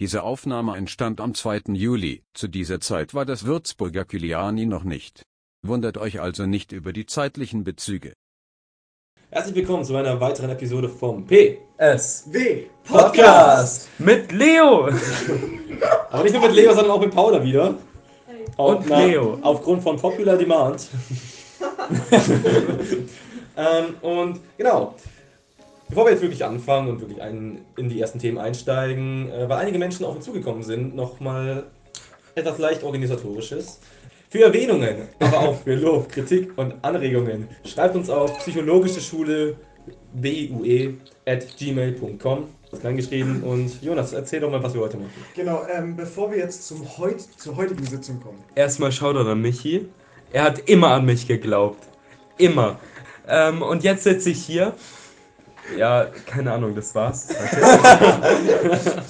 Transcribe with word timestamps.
Diese 0.00 0.24
Aufnahme 0.24 0.76
entstand 0.76 1.20
am 1.20 1.34
2. 1.34 1.72
Juli, 1.74 2.24
zu 2.34 2.48
dieser 2.48 2.80
Zeit 2.80 3.14
war 3.14 3.24
das 3.24 3.44
Würzburger 3.44 4.04
Kyliani 4.04 4.66
noch 4.66 4.82
nicht. 4.82 5.22
Wundert 5.62 5.98
euch 5.98 6.20
also 6.20 6.46
nicht 6.46 6.72
über 6.72 6.92
die 6.92 7.06
zeitlichen 7.06 7.62
Bezüge. 7.62 8.12
Herzlich 9.30 9.54
willkommen 9.54 9.84
zu 9.84 9.94
einer 9.94 10.20
weiteren 10.20 10.50
Episode 10.50 10.88
vom 10.88 11.24
PSW 11.24 12.64
Podcast 12.82 13.88
mit 14.00 14.32
Leo 14.32 14.88
Aber 16.10 16.24
nicht 16.24 16.32
nur 16.32 16.42
mit 16.42 16.56
Leo, 16.56 16.74
sondern 16.74 16.90
auch 16.90 17.00
mit 17.00 17.14
Paula 17.14 17.40
wieder. 17.44 17.78
und 18.56 18.88
na, 18.88 18.98
Leo. 18.98 19.38
Aufgrund 19.42 19.84
von 19.84 19.96
Popular 19.96 20.36
Demand. 20.36 20.88
ähm, 23.56 23.94
und 24.02 24.40
genau. 24.58 24.96
Bevor 25.94 26.06
wir 26.06 26.12
jetzt 26.14 26.22
wirklich 26.22 26.44
anfangen 26.44 26.88
und 26.88 27.00
wirklich 27.00 27.22
ein, 27.22 27.60
in 27.76 27.88
die 27.88 28.00
ersten 28.00 28.18
Themen 28.18 28.36
einsteigen, 28.36 29.30
äh, 29.30 29.48
weil 29.48 29.58
einige 29.58 29.78
Menschen 29.78 30.04
auf 30.04 30.16
uns 30.16 30.24
zugekommen 30.24 30.64
sind, 30.64 30.96
nochmal 30.96 31.66
etwas 32.34 32.58
leicht 32.58 32.82
organisatorisches. 32.82 33.78
Für 34.28 34.42
Erwähnungen, 34.42 35.02
aber 35.20 35.38
auch 35.38 35.60
für 35.62 35.76
Lob, 35.76 36.08
Kritik 36.08 36.50
und 36.56 36.74
Anregungen 36.82 37.46
schreibt 37.64 37.94
uns 37.94 38.10
auf 38.10 38.36
psychologische 38.38 39.00
Schule 39.00 39.56
bue 40.12 40.94
at 41.26 41.46
gmail.com. 41.56 42.48
Das 42.72 42.80
klein 42.80 42.96
geschrieben 42.96 43.44
und 43.44 43.80
Jonas, 43.80 44.14
erzähl 44.14 44.40
doch 44.40 44.50
mal, 44.50 44.60
was 44.60 44.74
wir 44.74 44.80
heute 44.80 44.96
machen. 44.96 45.12
Genau, 45.36 45.62
ähm, 45.72 45.94
bevor 45.94 46.28
wir 46.32 46.38
jetzt 46.38 46.66
zum 46.66 46.98
heut, 46.98 47.20
zur 47.20 47.54
heutigen 47.54 47.86
Sitzung 47.86 48.20
kommen. 48.20 48.42
Erstmal 48.56 48.90
Shoutout 48.90 49.30
an 49.30 49.40
Michi. 49.40 49.86
Er 50.32 50.42
hat 50.42 50.58
immer 50.68 50.88
an 50.88 51.04
mich 51.04 51.28
geglaubt. 51.28 51.86
Immer. 52.36 52.80
Ähm, 53.28 53.62
und 53.62 53.84
jetzt 53.84 54.02
sitze 54.02 54.30
ich 54.30 54.44
hier. 54.44 54.74
Ja, 55.78 56.06
keine 56.26 56.52
Ahnung, 56.52 56.74
das 56.74 56.94
war's. 56.94 57.28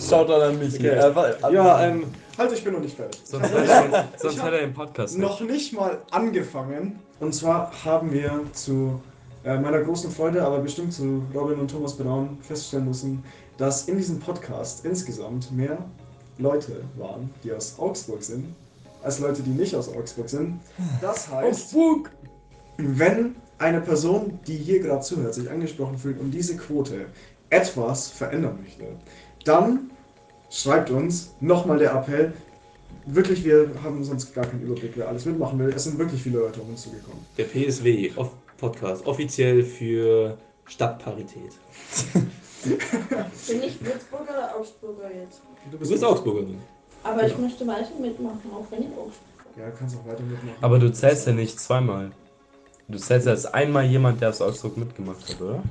Schaut 0.09 0.31
an 0.31 0.59
mich. 0.59 0.75
Okay. 0.75 0.89
Äh, 0.89 1.53
Ja, 1.53 1.87
ähm, 1.87 2.05
Halt, 2.37 2.53
ich 2.53 2.65
bin 2.65 2.73
noch 2.73 2.81
nicht 2.81 2.97
fertig. 2.97 3.21
Sonst, 3.25 3.45
hätte 3.53 3.71
er- 3.71 4.09
sonst 4.17 4.43
hätte 4.43 4.57
er 4.57 4.61
den 4.63 4.75
Podcast 4.75 5.17
nicht. 5.17 5.23
Noch 5.27 5.41
nicht 5.41 5.73
mal 5.73 5.99
angefangen. 6.11 6.99
Und 7.21 7.33
zwar 7.33 7.71
haben 7.85 8.13
wir 8.13 8.41
zu 8.53 9.01
äh, 9.45 9.57
meiner 9.57 9.81
großen 9.83 10.11
Freude, 10.11 10.43
aber 10.43 10.59
bestimmt 10.59 10.93
zu 10.93 11.23
Robin 11.33 11.61
und 11.61 11.71
Thomas 11.71 11.95
Braun 11.97 12.39
feststellen 12.43 12.87
müssen, 12.87 13.23
dass 13.57 13.85
in 13.87 13.97
diesem 13.99 14.19
Podcast 14.19 14.85
insgesamt 14.85 15.53
mehr 15.53 15.79
Leute 16.39 16.81
waren, 16.97 17.31
die 17.45 17.53
aus 17.53 17.77
Augsburg 17.79 18.23
sind, 18.25 18.53
als 19.05 19.21
Leute, 19.21 19.43
die 19.43 19.51
nicht 19.51 19.77
aus 19.77 19.89
Augsburg 19.95 20.29
sind. 20.29 20.59
Das 21.01 21.31
heißt, 21.31 21.77
wenn 22.79 23.37
eine 23.65 23.81
Person, 23.81 24.39
die 24.47 24.57
hier 24.57 24.81
gerade 24.81 25.01
zuhört, 25.01 25.35
sich 25.35 25.51
angesprochen 25.51 25.97
fühlt 25.97 26.21
und 26.21 26.31
diese 26.31 26.57
Quote 26.57 27.07
etwas 27.51 28.09
verändern 28.11 28.59
möchte, 28.63 28.85
dann 29.45 29.91
schreibt 30.51 30.91
uns 30.91 31.35
nochmal 31.41 31.79
der 31.79 31.93
Appell. 31.95 32.33
Wirklich, 33.07 33.45
wir 33.45 33.71
haben 33.83 34.05
sonst 34.05 34.35
gar 34.35 34.47
keinen 34.47 34.63
Überblick, 34.63 34.93
wer 34.97 35.09
alles 35.09 35.25
mitmachen 35.25 35.59
will. 35.59 35.73
Es 35.75 35.85
sind 35.85 35.99
wirklich 35.99 36.23
viele 36.23 36.39
Leute 36.41 36.61
auf 36.61 36.69
uns 36.69 36.83
zugekommen. 36.83 37.25
der 37.39 37.45
PSW 37.45 38.13
Off 38.17 38.31
Podcast, 38.57 39.05
offiziell 39.07 39.65
für 39.65 40.39
Stadtparität. 40.67 41.53
Bin 42.65 43.63
ich 43.63 43.85
Würzburger 43.85 44.31
oder 44.31 44.57
Augsburger 44.57 45.11
jetzt? 45.21 45.43
Du 45.71 45.79
bist 45.79 46.05
Augsburgerin. 46.05 46.59
Aber 47.03 47.27
ich 47.27 47.37
möchte 47.37 47.67
weiter 47.67 47.91
mitmachen, 48.01 48.51
auch 48.55 48.65
wenn 48.71 48.83
ich 48.83 48.89
Augsburger 48.89 49.59
Ja, 49.59 49.71
kannst 49.71 49.97
auch 49.97 50.07
weiter 50.07 50.23
mitmachen. 50.23 50.57
Aber 50.63 50.79
du 50.79 50.93
zählst 50.93 51.27
ja 51.27 51.33
nicht 51.33 51.59
zweimal. 51.61 52.13
Du 52.89 52.99
zählst 52.99 53.27
ja 53.27 53.33
als 53.33 53.47
einmal 53.47 53.85
jemand, 53.87 54.21
der 54.21 54.29
aus 54.31 54.41
Augsburg 54.43 54.77
mitgemacht 54.77 55.29
hat, 55.29 55.41
oder? 55.41 55.63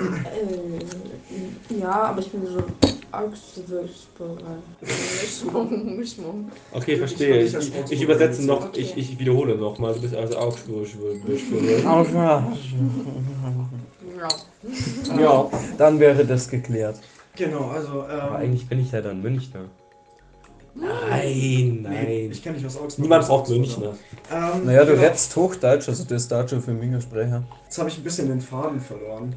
äh, 0.00 1.74
Ja, 1.78 2.04
aber 2.04 2.20
ich 2.20 2.30
bin 2.30 2.46
so 2.46 2.64
Augsburger. 3.12 4.56
Mischung, 4.80 5.96
Mischung. 5.96 6.50
Okay, 6.72 6.96
verstehe. 6.96 7.42
Ich, 7.44 7.54
ich, 7.90 8.02
übersetze 8.02 8.44
noch, 8.44 8.66
Okay. 8.68 8.80
ich, 8.80 8.96
ich 8.96 9.18
wiederhole 9.18 9.56
nochmal. 9.56 9.94
Du 9.94 10.00
bist 10.00 10.14
also 10.14 10.36
Augsburg. 10.36 10.86
Ja. 14.18 14.28
Ja. 15.20 15.50
Dann 15.78 16.00
wäre 16.00 16.24
das 16.24 16.48
geklärt. 16.48 16.98
Genau, 17.36 17.68
also. 17.68 18.02
Aber 18.02 18.30
Ähm, 18.30 18.36
eigentlich 18.36 18.68
bin 18.68 18.80
ich 18.80 18.90
ja 18.92 19.00
dann 19.00 19.20
Münchner. 19.22 19.66
Nein, 20.74 21.20
nee, 21.20 21.80
nein. 21.82 22.28
ich 22.32 22.42
kenne 22.42 22.56
dich 22.56 22.66
aus 22.66 22.76
Augsburg. 22.76 22.98
Niemand 22.98 23.26
braucht 23.26 23.48
Münchner. 23.48 23.94
Ähm, 24.32 24.64
Naja, 24.66 24.84
du 24.84 24.92
genau. 24.92 25.04
redest 25.04 25.34
Hochdeutsch, 25.36 25.88
also 25.88 26.02
du 26.02 26.08
bist 26.08 26.30
Deutscher 26.30 26.60
für 26.60 26.72
mich 26.72 27.02
Sprecher. 27.02 27.44
Jetzt 27.64 27.78
habe 27.78 27.88
ich 27.88 27.98
ein 27.98 28.04
bisschen 28.04 28.28
den 28.28 28.40
Faden 28.40 28.80
verloren. 28.80 29.36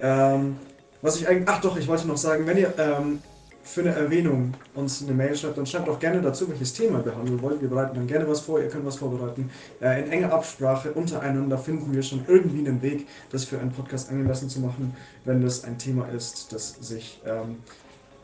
Ähm, 0.00 0.56
was 1.02 1.16
ich 1.20 1.28
eigentlich. 1.28 1.48
Ach 1.48 1.60
doch, 1.60 1.76
ich 1.76 1.88
wollte 1.88 2.06
noch 2.06 2.16
sagen, 2.16 2.46
wenn 2.46 2.56
ihr 2.56 2.72
ähm, 2.78 3.20
für 3.62 3.82
eine 3.82 3.90
Erwähnung 3.90 4.54
uns 4.74 5.02
eine 5.02 5.12
Mail 5.12 5.36
schreibt, 5.36 5.58
dann 5.58 5.66
schreibt 5.66 5.88
auch 5.88 5.98
gerne 5.98 6.20
dazu, 6.20 6.48
welches 6.48 6.72
Thema 6.72 6.98
ihr 6.98 7.04
behandeln 7.04 7.40
wollt. 7.42 7.60
Wir 7.60 7.68
bereiten 7.68 7.94
dann 7.94 8.06
gerne 8.06 8.28
was 8.28 8.40
vor, 8.40 8.60
ihr 8.60 8.68
könnt 8.68 8.86
was 8.86 8.96
vorbereiten. 8.96 9.50
Äh, 9.80 10.02
in 10.02 10.10
enger 10.10 10.32
Absprache 10.32 10.92
untereinander 10.92 11.58
finden 11.58 11.92
wir 11.92 12.02
schon 12.02 12.24
irgendwie 12.26 12.66
einen 12.66 12.80
Weg, 12.82 13.06
das 13.30 13.44
für 13.44 13.58
einen 13.58 13.70
Podcast 13.70 14.10
angemessen 14.10 14.48
zu 14.48 14.60
machen, 14.60 14.96
wenn 15.24 15.42
das 15.42 15.64
ein 15.64 15.78
Thema 15.78 16.06
ist, 16.08 16.52
das 16.52 16.74
sich, 16.80 17.20
ähm, 17.26 17.56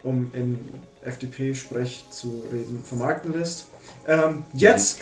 um 0.06 0.30
in 0.32 0.58
FDP-Sprech 1.02 2.04
zu 2.10 2.42
reden, 2.52 2.82
vermarkten 2.84 3.32
lässt. 3.38 3.66
Ähm, 4.06 4.44
jetzt 4.54 5.00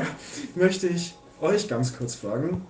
möchte 0.54 0.86
ich 0.86 1.14
euch 1.40 1.68
ganz 1.68 1.96
kurz 1.96 2.14
fragen, 2.14 2.62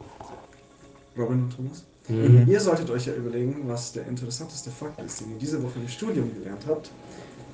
Robin 1.16 1.44
und 1.44 1.56
Thomas. 1.56 1.84
Mhm. 2.08 2.46
Ihr 2.48 2.60
solltet 2.60 2.90
euch 2.90 3.06
ja 3.06 3.14
überlegen, 3.14 3.62
was 3.66 3.92
der 3.92 4.06
interessanteste 4.06 4.70
Fakt 4.70 5.00
ist, 5.00 5.20
den 5.20 5.32
ihr 5.32 5.38
diese 5.38 5.62
Woche 5.62 5.78
im 5.80 5.88
Studium 5.88 6.32
gelernt 6.34 6.62
habt. 6.68 6.90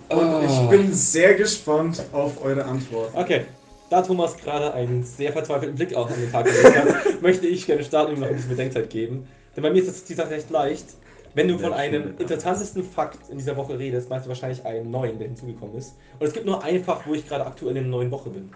Und 0.08 0.18
Ah. 0.20 0.42
ich 0.44 0.68
bin 0.68 0.92
sehr 0.92 1.34
gespannt 1.34 2.02
auf 2.12 2.42
eure 2.44 2.64
Antworten. 2.64 3.16
Okay. 3.16 3.46
Da 3.88 4.00
Thomas 4.02 4.36
gerade 4.38 4.72
einen 4.72 5.04
sehr 5.04 5.32
verzweifelten 5.32 5.76
Blick 5.76 5.94
auch 5.94 6.08
an 6.08 6.18
den 6.18 6.32
Tag 6.32 6.46
gelegt 6.46 6.76
hat, 6.76 7.22
möchte 7.22 7.46
ich 7.46 7.66
gerne 7.66 7.84
starten 7.84 8.14
und 8.14 8.20
noch 8.20 8.26
ein 8.28 8.34
bisschen 8.34 8.50
Bedenkzeit 8.50 8.88
geben. 8.88 9.26
Denn 9.54 9.62
bei 9.62 9.70
mir 9.70 9.80
ist 9.82 9.88
das 9.88 10.04
die 10.04 10.14
Sache 10.14 10.30
recht 10.30 10.48
leicht. 10.50 10.86
Wenn 11.34 11.48
du 11.48 11.59
von 11.59 11.72
einem 11.72 12.03
stimmt. 12.03 12.20
interessantesten 12.20 12.84
Fakt 12.84 13.31
in 13.31 13.38
dieser 13.38 13.56
Woche 13.56 13.78
redest, 13.78 14.10
meinst 14.10 14.26
du 14.26 14.28
wahrscheinlich 14.28 14.65
einen 14.66 14.91
neuen, 14.91 15.19
der 15.19 15.28
hinzugekommen 15.28 15.76
ist. 15.76 15.97
Und 16.19 16.26
es 16.26 16.32
gibt 16.32 16.44
nur 16.44 16.62
einen 16.62 16.84
Fakt, 16.84 17.06
wo 17.06 17.15
ich 17.15 17.26
gerade 17.26 17.47
aktuell 17.47 17.76
in 17.76 17.84
einer 17.84 17.88
neuen 17.88 18.10
Woche 18.10 18.31
bin. 18.31 18.50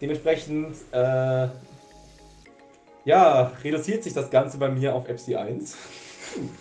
Dementsprechend, 0.00 0.76
äh, 0.92 1.48
ja, 3.04 3.52
reduziert 3.64 4.04
sich 4.04 4.12
das 4.12 4.30
Ganze 4.30 4.58
bei 4.58 4.68
mir 4.68 4.94
auf 4.94 5.06
FC 5.06 5.34
1. 5.36 5.76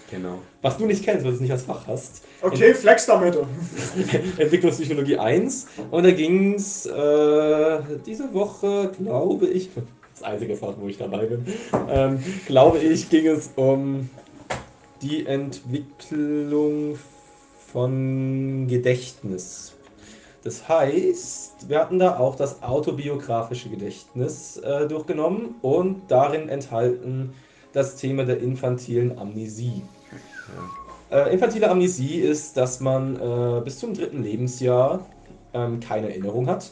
Genau. 0.09 0.39
Was 0.61 0.77
du 0.77 0.85
nicht 0.85 1.03
kennst, 1.03 1.23
weil 1.23 1.31
du 1.31 1.35
es 1.35 1.41
nicht 1.41 1.51
als 1.51 1.63
Fach 1.63 1.85
hast. 1.87 2.23
Okay, 2.41 2.73
flex 2.73 3.05
damit. 3.05 3.37
Entwicklungspsychologie 4.37 5.17
1. 5.17 5.67
Und 5.91 6.03
da 6.03 6.11
ging 6.11 6.55
es 6.55 6.85
äh, 6.85 7.79
diese 8.05 8.33
Woche, 8.33 8.91
glaube 8.97 9.47
ich, 9.47 9.69
das 10.13 10.23
einzige 10.23 10.55
Fach, 10.55 10.73
wo 10.79 10.87
ich 10.87 10.97
dabei 10.97 11.25
bin, 11.25 11.45
ähm, 11.89 12.23
glaube 12.47 12.79
ich, 12.79 13.09
ging 13.09 13.27
es 13.27 13.51
um 13.55 14.09
die 15.01 15.25
Entwicklung 15.25 16.97
von 17.71 18.67
Gedächtnis. 18.67 19.73
Das 20.43 20.67
heißt, 20.69 21.67
wir 21.69 21.79
hatten 21.79 21.99
da 21.99 22.17
auch 22.17 22.35
das 22.35 22.63
autobiografische 22.63 23.69
Gedächtnis 23.69 24.57
äh, 24.57 24.87
durchgenommen 24.87 25.55
und 25.61 26.03
darin 26.09 26.47
enthalten 26.47 27.33
das 27.73 27.97
Thema 27.97 28.23
der 28.23 28.39
infantilen 28.39 29.17
Amnesie. 29.19 29.81
Äh, 31.11 31.33
infantile 31.33 31.69
Amnesie 31.69 32.19
ist, 32.21 32.55
dass 32.55 32.79
man 32.79 33.15
äh, 33.15 33.61
bis 33.61 33.79
zum 33.79 33.93
dritten 33.93 34.23
Lebensjahr 34.23 35.05
ähm, 35.53 35.79
keine 35.79 36.09
Erinnerung 36.09 36.47
hat. 36.47 36.71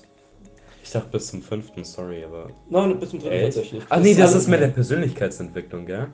Ich 0.83 0.91
dachte 0.91 1.09
bis 1.11 1.27
zum 1.27 1.41
fünften, 1.41 1.83
sorry, 1.83 2.23
aber. 2.23 2.47
Nein, 2.69 2.99
bis 2.99 3.09
zum 3.09 3.19
dritten 3.19 3.33
Echt? 3.33 3.45
tatsächlich. 3.55 3.83
Ach 3.89 3.99
nee, 3.99 4.13
das 4.13 4.31
alles- 4.31 4.43
ist 4.43 4.49
mit 4.49 4.61
der 4.61 4.67
Persönlichkeitsentwicklung, 4.67 5.85
gell? 5.85 6.07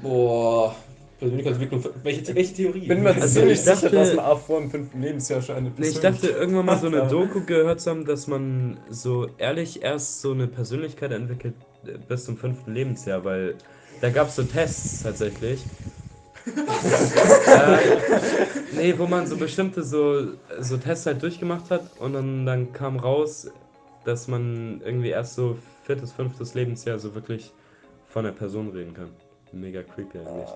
Boah, 0.00 0.74
Persönlichkeitsentwicklung. 1.24 1.84
Welche, 2.02 2.34
welche 2.34 2.54
Theorie? 2.54 2.78
Ich 2.80 2.88
bin 2.88 3.02
mir 3.02 3.14
Also 3.14 3.40
ziemlich 3.40 3.58
ich 3.60 3.64
dachte- 3.64 3.80
sicher, 3.88 3.96
dass 3.96 4.14
man 4.14 4.24
auch 4.24 4.40
vor 4.40 4.60
dem 4.60 4.70
fünften 4.70 5.00
Lebensjahr 5.02 5.42
schon 5.42 5.56
eine 5.56 5.72
Nee, 5.76 5.88
ich 5.88 6.00
dachte 6.00 6.28
irgendwann 6.28 6.66
mal 6.66 6.78
so 6.78 6.86
eine. 6.86 7.06
Doku 7.08 7.44
gehört 7.44 7.80
zu 7.80 7.90
haben, 7.90 8.04
dass 8.04 8.26
man 8.26 8.78
so 8.90 9.28
ehrlich 9.38 9.82
erst 9.82 10.20
so 10.20 10.32
eine 10.32 10.46
Persönlichkeit 10.46 11.12
entwickelt 11.12 11.54
äh, 11.86 11.92
bis 12.08 12.24
zum 12.24 12.36
fünften 12.36 12.72
Lebensjahr, 12.74 13.24
weil 13.24 13.54
da 14.00 14.10
gab 14.10 14.28
es 14.28 14.36
so 14.36 14.42
Tests 14.42 15.02
tatsächlich. 15.02 15.64
äh, 16.46 17.78
nee, 18.76 18.94
wo 18.98 19.06
man 19.06 19.26
so 19.26 19.36
bestimmte 19.36 19.82
so, 19.82 20.32
so 20.60 20.76
Tests 20.76 21.06
halt 21.06 21.22
durchgemacht 21.22 21.70
hat 21.70 21.98
und 22.00 22.12
dann, 22.12 22.44
dann 22.44 22.72
kam 22.72 22.98
raus, 22.98 23.50
dass 24.04 24.28
man 24.28 24.82
irgendwie 24.84 25.08
erst 25.08 25.36
so 25.36 25.56
viertes, 25.84 26.12
fünftes 26.12 26.54
Lebensjahr 26.54 26.98
so 26.98 27.14
wirklich 27.14 27.52
von 28.08 28.24
der 28.24 28.32
Person 28.32 28.68
reden 28.70 28.92
kann. 28.94 29.08
Mega 29.52 29.82
creepy 29.82 30.18
eigentlich. 30.18 30.48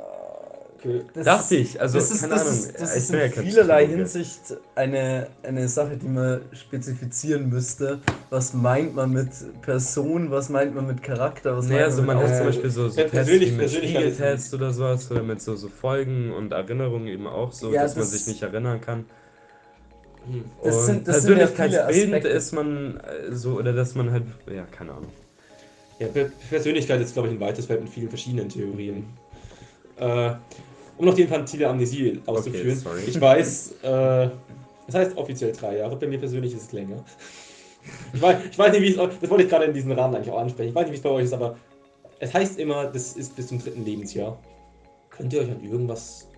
Okay. 0.78 1.02
Das 1.12 1.24
Dachte 1.24 1.56
ich, 1.56 1.80
also 1.80 1.98
das 1.98 2.10
ist, 2.12 2.20
keine 2.20 2.34
das 2.34 2.42
Ahnung. 2.42 2.54
ist, 2.54 2.80
das 2.80 2.92
ich 2.96 3.02
ist 3.02 3.12
ja 3.12 3.18
in 3.24 3.32
vielerlei. 3.32 3.86
Hinsicht 3.86 4.40
eine, 4.76 5.26
eine 5.42 5.66
Sache, 5.68 5.96
die 5.96 6.06
man 6.06 6.42
spezifizieren 6.52 7.48
müsste. 7.48 7.98
Was 8.30 8.54
meint 8.54 8.94
man 8.94 9.10
mit 9.10 9.28
Person, 9.62 10.30
was 10.30 10.48
meint 10.50 10.76
man 10.76 10.86
mit 10.86 11.02
Charakter, 11.02 11.56
was 11.56 11.66
Naja, 11.66 11.82
meint 11.86 11.92
so 11.94 12.02
man 12.02 12.06
man 12.16 12.16
mit 12.18 12.26
hat 12.28 12.36
zum 12.36 12.42
äh, 12.46 12.50
Beispiel 12.50 12.70
so, 12.70 12.88
so 12.88 13.02
Tests 13.02 13.32
wie 13.32 13.50
mit 13.50 13.70
Spiegeltests 13.70 14.54
oder 14.54 14.72
sowas 14.72 15.10
oder 15.10 15.22
mit 15.24 15.42
so, 15.42 15.56
so 15.56 15.68
Folgen 15.68 16.32
und 16.32 16.52
Erinnerungen 16.52 17.08
eben 17.08 17.26
auch 17.26 17.52
so, 17.52 17.72
Ja, 17.72 17.82
dass 17.82 17.96
man 17.96 18.02
das- 18.04 18.12
sich 18.12 18.26
nicht 18.28 18.42
erinnern 18.42 18.80
kann. 18.80 19.04
Hm. 20.30 20.44
Das 20.62 20.86
sind- 20.86 21.08
das 21.08 21.24
ja 21.24 21.34
persönlichkeitsbildend 21.34 22.14
Aspekte. 22.14 22.28
ist 22.28 22.52
man 22.52 23.00
äh, 23.00 23.34
so, 23.34 23.54
oder 23.58 23.72
dass 23.72 23.96
man 23.96 24.12
halt, 24.12 24.24
ja, 24.46 24.62
keine 24.70 24.92
Ahnung. 24.92 25.10
Ja, 25.98 26.06
Per- 26.06 26.30
Persönlichkeit 26.50 27.00
ist, 27.00 27.14
glaube 27.14 27.28
ich, 27.28 27.34
ein 27.34 27.40
weites 27.40 27.66
Feld 27.66 27.80
mit 27.82 27.88
vielen 27.92 28.08
verschiedenen 28.08 28.48
Theorien. 28.48 29.06
Äh, 29.96 30.34
um 30.98 31.06
noch 31.06 31.14
die 31.14 31.22
infantile 31.22 31.68
Amnesie 31.68 32.20
auszuführen. 32.26 32.76
sorry. 32.78 33.00
ich 33.06 33.20
weiß, 33.20 33.72
äh, 33.82 34.30
das 34.86 34.94
heißt 34.94 35.16
offiziell 35.16 35.52
drei 35.52 35.78
Jahre, 35.78 35.96
bei 35.96 36.06
mir 36.06 36.18
persönlich 36.18 36.54
ist 36.54 36.64
es 36.64 36.72
länger. 36.72 37.04
Ich 38.12 38.20
weiß, 38.20 38.38
ich 38.50 38.58
weiß 38.58 38.72
nicht, 38.72 38.82
wie 38.82 38.90
es 38.90 38.98
euch, 38.98 39.10
das 39.20 39.30
wollte 39.30 39.44
ich 39.44 39.50
gerade 39.50 39.64
in 39.64 39.72
diesem 39.72 39.92
Rahmen 39.92 40.14
eigentlich 40.14 40.30
auch 40.30 40.40
ansprechen. 40.40 40.70
Ich 40.70 40.74
weiß 40.74 40.84
nicht, 40.84 40.92
wie 40.92 40.96
es 40.96 41.02
bei 41.02 41.10
euch 41.10 41.24
ist, 41.24 41.32
aber 41.32 41.56
es 42.20 42.34
heißt 42.34 42.58
immer, 42.58 42.86
das 42.86 43.14
ist 43.14 43.34
bis 43.36 43.46
zum 43.48 43.58
dritten 43.58 43.84
Lebensjahr. 43.84 44.38
Könnt 45.10 45.32
ihr 45.32 45.40
euch 45.40 45.50
an 45.50 45.62
irgendwas. 45.62 46.28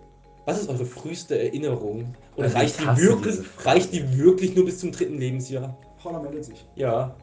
Was 0.45 0.61
ist 0.61 0.69
eure 0.69 0.85
früheste 0.85 1.39
Erinnerung? 1.39 2.15
Oder 2.37 2.47
Also 2.47 2.59
reicht 2.59 2.81
ich 2.81 2.87
die, 2.87 3.03
wirklich, 3.03 3.39
reicht 3.65 3.93
die 3.93 4.19
wirklich 4.19 4.55
nur 4.55 4.65
bis 4.65 4.79
zum 4.79 4.93
dritten 4.93 5.19
Lebensjahr? 5.19 5.77
Paula 6.03 6.21
meldet 6.21 6.45
sich. 6.45 6.67
Ja. 6.77 7.15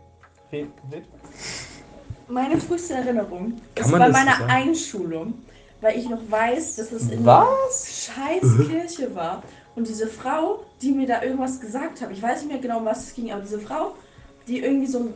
Meine 2.27 2.59
früheste 2.59 2.93
Erinnerung 2.93 3.53
Kann 3.75 3.91
bei 3.91 3.99
das 3.99 4.11
meiner 4.11 4.31
sagen? 4.37 4.51
Einschulung, 4.51 5.33
weil 5.87 5.97
ich 5.97 6.09
noch 6.09 6.19
weiß, 6.29 6.75
dass 6.75 6.91
es 6.91 7.09
in 7.09 7.25
Was? 7.25 7.47
einer 8.17 8.41
scheiß 8.41 8.67
Kirche 8.67 9.15
war. 9.15 9.41
Und 9.75 9.87
diese 9.87 10.07
Frau, 10.07 10.65
die 10.81 10.91
mir 10.91 11.07
da 11.07 11.21
irgendwas 11.23 11.61
gesagt 11.61 12.01
hat, 12.01 12.11
ich 12.11 12.21
weiß 12.21 12.41
nicht 12.41 12.51
mehr 12.51 12.61
genau, 12.61 12.79
um 12.79 12.85
was 12.85 13.03
es 13.07 13.13
ging, 13.15 13.31
aber 13.31 13.41
diese 13.41 13.59
Frau, 13.59 13.93
die 14.47 14.59
irgendwie 14.59 14.87
so 14.87 14.99
ein, 14.99 15.13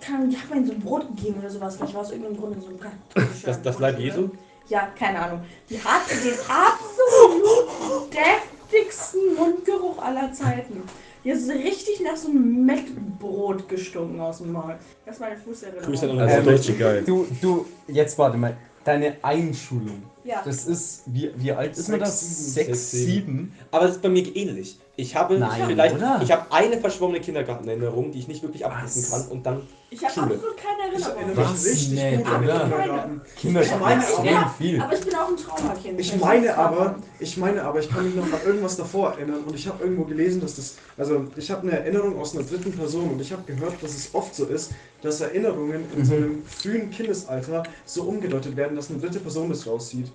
keine 0.00 0.18
Ahnung, 0.18 0.30
die 0.30 0.36
hat 0.36 0.54
mir 0.54 0.66
so 0.66 0.72
ein 0.72 0.80
Brot 0.80 1.06
gegeben 1.16 1.36
oder 1.38 1.48
sowas, 1.48 1.76
vielleicht 1.76 1.94
war 1.94 2.02
es 2.02 2.10
irgendeinem 2.10 2.36
Grunde 2.38 2.60
so 2.60 2.68
ein 2.68 2.78
katholischer 2.80 3.46
Das, 3.46 3.62
das 3.62 3.78
Leib. 3.78 3.98
Jesu? 3.98 4.28
Ja, 4.68 4.88
keine 4.98 5.18
Ahnung. 5.20 5.40
Die 5.70 5.78
hatte 5.82 6.14
den 6.16 6.34
absolut 6.48 8.12
deftigsten 8.12 9.34
Mundgeruch 9.36 9.98
aller 10.02 10.32
Zeiten. 10.32 10.82
Die 11.24 11.34
so 11.34 11.52
richtig 11.52 12.00
nach 12.00 12.16
so 12.16 12.28
einem 12.28 12.64
Mettbrot 12.66 13.68
gestunken 13.68 14.20
aus 14.20 14.38
dem 14.38 14.52
Maul. 14.52 14.74
Das 15.06 15.16
ist 15.16 15.20
meine 15.20 15.36
Fußerinnerung. 15.36 15.86
Grüße 15.86 16.08
an 16.10 16.18
Also 16.18 16.22
unsere 16.22 16.40
Ähm, 16.40 16.46
Deutsche. 16.46 16.72
geil. 16.74 17.02
Du, 17.06 17.26
du, 17.42 17.66
jetzt 17.88 18.18
warte 18.18 18.36
mal. 18.38 18.56
Deine 18.84 19.16
Einschulung. 19.22 20.02
Ja. 20.24 20.42
Das 20.44 20.66
ist, 20.66 21.02
wie, 21.06 21.30
wie 21.36 21.52
alt 21.52 21.76
ist 21.76 21.88
man 21.88 22.00
das? 22.00 22.20
sieben. 22.20 22.52
Sechs, 22.52 22.90
Sechs, 22.90 22.90
sieben. 22.90 23.52
Aber 23.70 23.86
das 23.86 23.96
ist 23.96 24.02
bei 24.02 24.08
mir 24.08 24.24
ähnlich. 24.36 24.78
Ich 25.00 25.16
habe 25.16 25.38
Nein, 25.38 25.62
vielleicht, 25.66 25.94
oder? 25.96 26.20
ich 26.22 26.30
habe 26.30 26.42
eine 26.52 26.76
verschwommene 26.78 27.20
Kindergartenerinnerung, 27.20 28.10
die 28.12 28.18
ich 28.18 28.28
nicht 28.28 28.42
wirklich 28.42 28.66
abrufen 28.66 29.02
kann 29.10 29.26
und 29.28 29.46
dann 29.46 29.62
Ich 29.88 30.02
habe 30.04 30.12
Schule. 30.12 30.34
absolut 30.34 30.56
keine 30.58 30.92
Erinnerung. 30.92 31.36
Was? 31.54 31.64
richtig 31.64 31.90
Nee, 31.92 32.16
gut 32.18 32.26
an 32.26 32.40
den 32.42 32.50
oder? 32.50 32.60
Kindergarten. 32.60 33.20
Kinder 33.36 33.62
Ich 33.62 33.78
meine 33.80 34.02
extrem 34.02 34.36
aber- 34.36 34.50
viel. 34.58 34.80
Aber 34.82 34.92
ich 34.94 35.00
bin 35.00 35.14
auch 35.14 35.28
ein 35.28 35.36
Traumakind. 35.38 36.00
Ich 36.00 36.16
meine 36.20 36.54
aber, 36.58 36.96
ich 37.18 37.36
meine 37.38 37.62
aber, 37.62 37.80
ich 37.80 37.88
kann 37.88 38.04
mich 38.04 38.14
noch 38.14 38.24
an 38.24 38.40
irgendwas 38.44 38.76
davor 38.76 39.12
erinnern 39.12 39.42
und 39.46 39.54
ich 39.54 39.66
habe 39.66 39.82
irgendwo 39.82 40.04
gelesen, 40.04 40.42
dass 40.42 40.56
das, 40.56 40.76
also 40.98 41.24
ich 41.34 41.50
habe 41.50 41.62
eine 41.62 41.78
Erinnerung 41.78 42.18
aus 42.20 42.36
einer 42.36 42.44
dritten 42.44 42.72
Person 42.72 43.08
und 43.10 43.20
ich 43.22 43.32
habe 43.32 43.42
gehört, 43.44 43.82
dass 43.82 43.92
es 43.94 44.14
oft 44.14 44.34
so 44.34 44.44
ist, 44.44 44.72
dass 45.00 45.20
Erinnerungen 45.22 45.82
in 45.96 46.04
so 46.04 46.14
einem 46.14 46.44
frühen 46.44 46.90
Kindesalter 46.90 47.62
so 47.86 48.02
umgedeutet 48.02 48.54
werden, 48.54 48.76
dass 48.76 48.90
eine 48.90 48.98
dritte 48.98 49.18
Person 49.20 49.48
das 49.48 49.66
rauszieht. 49.66 50.12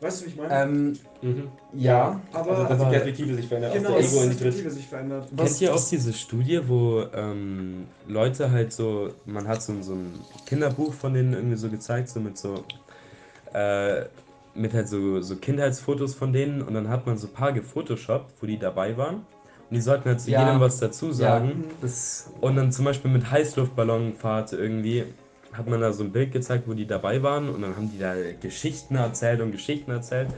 Weißt 0.00 0.20
du, 0.20 0.26
wie 0.26 0.30
ich 0.30 0.36
meine? 0.36 0.54
Ähm, 0.62 0.92
mhm. 1.22 1.48
ja. 1.72 2.20
also, 2.32 2.50
aber 2.50 2.64
dass 2.64 2.76
die 2.78 2.82
aber- 2.82 2.90
Perspektive 2.90 3.34
sich 3.34 3.46
verändert, 3.46 3.72
genau, 3.74 3.88
aus 3.90 3.94
der 3.94 4.02
dass 4.02 4.12
Ego 4.12 4.22
in 4.22 4.30
die 4.30 4.36
die. 4.36 4.42
Perspektive 4.42 4.74
sich 4.74 4.86
verändert. 4.86 5.28
Kennt 5.36 5.60
ihr 5.60 5.74
auch 5.74 5.88
diese 5.88 6.12
Studie, 6.12 6.60
wo 6.66 7.04
ähm, 7.14 7.86
Leute 8.08 8.50
halt 8.50 8.72
so, 8.72 9.10
man 9.24 9.46
hat 9.48 9.62
so, 9.62 9.72
so 9.82 9.94
ein 9.94 10.12
Kinderbuch 10.46 10.92
von 10.92 11.14
denen 11.14 11.32
irgendwie 11.32 11.56
so 11.56 11.68
gezeigt, 11.70 12.08
so 12.08 12.20
mit 12.20 12.36
so, 12.36 12.64
äh, 13.54 14.04
mit 14.54 14.72
halt 14.74 14.88
so, 14.88 15.20
so 15.20 15.36
Kindheitsfotos 15.36 16.14
von 16.14 16.32
denen 16.32 16.62
und 16.62 16.74
dann 16.74 16.88
hat 16.88 17.06
man 17.06 17.16
so 17.18 17.26
ein 17.26 17.32
paar 17.32 17.52
gefotoshoppt, 17.52 18.34
wo 18.40 18.46
die 18.46 18.58
dabei 18.58 18.96
waren 18.96 19.16
und 19.16 19.24
die 19.70 19.80
sollten 19.80 20.08
halt 20.08 20.20
zu 20.20 20.30
Ja. 20.30 20.46
jedem 20.46 20.60
was 20.60 20.78
dazu 20.78 21.12
sagen. 21.12 21.64
Ja, 21.68 21.74
das, 21.80 22.30
Und 22.40 22.56
dann 22.56 22.70
zum 22.70 22.84
Beispiel 22.84 23.10
mit 23.10 23.30
Heißluftballonfahrt 23.30 24.52
irgendwie 24.52 25.04
hat 25.56 25.66
man 25.68 25.80
da 25.80 25.92
so 25.92 26.02
ein 26.04 26.12
Bild 26.12 26.32
gezeigt, 26.32 26.64
wo 26.66 26.74
die 26.74 26.86
dabei 26.86 27.22
waren 27.22 27.48
und 27.48 27.62
dann 27.62 27.76
haben 27.76 27.90
die 27.90 27.98
da 27.98 28.14
Geschichten 28.40 28.96
erzählt 28.96 29.40
und 29.40 29.52
Geschichten 29.52 29.90
erzählt, 29.90 30.28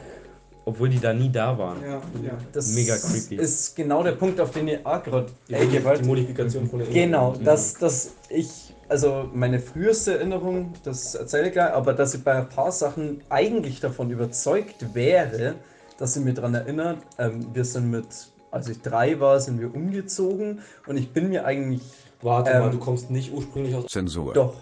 obwohl 0.64 0.88
die 0.88 0.98
da 1.00 1.12
nie 1.12 1.30
da 1.30 1.56
waren. 1.58 1.80
Ja, 1.82 2.02
ja. 2.22 2.32
das 2.52 2.68
Mega 2.74 2.96
creepy. 2.96 3.36
ist 3.36 3.76
genau 3.76 4.02
der 4.02 4.12
Punkt, 4.12 4.40
auf 4.40 4.50
den 4.50 4.68
ihr 4.68 4.80
auch 4.84 5.02
gerade 5.02 5.26
Die, 5.48 5.84
wollt. 5.84 6.00
die 6.02 6.06
Modifikation 6.08 6.68
von 6.68 6.80
der 6.80 6.88
Genau, 6.88 7.28
Erinnerung. 7.30 7.44
dass, 7.44 7.74
dass 7.74 8.10
ich, 8.28 8.74
also 8.88 9.28
meine 9.32 9.60
früheste 9.60 10.14
Erinnerung, 10.18 10.72
das 10.84 11.14
erzähle 11.14 11.46
ich 11.48 11.52
gleich, 11.52 11.72
aber 11.72 11.92
dass 11.92 12.14
ich 12.14 12.22
bei 12.24 12.32
ein 12.34 12.48
paar 12.48 12.72
Sachen 12.72 13.20
eigentlich 13.30 13.80
davon 13.80 14.10
überzeugt 14.10 14.92
wäre, 14.94 15.54
dass 15.98 16.16
ich 16.16 16.22
mich 16.24 16.34
daran 16.34 16.54
erinnert, 16.54 16.98
ähm, 17.18 17.46
wir 17.54 17.64
sind 17.64 17.90
mit, 17.90 18.06
als 18.50 18.68
ich 18.68 18.82
drei 18.82 19.18
war, 19.20 19.40
sind 19.40 19.60
wir 19.60 19.72
umgezogen 19.74 20.60
und 20.86 20.96
ich 20.96 21.10
bin 21.12 21.28
mir 21.30 21.44
eigentlich 21.46 21.82
Warte 22.22 22.50
Ähm, 22.50 22.60
mal, 22.60 22.70
du 22.70 22.78
kommst 22.78 23.10
nicht 23.10 23.32
ursprünglich 23.32 23.74
aus. 23.74 23.86
Zensur. 23.86 24.32
doch. 24.32 24.54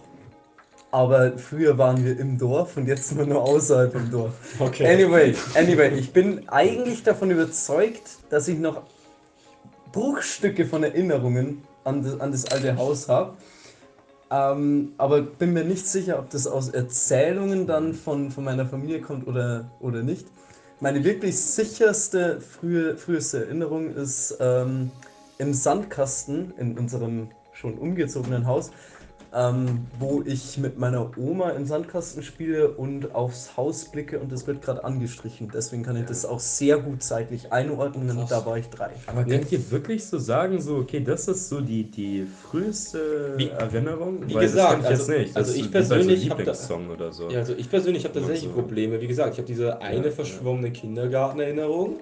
Aber 0.94 1.36
früher 1.38 1.76
waren 1.76 2.04
wir 2.04 2.16
im 2.20 2.38
Dorf 2.38 2.76
und 2.76 2.86
jetzt 2.86 3.08
sind 3.08 3.18
wir 3.18 3.26
nur 3.26 3.42
außerhalb 3.42 3.96
im 3.96 4.12
Dorf. 4.12 4.32
Okay. 4.60 4.86
Anyway, 4.86 5.34
anyway, 5.56 5.88
ich 5.98 6.12
bin 6.12 6.48
eigentlich 6.48 7.02
davon 7.02 7.32
überzeugt, 7.32 8.18
dass 8.30 8.46
ich 8.46 8.60
noch 8.60 8.84
Bruchstücke 9.90 10.64
von 10.64 10.84
Erinnerungen 10.84 11.64
an 11.82 12.04
das, 12.04 12.20
an 12.20 12.30
das 12.30 12.44
alte 12.46 12.76
Haus 12.76 13.08
habe. 13.08 13.34
Ähm, 14.30 14.92
aber 14.96 15.22
bin 15.22 15.52
mir 15.52 15.64
nicht 15.64 15.84
sicher, 15.84 16.16
ob 16.16 16.30
das 16.30 16.46
aus 16.46 16.68
Erzählungen 16.68 17.66
dann 17.66 17.92
von, 17.92 18.30
von 18.30 18.44
meiner 18.44 18.64
Familie 18.64 19.00
kommt 19.00 19.26
oder, 19.26 19.68
oder 19.80 20.04
nicht. 20.04 20.28
Meine 20.78 21.02
wirklich 21.02 21.36
sicherste 21.36 22.40
frühe, 22.40 22.96
früheste 22.96 23.46
Erinnerung 23.46 23.92
ist 23.96 24.36
ähm, 24.38 24.92
im 25.38 25.54
Sandkasten 25.54 26.54
in 26.56 26.78
unserem 26.78 27.30
schon 27.52 27.78
umgezogenen 27.78 28.46
Haus, 28.46 28.70
ähm, 29.34 29.86
wo 29.98 30.22
ich 30.24 30.58
mit 30.58 30.78
meiner 30.78 31.10
Oma 31.18 31.50
im 31.50 31.66
Sandkasten 31.66 32.22
spiele 32.22 32.68
und 32.70 33.14
aufs 33.14 33.56
Haus 33.56 33.86
blicke 33.90 34.20
und 34.20 34.30
es 34.32 34.46
wird 34.46 34.62
gerade 34.62 34.84
angestrichen. 34.84 35.50
Deswegen 35.52 35.82
kann 35.82 35.96
ich 35.96 36.06
das 36.06 36.24
auch 36.24 36.38
sehr 36.38 36.78
gut 36.78 37.02
zeitlich 37.02 37.52
einordnen 37.52 38.16
und 38.16 38.30
da 38.30 38.46
war 38.46 38.58
ich 38.58 38.68
drei. 38.68 38.90
Aber 39.06 39.24
könnt 39.24 39.50
ihr 39.50 39.70
wirklich 39.72 40.04
so 40.06 40.18
sagen, 40.18 40.60
so, 40.60 40.76
okay, 40.76 41.00
das 41.00 41.26
ist 41.26 41.48
so 41.48 41.60
die, 41.60 41.84
die 41.84 42.26
früheste 42.50 43.34
Wie- 43.36 43.48
Erinnerung? 43.48 44.26
wie 44.28 44.34
Weil 44.34 44.42
gesagt, 44.42 44.84
das 44.84 44.84
ich 44.84 44.90
also- 45.00 45.12
jetzt 45.12 45.20
nicht. 45.26 45.36
also 45.36 45.48
Das 45.50 45.56
ich 45.56 45.62
ist 45.62 45.68
wie 45.68 45.72
bei 45.72 45.82
so 45.82 45.94
persönlich 45.94 46.30
hab 46.30 46.44
da- 46.44 46.92
oder 46.92 47.12
so. 47.12 47.28
Ja, 47.30 47.38
also 47.40 47.54
ich 47.54 47.68
persönlich 47.68 48.04
habe 48.04 48.14
tatsächlich 48.14 48.48
Also- 48.50 48.60
Probleme. 48.62 49.00
Wie 49.00 49.06
gesagt, 49.08 49.32
ich 49.32 49.38
habe 49.38 49.46
diese 49.48 49.80
eine 49.82 50.06
Ja, 50.06 50.10
verschwommene 50.12 50.70
Kindergartenerinnerung. 50.70 52.00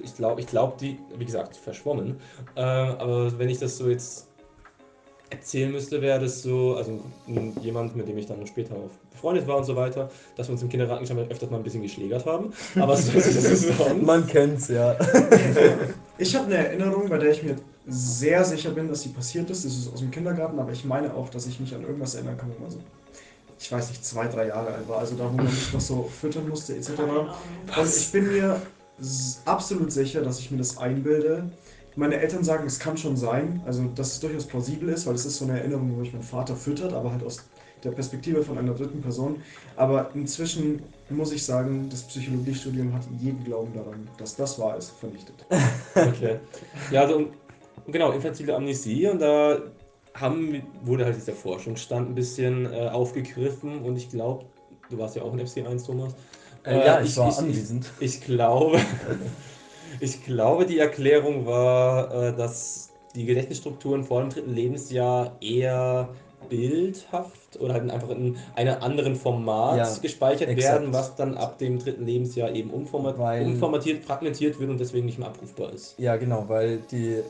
Ich 0.00 0.14
glaube, 0.16 0.40
ich 0.40 0.46
glaube, 0.48 0.74
die, 0.80 0.98
wie 1.16 1.24
gesagt, 1.24 1.56
verschwommen. 1.56 2.16
Äh, 2.56 2.60
aber 2.60 3.38
wenn 3.38 3.48
ich 3.48 3.58
das 3.58 3.78
so 3.78 3.88
jetzt 3.88 4.27
erzählen 5.30 5.70
müsste, 5.70 6.00
wäre 6.00 6.20
das 6.20 6.42
so, 6.42 6.76
also 6.76 7.00
jemand, 7.60 7.96
mit 7.96 8.08
dem 8.08 8.18
ich 8.18 8.26
dann 8.26 8.46
später 8.46 8.74
auch 8.74 8.90
befreundet 9.10 9.46
war 9.46 9.58
und 9.58 9.64
so 9.64 9.76
weiter, 9.76 10.10
dass 10.36 10.48
wir 10.48 10.52
uns 10.52 10.62
im 10.62 10.68
Kindergarten 10.68 11.06
schon 11.06 11.18
öfters 11.18 11.50
mal 11.50 11.58
ein 11.58 11.62
bisschen 11.62 11.82
geschlägert 11.82 12.24
haben. 12.26 12.52
Aber 12.76 12.96
so, 12.96 13.12
ist 13.18 13.32
sonst. 13.76 14.02
Man 14.02 14.26
kennt's, 14.26 14.68
ja. 14.68 14.96
Ich 16.20 16.34
habe 16.34 16.46
eine 16.46 16.56
Erinnerung, 16.56 17.08
bei 17.08 17.16
der 17.16 17.30
ich 17.30 17.44
mir 17.44 17.54
sehr 17.86 18.44
sicher 18.44 18.70
bin, 18.70 18.88
dass 18.88 19.02
sie 19.02 19.10
passiert 19.10 19.48
ist. 19.50 19.64
Das 19.64 19.72
ist 19.72 19.92
aus 19.92 20.00
dem 20.00 20.10
Kindergarten, 20.10 20.58
aber 20.58 20.72
ich 20.72 20.84
meine 20.84 21.14
auch, 21.14 21.28
dass 21.28 21.46
ich 21.46 21.60
mich 21.60 21.72
an 21.74 21.82
irgendwas 21.82 22.16
erinnern 22.16 22.36
kann, 22.36 22.50
wo 22.56 22.60
man 22.60 22.70
so, 22.72 22.78
ich 23.58 23.70
weiß 23.70 23.88
nicht, 23.90 24.04
zwei, 24.04 24.26
drei 24.26 24.48
Jahre 24.48 24.74
alt 24.74 24.88
war. 24.88 24.98
Also 24.98 25.14
da, 25.14 25.30
wo 25.30 25.36
man 25.36 25.46
mich 25.46 25.72
noch 25.72 25.80
so 25.80 26.10
füttern 26.20 26.48
musste, 26.48 26.74
etc. 26.74 26.90
Und 26.98 27.88
ich 27.88 28.10
bin 28.10 28.32
mir 28.32 28.60
absolut 29.44 29.92
sicher, 29.92 30.22
dass 30.22 30.40
ich 30.40 30.50
mir 30.50 30.58
das 30.58 30.76
einbilde. 30.76 31.48
Meine 31.98 32.20
Eltern 32.20 32.44
sagen, 32.44 32.64
es 32.64 32.78
kann 32.78 32.96
schon 32.96 33.16
sein, 33.16 33.60
also 33.66 33.82
dass 33.96 34.12
es 34.12 34.20
durchaus 34.20 34.46
plausibel 34.46 34.88
ist, 34.88 35.04
weil 35.08 35.16
es 35.16 35.26
ist 35.26 35.36
so 35.38 35.46
eine 35.46 35.58
Erinnerung, 35.58 35.90
wo 35.96 36.00
mich 36.00 36.12
mein 36.12 36.22
Vater 36.22 36.54
füttert, 36.54 36.92
aber 36.92 37.10
halt 37.10 37.24
aus 37.24 37.44
der 37.82 37.90
Perspektive 37.90 38.44
von 38.44 38.56
einer 38.56 38.72
dritten 38.72 39.00
Person. 39.00 39.42
Aber 39.74 40.08
inzwischen 40.14 40.80
muss 41.10 41.32
ich 41.32 41.44
sagen, 41.44 41.88
das 41.90 42.04
Psychologiestudium 42.04 42.92
hat 42.94 43.02
jeden 43.18 43.42
Glauben 43.42 43.72
daran, 43.74 44.08
dass 44.16 44.36
das 44.36 44.60
wahr 44.60 44.76
ist, 44.76 44.90
vernichtet. 44.90 45.44
Okay. 45.96 46.38
Ja, 46.92 47.00
also 47.02 47.26
genau, 47.88 48.12
infantile 48.12 48.54
Amnesie 48.54 49.08
und 49.08 49.18
da 49.20 49.58
haben, 50.14 50.62
wurde 50.84 51.04
halt 51.04 51.16
dieser 51.16 51.32
Forschungsstand 51.32 52.10
ein 52.10 52.14
bisschen 52.14 52.72
äh, 52.72 52.88
aufgegriffen 52.90 53.80
und 53.82 53.96
ich 53.96 54.08
glaube, 54.08 54.44
du 54.88 54.98
warst 54.98 55.16
ja 55.16 55.22
auch 55.22 55.32
in 55.34 55.40
FC1, 55.40 55.84
Thomas. 55.84 56.14
Äh, 56.64 56.76
ja, 56.78 56.98
Äh, 56.98 57.02
ich, 57.02 57.10
ich- 57.10 57.16
war 57.16 57.28
ich- 57.30 57.38
anwesend. 57.38 57.90
Ich 57.98 58.20
glaube, 58.20 58.78
ich 60.00 60.24
glaube, 60.24 60.66
die 60.66 60.78
Erklärung 60.78 61.46
war, 61.46 62.12
äh, 62.28 62.36
dass 62.36 62.90
die 63.14 63.24
Gedächtnisstrukturen 63.24 64.04
vor 64.04 64.20
dem 64.20 64.30
dritten 64.30 64.54
Lebensjahr 64.54 65.36
eher 65.40 66.08
bildhaft 66.48 67.58
oder 67.60 67.74
halt 67.74 67.90
einfach 67.90 68.10
in 68.10 68.36
einem 68.54 68.80
anderen 68.80 69.16
Format 69.16 69.76
Ja, 69.78 69.96
gespeichert 70.00 70.48
exakt. 70.48 70.80
werden, 70.80 70.92
was 70.92 71.14
dann 71.14 71.36
ab 71.36 71.58
dem 71.58 71.78
dritten 71.78 72.06
Lebensjahr 72.06 72.50
eben 72.52 72.70
umformat 72.70 73.18
Weil- 73.18 73.44
umformatiert, 73.46 74.04
fragmentiert 74.04 74.58
wird 74.60 74.70
und 74.70 74.78
deswegen 74.80 75.06
nicht 75.06 75.18
mehr 75.18 75.28
abrufbar 75.28 75.72
ist. 75.72 75.98
Ja, 75.98 76.16
genau, 76.16 76.44
weil 76.48 76.78
die. 76.90 77.22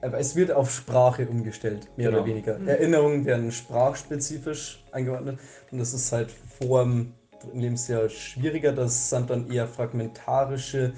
Aber 0.00 0.18
es 0.18 0.34
wird 0.34 0.50
auf 0.50 0.72
Sprache 0.72 1.28
umgestellt, 1.28 1.86
mehr 1.96 2.08
Genau. 2.08 2.22
oder 2.22 2.26
weniger. 2.26 2.58
Erinnerungen 2.66 3.24
werden 3.24 3.52
sprachspezifisch 3.52 4.82
eingeordnet 4.90 5.38
und 5.70 5.78
das 5.78 5.94
ist 5.94 6.10
halt 6.10 6.30
vor 6.32 6.82
dem 6.82 7.12
dritten 7.40 7.60
Lebensjahr 7.60 8.08
schwieriger. 8.08 8.72
Das 8.72 9.10
sind 9.10 9.30
dann 9.30 9.48
eher 9.48 9.68
fragmentarische 9.68 10.92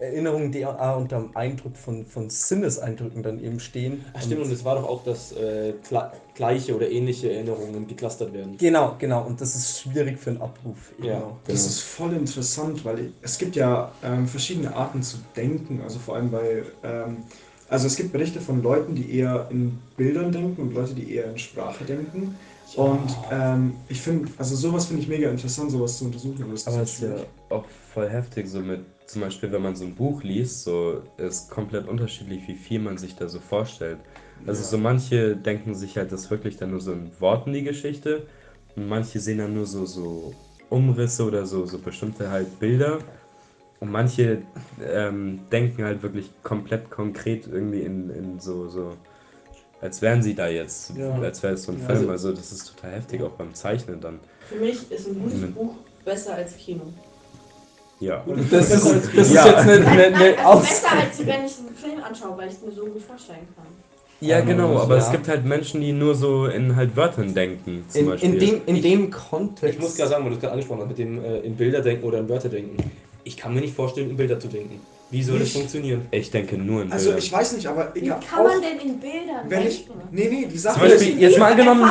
Erinnerungen, 0.00 0.52
die 0.52 0.64
auch 0.64 0.96
unter 0.98 1.18
dem 1.20 1.36
Eindruck 1.36 1.76
von, 1.76 2.06
von 2.06 2.30
Sinneseindrücken 2.30 3.22
dann 3.22 3.42
eben 3.42 3.58
stehen. 3.60 4.04
Ach, 4.12 4.22
stimmt, 4.22 4.42
und 4.42 4.52
es 4.52 4.64
war 4.64 4.76
doch 4.76 4.88
auch, 4.88 5.02
dass 5.04 5.32
äh, 5.32 5.74
gleiche 6.34 6.74
oder 6.76 6.90
ähnliche 6.90 7.32
Erinnerungen 7.32 7.86
geclustert 7.86 8.32
werden. 8.32 8.56
Genau, 8.58 8.96
genau. 8.98 9.24
Und 9.26 9.40
das 9.40 9.54
ist 9.56 9.80
schwierig 9.80 10.18
für 10.18 10.30
einen 10.30 10.40
Abruf. 10.42 10.92
Ja. 11.02 11.18
auch. 11.18 11.36
Das 11.46 11.66
ist 11.66 11.80
voll 11.80 12.12
interessant, 12.14 12.84
weil 12.84 12.98
ich- 13.00 13.12
es 13.22 13.38
gibt 13.38 13.56
ja 13.56 13.92
ähm, 14.04 14.26
verschiedene 14.26 14.74
Arten 14.74 15.02
zu 15.02 15.18
denken, 15.36 15.80
also 15.82 15.98
vor 15.98 16.16
allem 16.16 16.30
bei, 16.30 16.62
ähm, 16.82 17.24
also 17.68 17.86
es 17.86 17.96
gibt 17.96 18.12
Berichte 18.12 18.40
von 18.40 18.62
Leuten, 18.62 18.94
die 18.94 19.14
eher 19.18 19.46
in 19.50 19.78
Bildern 19.96 20.32
denken 20.32 20.62
und 20.62 20.74
Leute, 20.74 20.94
die 20.94 21.12
eher 21.14 21.30
in 21.30 21.38
Sprache 21.38 21.84
denken. 21.84 22.38
Und 22.76 23.16
ähm, 23.30 23.74
ich 23.88 24.00
finde, 24.00 24.28
also 24.38 24.54
sowas 24.54 24.86
finde 24.86 25.02
ich 25.02 25.08
mega 25.08 25.30
interessant, 25.30 25.70
sowas 25.70 25.98
zu 25.98 26.04
untersuchen. 26.04 26.42
aber 26.44 26.52
es 26.54 26.66
ist 26.94 27.00
ja 27.02 27.16
auch 27.48 27.64
voll 27.94 28.08
heftig, 28.10 28.46
so 28.48 28.60
mit, 28.60 28.80
zum 29.08 29.22
Beispiel, 29.22 29.50
wenn 29.50 29.62
man 29.62 29.74
so 29.74 29.84
ein 29.86 29.94
Buch 29.94 30.22
liest, 30.22 30.64
so 30.64 31.02
ist 31.16 31.50
komplett 31.50 31.88
unterschiedlich, 31.88 32.46
wie 32.46 32.54
viel 32.54 32.78
man 32.78 32.98
sich 32.98 33.16
da 33.16 33.26
so 33.26 33.40
vorstellt. 33.40 33.98
Also 34.46 34.60
Ja. 34.60 34.68
so 34.68 34.78
manche 34.78 35.34
denken 35.34 35.74
sich 35.74 35.96
halt 35.96 36.12
das 36.12 36.30
wirklich 36.30 36.58
dann 36.58 36.70
nur 36.70 36.80
so 36.80 36.92
in 36.92 37.10
Worten 37.18 37.52
die 37.54 37.62
Geschichte 37.62 38.26
und 38.76 38.86
manche 38.86 39.18
sehen 39.18 39.38
dann 39.38 39.54
nur 39.54 39.64
so, 39.66 39.86
so 39.86 40.34
Umrisse 40.68 41.24
oder 41.24 41.46
so, 41.46 41.64
so 41.64 41.78
bestimmte 41.78 42.30
halt 42.30 42.60
Bilder 42.60 42.98
und 43.80 43.90
manche 43.90 44.42
ähm, 44.84 45.40
denken 45.50 45.84
halt 45.84 46.02
wirklich 46.02 46.30
komplett 46.42 46.90
konkret 46.90 47.46
irgendwie 47.46 47.80
in, 47.80 48.10
in 48.10 48.38
so, 48.38 48.68
so, 48.68 48.92
als 49.80 50.02
wären 50.02 50.22
sie 50.22 50.34
da 50.34 50.48
jetzt, 50.48 50.92
Ja. 50.98 51.18
als 51.18 51.42
wäre 51.42 51.54
es 51.54 51.62
so 51.62 51.72
ein 51.72 51.80
Ja. 51.80 51.86
Film. 51.86 52.10
Also 52.10 52.32
das 52.32 52.52
ist 52.52 52.74
total 52.76 52.92
heftig, 52.92 53.22
auch 53.22 53.30
beim 53.32 53.54
Zeichnen 53.54 54.02
dann. 54.02 54.20
Für 54.50 54.56
mich 54.56 54.90
ist 54.92 55.06
ein 55.06 55.18
gutes 55.18 55.40
Mhm. 55.40 55.54
Buch 55.54 55.74
besser 56.04 56.34
als 56.34 56.56
Kino. 56.58 56.92
Ja. 58.00 58.24
Das 58.50 58.70
ist, 58.70 58.84
das 58.84 59.26
ist 59.26 59.32
Ja. 59.32 59.46
jetzt 59.46 59.56
eine, 59.58 59.86
eine, 59.86 60.04
eine 60.06 60.46
also 60.46 60.60
besser 60.60 60.92
als 60.92 61.18
wenn 61.18 61.44
ich 61.44 61.58
einen 61.58 61.74
Film 61.74 62.04
anschaue, 62.04 62.36
weil 62.38 62.48
ich 62.48 62.54
es 62.54 62.62
mir 62.62 62.72
so 62.72 62.84
gut 62.86 63.02
vorstellen 63.02 63.46
kann. 63.56 63.66
Ja, 64.20 64.40
genau, 64.40 64.78
aber 64.78 64.96
Ja. 64.96 65.02
es 65.02 65.10
gibt 65.12 65.28
halt 65.28 65.44
Menschen, 65.44 65.80
die 65.80 65.92
nur 65.92 66.14
so 66.14 66.46
in 66.46 66.74
halt 66.74 66.96
Wörtern 66.96 67.34
denken, 67.34 67.84
zum 67.88 68.00
in, 68.00 68.06
Beispiel. 68.08 68.32
in, 68.34 68.38
dem, 68.38 68.60
in 68.66 68.82
dem 68.82 69.10
Kontext. 69.10 69.76
Ich 69.76 69.80
muss 69.80 69.96
gerade 69.96 70.10
sagen, 70.10 70.24
weil 70.24 70.30
du 70.30 70.36
es 70.36 70.40
gerade 70.40 70.52
angesprochen 70.54 70.80
hast, 70.80 70.88
mit 70.88 70.98
dem 70.98 71.24
äh, 71.24 71.38
in 71.40 71.56
Bilder 71.56 71.80
denken 71.80 72.04
oder 72.04 72.18
in 72.18 72.28
Wörter 72.28 72.48
denken. 72.48 72.76
Ich 73.24 73.36
kann 73.36 73.54
mir 73.54 73.60
nicht 73.60 73.74
vorstellen, 73.74 74.10
in 74.10 74.16
Bilder 74.16 74.38
zu 74.40 74.48
denken. 74.48 74.80
Wie 75.10 75.22
soll 75.22 75.38
das 75.38 75.44
Nicht? 75.48 75.56
funktionieren? 75.56 76.06
ich 76.10 76.30
denke 76.30 76.58
nur 76.58 76.82
in 76.82 76.92
Also 76.92 77.06
Bildern. 77.06 77.24
ich 77.24 77.32
weiß 77.32 77.52
nicht, 77.54 77.66
aber 77.66 77.90
Wie 77.94 78.00
egal. 78.00 78.20
kann 78.30 78.44
man 78.44 78.60
denn 78.60 78.78
in 78.86 78.98
Bildern 78.98 79.48
wenn 79.48 79.66
ich, 79.66 79.88
nee, 80.10 80.28
nee, 80.30 80.46
die 80.52 80.58
Sache 80.58 80.78
Zum 80.80 80.88
Beispiel, 80.88 81.08
ist, 81.14 81.20
jetzt 81.20 81.38
mal 81.38 81.50
angenommen, 81.52 81.90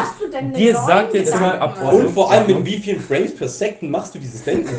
dir 0.55 0.75
sagt 0.75 1.13
jetzt 1.15 1.33
jemand 1.33 1.59
Abordnung. 1.59 2.05
Und 2.07 2.13
vor 2.13 2.31
allem, 2.31 2.45
mit 2.45 2.65
wie 2.65 2.77
vielen 2.77 2.99
Frames 3.01 3.35
per 3.35 3.47
Second 3.47 3.89
machst 3.91 4.13
du 4.13 4.19
dieses 4.19 4.43
Denken? 4.43 4.69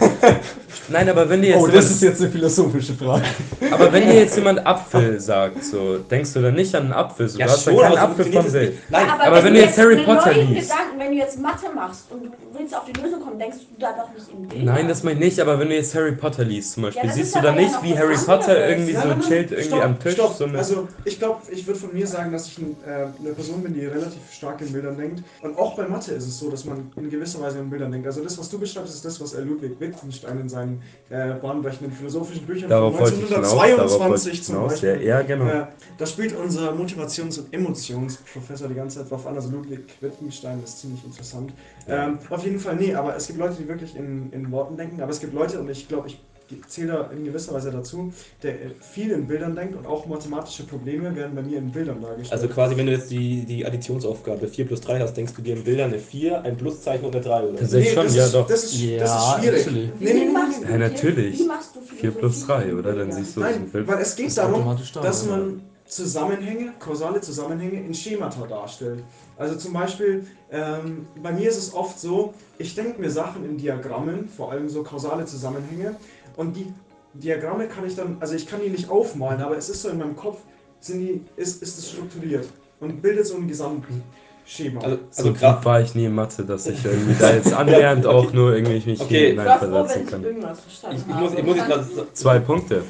Nein, 0.88 1.08
aber 1.08 1.28
wenn 1.28 1.42
dir 1.42 1.48
jetzt 1.50 1.60
oh, 1.62 1.66
das 1.66 1.90
ist 1.90 2.00
jetzt 2.02 2.20
eine 2.20 2.30
philosophische 2.30 2.94
Frage. 2.94 3.24
aber 3.72 3.92
wenn 3.92 4.06
dir 4.06 4.14
jetzt 4.20 4.36
jemand 4.36 4.64
Apfel 4.64 5.18
sagt, 5.18 5.64
so 5.64 5.98
denkst 5.98 6.32
du 6.34 6.40
dann 6.42 6.54
nicht 6.54 6.72
an 6.76 6.84
einen 6.84 6.92
Apfel, 6.92 7.28
so 7.28 7.38
du 7.38 7.44
hast 7.44 7.66
dann 7.66 7.76
keinen 7.76 7.86
aber 7.98 8.00
Apfel 8.02 8.24
vom 8.24 8.32
Bild. 8.44 8.54
nicht. 8.70 8.90
Nein, 8.90 9.06
aber 9.20 9.44
wenn 9.44 9.54
du 9.54 9.60
jetzt 9.60 9.78
Harry 9.78 9.96
Potter 10.04 10.32
liest- 10.32 10.70
Gedanken, 10.70 10.98
wenn 10.98 11.10
du 11.10 11.16
jetzt 11.18 11.40
Mathe 11.40 11.66
machst 11.74 12.04
und 12.10 12.24
du 12.24 12.30
willst 12.56 12.74
auf 12.76 12.84
die 12.84 12.92
Lösung 13.00 13.20
kommen, 13.20 13.38
denkst 13.38 13.58
du 13.58 13.80
da 13.80 13.92
doch 13.96 14.14
nicht 14.14 14.30
in 14.32 14.46
Bildern. 14.48 14.74
Nein, 14.74 14.88
das 14.88 15.02
meine 15.02 15.18
ich 15.18 15.24
nicht, 15.26 15.40
aber 15.40 15.58
wenn 15.58 15.68
du 15.68 15.74
jetzt 15.74 15.94
Harry 15.94 16.12
Potter 16.12 16.44
liest 16.44 16.72
zum 16.72 16.84
Beispiel, 16.84 17.02
das 17.04 17.14
siehst 17.16 17.34
du 17.34 17.38
aber 17.40 17.48
dann 17.48 17.56
ja 17.56 17.62
nicht, 17.62 17.82
wie 17.82 17.98
Harry 17.98 18.16
Potter 18.28 18.50
anderes. 18.50 18.70
irgendwie 18.70 18.92
so 18.92 19.08
nein, 19.08 19.20
chillt 19.20 19.50
irgendwie 19.50 19.68
stopp, 19.68 19.84
am 19.84 19.98
Tisch. 19.98 20.12
Stopp. 20.14 20.34
So 20.36 20.44
Also 20.46 20.88
ich 21.04 21.18
glaube, 21.18 21.40
ich 21.50 21.66
würde 21.66 21.80
von 21.80 21.92
mir 21.92 22.06
sagen, 22.06 22.32
dass 22.32 22.46
ich 22.46 22.58
ein, 22.58 22.76
äh, 22.86 23.06
eine 23.20 23.34
Person 23.34 23.62
bin, 23.62 23.74
die 23.74 23.86
relativ 23.86 24.20
stark 24.30 24.60
in 24.60 24.72
Bildern 24.72 24.96
denkt. 24.96 25.22
Und 25.42 25.58
auch 25.58 25.76
bei 25.76 25.86
Mathe 25.88 26.12
ist 26.12 26.26
es 26.26 26.38
so, 26.38 26.50
dass 26.50 26.64
man 26.64 26.90
in 26.96 27.10
gewisser 27.10 27.40
Weise 27.40 27.58
in 27.58 27.70
Bildern 27.70 27.92
denkt. 27.92 28.06
Also 28.06 28.22
das, 28.22 28.38
was 28.38 28.48
du 28.48 28.58
beschreibst, 28.58 28.94
ist 28.94 29.04
das, 29.04 29.20
was 29.20 29.34
äh, 29.34 29.40
Ludwig 29.40 29.78
Wittgenstein 29.80 30.40
in 30.40 30.48
seinen 30.48 30.82
äh, 31.10 31.34
bahnbrechenden 31.34 31.92
philosophischen 31.92 32.46
Büchern 32.46 32.68
darauf 32.68 32.92
von 32.94 33.02
wollte 33.04 33.16
ich 33.16 33.28
hinaus, 33.28 33.50
darauf 33.50 33.58
wollte 33.58 33.82
1922 33.82 34.32
ich 34.32 34.44
zum 34.44 34.54
hinaus. 34.56 34.80
Ja, 34.82 34.90
Beispiel. 34.90 35.08
ja, 35.08 35.22
genau. 35.22 35.46
Äh, 35.48 35.66
da 35.96 36.06
spielt 36.06 36.36
unser 36.36 36.72
Motivations- 36.72 37.38
und 37.38 37.52
Emotionsprofessor 37.52 38.68
die 38.68 38.74
ganze 38.74 39.00
Zeit 39.00 39.10
drauf 39.10 39.26
an. 39.26 39.34
Also 39.34 39.50
Ludwig 39.50 39.80
Wittgenstein 40.00 40.62
ist 40.62 40.80
ziemlich 40.80 41.04
interessant. 41.04 41.52
Ähm, 41.88 42.18
auf 42.30 42.44
jeden 42.44 42.60
Fall, 42.60 42.76
nee, 42.76 42.94
aber 42.94 43.16
es 43.16 43.26
gibt 43.26 43.38
Leute, 43.38 43.54
die 43.58 43.68
wirklich 43.68 43.96
in, 43.96 44.30
in 44.32 44.50
Worten 44.50 44.76
denken. 44.76 45.00
Aber 45.00 45.10
es 45.10 45.20
gibt 45.20 45.32
Leute, 45.34 45.58
und 45.58 45.68
ich 45.70 45.88
glaube, 45.88 46.08
ich 46.08 46.20
zähle 46.68 46.88
da 46.92 47.10
in 47.16 47.24
gewisser 47.24 47.54
Weise 47.54 47.70
dazu, 47.70 48.12
der 48.42 48.54
viel 48.80 49.10
in 49.10 49.26
Bildern 49.26 49.54
denkt 49.54 49.76
und 49.76 49.86
auch 49.86 50.06
mathematische 50.06 50.64
Probleme 50.64 51.14
werden 51.14 51.34
bei 51.34 51.42
mir 51.42 51.58
in 51.58 51.70
Bildern 51.70 52.00
dargestellt. 52.02 52.32
Also 52.32 52.52
quasi, 52.52 52.76
wenn 52.76 52.86
du 52.86 52.92
jetzt 52.92 53.10
die, 53.10 53.44
die 53.44 53.64
Additionsaufgabe 53.66 54.48
4 54.48 54.66
plus 54.66 54.80
3 54.80 55.00
hast, 55.00 55.14
denkst 55.16 55.34
du 55.34 55.42
dir 55.42 55.56
in 55.56 55.64
Bildern 55.64 55.90
eine 55.90 55.98
4, 55.98 56.42
ein 56.42 56.56
Pluszeichen 56.56 57.04
und 57.06 57.14
eine 57.14 57.24
3, 57.24 57.42
oder? 57.44 57.56
Tatsächlich 57.56 57.92
schon, 57.92 58.04
das 58.04 58.14
ja 58.16 58.24
ist, 58.26 58.34
doch. 58.34 58.46
Das 58.46 58.64
ist, 58.64 58.72
das 58.74 58.80
Ja, 58.82 59.34
ist 59.36 59.42
schwierig. 59.44 59.66
Wie 59.66 59.70
Nee, 59.70 59.90
nee, 60.00 60.12
nee, 60.24 60.30
machst 60.32 60.48
nee, 60.48 60.56
du 60.58 60.62
Ja, 60.62 60.68
viel- 60.68 60.78
natürlich. 60.78 61.38
Wie 61.38 61.44
machst 61.46 61.76
du 61.76 61.80
4 61.80 62.10
plus 62.12 62.46
3, 62.46 62.74
oder? 62.74 62.94
Dann 62.94 63.12
siehst 63.12 63.36
du 63.36 63.40
so 63.40 63.46
ein 63.46 63.52
Nein, 63.52 63.70
Bild. 63.70 63.88
weil 63.88 63.98
es 64.00 64.16
geht 64.16 64.26
ist 64.28 64.38
darum, 64.38 64.64
da, 64.94 65.00
dass 65.00 65.26
oder? 65.26 65.36
man 65.36 65.62
Zusammenhänge, 65.86 66.72
kausale 66.78 67.18
Zusammenhänge 67.22 67.80
in 67.82 67.94
Schemata 67.94 68.46
darstellt. 68.46 69.02
Also 69.38 69.56
zum 69.56 69.72
Beispiel, 69.72 70.26
ähm, 70.52 71.06
bei 71.22 71.32
mir 71.32 71.48
ist 71.48 71.56
es 71.56 71.72
oft 71.72 71.98
so, 71.98 72.34
ich 72.58 72.74
denke 72.74 73.00
mir 73.00 73.10
Sachen 73.10 73.44
in 73.46 73.56
Diagrammen, 73.56 74.28
vor 74.28 74.52
allem 74.52 74.68
so 74.68 74.82
kausale 74.82 75.24
Zusammenhänge, 75.24 75.96
und 76.38 76.56
die 76.56 76.72
Diagramme 77.14 77.66
kann 77.66 77.84
ich 77.84 77.96
dann, 77.96 78.16
also 78.20 78.34
ich 78.34 78.46
kann 78.46 78.60
die 78.64 78.70
nicht 78.70 78.88
aufmalen, 78.88 79.42
aber 79.42 79.56
es 79.56 79.68
ist 79.68 79.82
so 79.82 79.88
in 79.88 79.98
meinem 79.98 80.14
Kopf, 80.14 80.38
sind 80.78 81.00
die, 81.00 81.20
ist, 81.36 81.60
ist 81.62 81.78
es 81.78 81.90
strukturiert 81.90 82.46
und 82.78 83.02
bildet 83.02 83.26
so 83.26 83.36
ein 83.36 83.48
Gesamtschema. 83.48 84.80
Also, 84.80 84.96
So 85.10 85.22
also 85.22 85.30
tief 85.30 85.40
gerade 85.40 85.64
war 85.64 85.80
ich 85.80 85.96
nie 85.96 86.04
in 86.04 86.14
Mathe, 86.14 86.44
dass 86.44 86.68
ich 86.68 86.84
irgendwie 86.84 87.16
da 87.18 87.34
jetzt 87.34 87.52
annähernd 87.52 88.06
okay. 88.06 88.14
auch 88.14 88.32
nur 88.32 88.54
irgendwie 88.54 88.88
mich 88.88 89.00
Okay. 89.00 89.30
Ich 89.32 90.06
kann. 90.06 90.22
irgendwas 90.22 90.60
verstanden 90.60 90.96
ich, 90.96 91.12
ich 91.12 91.20
muss, 91.20 91.34
ich 91.34 91.44
muss 91.44 91.56
jetzt 91.56 91.66
gerade 91.66 92.12
Zwei 92.12 92.38
Punkte. 92.38 92.82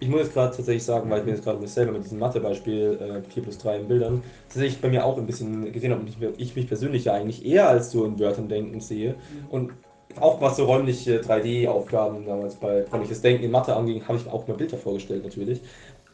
Ich 0.00 0.08
muss 0.08 0.20
jetzt 0.22 0.32
gerade 0.32 0.56
tatsächlich 0.56 0.82
sagen, 0.82 1.10
weil 1.10 1.18
ich 1.20 1.26
mir 1.26 1.32
jetzt 1.32 1.44
gerade 1.44 1.66
selber 1.68 1.92
mit 1.92 2.04
diesem 2.04 2.20
Mathebeispiel 2.20 3.22
äh, 3.22 3.30
4 3.32 3.42
plus 3.42 3.58
3 3.58 3.80
in 3.80 3.88
Bildern 3.88 4.22
tatsächlich 4.48 4.80
bei 4.80 4.88
mir 4.88 5.04
auch 5.04 5.18
ein 5.18 5.26
bisschen 5.26 5.70
gesehen 5.70 5.90
habe 5.90 6.00
und 6.00 6.08
ich, 6.08 6.16
ich 6.38 6.56
mich 6.56 6.68
persönlich 6.68 7.04
ja 7.04 7.12
eigentlich 7.12 7.44
eher 7.44 7.68
als 7.68 7.90
so 7.90 8.06
in 8.06 8.18
Wörtern 8.18 8.48
denken 8.48 8.80
sehe. 8.80 9.14
Und 9.50 9.72
auch 10.20 10.40
was 10.40 10.56
so 10.56 10.64
räumliche 10.64 11.20
3D-Aufgaben 11.20 12.24
damals 12.26 12.54
bei 12.56 12.84
räumliches 12.92 13.20
Denken 13.22 13.44
in 13.44 13.50
Mathe 13.50 13.74
anging, 13.74 14.02
habe 14.06 14.18
ich 14.18 14.24
mir 14.24 14.32
auch 14.32 14.46
mal 14.46 14.54
Bilder 14.56 14.76
vorgestellt 14.76 15.24
natürlich. 15.24 15.60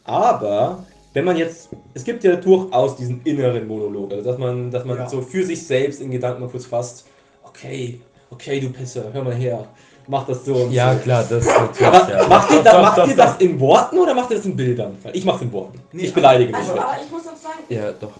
Aber 0.04 0.84
wenn 1.14 1.24
man 1.24 1.36
jetzt, 1.36 1.68
es 1.94 2.04
gibt 2.04 2.24
ja 2.24 2.36
durchaus 2.36 2.96
diesen 2.96 3.20
inneren 3.24 3.66
Monolog, 3.66 4.12
also 4.12 4.24
dass 4.24 4.38
man, 4.38 4.70
dass 4.70 4.84
man 4.84 4.96
Ja. 4.98 5.08
so 5.08 5.20
für 5.20 5.44
sich 5.44 5.66
selbst 5.66 6.00
in 6.00 6.10
Gedanken 6.10 6.40
mal 6.42 6.48
kurz 6.48 6.66
fasst, 6.66 7.06
okay, 7.44 8.00
okay, 8.30 8.60
du 8.60 8.70
Pisser, 8.70 9.04
hör 9.12 9.22
mal 9.24 9.34
her, 9.34 9.64
mach 10.06 10.26
das 10.26 10.44
so 10.44 10.54
und 10.54 10.72
Ja, 10.72 10.94
so. 10.94 11.00
klar, 11.00 11.24
das 11.28 11.44
natürlich. 11.46 11.80
Ja. 11.80 12.26
macht 12.28 12.50
ihr, 12.50 12.62
da, 12.62 12.82
macht 12.82 13.08
ihr 13.08 13.16
das 13.16 13.36
in 13.38 13.58
Worten 13.60 13.98
oder 13.98 14.14
macht 14.14 14.30
ihr 14.30 14.36
das 14.36 14.46
in 14.46 14.56
Bildern? 14.56 14.96
Weil 15.02 15.16
ich 15.16 15.24
mach's 15.24 15.42
in 15.42 15.52
Worten. 15.52 15.80
Nee, 15.92 16.04
ich 16.04 16.14
beleidige 16.14 16.50
mich. 16.50 16.60
Also, 16.60 16.72
nicht. 16.74 16.82
aber 16.82 16.96
ich 17.04 17.10
muss 17.10 17.22
auch 17.22 17.36
sagen. 17.36 17.58
Ja, 17.68 17.92
doch. 17.92 18.12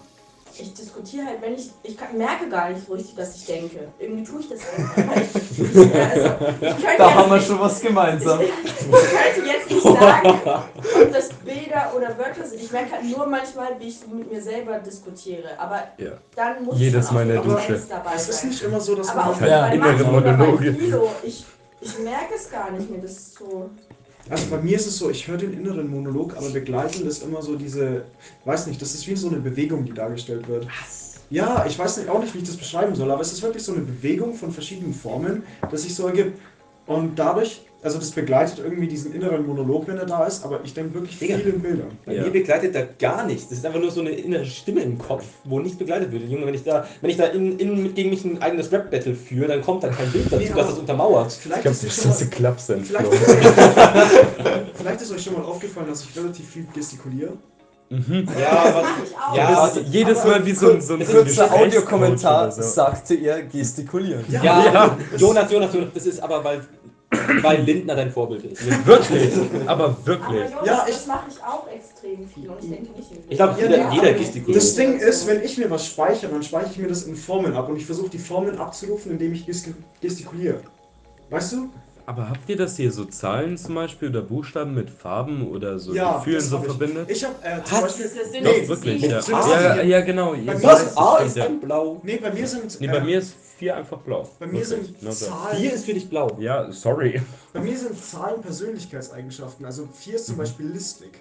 Ich 0.61 0.73
diskutiere 0.73 1.25
halt, 1.25 1.41
wenn 1.41 1.55
ich, 1.55 1.71
ich 1.83 1.97
kann, 1.97 2.17
merke 2.17 2.49
gar 2.49 2.69
nicht 2.69 2.85
so 2.85 2.93
richtig, 2.93 3.15
dass 3.15 3.35
ich 3.35 3.45
denke. 3.45 3.87
Irgendwie 3.99 4.23
tue 4.23 4.39
ich 4.41 4.49
das 4.49 4.59
einfach. 4.75 5.03
Ich, 5.59 5.75
ich, 5.75 5.95
also, 5.95 6.29
ich 6.61 6.83
Da 6.97 7.05
jetzt 7.07 7.15
haben 7.15 7.31
wir 7.31 7.41
schon 7.41 7.59
was 7.59 7.79
gemeinsam. 7.81 8.39
Ich 8.69 8.87
könnte 8.87 9.49
jetzt 9.51 9.69
nicht 9.69 9.83
sagen, 9.83 10.29
ob 10.45 11.13
das 11.13 11.29
Bilder 11.29 11.93
oder 11.95 12.17
Wörter 12.17 12.45
sind. 12.45 12.61
Ich 12.61 12.71
merke 12.71 12.91
halt 12.93 13.03
nur 13.05 13.25
manchmal, 13.27 13.79
wie 13.79 13.87
ich 13.89 13.99
mit 14.07 14.31
mir 14.31 14.41
selber 14.41 14.79
diskutiere. 14.79 15.49
Aber 15.57 15.83
Ja. 15.97 16.11
dann 16.35 16.63
muss 16.65 16.77
Jedes 16.79 17.07
schon 17.07 17.09
auch 17.09 17.13
Mal 17.13 17.21
in 17.23 17.27
der 17.29 17.37
Konkurrenz 17.41 17.67
Dusche. 17.67 17.89
dabei 17.89 18.11
es 18.15 18.29
ist 18.29 18.41
sein. 18.41 18.49
nicht 18.49 18.63
immer 18.63 18.79
so, 18.81 18.95
dass 18.95 19.09
Aber 19.09 19.29
auch 19.31 19.39
man... 19.39 19.49
Ja, 19.49 19.67
bei 19.67 19.75
innere 19.75 20.03
Monologe. 20.05 20.77
Ich, 21.23 21.45
ich 21.81 21.99
merke 21.99 22.33
es 22.35 22.49
gar 22.49 22.71
nicht 22.71 22.89
mehr. 22.89 23.01
Das 23.01 23.11
ist 23.11 23.35
so. 23.37 23.69
Also 24.29 24.45
bei 24.51 24.61
mir 24.61 24.75
ist 24.75 24.85
es 24.85 24.97
so, 24.97 25.09
ich 25.09 25.27
höre 25.27 25.37
den 25.37 25.53
inneren 25.53 25.89
Monolog, 25.89 26.37
aber 26.37 26.49
begleitend 26.49 27.05
ist 27.07 27.23
immer 27.23 27.41
so 27.41 27.55
diese, 27.55 28.05
weiß 28.45 28.67
nicht, 28.67 28.79
das 28.81 28.93
ist 28.93 29.07
wie 29.07 29.15
so 29.15 29.27
eine 29.27 29.39
Bewegung, 29.39 29.85
die 29.85 29.93
dargestellt 29.93 30.47
wird. 30.47 30.67
Ja, 31.31 31.65
ich 31.67 31.77
weiß 31.77 31.97
nicht, 31.97 32.09
auch 32.09 32.19
nicht, 32.21 32.33
wie 32.33 32.39
ich 32.39 32.43
das 32.43 32.57
beschreiben 32.57 32.95
soll, 32.95 33.09
aber 33.11 33.21
es 33.21 33.31
ist 33.31 33.41
wirklich 33.41 33.63
so 33.63 33.73
eine 33.73 33.81
Bewegung 33.81 34.35
von 34.35 34.51
verschiedenen 34.51 34.93
Formen, 34.93 35.43
das 35.71 35.83
sich 35.83 35.95
so 35.95 36.07
ergibt. 36.07 36.39
Und 36.89 37.17
dadurch, 37.19 37.61
also 37.83 37.97
das 37.99 38.11
begleitet 38.11 38.59
irgendwie 38.61 38.87
diesen 38.87 39.13
inneren 39.13 39.45
Monolog, 39.45 39.87
wenn 39.87 39.97
er 39.97 40.05
da 40.07 40.25
ist, 40.25 40.43
aber 40.43 40.59
ich 40.63 40.73
denke 40.73 40.95
wirklich 40.95 41.17
Digga. 41.19 41.37
viel 41.37 41.53
in 41.53 41.61
Bildern. 41.61 41.91
Bei 42.05 42.13
Ja. 42.15 42.23
mir 42.23 42.31
begleitet 42.31 42.73
da 42.75 42.81
gar 42.97 43.25
nichts. 43.25 43.47
Das 43.47 43.59
ist 43.59 43.65
einfach 43.65 43.79
nur 43.79 43.91
so 43.91 44.01
eine 44.01 44.09
innere 44.09 44.43
Stimme 44.43 44.81
im 44.81 44.97
Kopf, 44.97 45.23
wo 45.43 45.59
nichts 45.59 45.77
begleitet 45.77 46.11
wird. 46.11 46.23
Junge, 46.29 46.45
wenn 46.47 46.55
ich 46.55 46.63
da, 46.63 46.85
wenn 47.01 47.09
ich 47.11 47.17
da 47.17 47.25
in, 47.25 47.57
in, 47.59 47.93
gegen 47.93 48.09
mich 48.09 48.25
ein 48.25 48.41
eigenes 48.41 48.71
Rap-Battle 48.71 49.13
führe, 49.15 49.47
dann 49.47 49.61
kommt 49.61 49.83
da 49.83 49.89
kein 49.89 50.11
Bild 50.11 50.25
dazu, 50.25 50.37
Nee, 50.43 50.49
dass 50.49 50.67
das 50.67 50.79
untermauert. 50.79 51.31
Vielleicht 51.31 51.63
Ich 51.65 51.71
ist, 51.71 51.79
glaube, 51.81 51.87
euch 51.89 51.95
das 51.95 52.03
schon 52.03 52.11
ist 52.11 52.21
eine 52.21 52.29
Klapse 52.31 52.79
vielleicht, 52.83 53.11
vielleicht 54.73 55.01
ist 55.01 55.11
euch 55.11 55.23
schon 55.23 55.33
mal 55.33 55.43
aufgefallen, 55.43 55.87
dass 55.89 56.03
ich 56.03 56.17
relativ 56.17 56.49
viel 56.49 56.65
gestikuliere. 56.73 57.33
Mhm. 57.89 58.27
Ja, 58.39 58.49
aber 58.51 58.81
auch. 59.31 59.35
Ja, 59.35 59.51
Das 59.67 59.77
ist 59.77 59.87
jedes 59.93 60.23
Mal 60.23 60.45
wie 60.45 60.53
so 60.53 60.71
ein, 60.71 60.81
so 60.81 60.93
ein 60.93 61.05
Kurzer 61.05 61.51
Audiokommentar 61.51 62.51
so. 62.51 62.61
sagte 62.61 63.15
er 63.15 63.41
gestikulieren. 63.43 64.23
Ja, 64.29 64.43
ja, 64.43 64.63
Ja. 64.73 64.97
Jonas, 65.17 65.51
Jonas, 65.51 65.73
Jonas, 65.73 65.89
das 65.93 66.05
ist 66.05 66.19
aber, 66.21 66.43
weil, 66.43 66.61
weil 67.41 67.61
Lindner 67.63 67.95
dein 67.95 68.11
Vorbild 68.11 68.43
ist. 68.43 68.61
Wirklich, 68.85 69.31
aber 69.65 69.85
Aber 69.85 69.97
wirklich. 70.05 70.49
Jonas, 70.51 70.65
Ja, 70.67 70.85
ich- 70.87 70.93
das 70.95 71.07
mache 71.07 71.25
ich 71.29 71.43
auch 71.43 71.67
extrem 71.67 72.27
viel 72.27 72.49
und 72.49 72.63
ich 72.63 72.69
denke 72.69 72.91
nicht 72.95 73.11
in 73.11 73.17
Ich 73.27 73.37
glaube, 73.37 73.53
Ja, 73.59 73.65
jeder, 73.65 73.77
ja, 73.79 73.91
jeder 73.91 74.09
aber 74.09 74.17
gestikuliert. 74.19 74.57
Das 74.63 74.75
Ding 74.75 74.99
ist, 74.99 75.27
wenn 75.27 75.43
ich 75.43 75.57
mir 75.57 75.69
was 75.71 75.87
speichere, 75.87 76.31
dann 76.31 76.43
speichere 76.43 76.71
ich 76.71 76.77
mir 76.77 76.87
das 76.89 77.03
in 77.03 77.15
Formeln 77.15 77.55
ab 77.55 77.69
und 77.69 77.77
ich 77.77 77.85
versuche 77.87 78.09
die 78.09 78.19
Formeln 78.19 78.59
abzurufen, 78.59 79.11
indem 79.13 79.33
ich 79.33 79.45
ges- 79.47 79.65
gestikuliere. 79.99 80.59
Weißt 81.31 81.53
du? 81.53 81.69
Aber 82.09 82.27
habt 82.27 82.49
ihr 82.49 82.57
das 82.57 82.75
hier 82.75 82.91
so 82.91 83.05
Zahlen 83.05 83.55
zum 83.55 83.75
Beispiel 83.75 84.09
oder 84.09 84.23
Buchstaben 84.23 84.73
mit 84.73 84.89
Farben 84.89 85.47
oder 85.47 85.77
so 85.77 85.93
Ja, 85.93 86.17
Gefühlen 86.17 86.41
so 86.41 86.57
hab 86.57 86.63
ich. 86.65 86.71
verbindet? 86.71 87.07
Ich 87.07 87.23
habe 87.23 87.35
äh, 87.43 87.63
zum 87.63 87.77
Was? 87.77 87.81
Beispiel. 87.83 88.05
Das 88.05 88.31
Doch, 88.31 88.41
Nee, 88.41 88.67
wirklich, 88.67 89.01
ja. 89.03 89.19
Ja, 89.29 89.81
ja, 89.83 90.01
genau. 90.01 90.31
Bei 90.31 90.55
mir 90.55 90.63
Was? 90.63 90.97
A 90.97 91.17
ist 91.17 91.37
ein 91.37 91.59
Blau. 91.59 92.01
Nee, 92.01 92.17
bei 92.17 92.33
mir 92.33 92.47
sind. 92.47 92.81
Nee, 92.81 92.87
bei 92.87 92.97
äh, 92.97 93.03
mir 93.03 93.19
ist 93.19 93.35
4 93.59 93.77
einfach 93.77 93.99
blau. 93.99 94.27
Bei 94.39 94.47
mir 94.47 94.67
Wirklich, 94.67 94.95
sind. 94.99 95.13
Zahlen. 95.13 95.57
Vier 95.57 95.71
ist 95.71 95.85
für 95.85 95.93
dich 95.93 96.09
blau. 96.09 96.35
Ja, 96.39 96.71
sorry. 96.71 97.21
Bei 97.53 97.59
mir 97.59 97.77
sind 97.77 98.03
Zahlen 98.03 98.41
Persönlichkeitseigenschaften. 98.41 99.63
Also 99.63 99.87
4 99.93 100.15
ist 100.15 100.25
zum 100.25 100.37
Beispiel 100.37 100.65
listig. 100.65 101.11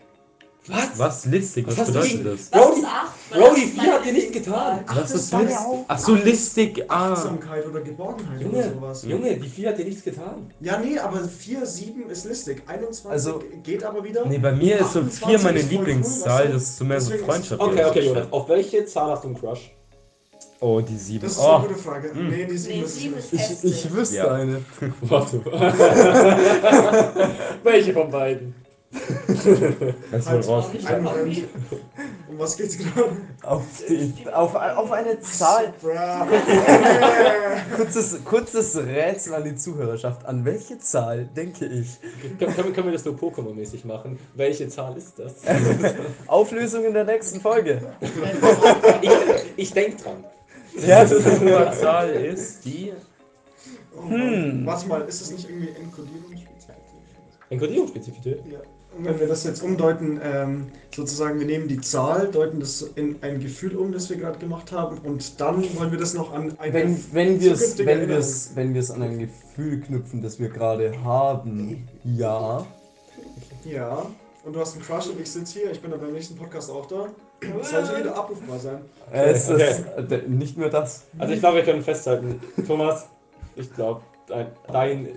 Was? 0.69 0.99
Was 0.99 1.25
listig? 1.27 1.67
Was, 1.67 1.79
Was 1.79 1.87
bedeutet 1.89 2.27
das? 2.27 2.51
Brody- 2.51 2.83
Brody, 3.31 3.67
das 3.67 3.77
meine 3.77 3.93
hat 3.93 4.05
dir 4.05 4.13
nicht 4.13 4.33
getan. 4.33 4.79
Lieblingszahl. 4.87 5.03
Was 5.03 5.13
das 5.13 5.21
ist 5.23 5.33
listig? 5.33 5.85
Ach 5.89 5.99
so, 5.99 6.15
listig. 6.15 6.85
Ah. 6.89 7.13
Achtsamkeit 7.13 7.67
oder 7.67 7.81
Geborgenheit 7.81 8.41
oder 8.41 8.51
Junge, 8.59 8.73
sowas. 8.75 9.03
Junge, 9.05 9.37
die 9.37 9.49
vier 9.49 9.69
hat 9.71 9.79
dir 9.79 9.85
nichts 9.85 10.05
getan. 10.05 10.53
Ja, 10.61 10.79
nee, 10.79 10.99
aber 10.99 11.21
4, 11.29 11.67
7 11.67 12.09
ist 12.11 12.25
listig. 12.25 12.63
21 12.67 13.11
Also- 13.11 13.43
geht 13.63 13.85
aber 13.85 14.03
wieder. 14.05 14.25
Nee, 14.27 14.39
bei 14.39 14.53
mir 14.53 14.79
ist 14.81 14.93
so 14.93 15.01
28 15.01 15.27
4 15.27 15.39
meine 15.41 15.61
cool, 15.61 15.67
Lieblingszahl. 15.71 16.49
Das 16.49 16.63
ist 16.63 16.79
so 16.79 16.85
mehr 16.85 17.01
so 17.01 17.13
Freundschaft. 17.17 17.61
Okay, 17.61 17.85
okay, 17.85 18.01
oder. 18.11 18.21
Jonas. 18.21 18.33
Auf 18.33 18.49
welche 18.49 18.85
Zahl 18.87 19.11
hast 19.11 19.25
du 19.25 19.29
einen 19.29 19.39
Crush? 19.39 19.75
Oh, 20.61 20.81
die 20.81 20.97
7. 20.97 21.23
Das 21.23 21.33
ist 21.33 21.39
Oh. 21.39 21.57
eine 21.57 21.69
gute 21.69 21.79
Frage. 21.81 22.11
Nee, 22.15 22.45
die 22.47 22.59
7 22.59 22.79
Nee, 22.81 22.85
ist 22.85 22.97
ist 22.97 23.03
hässlich. 23.33 23.63
Ich, 23.63 23.85
ich 23.85 23.95
wüsste 23.95 24.17
Ja. 24.17 24.33
eine. 24.33 24.61
Warte. 25.03 25.41
welche 27.63 27.93
von 27.93 28.11
beiden? 28.11 28.55
Kannst 30.11 30.29
du 30.31 30.51
raus. 30.51 30.71
Um 32.29 32.39
was 32.39 32.57
geht's 32.57 32.79
gerade? 32.79 33.17
Auf, 33.43 33.63
die, 33.89 34.15
auf, 34.33 34.55
auf 34.55 34.93
eine 34.93 35.21
Zahl. 35.21 35.75
Kurzes, 37.77 38.25
kurzes 38.25 38.77
Rätsel 38.77 39.35
an 39.35 39.45
die 39.45 39.57
Zuhörerschaft. 39.57 40.25
An 40.27 40.45
welche 40.45 40.79
Zahl 40.79 41.27
denke 41.27 41.67
ich? 41.67 41.99
Können, 42.39 42.55
können, 42.55 42.73
können 42.73 42.87
wir 42.87 42.93
das 42.93 43.05
nur 43.05 43.15
Pokémon-mäßig 43.15 43.87
machen? 43.87 44.19
Welche 44.35 44.69
Zahl 44.69 44.97
ist 44.97 45.19
das? 45.19 45.35
Auflösung 46.27 46.85
in 46.85 46.95
der 46.95 47.05
nächsten 47.05 47.41
Folge. 47.41 47.81
ich 49.03 49.11
ich 49.57 49.73
denke 49.73 50.03
dran. 50.03 50.25
Ja, 50.87 51.05
Die 51.05 51.79
Zahl 51.79 52.11
ist 52.11 52.65
die. 52.65 52.93
Oh, 53.97 54.09
Hm. 54.09 54.65
Warte 54.65 54.87
mal, 54.87 55.03
ist 55.03 55.21
das 55.21 55.31
nicht 55.33 55.49
irgendwie 55.49 55.71
Enkodierungsspezialität? 55.71 56.85
Enkodierungsspezifität? 57.51 58.47
Ja. 58.47 58.61
Und 58.97 59.05
wenn 59.05 59.21
wir 59.21 59.29
das 59.29 59.45
jetzt 59.45 59.63
umdeuten, 59.63 60.19
ähm, 60.23 60.67
sozusagen, 60.95 61.39
wir 61.39 61.47
nehmen 61.47 61.69
die 61.69 61.81
Zahl, 61.81 62.29
deuten 62.33 62.59
das 62.59 62.83
in 62.83 63.17
ein 63.23 63.39
Gefühl 63.39 63.77
um, 63.77 63.93
das 63.93 64.11
wir 64.11 64.17
gerade 64.17 64.39
gemacht 64.39 64.73
haben, 64.73 64.99
und 64.99 65.41
dann 65.41 65.63
wollen 65.79 65.93
wir 65.93 65.99
das 65.99 66.15
noch 66.15 66.33
an 66.33 66.55
eine 66.59 66.73
wenn, 66.73 67.05
wenn 67.13 67.41
wir 67.41 67.53
es 67.53 67.79
wenn 67.79 68.09
wir's, 68.09 68.51
wenn 68.55 68.75
wir's 68.75 68.91
an 68.91 69.03
ein 69.03 69.19
Gefühl 69.19 69.81
knüpfen, 69.81 70.21
das 70.23 70.41
wir 70.41 70.49
gerade 70.49 70.93
haben, 71.05 71.87
ja. 72.03 72.67
Ja, 73.65 74.07
und 74.45 74.55
du 74.57 74.61
hast 74.61 74.75
einen 74.75 74.85
Crush 74.85 75.09
und 75.09 75.21
ich 75.21 75.31
sitze 75.31 75.61
hier, 75.61 75.71
ich 75.71 75.81
bin 75.81 75.91
dann 75.91 76.01
beim 76.01 76.13
nächsten 76.13 76.35
Podcast 76.37 76.71
auch 76.71 76.87
da. 76.87 77.09
Das 77.61 77.71
sollte 77.71 77.99
wieder 78.01 78.17
abrufbar 78.17 78.59
sein. 78.59 78.81
Es 79.13 79.49
Okay. 79.49 79.71
ist 79.71 79.85
äh, 79.97 80.03
de- 80.05 80.29
nicht 80.29 80.57
nur 80.59 80.71
das. 80.71 81.05
Also 81.19 81.35
ich 81.35 81.41
glaube, 81.41 81.59
wir 81.59 81.65
können 81.65 81.83
festhalten, 81.83 82.41
Thomas, 82.67 83.07
ich 83.55 83.73
glaube, 83.75 84.01
dein, 84.27 84.49
dein 84.73 85.09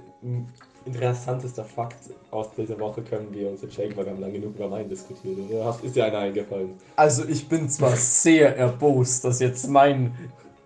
interessantester 0.85 1.63
Fakt 1.63 2.09
aus 2.31 2.47
dieser 2.57 2.79
Woche 2.79 3.01
können 3.01 3.27
wir 3.31 3.49
uns 3.49 3.63
entschenken, 3.63 3.97
weil 3.97 4.05
wir 4.05 4.13
haben 4.13 4.21
lange 4.21 4.33
genug 4.33 4.55
über 4.55 4.67
meinen 4.67 4.89
diskutiert, 4.89 5.37
oder? 5.49 5.75
Ist 5.83 5.95
dir 5.95 6.05
einer 6.05 6.19
eingefallen? 6.19 6.73
Also 6.95 7.23
ich 7.25 7.47
bin 7.47 7.69
zwar 7.69 7.95
sehr 7.95 8.57
erbost, 8.57 9.23
dass 9.23 9.39
jetzt 9.39 9.67
mein 9.67 10.13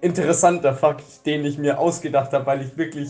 interessanter 0.01 0.73
Fakt, 0.73 1.25
den 1.25 1.45
ich 1.45 1.57
mir 1.57 1.79
ausgedacht 1.79 2.31
habe, 2.33 2.45
weil 2.45 2.61
ich 2.61 2.77
wirklich 2.77 3.09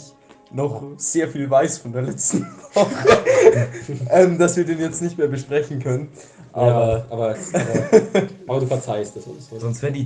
noch 0.52 0.84
sehr 0.98 1.28
viel 1.28 1.50
weiß 1.50 1.80
von 1.80 1.92
der 1.92 2.04
letzten 2.04 2.46
Woche, 2.74 3.20
ähm, 4.12 4.38
dass 4.38 4.56
wir 4.58 4.66
den 4.66 4.80
jetzt 4.80 5.02
nicht 5.02 5.18
mehr 5.18 5.28
besprechen 5.28 5.80
können. 5.80 6.10
Aber 6.54 6.68
ja, 6.70 7.06
aber, 7.10 7.36
aber, 7.52 8.32
aber 8.48 8.60
du 8.62 8.68
verzeihst 8.68 9.18
es 9.18 9.28
uns, 9.28 9.52
oder? 9.52 9.60
Sonst. 9.60 9.84
Äh, 9.84 10.06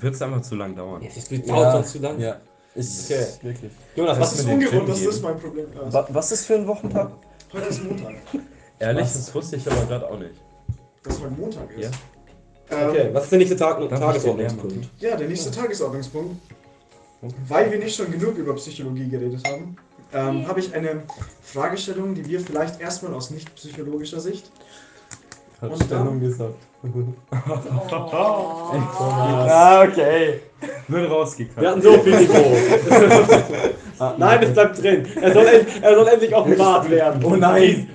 wird 0.00 0.14
es 0.14 0.22
einfach 0.22 0.40
zu 0.40 0.54
lang 0.54 0.74
dauern. 0.74 1.02
Es 1.14 1.28
dauert 1.28 1.72
sonst 1.72 1.92
zu 1.92 1.98
lang. 1.98 2.18
ja, 2.18 2.36
ich 2.74 3.04
Okay. 3.04 3.26
wirklich. 3.42 3.72
Jonas, 3.96 4.18
Das 4.18 4.26
was 4.28 4.32
ist 4.34 4.40
ist 4.40 4.52
ungewohnt, 4.52 4.88
das 4.88 5.00
geben? 5.00 5.20
mein 5.22 5.38
Problem 5.38 5.66
ist. 5.72 5.92
Wa 5.92 6.06
was 6.10 6.32
ist 6.32 6.46
für 6.46 6.54
ein 6.54 6.66
Wochentag? 6.66 7.12
Heute 7.52 7.66
ist 7.66 7.84
Montag. 7.84 8.14
Ehrlich, 8.78 9.04
Was? 9.04 9.12
das 9.14 9.34
wusste 9.34 9.56
ich 9.56 9.70
aber 9.70 9.84
gerade 9.86 10.10
auch 10.10 10.18
nicht. 10.18 10.34
Dass 11.02 11.20
heute 11.20 11.30
Montag 11.30 11.70
ist. 11.76 11.84
Ja. 12.70 12.78
Ähm, 12.78 12.90
Okay, 12.90 13.10
was 13.12 13.24
ist 13.24 13.30
der 13.32 13.38
nächste 13.38 13.56
Tag 13.56 13.88
Tagesordnungspunkt? 13.88 14.88
Ja, 15.00 15.16
der 15.16 15.28
nächste 15.28 15.50
Tagesordnungspunkt. 15.50 16.36
Weil 17.48 17.70
wir 17.70 17.78
nicht 17.78 17.94
schon 17.96 18.10
genug 18.10 18.36
über 18.36 18.54
Psychologie 18.56 19.08
geredet 19.08 19.46
haben, 19.46 19.76
ähm, 20.12 20.46
habe 20.46 20.60
ich 20.60 20.74
eine 20.74 21.02
Fragestellung, 21.42 22.14
die 22.14 22.26
wir 22.26 22.40
vielleicht 22.40 22.80
erstmal 22.80 23.14
aus 23.14 23.30
nicht 23.30 23.54
psychologischer 23.54 24.20
Sicht. 24.20 24.50
Hat 25.60 25.82
Stellung 25.84 26.20
gesagt. 26.20 26.54
Oh. 26.84 27.14
ah, 29.48 29.82
okay. 29.84 30.40
Wird 30.88 31.10
rausgekackt. 31.10 31.60
Wir 31.60 31.70
hatten 31.70 31.82
so 31.82 31.98
viel 32.00 32.18
Niveau. 32.20 32.56
Nein, 34.18 34.42
es 34.42 34.52
bleibt 34.52 34.82
drin. 34.82 35.06
Er 35.20 35.32
soll, 35.32 35.46
end, 35.46 35.68
er 35.82 35.94
soll 35.94 36.08
endlich 36.08 36.34
offenbart 36.34 36.90
werden. 36.96 37.24
Oh 37.24 37.36
nein! 37.36 37.88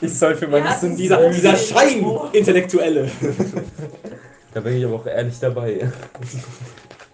Ich 0.00 0.18
soll 0.18 0.34
für 0.34 0.48
meine 0.48 0.66
Ja. 0.66 0.76
Dieser, 0.82 1.30
dieser 1.30 1.56
Schein-Intellektuelle. 1.56 3.10
Da 4.54 4.60
bin 4.60 4.76
ich 4.76 4.84
aber 4.84 4.94
auch 4.96 5.06
ehrlich 5.06 5.38
dabei. 5.38 5.90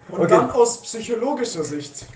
Und 0.08 0.20
Okay. 0.20 0.28
dann 0.28 0.50
aus 0.50 0.82
psychologischer 0.82 1.64
Sicht. 1.64 2.06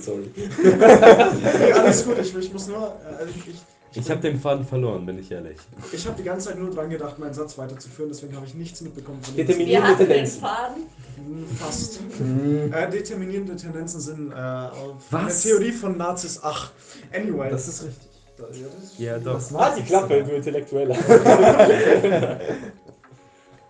Sorry. 0.00 0.30
Nee, 0.62 1.72
alles 1.72 2.04
gut, 2.04 2.18
ich, 2.20 2.36
ich 2.36 2.52
muss 2.52 2.66
nur. 2.66 2.96
Also 3.18 3.32
ich, 3.46 3.54
ich, 3.94 4.10
habe 4.10 4.20
den 4.20 4.38
Faden 4.40 4.64
verloren, 4.66 5.06
bin 5.06 5.18
ich 5.18 5.30
ehrlich. 5.30 5.56
ich 5.92 6.06
habe 6.06 6.16
die 6.16 6.22
ganze 6.24 6.48
Zeit 6.48 6.58
nur 6.58 6.70
dran 6.70 6.90
gedacht, 6.90 7.18
meinen 7.18 7.34
Satz 7.34 7.56
weiterzuführen, 7.58 8.10
deswegen 8.12 8.34
habe 8.36 8.46
ich 8.46 8.54
nichts 8.54 8.80
mitbekommen 8.80 9.22
von 9.22 9.34
dem. 9.36 9.46
Determin- 9.46 9.66
Wir 9.66 9.82
hatten 9.82 9.98
den 9.98 10.06
Tendenzen. 10.08 10.40
Faden. 10.40 10.82
Hm, 11.16 11.46
Fast. 11.56 12.00
Hm, 12.18 12.72
Äh, 12.72 12.90
determinierende 12.90 13.56
Tendenzen 13.56 14.00
sind 14.00 14.32
äh, 14.32 14.34
auf 14.34 15.02
eine 15.12 15.26
Was? 15.26 15.42
Theorie 15.42 15.72
von 15.72 15.96
Nazis. 15.96 16.40
Ach, 16.42 16.70
anyway. 17.14 17.50
Das 17.50 17.68
ist 17.68 17.84
richtig. 17.84 18.08
Da- 18.36 18.44
ja, 18.52 18.66
das- 18.80 18.98
Ja, 18.98 19.18
doch. 19.18 19.34
Das 19.34 19.52
Halt 19.52 19.78
die 19.78 19.82
Klappe, 19.82 20.24
du 20.24 20.32
Intellektueller. 20.34 20.96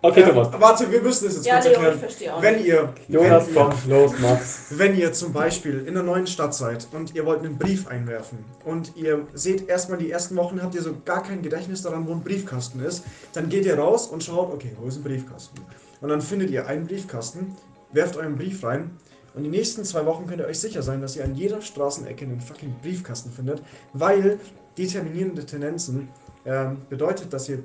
okay, 0.05 0.23
Ähm, 0.23 0.29
Thomas. 0.29 0.49
warte, 0.61 0.91
wir 0.91 1.01
müssen 1.03 1.27
es 1.29 1.35
jetzt 1.37 1.47
Ja, 1.47 1.55
kurz 1.55 1.65
Leo, 1.65 1.73
ich 1.73 1.79
erklären. 1.79 1.99
verstehe 1.99 2.35
auch 2.35 2.43
Wenn 2.43 2.57
nicht. 2.57 2.67
ihr, 2.67 2.95
Jonas, 3.09 3.47
wenn, 3.49 3.55
ihr, 3.55 3.61
komm, 3.61 3.91
los, 3.91 4.13
mach's. 4.21 4.65
wenn 4.71 4.97
ihr 4.97 5.13
zum 5.13 5.33
Beispiel 5.33 5.81
in 5.81 5.89
einer 5.89 6.03
neuen 6.03 6.27
Stadt 6.27 6.55
seid 6.55 6.87
und 6.93 7.15
ihr 7.15 7.27
wollt 7.27 7.41
einen 7.41 7.59
Brief 7.59 7.87
einwerfen 7.89 8.39
und 8.65 8.93
ihr 8.97 9.27
seht 9.35 9.69
erstmal 9.69 9.99
die 9.99 10.11
ersten 10.11 10.37
Wochen 10.37 10.63
habt 10.63 10.75
ihr 10.75 10.83
so 10.83 10.95
gar 11.05 11.23
kein 11.23 11.43
Gedächtnis 11.43 11.83
daran, 11.83 12.07
wo 12.07 12.13
ein 12.13 12.23
Briefkasten 12.23 12.81
ist, 12.81 13.05
dann 13.33 13.49
geht 13.49 13.65
ihr 13.67 13.79
raus 13.79 14.07
und 14.07 14.23
schaut, 14.23 14.53
okay, 14.53 14.73
wo 14.81 14.87
ist 14.89 14.97
ein 14.97 15.03
Briefkasten? 15.03 15.59
Und 16.01 16.09
dann 16.11 16.21
findet 16.21 16.51
ihr 16.51 16.67
einen 16.67 16.87
Briefkasten, 16.87 17.55
werft 17.93 18.17
euren 18.17 18.37
Brief 18.37 18.63
rein 18.63 18.91
und 19.35 19.43
die 19.43 19.51
nächsten 19.51 19.85
zwei 19.85 20.05
Wochen 20.07 20.27
könnt 20.27 20.41
ihr 20.41 20.47
euch 20.47 20.61
sicher 20.61 20.83
sein, 20.83 21.01
dass 21.01 21.17
ihr 21.17 21.25
an 21.25 21.35
jeder 21.35 21.61
Straßenecke 21.61 22.25
einen 22.25 22.41
fucking 22.41 22.75
Briefkasten 22.83 23.31
findet, 23.33 23.63
weil 23.95 24.39
determinierende 24.79 25.47
Tendenzen 25.47 26.09
ähm, 26.47 26.79
bedeutet, 26.91 27.33
dass 27.33 27.49
ihr 27.49 27.61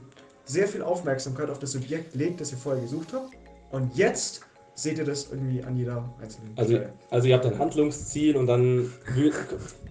sehr 0.50 0.68
viel 0.68 0.82
Aufmerksamkeit 0.82 1.50
auf 1.50 1.60
das 1.60 1.72
Subjekt 1.74 2.16
legt, 2.16 2.42
das 2.42 2.52
ihr 2.52 2.58
vorher 2.58 2.82
gesucht 2.82 3.10
habt. 3.14 3.30
Und 3.72 3.96
jetzt 3.96 4.42
seht 4.74 4.98
ihr 4.98 5.06
das 5.06 5.30
irgendwie 5.30 5.64
an 5.64 5.76
jeder 5.78 6.04
einzelnen 6.22 6.52
Also, 6.56 6.72
Stelle. 6.74 6.94
also 7.12 7.28
ihr 7.28 7.36
habt 7.36 7.46
ein 7.46 7.60
Handlungsziel 7.60 8.36
und 8.36 8.48
dann 8.48 8.92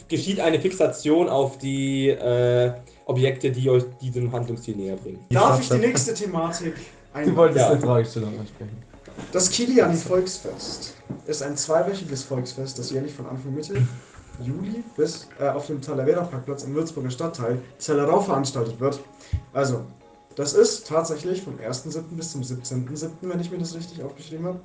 geschieht 0.09 0.41
eine 0.41 0.59
Fixation 0.61 1.29
auf 1.29 1.59
die 1.59 2.09
äh, 2.09 2.73
Objekte, 3.05 3.51
die 3.53 3.69
euch 3.71 3.85
diesem 4.03 4.33
Handlungsziel 4.33 4.77
näher 4.77 4.97
bringen. 4.97 5.25
Darf 5.31 5.61
ich 5.61 5.69
die 5.69 5.79
nächste 5.79 6.15
Thematik 6.15 6.75
Du 7.13 7.19
einbauen? 7.19 7.37
wolltest 7.37 7.61
Ja. 7.67 7.71
eine 7.71 7.81
Fragestellung 7.81 8.39
ansprechen. 8.41 8.77
Das 9.33 9.51
Kiliani 9.51 9.97
Volksfest 9.97 10.95
ist 11.27 11.43
ein 11.43 11.57
zweiwöchiges 11.57 12.23
Volksfest, 12.25 12.79
das 12.79 12.91
jährlich 12.91 13.13
von 13.13 13.27
Anfang 13.27 13.55
Mitte 13.55 13.75
Juli 14.41 14.85
bis 14.97 15.29
äh, 15.41 15.49
auf 15.49 15.67
dem 15.67 15.81
Talavera 15.83 16.23
Parkplatz 16.23 16.63
im 16.65 16.75
Würzburger 16.75 17.11
Stadtteil 17.11 17.59
Zellerau 17.79 18.21
veranstaltet 18.21 18.79
wird. 18.81 19.01
Also, 19.53 19.85
das 20.39 20.53
ist 20.53 20.87
tatsächlich 20.87 21.43
vom 21.43 21.59
1.7. 21.59 22.01
bis 22.13 22.31
zum 22.31 22.43
17.7., 22.43 23.11
wenn 23.23 23.41
ich 23.41 23.51
mir 23.51 23.59
das 23.59 23.75
richtig 23.75 24.05
aufgeschrieben 24.05 24.47
habe. 24.47 24.61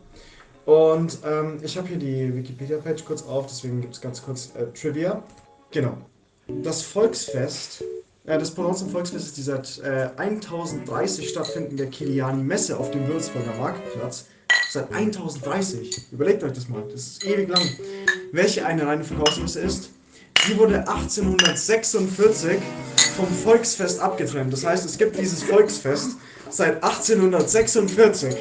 Und 0.65 1.17
ähm, 1.25 1.57
ich 1.63 1.75
habe 1.79 1.87
hier 1.87 1.97
die 1.97 2.35
Wikipedia-Page 2.35 3.03
kurz 3.03 3.23
auf, 3.23 3.47
deswegen 3.47 3.81
gibt 3.81 3.95
es 3.95 3.99
ganz 3.99 4.21
kurz 4.21 4.51
äh, 4.55 4.67
Trivia. 4.79 5.23
Genau. 5.71 5.97
Das 6.61 6.83
Volksfest, 6.83 7.83
äh, 8.25 8.37
das 8.37 8.53
zum 8.53 8.89
Volksfest 8.91 9.25
ist 9.25 9.37
die 9.37 9.41
seit 9.41 9.79
äh, 9.79 10.11
1030 10.15 11.27
stattfindende 11.27 11.87
Kiliani-Messe 11.87 12.77
auf 12.77 12.91
dem 12.91 13.07
Würzburger 13.07 13.55
Marktplatz. 13.57 14.27
Seit 14.69 14.93
1030. 14.93 16.11
Überlegt 16.11 16.43
euch 16.43 16.53
das 16.53 16.69
mal, 16.69 16.83
das 16.83 17.07
ist 17.07 17.25
ewig 17.25 17.49
lang. 17.49 17.67
Welche 18.31 18.63
eine 18.63 18.85
reine 18.85 19.03
Verkaufsmesse 19.03 19.61
ist? 19.61 19.89
Die 20.47 20.55
wurde 20.55 20.87
1846 20.87 22.59
vom 23.15 23.27
Volksfest 23.27 23.99
abgetrennt. 23.99 24.51
Das 24.51 24.65
heißt, 24.65 24.85
es 24.85 24.97
gibt 24.97 25.17
dieses 25.17 25.43
Volksfest 25.43 26.17
seit 26.49 26.83
1846. 26.83 28.35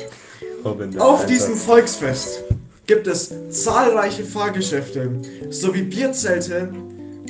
Robin, 0.65 0.99
Auf 0.99 1.21
Alter. 1.21 1.33
diesem 1.33 1.57
Volksfest 1.57 2.45
gibt 2.87 3.07
es 3.07 3.33
zahlreiche 3.51 4.25
Fahrgeschäfte 4.25 5.11
sowie 5.51 5.83
Bierzelte 5.83 6.73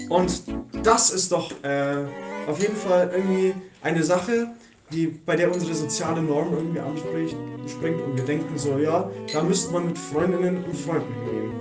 Und 0.09 0.43
das 0.83 1.11
ist 1.11 1.33
doch 1.33 1.53
äh, 1.63 2.05
auf 2.47 2.61
jeden 2.61 2.77
Fall 2.77 3.11
irgendwie 3.15 3.55
eine 3.83 4.03
Sache, 4.03 4.49
die, 4.93 5.07
bei 5.07 5.37
der 5.37 5.53
unsere 5.53 5.75
soziale 5.75 6.23
Norm 6.23 6.53
irgendwie 6.53 6.81
anspricht, 6.81 7.37
springt 7.67 8.01
und 8.03 8.17
wir 8.17 8.25
denken 8.25 8.59
so, 8.59 8.79
ja, 8.79 9.11
da 9.33 9.43
müsste 9.43 9.73
man 9.73 9.87
mit 9.87 9.99
Freundinnen 9.99 10.65
und 10.65 10.77
Freunden 10.77 11.15
hingehen. 11.25 11.53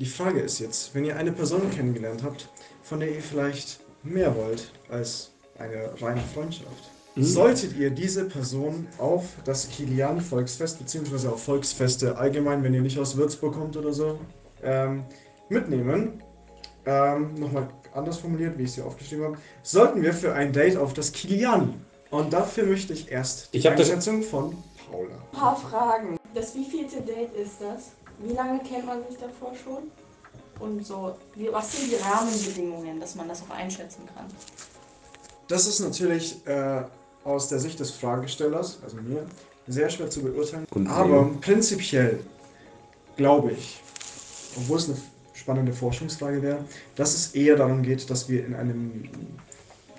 Die 0.00 0.06
Frage 0.06 0.40
ist 0.40 0.58
jetzt, 0.58 0.94
wenn 0.94 1.04
ihr 1.04 1.16
eine 1.16 1.30
Person 1.30 1.70
kennengelernt 1.70 2.22
habt, 2.24 2.48
von 2.82 2.98
der 2.98 3.14
ihr 3.14 3.22
vielleicht 3.22 3.83
mehr 4.04 4.34
wollt 4.36 4.70
als 4.88 5.32
eine 5.58 5.90
reine 6.00 6.20
Freundschaft, 6.34 6.90
solltet 7.16 7.76
ihr 7.76 7.90
diese 7.90 8.24
Person 8.24 8.86
auf 8.98 9.24
das 9.44 9.68
Kilian-Volksfest, 9.68 10.78
beziehungsweise 10.78 11.32
auf 11.32 11.42
Volksfeste 11.42 12.16
allgemein, 12.16 12.62
wenn 12.62 12.74
ihr 12.74 12.82
nicht 12.82 12.98
aus 12.98 13.16
Würzburg 13.16 13.54
kommt 13.54 13.76
oder 13.76 13.92
so, 13.92 14.18
ähm, 14.62 15.04
mitnehmen. 15.48 16.22
Ähm, 16.86 17.34
Nochmal 17.34 17.68
anders 17.94 18.18
formuliert, 18.18 18.58
wie 18.58 18.64
ich 18.64 18.70
es 18.70 18.74
hier 18.74 18.86
aufgeschrieben 18.86 19.24
habe. 19.24 19.38
Sollten 19.62 20.02
wir 20.02 20.12
für 20.12 20.34
ein 20.34 20.52
Date 20.52 20.76
auf 20.76 20.92
das 20.92 21.12
Kilian? 21.12 21.80
Und 22.10 22.32
dafür 22.32 22.64
möchte 22.66 22.92
ich 22.92 23.10
erst 23.10 23.52
die 23.54 23.58
Ich 23.58 23.68
Einschätzung 23.68 24.22
von 24.22 24.56
Paula. 24.90 25.14
Ein 25.14 25.38
paar 25.38 25.56
Fragen. 25.56 26.18
Das 26.34 26.54
wievielte 26.54 27.00
Date 27.00 27.32
ist 27.34 27.60
das? 27.60 27.92
Wie 28.18 28.34
lange 28.34 28.60
kennt 28.60 28.86
man 28.86 28.98
sich 29.08 29.18
davor 29.18 29.52
schon? 29.54 29.84
Und 30.60 30.86
so, 30.86 31.16
wie, 31.34 31.52
was 31.52 31.72
sind 31.72 31.90
die 31.90 31.96
Rahmenbedingungen, 31.96 33.00
dass 33.00 33.14
man 33.14 33.28
das 33.28 33.42
auch 33.42 33.54
einschätzen 33.54 34.02
kann? 34.14 34.26
Das 35.48 35.66
ist 35.66 35.80
natürlich 35.80 36.46
äh, 36.46 36.82
aus 37.24 37.48
der 37.48 37.58
Sicht 37.58 37.80
des 37.80 37.90
Fragestellers, 37.90 38.78
also 38.82 38.96
mir, 38.96 39.26
sehr 39.66 39.90
schwer 39.90 40.10
zu 40.10 40.22
beurteilen. 40.22 40.66
Und 40.70 40.86
Aber 40.86 41.30
prinzipiell 41.40 42.20
glaube 43.16 43.52
ich, 43.52 43.80
obwohl 44.56 44.78
es 44.78 44.88
eine 44.88 44.98
spannende 45.34 45.72
Forschungsfrage 45.72 46.42
wäre, 46.42 46.64
dass 46.96 47.14
es 47.14 47.34
eher 47.34 47.56
darum 47.56 47.82
geht, 47.82 48.08
dass 48.08 48.28
wir 48.28 48.46
in 48.46 48.54
einem, 48.54 49.04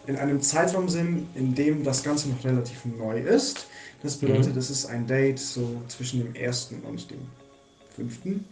in 0.07 0.15
einem 0.17 0.41
Zeitraum 0.41 0.87
sind, 0.87 1.27
in 1.35 1.53
dem 1.53 1.83
das 1.83 2.03
Ganze 2.03 2.29
noch 2.29 2.43
relativ 2.43 2.85
neu 2.85 3.19
ist. 3.19 3.67
Das 4.01 4.17
bedeutet, 4.17 4.55
es 4.55 4.69
ist 4.69 4.85
ein 4.85 5.07
Date 5.07 5.39
so 5.39 5.81
zwischen 5.87 6.23
dem 6.23 6.35
ersten 6.35 6.81
und 6.81 7.09
dem 7.09 7.19
fünften. 7.95 8.45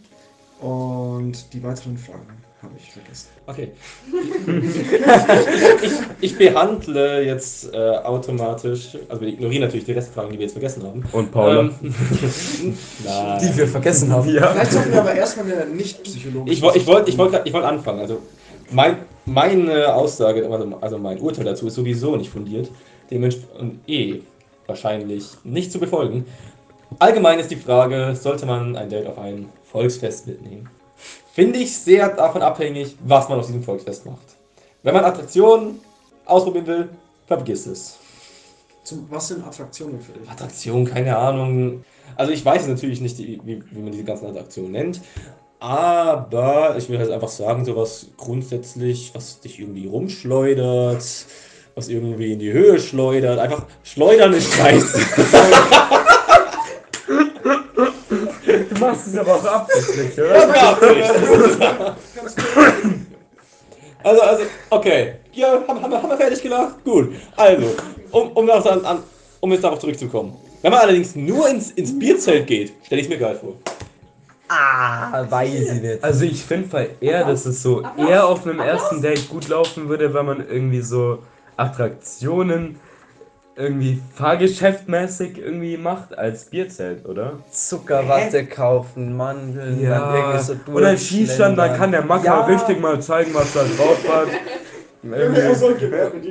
Und 0.60 1.52
die 1.52 1.62
weiteren 1.62 1.96
Fragen 1.98 2.42
habe 2.62 2.74
ich 2.78 2.90
vergessen. 2.92 3.28
Okay. 3.46 3.72
ich, 5.82 5.92
ich 6.32 6.38
behandle 6.38 7.22
jetzt 7.22 7.72
äh, 7.74 7.76
automatisch, 7.76 8.96
also 9.08 9.20
wir 9.20 9.28
ignorieren 9.28 9.62
natürlich 9.64 9.84
die 9.84 9.92
Restfragen, 9.92 10.30
die 10.32 10.38
wir 10.38 10.44
jetzt 10.44 10.52
vergessen 10.52 10.82
haben. 10.84 11.04
Und 11.12 11.30
Paula. 11.30 11.60
Ähm, 11.60 11.74
Nein. 13.04 13.40
Die 13.42 13.56
wir 13.56 13.68
vergessen 13.68 14.10
haben. 14.12 14.28
ja. 14.32 14.46
Vielleicht 14.52 14.72
sollten 14.72 14.92
wir 14.92 15.00
aber 15.00 15.14
erstmal 15.14 15.52
eine 15.52 15.66
nicht 15.66 16.02
psychologische. 16.02 16.54
Ich 16.54 16.62
wollte 16.62 16.78
ich 16.78 16.86
wollt, 16.86 17.08
ich 17.08 17.18
wollt, 17.18 17.40
ich 17.44 17.52
wollt 17.52 17.64
anfangen. 17.64 18.00
Also 18.00 18.20
mein, 18.70 18.98
meine 19.26 19.94
Aussage, 19.94 20.48
also- 20.50 20.78
also 20.80 20.98
mein 20.98 21.18
Urteil 21.20 21.44
dazu 21.44 21.66
ist 21.66 21.74
sowieso 21.74 22.16
nicht 22.16 22.30
fundiert. 22.30 22.70
Dementsprechend 23.10 23.86
eh 23.86 24.22
wahrscheinlich 24.66 25.26
nicht 25.44 25.70
zu 25.70 25.78
befolgen. 25.78 26.24
Allgemein 26.98 27.38
ist 27.38 27.50
die 27.50 27.56
Frage, 27.56 28.14
sollte 28.14 28.46
man 28.46 28.76
ein 28.76 28.88
Date 28.88 29.06
auf 29.06 29.18
ein 29.18 29.50
Volksfest 29.74 30.28
mitnehmen? 30.28 30.70
Finde 31.32 31.58
ich 31.58 31.76
sehr 31.76 32.08
davon 32.10 32.42
abhängig, 32.42 32.96
was 33.04 33.28
man 33.28 33.40
auf 33.40 33.46
diesem 33.46 33.64
Volksfest 33.64 34.06
macht. 34.06 34.36
Wenn 34.84 34.94
man 34.94 35.04
Attraktionen 35.04 35.80
ausprobieren 36.26 36.66
will, 36.68 36.88
vergiss 37.26 37.66
es. 37.66 37.98
Zum, 38.84 39.06
was 39.10 39.28
sind 39.28 39.44
Attraktionen 39.44 40.00
für 40.00 40.12
dich? 40.12 40.30
Attraktion, 40.30 40.84
keine 40.84 41.16
Ahnung. 41.16 41.82
Also 42.14 42.30
ich 42.32 42.44
weiß 42.44 42.68
natürlich 42.68 43.00
nicht, 43.00 43.18
wie, 43.18 43.40
wie 43.44 43.64
wie 43.68 43.80
man 43.80 43.90
diese 43.90 44.04
ganzen 44.04 44.26
Attraktionen 44.26 44.70
nennt. 44.70 45.00
Aber 45.58 46.76
ich 46.78 46.88
will 46.88 47.00
halt 47.00 47.10
einfach 47.10 47.28
sagen, 47.28 47.64
sowas 47.64 48.06
grundsätzlich, 48.16 49.10
was 49.12 49.40
dich 49.40 49.58
irgendwie 49.58 49.88
rumschleudert, 49.88 51.04
was 51.74 51.88
irgendwie 51.88 52.34
in 52.34 52.38
die 52.38 52.52
Höhe 52.52 52.78
schleudert. 52.78 53.40
Einfach 53.40 53.66
schleudern 53.82 54.34
ist 54.34 54.52
scheiße. 54.52 55.00
Du 58.46 58.73
machst 58.86 59.06
es 59.08 59.18
aber 59.18 59.34
auch 59.34 59.44
absichtlich, 59.44 60.18
oder? 60.20 61.96
Also, 64.02 64.20
also, 64.22 64.44
okay. 64.70 65.14
Ja, 65.32 65.62
haben, 65.66 65.82
haben, 65.82 65.90
wir- 65.90 66.02
haben 66.02 66.10
wir 66.10 66.16
fertig 66.16 66.42
gelacht? 66.42 66.84
Gut. 66.84 67.14
Also, 67.36 67.74
um, 68.10 68.28
um, 68.32 68.46
das 68.46 68.66
an, 68.66 68.84
an, 68.84 68.98
um 69.40 69.50
jetzt 69.52 69.64
darauf 69.64 69.78
zurückzukommen. 69.78 70.36
Wenn 70.62 70.70
man 70.72 70.80
allerdings 70.80 71.14
nur 71.16 71.48
ins, 71.48 71.70
ins 71.72 71.98
Bierzelt 71.98 72.46
geht, 72.46 72.72
stelle 72.84 73.00
ich 73.00 73.08
mir 73.08 73.18
geil 73.18 73.38
vor. 73.40 73.54
Ah, 74.48 75.24
weiß 75.28 75.50
ich 75.72 75.80
nicht. 75.82 76.04
Also 76.04 76.24
ich 76.26 76.44
finde 76.44 76.90
eher, 77.00 77.24
dass 77.24 77.46
es 77.46 77.62
so 77.62 77.82
eher 77.96 78.26
auf 78.26 78.46
einem 78.46 78.60
ersten 78.60 79.00
Date 79.00 79.28
gut 79.30 79.48
laufen 79.48 79.88
würde, 79.88 80.12
wenn 80.12 80.26
man 80.26 80.46
irgendwie 80.48 80.82
so 80.82 81.18
Attraktionen 81.56 82.78
irgendwie 83.56 84.02
fahrgeschäftmäßig 84.14 85.38
irgendwie 85.38 85.76
macht 85.76 86.16
als 86.18 86.46
Bierzelt, 86.46 87.06
oder? 87.06 87.38
Zuckerwatte 87.50 88.46
kaufen, 88.46 89.16
Mandeln, 89.16 89.88
dann 89.88 90.14
irgendwie 90.14 90.42
so 90.42 90.56
Oder 90.72 90.88
ein 90.88 90.98
Skistand, 90.98 91.56
dann 91.56 91.76
kann 91.76 91.92
der 91.92 92.04
Macker 92.04 92.24
Ja. 92.24 92.44
richtig 92.46 92.80
mal 92.80 93.00
zeigen, 93.00 93.32
was 93.34 93.52
da 93.52 93.62
drauf 93.62 93.98
hat. 94.08 94.28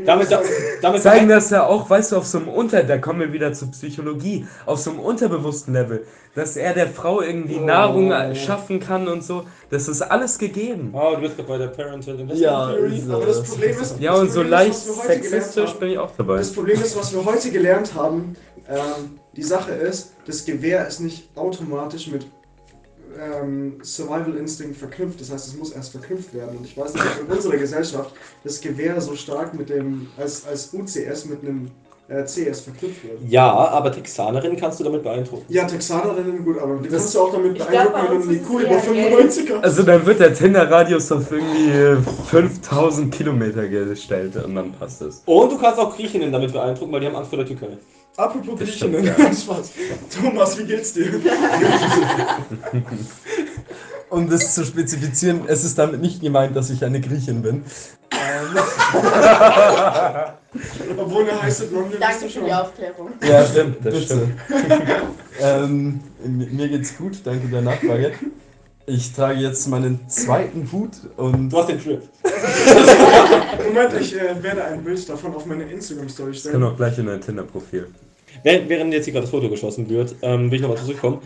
Damit, 0.05 0.31
da- 0.31 0.41
damit 0.81 1.01
zeigen, 1.01 1.27
dass 1.29 1.51
er 1.51 1.67
auch, 1.67 1.89
weißt 1.89 2.11
du, 2.11 2.17
auf 2.17 2.25
so 2.25 2.39
einem 2.39 2.47
Unter, 2.49 2.83
da 2.83 2.97
kommen 2.97 3.19
wir 3.19 3.31
wieder 3.33 3.53
zur 3.53 3.69
Psychologie, 3.71 4.45
auf 4.65 4.79
so 4.79 4.91
einem 4.91 4.99
unterbewussten 4.99 5.73
Level, 5.73 6.05
dass 6.35 6.57
er 6.57 6.73
der 6.73 6.87
Frau 6.87 7.21
irgendwie 7.21 7.59
Nahrung 7.59 8.11
äh, 8.11 8.35
schaffen 8.35 8.79
kann 8.79 9.07
und 9.07 9.23
so, 9.23 9.43
das 9.69 9.87
ist 9.87 10.01
alles 10.01 10.37
gegeben. 10.39 10.91
Oh, 10.93 11.13
du 11.15 11.21
bist 11.21 11.35
gerade 11.37 11.49
bei 11.49 11.57
der 11.59 11.67
Parental 11.67 12.13
Investment 12.19 12.39
Ja, 12.39 12.71
Theory. 12.73 12.99
so. 13.05 13.13
Aber 13.13 13.25
das 13.25 13.43
Problem 13.43 13.79
ist, 13.79 13.99
Ja, 13.99 14.11
das 14.13 14.21
und 14.21 14.31
so 14.31 14.39
Problem 14.41 14.45
ist, 14.45 14.49
leicht 14.51 14.69
was 14.71 14.85
wir 14.87 14.93
heute 14.95 15.07
gelernt 15.07 15.23
sexistisch 15.43 15.69
haben- 15.69 15.79
bin 15.79 15.89
ich 15.89 15.97
auch 15.99 16.11
dabei. 16.17 16.37
Das 16.37 16.51
Problem 16.53 16.81
ist, 16.81 16.97
was 16.97 17.13
wir 17.13 17.25
heute 17.25 17.51
gelernt 17.51 17.93
haben, 17.93 18.35
ähm, 18.69 19.19
die 19.35 19.43
Sache 19.43 19.71
ist, 19.73 20.13
das 20.25 20.45
Gewehr 20.45 20.87
ist 20.87 20.99
nicht 20.99 21.29
automatisch 21.35 22.07
mit 22.07 22.25
ähm, 23.19 23.73
Survival 23.83 24.35
Instinct 24.37 24.77
verknüpft. 24.77 25.21
Das 25.21 25.31
heißt, 25.31 25.47
es 25.47 25.55
muss 25.57 25.71
erst 25.71 25.91
verknüpft 25.91 26.33
werden. 26.33 26.57
Und 26.57 26.65
ich 26.65 26.77
weiß 26.77 26.93
nicht, 26.93 27.03
ob 27.21 27.27
in 27.29 27.35
unserer 27.35 27.57
Gesellschaft 27.57 28.11
das 28.43 28.59
Gewehr 28.61 28.99
so 29.01 29.15
stark 29.15 29.53
mit 29.53 29.69
dem, 29.69 30.07
als, 30.17 30.45
als 30.45 30.73
UCS 30.73 31.25
mit 31.25 31.41
einem 31.41 31.69
äh, 32.09 32.23
CS 32.25 32.61
verknüpft 32.61 33.03
wird. 33.03 33.19
Ja, 33.29 33.49
aber 33.53 33.91
Texanerin 33.91 34.57
kannst 34.57 34.79
du 34.79 34.83
damit 34.83 35.03
beeindrucken. 35.03 35.45
Ja, 35.47 35.65
Texanerinnen, 35.65 36.43
gut, 36.43 36.59
aber 36.59 36.75
die 36.77 36.89
Das- 36.89 36.99
kannst 36.99 37.15
du 37.15 37.19
auch 37.21 37.31
damit 37.31 37.57
beeindrucken, 37.57 38.29
wenn 38.29 38.45
Kuh 38.45 38.59
es 38.59 38.63
über 38.65 38.71
eher 38.71 38.79
95 38.81 39.51
hast. 39.51 39.63
Also 39.63 39.83
dann 39.83 40.05
wird 40.05 40.19
der 40.19 40.33
Tinder-Radius 40.33 41.11
auf 41.13 41.31
irgendwie 41.31 41.69
äh, 41.71 41.97
5000 42.29 43.13
Kilometer 43.13 43.67
gestellt 43.67 44.35
und 44.43 44.55
dann 44.55 44.71
passt 44.73 45.01
es. 45.01 45.21
Und 45.25 45.51
du 45.51 45.57
kannst 45.57 45.79
auch 45.79 45.95
Griechinnen 45.95 46.31
damit 46.31 46.51
beeindrucken, 46.51 46.91
weil 46.91 46.99
die 46.99 47.07
haben 47.07 47.15
Angst 47.15 47.29
vor 47.29 47.37
der 47.37 47.47
Türkei. 47.47 47.77
Apropos 48.15 48.59
Das 48.59 48.69
Griechinnen, 48.69 49.11
stimmt, 49.13 49.35
Spaß. 49.39 49.71
Thomas, 50.21 50.57
wie 50.57 50.65
geht's 50.65 50.93
dir? 50.93 51.13
Um 54.09 54.29
das 54.29 54.53
zu 54.53 54.63
spezifizieren, 54.63 55.41
es 55.47 55.63
ist 55.63 55.79
damit 55.79 55.99
nicht 55.99 56.21
gemeint, 56.21 56.55
dass 56.55 56.69
ich 56.69 56.85
eine 56.85 57.01
Griechin 57.01 57.41
bin. 57.41 57.63
Ähm, 58.11 58.57
Obwohl 60.97 61.27
eine 61.27 61.41
heiße 61.41 61.65
Blonde 61.65 61.97
Danke 61.99 62.19
für 62.19 62.29
schon. 62.29 62.45
die 62.45 62.53
Aufklärung. 62.53 63.09
ja, 63.27 63.43
Stimmt, 63.43 63.77
das 63.83 63.93
bitte. 63.95 64.05
stimmt. 64.05 64.33
ähm, 65.41 65.99
mi- 66.23 66.45
mir 66.45 66.69
geht's 66.69 66.95
gut, 66.95 67.13
danke 67.23 67.47
der 67.47 67.63
Nachfrage. 67.63 68.11
Ich 68.85 69.13
trage 69.13 69.39
jetzt 69.39 69.67
meinen 69.69 70.09
zweiten 70.09 70.69
Hut 70.71 70.91
und 71.15 71.49
Du 71.49 71.57
hast 71.57 71.69
den 71.69 71.81
Trip. 71.81 72.01
Moment, 73.65 73.93
ich 73.99 74.13
äh, 74.19 74.43
werde 74.43 74.65
ein 74.65 74.83
Bild 74.83 75.07
davon 75.07 75.33
auf 75.35 75.45
meine 75.45 75.63
Instagram-Story 75.63 76.31
Das 76.33 76.43
kann 76.43 76.51
stellen. 76.51 76.63
auch 76.63 76.75
gleich 76.75 76.97
in 76.97 77.05
dein 77.05 77.21
Tinder-Profil. 77.21 77.87
Während, 78.43 78.67
während 78.67 78.93
jetzt 78.93 79.05
hier 79.05 79.13
gerade 79.13 79.23
das 79.25 79.31
Foto 79.31 79.49
geschossen 79.49 79.87
wird, 79.89 80.15
ähm, 80.21 80.51
will 80.51 80.55
ich 80.57 80.61
nochmal 80.61 80.77
zurückkommen. 80.77 81.21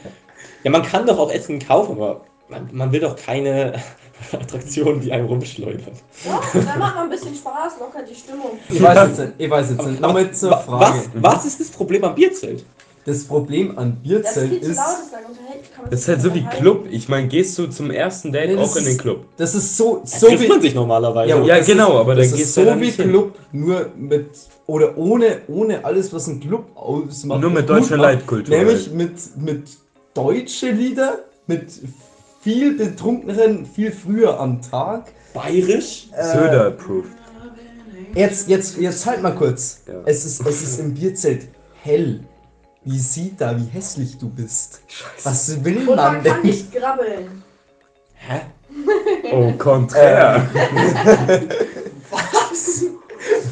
Ja, 0.63 0.69
man 0.69 0.83
kann 0.83 1.07
doch 1.07 1.17
auch 1.17 1.31
Essen 1.31 1.57
kaufen, 1.57 1.93
aber 1.93 2.21
man, 2.47 2.69
man 2.71 2.91
will 2.91 2.99
doch 2.99 3.15
keine 3.15 3.73
Attraktionen, 4.31 5.01
die 5.01 5.11
einem 5.11 5.25
rumschleudern. 5.25 5.93
Doch, 6.25 6.53
dann 6.53 6.79
macht 6.79 6.95
man 6.95 7.03
ein 7.05 7.09
bisschen 7.09 7.33
Spaß, 7.33 7.79
lockert 7.79 8.07
die 8.07 8.15
Stimmung. 8.15 8.51
ich 8.69 8.79
weiß 8.81 9.07
jetzt 9.09 9.19
nicht, 9.19 9.33
ich 9.39 9.49
weiß 9.49 9.69
jetzt 9.71 9.85
nicht. 9.87 9.99
Nochmal 9.99 10.31
zur 10.31 10.57
Frage. 10.59 10.99
Was, 11.13 11.35
was 11.37 11.45
ist 11.45 11.59
das 11.59 11.69
Problem 11.69 12.03
am 12.03 12.13
Bierzelt? 12.13 12.63
Das 13.07 13.23
Problem 13.23 13.77
an 13.77 14.01
Das 14.03 14.35
ist 14.35 14.35
Bierzelt 14.35 14.63
zu 14.65 14.71
ist, 14.71 14.75
laut, 14.75 14.87
ist, 14.99 15.91
Das 15.91 15.99
ist 16.01 16.07
halt 16.09 16.21
so 16.21 16.35
wie. 16.35 16.43
Club. 16.43 16.87
Ich 16.91 17.07
meine, 17.07 17.29
gehst 17.29 17.57
du 17.57 17.67
zum 17.67 17.89
ersten 17.89 18.33
Date 18.33 18.49
Nee, 18.49 18.57
das 18.57 18.69
auch 18.69 18.75
in 18.75 18.83
den 18.83 18.97
Club? 18.97 19.23
das 19.37 19.55
ist 19.55 19.77
so, 19.77 20.01
so 20.03 20.27
trifft 20.27 20.49
man 20.49 20.57
wie, 20.57 20.65
sich 20.65 20.75
normalerweise. 20.75 21.29
Ja, 21.29 21.41
Ja, 21.41 21.57
das 21.59 21.67
genau, 21.67 21.93
ist, 21.93 21.99
aber 22.01 22.15
das 22.15 22.25
dann 22.25 22.33
ist 22.33 22.37
gehst 22.43 22.53
so 22.55 22.61
du 22.63 22.67
ja 22.67 22.75
wie 22.75 22.79
nicht 22.81 22.97
hin. 22.97 23.09
Club, 23.09 23.35
nur 23.53 23.89
mit, 23.95 24.25
oder 24.65 24.97
ohne, 24.97 25.37
ohne 25.47 25.85
alles, 25.85 26.11
was 26.11 26.27
ein 26.27 26.41
Club 26.41 26.65
ausmacht. 26.75 27.39
Nur 27.39 27.49
mit 27.49 27.69
deutscher. 27.69 27.95
Leitkultur. 27.95 28.57
Nämlich 28.57 28.87
halt. 28.87 28.95
mit, 28.95 29.37
mit 29.37 29.63
deutsche 30.13 30.71
Lieder, 30.71 31.19
mit 31.47 31.71
viel 32.41 32.75
betrunkeneren, 32.75 33.65
viel 33.65 33.93
früher 33.93 34.37
am 34.37 34.61
Tag. 34.61 35.13
Bayerisch? 35.33 36.09
Äh, 36.11 36.25
Söder 36.25 36.67
approved. 36.67 37.11
Jetzt, 38.15 38.49
jetzt, 38.49 38.77
jetzt 38.77 39.05
halt 39.05 39.21
mal 39.21 39.31
kurz. 39.33 39.79
Ja. 39.87 39.93
Es, 40.05 40.25
ist, 40.25 40.45
es 40.45 40.61
ist 40.61 40.79
im 40.81 40.93
Bierzelt 40.93 41.47
hell. 41.83 42.19
Wie 42.89 42.99
sieht 42.99 43.41
da, 43.41 43.53
wie 43.57 43.65
hässlich 43.65 44.17
du 44.17 44.29
bist? 44.29 44.79
Was 45.23 45.61
will 45.65 45.79
Und 45.79 45.85
man 45.87 45.95
man 45.97 46.23
kann 46.23 46.23
denn? 46.23 46.41
nicht 46.43 46.71
grabbeln. 46.73 47.43
Hä? 48.13 48.39
Oh, 49.33 49.51
konträr. 49.57 50.47
Was? 52.09 52.85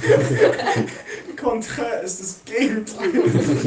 Konträr 1.36 2.02
ist 2.02 2.22
das 2.22 2.40
Gegenteil. 2.46 3.10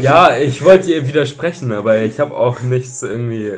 Ja, 0.00 0.38
ich 0.38 0.64
wollte 0.64 0.90
ihr 0.90 1.06
widersprechen, 1.06 1.70
aber 1.72 1.98
ich 2.00 2.18
habe 2.18 2.34
auch 2.34 2.60
nichts 2.62 3.02
irgendwie. 3.02 3.52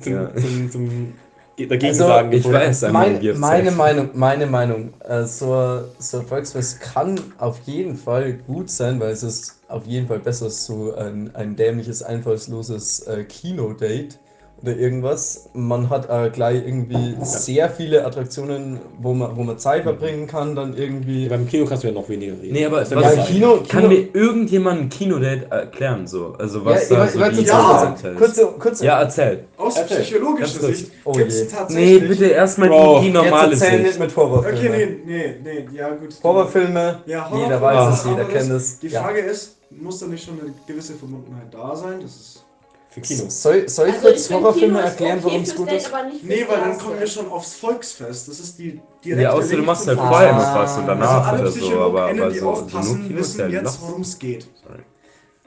zum, 0.00 0.12
Ja. 0.12 0.34
zum, 0.36 0.70
zum 0.70 1.14
dagegen 1.58 1.86
Also, 1.86 2.06
sagen 2.06 2.32
Ich 2.32 2.50
weiß 2.50 2.82
Mein, 2.82 3.20
meine 3.40 3.72
Meinung, 3.72 4.10
meine 4.14 4.46
Meinung, 4.46 4.94
äh, 5.00 5.24
so 5.24 5.52
ein 5.54 6.26
Volksfest 6.26 6.80
kann 6.80 7.20
auf 7.38 7.58
jeden 7.66 7.96
Fall 7.96 8.34
gut 8.46 8.70
sein, 8.70 9.00
weil 9.00 9.10
es 9.10 9.24
ist 9.24 9.59
auf 9.70 9.86
jeden 9.86 10.06
Fall 10.08 10.20
besser 10.20 10.46
als 10.46 10.66
so 10.66 10.94
ein, 10.94 11.34
ein 11.34 11.56
dämliches, 11.56 12.02
einfallsloses 12.02 13.00
äh, 13.00 13.24
Kinodate 13.24 14.18
oder 14.62 14.76
irgendwas. 14.76 15.48
Man 15.54 15.88
hat 15.88 16.08
äh, 16.10 16.30
gleich 16.30 16.56
irgendwie 16.66 17.16
sehr 17.22 17.70
viele 17.70 18.04
Attraktionen, 18.04 18.78
wo 18.98 19.14
man, 19.14 19.36
wo 19.36 19.42
man 19.42 19.58
Zeit 19.58 19.84
verbringen 19.84 20.26
kann, 20.26 20.54
dann 20.54 20.76
irgendwie. 20.76 21.28
Beim 21.28 21.46
Kino 21.48 21.64
kannst 21.64 21.82
du 21.84 21.88
ja 21.88 21.94
noch 21.94 22.08
weniger 22.08 22.34
reden. 22.40 22.52
Nee, 22.52 22.66
aber 22.66 22.82
ja 22.82 23.00
Ja, 23.00 23.14
mehr 23.14 23.24
Kino, 23.24 23.56
Kann 23.68 23.82
Kino, 23.82 23.88
mir 23.88 24.08
irgendjemand 24.12 24.80
ein 24.80 24.88
Kinodate 24.88 25.46
erklären, 25.50 26.06
so? 26.06 26.34
Also 26.38 26.64
was 26.64 26.88
ja, 26.90 26.96
da 26.96 27.04
ich, 27.06 27.10
so 27.12 27.40
die 27.40 27.46
Ja, 27.46 27.96
kurze, 28.18 28.46
kurze, 28.58 28.84
Ja, 28.84 29.00
erzähl. 29.00 29.44
Aus 29.56 29.76
Erzähl. 29.76 30.00
psychologischer. 30.00 30.60
Sicht 30.60 30.90
Oh 31.04 31.12
gibt 31.12 31.28
es 31.28 31.40
je. 31.40 31.46
tatsächlich. 31.46 32.00
Nee, 32.02 32.08
bitte 32.08 32.26
erstmal 32.26 32.68
die, 32.68 33.06
die 33.06 33.10
normale 33.12 33.52
erzähl 33.52 33.78
nicht 33.78 33.88
Sicht. 33.88 34.00
mit 34.00 34.16
Horrorfilmen. 34.16 34.58
Okay, 34.58 34.98
nee, 35.06 35.34
nee, 35.42 35.64
nee, 35.70 35.76
ja 35.76 35.88
gut. 35.90 36.14
Horrorfilme, 36.22 37.00
Ja, 37.06 37.30
jeder 37.34 37.60
Horrorfilme, 37.60 37.60
weiß 37.62 37.98
es, 37.98 38.04
jeder 38.04 38.24
kennt 38.24 38.50
es. 38.50 38.78
Die 38.80 38.88
Ja. 38.88 39.02
Frage 39.02 39.20
ist, 39.20 39.56
muss 39.70 39.98
da 40.00 40.06
nicht 40.06 40.24
schon 40.24 40.40
eine 40.40 40.52
gewisse 40.66 40.94
Verbundenheit 40.94 41.52
da 41.52 41.74
sein? 41.74 42.00
Das 42.02 42.10
ist. 42.10 42.44
Für 42.90 43.00
Kino. 43.00 43.24
Soll, 43.28 43.68
soll 43.68 43.88
ich 43.88 43.94
Also 43.94 44.08
kurz 44.08 44.26
find, 44.26 44.40
Horrorfilme 44.40 44.66
Kino 44.66 44.78
ist 44.80 44.90
erklären, 44.90 45.18
okay 45.18 45.26
worum 45.26 45.42
es 45.42 45.54
gut 45.54 45.72
ist? 45.72 45.92
Nee, 46.22 46.44
weil 46.48 46.60
dann 46.60 46.78
kommen 46.78 46.98
wir 46.98 47.06
schon 47.06 47.28
aufs 47.30 47.54
Volksfest. 47.54 48.28
Das 48.28 48.40
ist 48.40 48.58
die 48.58 48.80
direkte 49.04 49.22
Ja, 49.22 49.32
außer 49.32 49.56
du 49.56 49.62
machst 49.62 49.86
halt 49.86 49.98
vorher 49.98 50.32
noch 50.32 50.54
was 50.54 50.76
und 50.76 50.82
Also 50.82 50.86
danach 50.86 51.26
alle 51.28 51.42
oder 51.42 51.50
so, 51.52 51.80
aber, 51.80 52.02
aber 52.10 52.30
die 52.30 52.38
so, 52.38 52.44
so 52.46 52.50
aufpassen, 52.50 53.10
ist 53.10 53.16
wissen 53.16 53.40
ja 53.40 53.46
jetzt, 53.46 53.80
noch. 53.80 53.88
worum 53.88 54.00
es 54.02 54.18
geht. 54.18 54.48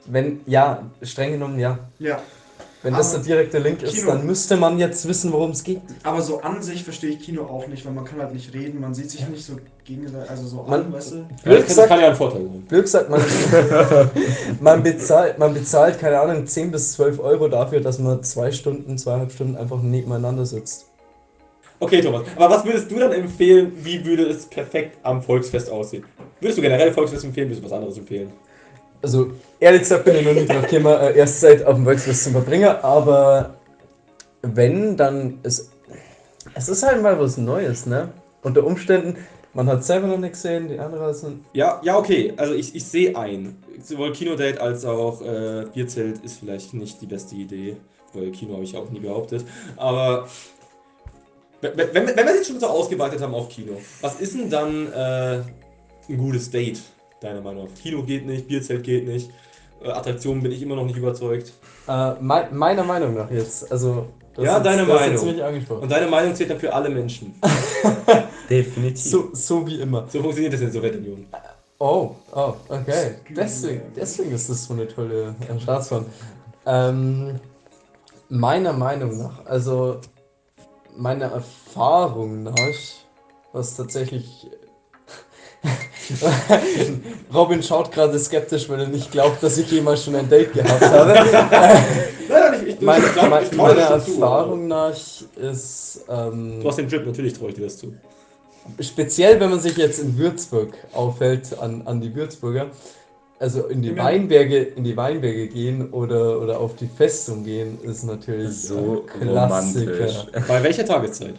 Wenn, 0.06 0.40
ja, 0.46 0.90
streng 1.02 1.32
genommen, 1.32 1.58
ja. 1.58 1.78
Ja, 1.98 2.20
Wenn 2.84 2.92
das 2.94 3.12
der 3.12 3.20
direkte 3.20 3.58
Link 3.58 3.82
ist, 3.82 3.94
Kino. 3.94 4.08
dann 4.12 4.26
müsste 4.26 4.56
man 4.56 4.78
jetzt 4.78 5.08
wissen, 5.08 5.32
worum 5.32 5.52
es 5.52 5.64
geht. 5.64 5.80
aber 6.02 6.20
so 6.20 6.40
an 6.42 6.62
sich 6.62 6.84
verstehe 6.84 7.10
ich 7.10 7.20
Kino 7.20 7.42
auch 7.44 7.66
nicht, 7.66 7.84
weil 7.86 7.92
man 7.94 8.04
kann 8.04 8.20
halt 8.20 8.32
nicht 8.34 8.52
reden, 8.54 8.80
man 8.80 8.92
sieht 8.94 9.10
sich 9.10 9.26
nicht 9.26 9.44
so 9.44 9.54
gegenseitig, 9.84 10.30
also 10.30 10.46
so 10.46 10.56
Man- 10.62 10.84
an, 10.84 10.92
weißt 10.92 11.12
du? 11.12 11.16
Ja, 11.16 11.24
Blöd 11.44 11.58
das 11.60 11.66
gesagt, 11.66 11.88
kann 11.88 12.00
ja 12.00 12.08
ein 12.10 12.14
Vorteil 12.16 12.42
sein. 12.42 12.62
Blöd 12.68 12.82
gesagt, 12.82 13.08
man, 13.10 13.20
man, 14.60 14.82
bezahlt, 14.82 15.38
man 15.38 15.54
bezahlt, 15.54 15.98
keine 15.98 16.20
Ahnung, 16.20 16.46
10 16.46 16.70
bis 16.70 16.92
12 16.92 17.18
Euro 17.20 17.48
dafür, 17.48 17.80
dass 17.80 17.98
man 17.98 18.22
zwei 18.22 18.52
Stunden, 18.52 18.98
zweieinhalb 18.98 19.32
Stunden 19.32 19.56
einfach 19.56 19.80
nebeneinander 19.82 20.44
sitzt. 20.46 20.86
Okay, 21.80 22.00
Thomas. 22.00 22.22
Aber 22.36 22.54
was 22.54 22.64
würdest 22.64 22.90
du 22.90 22.98
dann 22.98 23.12
empfehlen, 23.12 23.72
wie 23.82 24.04
würde 24.04 24.28
es 24.28 24.46
perfekt 24.46 24.96
am 25.02 25.22
Volksfest 25.22 25.70
aussehen? 25.70 26.04
Würdest 26.40 26.58
du 26.58 26.62
generell 26.62 26.92
Volksfest 26.92 27.24
empfehlen, 27.24 27.48
würdest 27.48 27.62
du 27.62 27.66
was 27.66 27.72
anderes 27.72 27.98
empfehlen? 27.98 28.30
Also, 29.04 29.32
ehrlich 29.60 29.82
gesagt 29.82 30.06
bin 30.06 30.16
ich 30.16 30.24
noch 30.24 30.32
nicht 30.32 30.48
drauf 30.48 30.66
gekommen, 30.66 30.98
äh, 30.98 31.14
erst 31.14 31.40
seit 31.40 31.62
auf 31.66 31.74
dem 31.74 31.84
Volksfest 31.84 32.24
zum 32.24 32.32
Verbringer, 32.32 32.82
aber 32.82 33.54
wenn, 34.40 34.96
dann 34.96 35.40
ist 35.42 35.70
es 36.54 36.68
ist 36.70 36.82
halt 36.82 37.02
mal 37.02 37.20
was 37.20 37.36
Neues, 37.36 37.84
ne? 37.84 38.08
Unter 38.42 38.64
Umständen, 38.64 39.18
man 39.52 39.66
hat 39.66 39.84
selber 39.84 40.06
noch 40.06 40.18
nicht 40.18 40.32
gesehen, 40.32 40.68
die 40.68 40.78
anderen 40.78 41.12
sind. 41.12 41.44
Ja, 41.52 41.82
ja, 41.84 41.98
okay. 41.98 42.32
Also 42.38 42.54
ich, 42.54 42.74
ich 42.74 42.84
sehe 42.84 43.14
ein. 43.14 43.62
Sowohl 43.82 44.12
Kinodate 44.12 44.58
als 44.58 44.86
auch 44.86 45.20
äh, 45.20 45.66
Bierzelt 45.74 46.24
ist 46.24 46.38
vielleicht 46.38 46.72
nicht 46.72 47.02
die 47.02 47.06
beste 47.06 47.34
Idee. 47.34 47.76
Weil 48.14 48.30
Kino 48.30 48.54
habe 48.54 48.64
ich 48.64 48.74
auch 48.74 48.88
nie 48.88 49.00
behauptet. 49.00 49.44
Aber 49.76 50.28
wenn, 51.60 51.76
wenn, 51.76 51.94
wenn 51.94 52.16
wir 52.16 52.34
jetzt 52.34 52.46
schon 52.46 52.58
so 52.58 52.68
ausgeweitet 52.68 53.20
haben 53.20 53.34
auf 53.34 53.50
Kino, 53.50 53.72
was 54.00 54.20
ist 54.20 54.34
denn 54.34 54.48
dann 54.48 54.90
äh, 54.92 55.42
ein 56.08 56.18
gutes 56.18 56.50
Date, 56.50 56.80
deiner 57.24 57.40
Meinung 57.40 57.64
nach? 57.64 57.74
Kino 57.82 58.02
geht 58.02 58.26
nicht, 58.26 58.46
Bierzelt 58.48 58.84
geht 58.84 59.06
nicht. 59.06 59.30
Äh, 59.82 59.88
Attraktionen 59.90 60.42
bin 60.42 60.52
ich 60.52 60.62
immer 60.62 60.76
noch 60.76 60.84
nicht 60.84 60.96
überzeugt. 60.96 61.52
Äh, 61.88 62.12
mei- 62.20 62.48
meiner 62.50 62.84
Meinung 62.84 63.14
nach 63.14 63.30
jetzt, 63.30 63.70
also. 63.72 64.06
das 64.34 64.44
Ja, 64.44 64.56
ist- 64.58 64.66
deine 64.66 64.84
Meinung. 64.84 65.28
Und 65.80 65.90
deine 65.90 66.06
Meinung 66.06 66.34
zählt 66.34 66.50
dann 66.50 66.58
für 66.60 66.72
alle 66.72 66.88
Menschen. 66.90 67.34
Definitiv. 68.50 69.02
So, 69.02 69.30
so 69.32 69.66
wie 69.66 69.80
immer. 69.80 70.06
So 70.08 70.20
funktioniert 70.20 70.52
das 70.54 70.60
in 70.60 70.66
der 70.66 70.74
Sowjetunion. 70.74 71.26
Oh, 71.78 72.12
oh, 72.32 72.54
okay. 72.68 73.16
Deswegen, 73.36 73.82
deswegen 73.96 74.32
ist 74.32 74.48
das 74.48 74.64
so 74.64 74.74
eine 74.74 74.86
tolle 74.86 75.34
äh, 75.48 75.60
Staatsform. 75.60 76.06
Ähm, 76.66 77.34
meiner 78.28 78.72
Meinung 78.72 79.18
nach, 79.18 79.44
also 79.46 80.00
meiner 80.96 81.26
Erfahrung 81.26 82.44
nach, 82.44 82.54
was 83.52 83.76
tatsächlich. 83.76 84.46
Robin 87.34 87.62
schaut 87.62 87.90
gerade 87.92 88.18
skeptisch, 88.18 88.68
weil 88.68 88.80
er 88.80 88.88
nicht 88.88 89.10
glaubt, 89.10 89.42
dass 89.42 89.56
ich 89.58 89.70
jemals 89.70 90.04
schon 90.04 90.14
ein 90.16 90.28
Date 90.28 90.52
gehabt 90.52 90.80
habe. 90.82 91.12
Nein, 91.14 91.82
nein, 92.28 92.60
ich, 92.66 92.74
ich, 92.74 92.80
meine 92.80 93.04
ich 93.06 93.12
glaub, 93.12 93.30
meine- 93.30 93.44
ich 93.46 93.50
trau 93.50 93.62
meiner 93.62 93.74
dir 93.74 93.88
das 93.88 94.04
zu, 94.06 94.12
Erfahrung 94.12 94.68
nach 94.68 94.94
ist. 95.36 96.00
Ähm, 96.08 96.60
Du 96.60 96.68
hast 96.68 96.76
den 96.78 96.88
Drip, 96.88 97.06
natürlich 97.06 97.32
traue 97.32 97.48
ich 97.50 97.54
dir 97.54 97.64
das 97.64 97.78
zu. 97.78 97.94
Speziell, 98.80 99.40
wenn 99.40 99.50
man 99.50 99.60
sich 99.60 99.76
jetzt 99.76 99.98
in 99.98 100.16
Würzburg 100.16 100.74
aufhält, 100.92 101.58
an, 101.58 101.82
an 101.86 102.00
die 102.00 102.14
Würzburger, 102.14 102.66
also 103.38 103.66
in 103.66 103.82
die. 103.82 103.96
Weinberge, 103.96 104.58
in 104.58 104.84
die 104.84 104.96
Weinberge 104.96 105.48
gehen 105.48 105.90
oder, 105.90 106.40
oder 106.40 106.60
auf 106.60 106.74
die 106.76 106.86
Festung 106.88 107.44
gehen, 107.44 107.78
ist 107.82 108.04
natürlich 108.04 108.54
So 108.62 109.04
ein 109.20 109.28
Klassiker. 109.28 109.90
romantisch. 109.92 110.26
Bei 110.48 110.62
welcher 110.62 110.84
Tageszeit? 110.86 111.34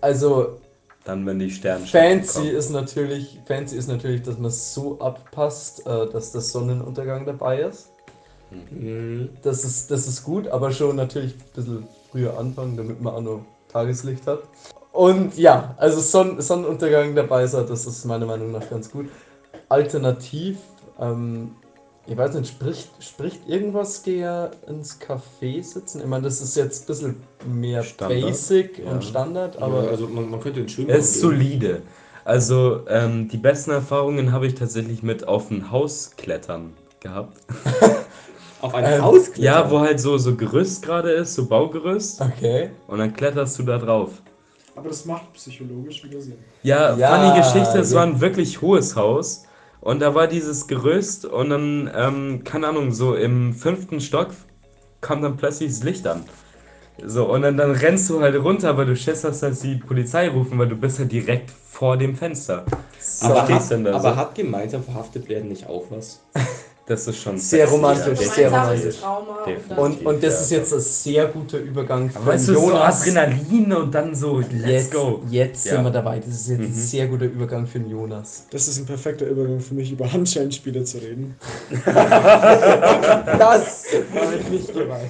Also 0.00 0.58
Dann, 1.04 1.26
wenn 1.26 1.38
die 1.38 1.50
Sterne 1.50 1.84
fancy 1.86 2.48
ist 2.48 2.70
natürlich, 2.70 3.38
fancy 3.46 3.76
ist 3.76 3.88
natürlich, 3.88 4.22
dass 4.22 4.38
man 4.38 4.46
es 4.46 4.72
so 4.72 4.98
abpasst, 5.00 5.86
äh, 5.86 6.06
dass 6.10 6.32
der 6.32 6.40
Sonnenuntergang 6.40 7.26
dabei 7.26 7.60
ist. 7.60 7.90
Mhm. 8.50 9.28
Das 9.42 9.64
ist, 9.64 9.90
das 9.90 10.06
ist 10.08 10.24
gut, 10.24 10.48
aber 10.48 10.70
schon 10.70 10.96
natürlich 10.96 11.34
ein 11.34 11.54
bisschen 11.54 11.88
früher 12.10 12.38
anfangen, 12.38 12.76
damit 12.76 13.02
man 13.02 13.14
auch 13.14 13.20
noch 13.20 13.44
Tageslicht 13.68 14.26
hat. 14.26 14.44
Und 14.92 15.36
ja, 15.36 15.74
also 15.76 16.00
Sonn 16.00 16.40
Sonnenuntergang 16.40 17.14
dabei 17.14 17.46
sein, 17.46 17.66
das 17.68 17.84
ist 17.84 18.04
meiner 18.04 18.26
Meinung 18.26 18.52
nach 18.52 18.70
ganz 18.70 18.90
gut. 18.90 19.08
Alternativ, 19.68 20.58
ähm, 21.00 21.56
ich 22.06 22.16
weiß 22.16 22.34
nicht, 22.34 22.48
spricht, 22.48 23.02
spricht 23.02 23.48
irgendwas 23.48 24.02
gegen 24.02 24.50
ins 24.66 25.00
Café 25.00 25.62
sitzen? 25.62 26.00
Ich 26.00 26.06
meine, 26.06 26.24
das 26.24 26.40
ist 26.40 26.56
jetzt 26.56 26.84
ein 26.84 26.86
bisschen 26.86 27.16
mehr 27.46 27.82
Standard, 27.82 28.20
Basic 28.20 28.78
ja. 28.78 28.90
und 28.90 29.04
Standard, 29.04 29.56
Aber 29.60 29.78
aber 29.78 29.88
also 29.88 30.08
man, 30.08 30.28
man 30.30 30.40
könnte 30.40 30.60
den 30.60 30.68
schön 30.68 30.88
Es 30.88 31.10
ist 31.12 31.20
solide. 31.20 31.82
Also, 32.24 32.86
ähm, 32.88 33.28
die 33.28 33.36
besten 33.38 33.70
Erfahrungen 33.70 34.32
habe 34.32 34.46
ich 34.46 34.54
tatsächlich 34.54 35.02
mit 35.02 35.26
auf 35.28 35.50
ein 35.50 35.70
Haus 35.70 36.12
klettern 36.16 36.72
gehabt. 37.00 37.38
Auf 38.60 38.74
ein 38.74 38.84
Ähm, 38.84 39.02
Haus 39.02 39.32
klettern. 39.32 39.42
Ja, 39.44 39.70
wo 39.70 39.80
halt 39.80 40.00
so, 40.00 40.16
so 40.18 40.36
Gerüst 40.36 40.82
gerade 40.82 41.10
ist, 41.12 41.34
so 41.34 41.46
Baugerüst. 41.46 42.20
okay. 42.20 42.70
Und 42.86 42.98
dann 42.98 43.12
kletterst 43.12 43.58
du 43.58 43.62
da 43.64 43.78
drauf. 43.78 44.22
Aber 44.74 44.88
das 44.88 45.04
macht 45.04 45.32
psychologisch 45.34 46.02
wieder 46.04 46.20
Sinn. 46.20 46.44
Ja, 46.62 46.96
Ja, 46.96 47.08
funny 47.08 47.30
Geschichte, 47.38 47.78
es 47.78 47.92
ja. 47.92 47.96
war 47.98 48.04
ein 48.06 48.20
wirklich 48.20 48.60
hohes 48.60 48.96
Haus. 48.96 49.44
Und 49.84 50.00
da 50.00 50.14
war 50.14 50.26
dieses 50.28 50.66
Gerüst 50.66 51.26
und 51.26 51.50
dann, 51.50 51.90
ähm, 51.94 52.42
keine 52.42 52.68
Ahnung, 52.68 52.92
so 52.92 53.14
im 53.14 53.52
fünften 53.52 54.00
Stock 54.00 54.28
kam 55.02 55.20
dann 55.20 55.36
plötzlich 55.36 55.68
das 55.68 55.82
Licht 55.82 56.06
an. 56.06 56.24
So, 57.04 57.26
und 57.30 57.42
dann, 57.42 57.58
dann 57.58 57.72
rennst 57.72 58.08
du 58.08 58.22
halt 58.22 58.34
runter, 58.42 58.70
aber 58.70 58.86
du 58.86 58.96
schätzt, 58.96 59.24
dass 59.24 59.42
halt 59.42 59.62
die 59.62 59.74
Polizei 59.74 60.30
rufen, 60.30 60.58
weil 60.58 60.68
du 60.68 60.76
bist 60.76 61.00
halt 61.00 61.12
direkt 61.12 61.50
vor 61.50 61.98
dem 61.98 62.16
Fenster. 62.16 62.64
So 62.98 63.26
aber 63.26 63.46
hat, 63.46 63.72
aber 63.72 64.00
so. 64.00 64.16
hat 64.16 64.34
gemeinsam 64.34 64.82
verhaftet 64.82 65.28
werden 65.28 65.50
nicht 65.50 65.66
auch 65.68 65.84
was? 65.90 66.24
Das 66.86 67.06
ist 67.08 67.16
schon 67.22 67.38
Sehr 67.38 67.60
sexy, 67.66 67.74
romantisch, 67.74 68.20
ja. 68.20 68.28
sehr 68.30 68.50
romantisch. 68.50 68.96
Und 69.02 69.46
Definitiv. 69.46 69.78
Und, 69.78 70.04
und 70.06 70.22
das 70.22 70.34
Ja. 70.34 70.40
ist 70.40 70.50
jetzt 70.50 70.74
ein 70.74 70.80
sehr 70.80 71.26
guter 71.28 71.58
Übergang 71.58 72.10
von 72.10 72.26
Weißt 72.26 72.48
du, 72.48 72.52
so 72.54 72.60
Jonas. 72.68 73.00
Adrenalin 73.00 73.72
und 73.72 73.94
dann 73.94 74.14
so, 74.14 74.40
let's 74.40 74.66
Jetzt, 74.70 74.92
go. 74.92 75.22
jetzt 75.30 75.64
Ja. 75.64 75.76
sind 75.76 75.84
wir 75.84 75.90
dabei. 75.90 76.18
Das 76.18 76.28
ist 76.28 76.48
jetzt 76.48 76.60
ein 76.60 76.68
Mhm. 76.68 76.74
sehr 76.74 77.06
guter 77.06 77.24
Übergang 77.24 77.66
für 77.66 77.78
den 77.80 77.88
Jonas. 77.88 78.46
Das 78.50 78.68
ist 78.68 78.76
ein 78.78 78.84
perfekter 78.84 79.24
Übergang 79.26 79.60
für 79.60 79.72
mich, 79.74 79.92
über 79.92 80.12
Handschellenspiele 80.12 80.84
zu 80.84 80.98
reden. 80.98 81.34
Das 81.84 83.84
habe 84.14 84.34
ich 84.40 84.48
nicht 84.50 84.74
gemeint. 84.74 85.08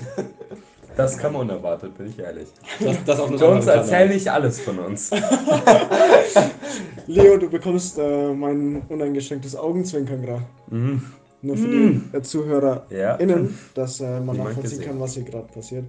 Das 0.97 1.19
kam 1.19 1.35
unerwartet, 1.35 1.99
bin 1.99 2.07
ich 2.09 2.19
ehrlich. 2.21 2.47
Das, 2.79 2.97
das 3.05 3.19
auf 3.19 3.31
Jones, 3.41 3.67
erzähl 3.67 4.09
nicht 4.11 4.29
alles 4.31 4.61
von 4.61 4.79
uns. 4.79 5.11
Leo, 7.09 7.37
du 7.37 7.51
bekommst 7.51 7.99
äh, 7.99 8.33
mein 8.33 8.81
uneingeschränktes 8.89 9.57
Augenzwinkern 9.57 10.23
gerade. 10.23 10.43
Mhm. 10.71 11.03
Nur 11.45 11.57
für 11.59 11.69
die 11.69 12.01
äh, 12.17 12.23
ZuhörerInnen, 12.23 13.45
Ja. 13.45 13.51
dass 13.75 14.01
äh, 14.01 14.21
man 14.21 14.37
nachvollziehen 14.39 14.81
kann, 14.81 14.99
was 14.99 15.15
hier 15.15 15.25
gerade 15.25 15.47
passiert. 15.53 15.85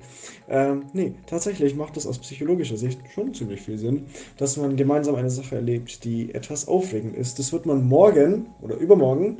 Ähm, 0.49 0.83
nee, 0.93 1.13
tatsächlich 1.27 1.75
macht 1.75 1.95
es 1.97 2.05
aus 2.05 2.19
psychologischer 2.19 2.77
Sicht 2.77 2.99
schon 3.13 3.33
ziemlich 3.33 3.61
viel 3.61 3.77
Sinn, 3.77 4.05
dass 4.37 4.57
man 4.57 4.75
gemeinsam 4.75 5.15
eine 5.15 5.29
Sache 5.29 5.55
erlebt, 5.55 6.03
die 6.03 6.33
etwas 6.35 6.67
aufregend 6.67 7.15
ist. 7.15 7.39
Das 7.39 7.53
wird 7.53 7.65
man 7.65 7.87
morgen 7.87 8.47
oder 8.61 8.75
übermorgen 8.75 9.37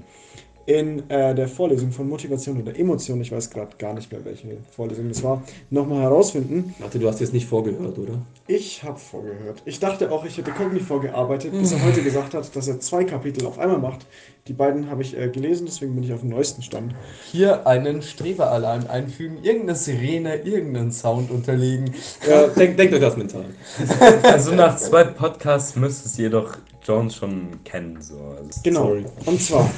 in 0.66 1.08
äh, 1.10 1.36
der 1.36 1.48
Vorlesung 1.48 1.92
von 1.92 2.10
Motivation 2.10 2.62
oder 2.62 2.78
Emotion, 2.78 3.22
ich 3.22 3.32
weiß 3.32 3.50
gerade 3.52 3.76
gar 3.78 3.94
nicht 3.94 4.12
mehr, 4.12 4.26
welche 4.26 4.58
Vorlesung 4.76 5.10
das 5.10 5.22
war, 5.24 5.44
nochmal 5.70 6.02
herausfinden. 6.02 6.74
Warte, 6.80 6.98
du 6.98 7.08
hast 7.08 7.20
jetzt 7.20 7.34
nicht 7.34 7.48
vorgehört, 7.48 7.98
oder? 8.00 8.22
Ich 8.48 8.84
habe 8.84 8.98
vorgehört. 8.98 9.62
Ich 9.66 9.80
dachte 9.80 10.12
auch, 10.12 10.26
ich 10.26 10.38
hätte 10.38 10.52
kognitiv 10.52 10.88
vorgearbeitet, 10.88 11.52
bis 11.52 11.72
er 11.72 11.84
heute 11.84 12.02
gesagt 12.02 12.34
hat, 12.34 12.56
dass 12.56 12.68
er 12.68 12.80
zwei 12.80 13.04
Kapitel 13.04 13.46
auf 13.46 13.60
einmal 13.60 13.78
macht. 13.80 14.08
Die 14.48 14.54
beiden 14.54 14.90
habe 14.90 15.02
ich 15.02 15.18
äh, 15.18 15.30
gelesen, 15.30 15.66
deswegen 15.66 15.96
bin 15.96 16.04
ich 16.04 16.14
auf 16.14 16.22
dem 16.22 16.30
neuesten 16.30 16.62
Stand. 16.62 16.94
Hier 17.32 17.66
einen 17.66 18.02
Streberalarm 18.02 18.88
einfügen, 18.88 19.40
irgendeine 19.44 19.76
Sirene, 19.76 20.36
irgendeinen 20.38 20.92
Sound 20.92 21.32
unterlegen. 21.32 21.92
Ja, 22.28 22.48
denkt, 22.56 22.80
denkt 22.80 22.94
euch 22.94 23.02
das 23.02 23.18
mental. 23.18 23.46
Also 24.24 24.54
nach 24.54 24.78
zwei 24.78 25.04
Podcasts 25.04 25.76
müsstest 25.76 26.20
ihr 26.20 26.30
doch 26.30 26.58
Jones 26.84 27.16
schon 27.16 27.64
kennen. 27.64 28.02
So. 28.02 28.16
Also, 28.38 28.62
Genau. 28.64 28.88
Sorry. 28.88 29.06
Und 29.26 29.42
zwar 29.42 29.70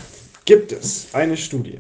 gibt 0.47 0.71
es 0.71 1.09
eine 1.13 1.37
Studie. 1.37 1.77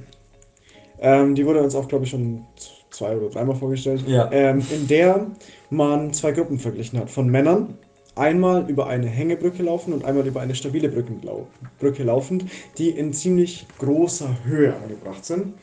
Ähm, 0.99 1.33
die 1.33 1.45
wurde 1.45 1.63
uns 1.63 1.73
auch, 1.73 1.87
glaube 1.87 2.03
ich, 2.03 2.11
schon 2.11 2.45
zwei 2.91 3.17
oder 3.17 3.29
dreimal 3.29 3.55
vorgestellt. 3.55 4.03
Ja. 4.05 4.29
Ähm, 4.31 4.63
in 4.71 4.87
der 4.87 5.25
man 5.71 6.13
zwei 6.13 6.33
Gruppen 6.33 6.59
verglichen 6.59 6.99
hat. 6.99 7.09
Von 7.09 7.29
Männern, 7.29 7.77
einmal 8.15 8.69
über 8.69 8.87
eine 8.87 9.07
Hängebrücke 9.07 9.63
laufen 9.63 9.93
und 9.93 10.05
einmal 10.05 10.27
über 10.27 10.41
eine 10.41 10.53
stabile 10.53 10.89
Brücke 10.89 12.03
laufend, 12.03 12.45
die 12.77 12.89
in 12.89 13.13
ziemlich 13.13 13.65
großer 13.79 14.29
Höhe 14.45 14.75
angebracht 14.75 15.25
sind. 15.25 15.53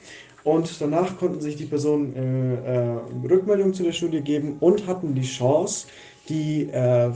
Und 0.43 0.81
danach 0.81 1.19
konnten 1.19 1.41
sich 1.41 1.57
die 1.57 1.65
Personen 1.65 2.15
äh, 2.17 2.95
äh, 2.95 2.99
Rückmeldung 3.31 3.75
zu 3.75 3.83
der 3.83 3.93
Studie 3.93 4.21
geben 4.21 4.57
und 4.61 4.87
hatten 4.87 5.15
die 5.15 5.23
Chance, 5.23 5.87
die 6.29 6.69
äh, 6.71 7.11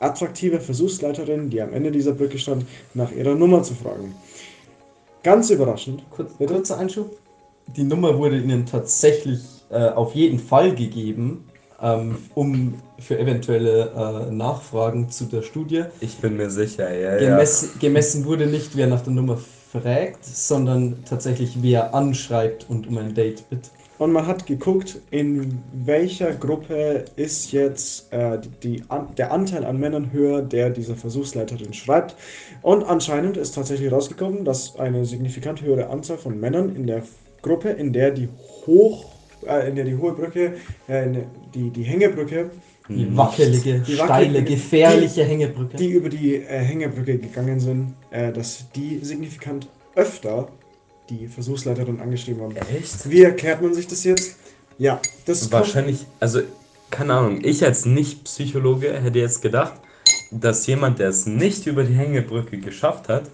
attraktive 0.00 0.60
Versuchsleiterin, 0.60 1.48
die 1.48 1.60
am 1.60 1.72
Ende 1.72 1.90
dieser 1.90 2.12
Brücke 2.12 2.38
stand, 2.38 2.66
nach 2.94 3.12
ihrer 3.12 3.34
Nummer 3.34 3.62
zu 3.62 3.74
fragen. 3.74 4.14
Ganz 5.22 5.50
überraschend. 5.50 6.02
Kurz, 6.10 6.32
Bitte? 6.34 6.54
kurzer 6.54 6.78
Einschub. 6.78 7.16
Die 7.76 7.84
Nummer 7.84 8.18
wurde 8.18 8.38
ihnen 8.38 8.66
tatsächlich 8.66 9.40
äh, 9.70 9.88
auf 9.90 10.14
jeden 10.14 10.38
Fall 10.38 10.74
gegeben, 10.74 11.44
ähm, 11.80 12.18
um 12.34 12.74
für 12.98 13.18
eventuelle 13.18 14.28
äh, 14.28 14.32
Nachfragen 14.32 15.10
zu 15.10 15.24
der 15.24 15.42
Studie. 15.42 15.84
ich 16.00 16.16
bin 16.16 16.36
mir 16.36 16.50
sicher, 16.50 16.92
ja, 16.92 17.18
ja. 17.18 17.30
Gemessen, 17.30 17.70
gemessen 17.78 18.24
wurde 18.24 18.46
nicht, 18.46 18.76
wer 18.76 18.86
nach 18.88 19.02
der 19.02 19.12
Nummer 19.12 19.38
fragt, 19.72 20.24
sondern 20.24 21.04
tatsächlich 21.08 21.62
wer 21.62 21.94
anschreibt 21.94 22.68
und 22.68 22.86
um 22.88 22.98
ein 22.98 23.14
Date 23.14 23.48
bittet. 23.48 23.70
Und 23.98 24.10
man 24.12 24.26
hat 24.26 24.46
geguckt, 24.46 24.98
in 25.10 25.60
welcher 25.72 26.32
Gruppe 26.32 27.04
ist 27.16 27.52
jetzt 27.52 28.12
äh, 28.12 28.38
die, 28.62 28.82
an, 28.88 29.08
der 29.16 29.30
Anteil 29.32 29.64
an 29.64 29.78
Männern 29.78 30.12
höher, 30.12 30.42
der 30.42 30.70
dieser 30.70 30.96
Versuchsleiterin 30.96 31.72
schreibt. 31.72 32.16
Und 32.62 32.82
anscheinend 32.84 33.36
ist 33.36 33.54
tatsächlich 33.54 33.92
rausgekommen, 33.92 34.44
dass 34.44 34.76
eine 34.76 35.04
signifikant 35.04 35.62
höhere 35.62 35.88
Anzahl 35.90 36.18
von 36.18 36.40
Männern 36.40 36.74
in 36.74 36.86
der 36.86 37.02
Gruppe, 37.42 37.68
in 37.70 37.92
der 37.92 38.10
die 38.10 38.28
hoch, 38.66 39.04
äh, 39.46 39.68
in 39.68 39.76
der 39.76 39.84
die 39.84 39.96
hohe 39.96 40.12
Brücke, 40.14 40.54
äh, 40.88 41.06
die, 41.54 41.70
die 41.70 41.82
Hängebrücke, 41.82 42.50
Die 42.88 43.16
wackelige, 43.16 43.78
Die 43.86 43.94
steile, 43.94 44.08
wackelige- 44.08 44.42
gefährliche 44.44 45.22
Hängebrücke. 45.24 45.76
die 45.76 45.90
über 45.90 46.08
die 46.08 46.36
äh, 46.36 46.58
Hängebrücke 46.58 47.18
gegangen 47.18 47.60
sind, 47.60 47.94
äh, 48.10 48.32
dass 48.32 48.64
die 48.74 48.98
signifikant 49.02 49.68
öfter 49.94 50.48
die 51.18 51.26
Versuchsleiterin 51.28 52.00
angeschrieben 52.00 52.42
haben. 52.42 52.56
Echt? 52.56 53.08
Wie 53.10 53.22
erklärt 53.22 53.60
man 53.62 53.74
sich 53.74 53.86
das 53.86 54.04
jetzt? 54.04 54.36
Ja, 54.78 55.00
das 55.26 55.40
kommt- 55.42 55.52
Wahrscheinlich, 55.52 56.06
also, 56.20 56.40
keine 56.90 57.14
Ahnung, 57.14 57.40
ich 57.44 57.64
als 57.64 57.84
Nicht-Psychologe 57.86 58.92
hätte 59.00 59.18
jetzt 59.18 59.42
gedacht, 59.42 59.74
dass 60.30 60.66
jemand, 60.66 60.98
der 60.98 61.10
es 61.10 61.26
nicht 61.26 61.66
über 61.66 61.84
die 61.84 61.94
Hängebrücke 61.94 62.56
geschafft 62.58 63.08
hat, 63.08 63.24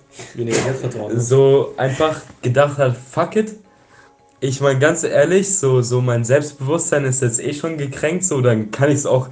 ne? 1.15 1.21
so 1.21 1.75
einfach 1.77 2.21
gedacht 2.43 2.79
hat, 2.79 2.97
fuck 2.97 3.37
it. 3.37 3.55
Ich 4.41 4.61
meine, 4.61 4.79
ganz 4.79 5.05
ehrlich, 5.05 5.57
so, 5.57 5.81
so 5.83 6.01
mein 6.01 6.25
Selbstbewusstsein 6.25 7.05
ist 7.05 7.23
jetzt 7.23 7.41
eh 7.41 7.53
schon 7.53 7.77
gekränkt, 7.79 8.25
so 8.25 8.41
dann 8.41 8.71
kann 8.71 8.89
ich 8.91 8.97
es 8.97 9.07
auch, 9.07 9.29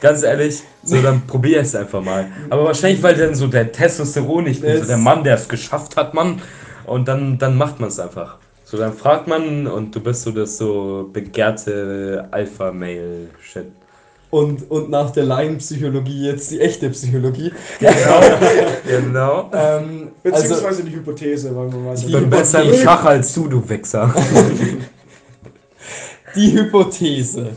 ganz 0.00 0.22
ehrlich, 0.22 0.62
so 0.84 1.00
dann 1.02 1.22
probiere 1.26 1.60
ich 1.62 1.68
es 1.68 1.74
einfach 1.74 2.02
mal. 2.02 2.26
Aber 2.50 2.64
wahrscheinlich, 2.64 3.02
weil 3.02 3.16
dann 3.16 3.34
so 3.34 3.48
der 3.48 3.70
Testosteron, 3.72 4.46
ich 4.46 4.60
bin 4.60 4.78
so 4.80 4.84
der 4.86 4.96
Mann, 4.96 5.24
der 5.24 5.34
es 5.36 5.48
geschafft 5.48 5.96
hat, 5.96 6.14
Mann. 6.14 6.40
Und 6.88 7.08
dann, 7.08 7.38
dann 7.38 7.56
macht 7.56 7.80
man 7.80 7.88
es 7.88 8.00
einfach. 8.00 8.38
So, 8.64 8.76
dann 8.76 8.92
fragt 8.92 9.28
man 9.28 9.66
und 9.66 9.94
du 9.94 10.00
bist 10.00 10.22
so 10.22 10.30
das 10.30 10.58
so 10.58 11.08
begehrte 11.12 12.28
Alpha-Mail-Shit. 12.30 13.66
Und, 14.30 14.70
und 14.70 14.90
nach 14.90 15.10
der 15.10 15.24
Laienpsychologie 15.24 16.26
jetzt 16.26 16.50
die 16.50 16.60
echte 16.60 16.90
Psychologie. 16.90 17.50
Genau. 17.80 19.50
Ähm, 19.58 20.10
also, 20.22 20.42
Beziehungsweise 20.42 20.84
die 20.84 20.94
Hypothese, 20.94 21.56
weil 21.56 21.68
man 21.68 21.86
weiß 21.86 22.04
Ich 22.04 22.10
ja 22.10 22.18
bin 22.18 22.30
besser 22.30 22.62
im 22.62 22.74
Schach 22.74 23.04
als 23.04 23.34
du, 23.34 23.48
du 23.48 23.68
Wichser. 23.68 24.14
die 26.36 26.52
Hypothese. 26.52 27.48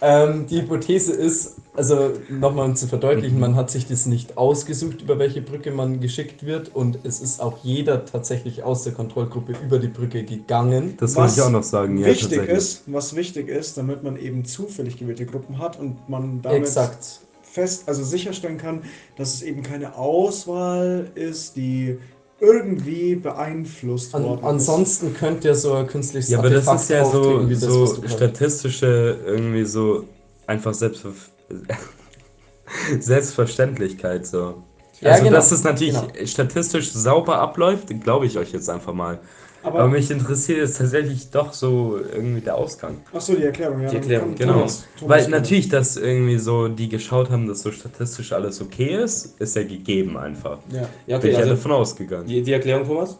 Ähm, 0.00 0.46
die 0.46 0.62
Hypothese 0.62 1.12
ist, 1.12 1.56
also 1.74 2.12
nochmal 2.28 2.66
um 2.66 2.76
zu 2.76 2.86
verdeutlichen, 2.86 3.40
man 3.40 3.56
hat 3.56 3.70
sich 3.70 3.86
das 3.86 4.04
nicht 4.04 4.36
ausgesucht, 4.36 5.00
über 5.02 5.18
welche 5.18 5.40
Brücke 5.40 5.70
man 5.70 6.00
geschickt 6.00 6.44
wird 6.44 6.74
und 6.74 6.98
es 7.04 7.20
ist 7.20 7.40
auch 7.40 7.58
jeder 7.62 8.04
tatsächlich 8.04 8.62
aus 8.62 8.84
der 8.84 8.92
Kontrollgruppe 8.92 9.54
über 9.64 9.78
die 9.78 9.88
Brücke 9.88 10.22
gegangen. 10.22 10.94
Das 10.98 11.16
wollte 11.16 11.32
ich 11.34 11.40
auch 11.40 11.50
noch 11.50 11.62
sagen. 11.62 11.96
Ja, 11.98 12.06
wichtig 12.08 12.46
ist, 12.46 12.82
was 12.86 13.16
wichtig 13.16 13.48
ist, 13.48 13.78
damit 13.78 14.02
man 14.02 14.18
eben 14.18 14.44
zufällig 14.44 14.98
gewählte 14.98 15.24
Gruppen 15.24 15.58
hat 15.58 15.80
und 15.80 16.08
man 16.10 16.42
damit 16.42 16.62
Exakt. 16.62 17.20
fest, 17.42 17.84
also 17.86 18.04
sicherstellen 18.04 18.58
kann, 18.58 18.82
dass 19.16 19.32
es 19.32 19.42
eben 19.42 19.62
keine 19.62 19.96
Auswahl 19.96 21.10
ist, 21.14 21.56
die 21.56 21.96
irgendwie 22.38 23.14
beeinflusst 23.14 24.14
An, 24.14 24.24
worden 24.24 24.40
ist. 24.40 24.46
ansonsten 24.46 25.14
könnte 25.14 25.48
ja 25.48 25.54
so 25.54 25.72
ein 25.74 25.86
künstliches 25.86 26.28
Ja, 26.28 26.40
aber 26.40 26.50
das 26.50 26.66
ist 26.66 26.90
ja 26.90 27.04
so, 27.04 27.46
so 27.54 28.02
statistische, 28.08 29.20
irgendwie 29.24 29.64
so 29.64 30.04
einfach 30.46 30.74
Selbstver 30.74 31.12
Selbstverständlichkeit 33.00 34.26
so. 34.26 34.62
Ja, 35.00 35.12
also, 35.12 35.24
genau, 35.24 35.36
dass 35.36 35.50
es 35.50 35.64
natürlich 35.64 35.94
genau. 35.94 36.26
statistisch 36.26 36.92
sauber 36.92 37.38
abläuft, 37.38 37.88
glaube 38.02 38.26
ich 38.26 38.38
euch 38.38 38.52
jetzt 38.52 38.70
einfach 38.70 38.92
mal. 38.92 39.18
Aber, 39.64 39.80
Aber, 39.80 39.88
mich 39.88 40.10
interessiert 40.10 40.58
jetzt 40.58 40.78
tatsächlich 40.78 41.30
doch 41.30 41.52
so 41.52 41.96
irgendwie 41.96 42.40
der 42.40 42.56
Ausgang. 42.56 42.96
achso, 43.12 43.34
die 43.34 43.44
Erklärung, 43.44 43.80
ja. 43.82 43.90
Die 43.90 43.96
Erklärung, 43.96 44.34
genau. 44.34 44.54
Thomas, 44.54 44.84
Thomas, 44.98 45.24
Weil 45.24 45.28
natürlich, 45.30 45.68
dass 45.68 45.96
irgendwie 45.96 46.38
so 46.38 46.66
die 46.66 46.88
geschaut 46.88 47.30
haben, 47.30 47.46
dass 47.46 47.62
so 47.62 47.70
statistisch 47.70 48.32
alles 48.32 48.60
okay 48.60 48.96
ist, 49.02 49.40
ist 49.40 49.54
ja 49.54 49.62
gegeben 49.62 50.16
einfach. 50.16 50.58
Ja. 50.72 50.80
Ja, 50.80 50.86
Bin 51.06 51.16
okay, 51.18 51.28
ich 51.28 51.32
ja 51.34 51.38
also 51.40 51.50
davon 51.54 51.72
ausgegangen. 51.72 52.26
die, 52.26 52.42
die 52.42 52.52
Erklärung, 52.52 52.86
Thomas? 52.86 53.18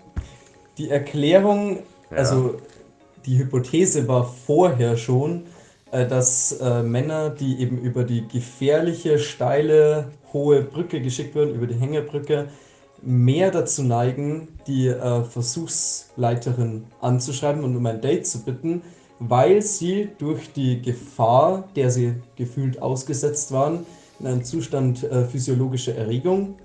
Die 0.78 0.90
Erklärung, 0.90 1.80
Ja. 2.10 2.16
also 2.16 2.56
die 3.24 3.38
Hypothese 3.38 4.08
war 4.08 4.24
vorher 4.24 4.96
schon, 4.96 5.44
dass 5.92 6.52
äh, 6.52 6.82
Männer, 6.82 7.30
die 7.30 7.60
eben 7.60 7.78
über 7.78 8.04
die 8.04 8.26
gefährliche, 8.26 9.18
steile, 9.18 10.10
hohe 10.32 10.62
Brücke 10.62 11.00
geschickt 11.00 11.34
werden, 11.34 11.54
über 11.54 11.66
die 11.66 11.74
Hängebrücke, 11.74 12.48
mehr 13.02 13.50
dazu 13.50 13.82
neigen, 13.82 14.48
die 14.66 14.88
äh, 14.88 15.24
Versuchsleiterin 15.24 16.84
anzuschreiben 17.00 17.62
und 17.62 17.76
um 17.76 17.84
ein 17.86 18.00
Date 18.00 18.26
zu 18.26 18.42
bitten, 18.42 18.82
weil 19.18 19.60
sie 19.60 20.08
durch 20.18 20.52
die 20.52 20.80
Gefahr, 20.80 21.68
der 21.76 21.90
sie 21.90 22.14
gefühlt 22.36 22.80
ausgesetzt 22.80 23.52
waren, 23.52 23.84
in 24.18 24.26
einem 24.26 24.44
Zustand 24.44 25.04
äh, 25.04 25.24
physiologischer 25.24 25.94
Erregung 25.94 26.56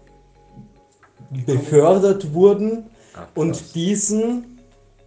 befördert 1.46 2.34
wurden 2.34 2.86
krass. 3.14 3.28
und 3.36 3.76
diesen 3.76 4.57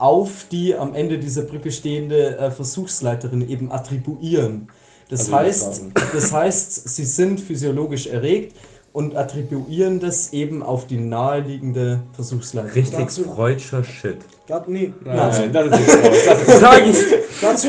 auf 0.00 0.46
die 0.50 0.74
am 0.74 0.94
Ende 0.94 1.18
dieser 1.18 1.42
Brücke 1.42 1.70
stehende 1.70 2.38
äh, 2.38 2.50
Versuchsleiterin 2.50 3.48
eben 3.48 3.70
attribuieren. 3.70 4.68
Das 5.08 5.20
Also 5.20 5.36
heißt, 5.36 5.82
das 6.14 6.32
heißt, 6.32 6.88
sie 6.88 7.04
sind 7.04 7.40
physiologisch 7.40 8.06
erregt 8.06 8.56
und 8.92 9.14
attribuieren 9.16 10.00
das 10.00 10.32
eben 10.32 10.62
auf 10.62 10.86
die 10.86 10.96
naheliegende 10.98 12.00
Versuchsleiterin. 12.14 12.82
Richtig 12.82 12.98
Dazu- 12.98 13.24
freudscher 13.24 13.84
Shit. 13.84 14.18
Da, 14.46 14.64
nee, 14.66 14.92
Nein, 15.04 15.52
das 15.52 15.66
ist 15.66 16.02
nicht. 16.02 16.26
Das 16.26 16.42
ist 16.48 16.60
Sag 16.60 16.86
ich! 16.86 16.96
dazu, 17.40 17.68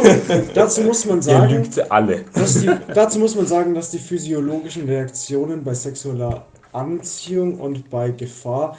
dazu 0.56 0.82
muss 0.82 1.06
man 1.06 1.22
sagen, 1.22 1.54
lügt 1.54 1.91
alle. 1.91 2.26
dass 2.34 2.60
die, 2.60 2.70
dazu 2.94 3.20
muss 3.20 3.36
man 3.36 3.46
sagen, 3.46 3.76
dass 3.76 3.91
die 3.91 4.00
physiologischen 4.00 4.86
Reaktionen 4.86 5.63
bei 5.63 5.74
sexueller 5.76 6.46
Anziehung 6.72 7.60
und 7.60 7.89
bei 7.91 8.10
Gefahr 8.10 8.78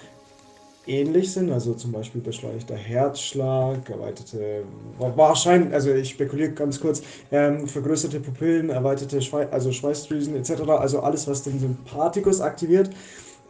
ähnlich 0.86 1.32
sind. 1.32 1.50
Also 1.50 1.74
zum 1.74 1.92
Beispiel 1.92 2.20
beschleunigter 2.20 2.76
Herzschlag, 2.76 3.88
erweiterte, 3.88 4.64
wa- 4.98 5.12
wahrscheinlich, 5.16 5.72
also 5.72 5.92
ich 5.92 6.10
spekuliere 6.10 6.52
ganz 6.52 6.80
kurz, 6.80 7.02
ähm, 7.30 7.66
vergrößerte 7.66 8.20
Pupillen, 8.20 8.70
erweiterte 8.70 9.20
Schwei 9.22 9.48
also 9.50 9.72
Schweißdrüsen 9.72 10.36
etc. 10.36 10.62
Also 10.68 11.00
alles, 11.00 11.26
was 11.28 11.42
den 11.42 11.58
Sympathikus 11.58 12.40
aktiviert. 12.40 12.90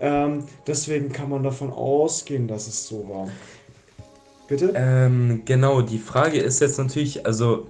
Ähm, 0.01 0.45
deswegen 0.67 1.13
kann 1.13 1.29
man 1.29 1.43
davon 1.43 1.73
ausgehen, 1.73 2.49
dass 2.49 2.67
es 2.67 2.89
so 2.89 3.09
war. 3.09 3.29
Bitte? 4.49 4.73
Ähm, 4.75 5.43
genau, 5.45 5.81
die 5.81 5.99
Frage 5.99 6.39
ist 6.39 6.61
jetzt 6.61 6.79
natürlich, 6.79 7.25
also 7.25 7.67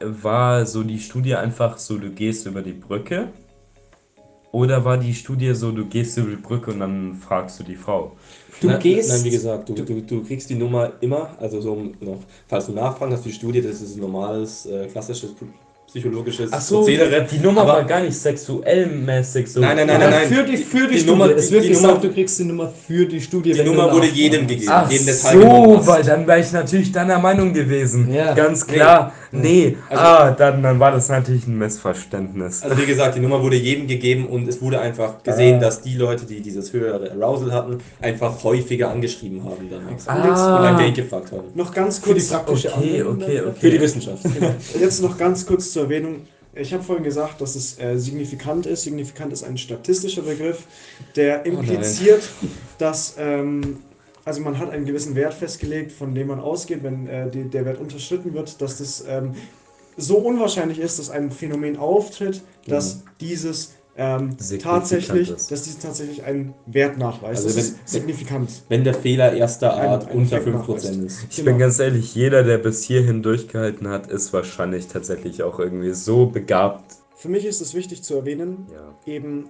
war 0.00 0.64
so 0.66 0.82
die 0.84 1.00
Studie 1.00 1.34
einfach 1.34 1.78
so, 1.78 1.98
du 1.98 2.10
gehst 2.10 2.46
über 2.46 2.62
die 2.62 2.72
Brücke 2.72 3.28
Oder 4.52 4.84
war 4.84 4.96
die 4.96 5.12
Studie 5.14 5.52
so, 5.54 5.70
du 5.72 5.84
gehst 5.84 6.16
über 6.16 6.30
die 6.30 6.36
Brücke 6.36 6.70
und 6.70 6.80
dann 6.80 7.14
fragst 7.14 7.60
du 7.60 7.64
die 7.64 7.76
Frau? 7.76 8.12
Du 8.60 8.68
nein, 8.68 8.80
gehst- 8.80 9.10
Nein, 9.10 9.24
wie 9.24 9.30
gesagt, 9.30 9.68
du, 9.68 9.74
du, 9.74 9.84
du 10.00 10.24
kriegst 10.24 10.48
die 10.50 10.54
Nummer 10.54 10.92
immer, 11.00 11.30
also 11.38 11.60
so 11.60 11.74
noch, 12.00 12.18
falls 12.48 12.66
du 12.66 12.72
nachfragen 12.72 13.12
hast, 13.12 13.24
die 13.24 13.32
Studie, 13.32 13.60
das 13.60 13.80
ist 13.82 13.96
ein 13.96 14.00
normales, 14.00 14.66
äh, 14.66 14.86
klassisches 14.86 15.34
psychologisches 15.86 16.52
Ach 16.52 16.60
so, 16.60 16.78
Prozedere. 16.80 17.26
die 17.30 17.38
Nummer 17.38 17.62
Aber- 17.62 17.72
war 17.74 17.84
gar 17.84 18.00
nicht 18.02 18.14
sexuell 18.14 18.86
mäßig 18.86 19.50
so. 19.50 19.60
Nein, 19.60 19.76
nein, 19.76 19.86
nein, 19.86 20.00
nein, 20.00 20.10
nein. 20.10 20.28
Für 20.28 20.42
die, 20.44 20.56
für 20.58 20.86
die, 20.86 20.94
Die 20.94 21.00
Studie. 21.00 21.06
Nummer- 21.10 21.30
es 21.34 21.50
wird 21.50 21.64
die 21.64 21.68
gesagt, 21.68 21.86
Nummer- 21.94 22.00
du 22.00 22.12
kriegst 22.12 22.38
die 22.38 22.44
Nummer 22.44 22.68
für 22.68 23.06
die 23.06 23.20
Studie. 23.20 23.52
Die 23.54 23.62
Nummer 23.62 23.90
wurde 23.92 24.06
jedem 24.08 24.46
gegeben. 24.46 24.70
Ach 24.70 24.86
genommen 24.88 25.82
so, 25.82 25.86
weil 25.86 26.02
dann 26.04 26.26
wäre 26.26 26.40
ich 26.40 26.52
natürlich 26.52 26.92
deiner 26.92 27.18
Meinung 27.18 27.54
gewesen. 27.54 28.12
Ja. 28.12 28.34
Ganz 28.34 28.66
klar. 28.66 29.12
Nee, 29.27 29.27
Also- 29.32 29.76
ah, 29.90 30.30
dann, 30.30 30.62
dann 30.62 30.80
war 30.80 30.92
das 30.92 31.08
natürlich 31.08 31.46
ein 31.46 31.58
Missverständnis. 31.58 32.62
Also 32.62 32.78
wie 32.78 32.86
gesagt, 32.86 33.16
die 33.16 33.20
Nummer 33.20 33.42
wurde 33.42 33.56
jedem 33.56 33.86
gegeben 33.86 34.26
und 34.26 34.48
es 34.48 34.60
wurde 34.62 34.80
einfach 34.80 35.22
gesehen, 35.22 35.56
Ah. 35.56 35.60
dass 35.60 35.82
die 35.82 35.96
Leute, 35.96 36.24
die 36.24 36.40
dieses 36.40 36.72
höhere 36.72 37.10
Arousal 37.12 37.52
hatten, 37.52 37.78
einfach 38.00 38.42
häufiger 38.44 38.90
angeschrieben 38.90 39.44
haben 39.44 39.68
danach. 39.70 39.90
Ah. 40.06 40.56
Und 40.56 40.62
dann 40.64 40.78
Geld 40.78 40.94
gefragt 40.96 41.32
haben. 41.32 41.44
Noch 41.54 41.72
ganz 41.72 41.98
Für 41.98 42.14
die 42.14 42.20
kurz, 42.20 42.28
praktische 42.30 42.68
Okay, 42.74 43.00
Anwendung 43.02 43.22
okay, 43.22 43.36
dann. 43.36 43.46
okay. 43.48 43.56
Für 43.60 43.70
die 43.70 43.80
Wissenschaft. 43.80 44.22
jetzt 44.80 45.02
noch 45.02 45.18
ganz 45.18 45.44
kurz 45.46 45.72
zur 45.72 45.84
Erwähnung. 45.84 46.16
Ich 46.54 46.72
habe 46.72 46.82
vorhin 46.82 47.04
gesagt, 47.04 47.40
dass 47.40 47.54
es 47.54 47.78
äh, 47.78 47.96
signifikant 47.98 48.66
ist. 48.66 48.82
Signifikant 48.82 49.32
ist 49.32 49.44
ein 49.44 49.56
statistischer 49.58 50.22
Begriff, 50.22 50.64
der 51.14 51.46
impliziert, 51.46 52.22
dass 52.78 53.14
ähm, 53.18 53.76
also 54.28 54.40
man 54.42 54.58
hat 54.58 54.70
einen 54.70 54.84
gewissen 54.84 55.14
Wert 55.14 55.34
festgelegt, 55.34 55.90
von 55.90 56.14
dem 56.14 56.26
man 56.28 56.38
ausgeht, 56.38 56.82
wenn 56.82 57.06
äh, 57.06 57.30
die, 57.30 57.44
der 57.44 57.64
Wert 57.64 57.80
unterschritten 57.80 58.34
wird, 58.34 58.60
dass 58.60 58.78
das 58.78 59.04
ähm, 59.08 59.32
so 59.96 60.18
unwahrscheinlich 60.18 60.78
ist, 60.78 60.98
dass 60.98 61.08
ein 61.10 61.30
Phänomen 61.30 61.76
auftritt, 61.78 62.42
dass 62.66 63.02
dieses 63.20 63.72
ähm, 63.96 64.36
tatsächlich, 64.62 65.30
ist. 65.30 65.50
dass 65.50 65.62
dieses 65.62 65.78
tatsächlich 65.80 66.22
einen 66.24 66.54
Wert 66.66 66.98
nachweist. 66.98 67.44
Also 67.44 67.48
das 67.48 67.56
wenn- 67.56 67.62
ist 67.74 67.88
signifikant. 67.88 68.50
Wenn 68.68 68.84
der 68.84 68.94
Fehler 68.94 69.32
erster 69.32 69.72
Art 69.74 70.08
ein 70.10 70.18
unter 70.18 70.36
Effekt 70.36 70.56
5% 70.56 71.04
ist. 71.06 71.24
Ich 71.30 71.36
Genau. 71.36 71.50
bin 71.50 71.58
ganz 71.58 71.78
ehrlich, 71.80 72.14
jeder, 72.14 72.44
der 72.44 72.58
bis 72.58 72.84
hierhin 72.84 73.22
durchgehalten 73.24 73.88
hat, 73.88 74.06
ist 74.08 74.32
wahrscheinlich 74.32 74.86
tatsächlich 74.86 75.42
auch 75.42 75.58
irgendwie 75.58 75.94
so 75.94 76.26
begabt. 76.26 76.94
Für 77.16 77.28
mich 77.28 77.44
ist 77.44 77.60
es 77.60 77.74
wichtig 77.74 78.02
zu 78.04 78.14
erwähnen, 78.14 78.68
Ja. 78.72 79.12
eben 79.12 79.46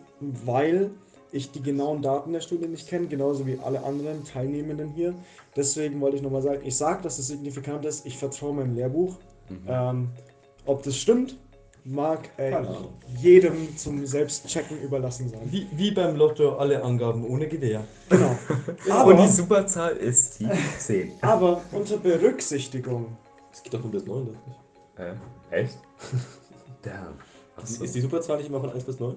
weil 0.47 0.93
ich 1.33 1.51
die 1.51 1.63
genauen 1.63 2.03
Daten 2.03 2.33
der 2.33 2.41
Studie 2.41 2.69
nicht 2.69 2.89
kenne, 2.89 3.07
genauso 3.07 3.47
wie 3.47 3.59
alle 3.63 3.83
anderen 3.85 4.25
Teilnehmenden 4.25 4.91
hier. 4.91 5.15
Deswegen 5.57 6.01
wollte 6.01 6.17
ich 6.17 6.23
nochmal 6.23 6.43
sagen, 6.43 6.61
ich 6.65 6.77
sage, 6.77 7.03
dass 7.03 7.19
es 7.19 7.29
signifikant 7.29 7.85
ist, 7.85 8.07
ich 8.07 8.17
vertraue 8.17 8.55
meinem 8.55 8.75
Lehrbuch. 8.75 9.17
Ähm, 9.67 10.09
ob 10.67 10.83
das 10.83 10.97
stimmt, 10.97 11.37
mag 11.85 12.29
äh, 12.37 12.55
jedem 13.17 13.77
zum 13.77 14.07
Selbstchecken 14.07 14.81
überlassen 14.83 15.29
sein. 15.31 15.41
Wie, 15.47 15.67
wie 15.73 15.91
beim 15.91 16.17
Lotto 16.17 16.57
alle 16.57 16.83
Angaben 16.83 17.25
ohne 17.27 17.49
Gewehr. 17.49 17.83
Genau. 18.09 18.37
Und 18.85 18.91
Aber, 18.91 19.15
die 19.15 19.29
Superzahl 19.29 19.97
ist 19.97 20.41
die 20.41 20.49
10. 20.79 21.13
aber 21.23 21.63
unter 21.73 21.97
Berücksichtigung, 21.97 23.17
Es 23.53 23.63
geht 23.63 23.73
doch 23.73 23.83
nur 23.83 23.93
bis 23.93 24.05
9, 24.05 24.27
dachte 24.27 24.51
ich. 24.51 25.57
Äh, 25.57 25.63
echt? 25.63 25.79
Damn. 26.83 27.15
Ist, 27.63 27.83
ist 27.83 27.95
die 27.95 28.01
Superzahl 28.01 28.37
nicht 28.39 28.49
immer 28.49 28.61
von 28.61 28.71
1 28.71 28.85
bis 28.85 29.01
9? 29.01 29.17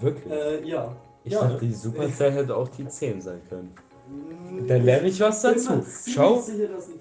Wirklich? 0.00 0.32
Äh, 0.32 0.68
ja. 0.68 0.96
Ich 1.24 1.32
ja. 1.32 1.42
dachte, 1.42 1.66
die 1.66 1.74
Superzahl 1.74 2.32
hätte 2.32 2.56
auch 2.56 2.68
die 2.68 2.88
10 2.88 3.20
sein 3.20 3.40
können. 3.48 3.74
Dann 4.66 4.84
lerne 4.84 5.08
ich 5.08 5.20
was 5.20 5.42
dazu. 5.42 5.84
Schau, 6.12 6.42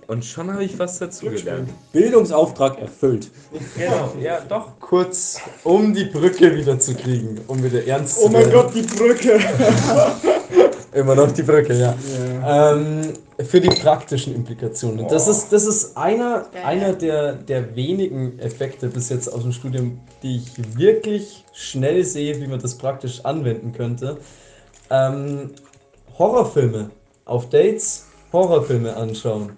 und 0.07 0.24
schon 0.24 0.51
habe 0.51 0.63
ich 0.63 0.78
was 0.78 0.99
dazu 0.99 1.26
gelernt. 1.26 1.70
Bildungsauftrag 1.91 2.80
erfüllt. 2.80 3.32
Genau, 3.76 4.13
ja, 4.22 4.39
doch. 4.47 4.80
Kurz, 4.80 5.41
um 5.63 5.93
die 5.93 6.05
Brücke 6.05 6.55
wieder 6.55 6.80
zu 6.80 6.93
kriegen, 6.93 7.39
um 7.47 7.63
wieder 7.63 7.86
ernst 7.86 8.17
oh 8.20 8.28
zu 8.28 8.32
mein 8.32 8.41
werden. 8.43 8.53
Gott, 8.53 8.76
die 8.76 8.82
Brücke! 8.84 9.39
Immer 10.93 11.15
noch 11.15 11.32
die 11.32 11.43
Brücke, 11.43 11.74
ja. 11.74 11.95
Ähm, 12.45 13.13
für 13.43 13.61
die 13.61 13.69
praktischen 13.69 14.35
Implikationen. 14.35 15.07
Das 15.07 15.27
ist, 15.27 15.51
das 15.53 15.65
ist 15.65 15.95
einer, 15.95 16.47
einer 16.65 16.93
der, 16.93 17.33
der 17.33 17.75
wenigen 17.75 18.37
Effekte 18.39 18.87
bis 18.87 19.09
jetzt 19.09 19.31
aus 19.31 19.43
dem 19.43 19.53
Studium, 19.53 19.99
die 20.21 20.37
ich 20.37 20.77
wirklich 20.77 21.45
schnell 21.53 22.03
sehe, 22.03 22.39
wie 22.41 22.47
man 22.47 22.59
das 22.59 22.77
praktisch 22.77 23.23
anwenden 23.23 23.71
könnte. 23.71 24.17
Ähm, 24.89 25.51
Horrorfilme 26.17 26.89
auf 27.25 27.47
Dates, 27.49 28.07
Horrorfilme 28.33 28.93
anschauen. 28.95 29.57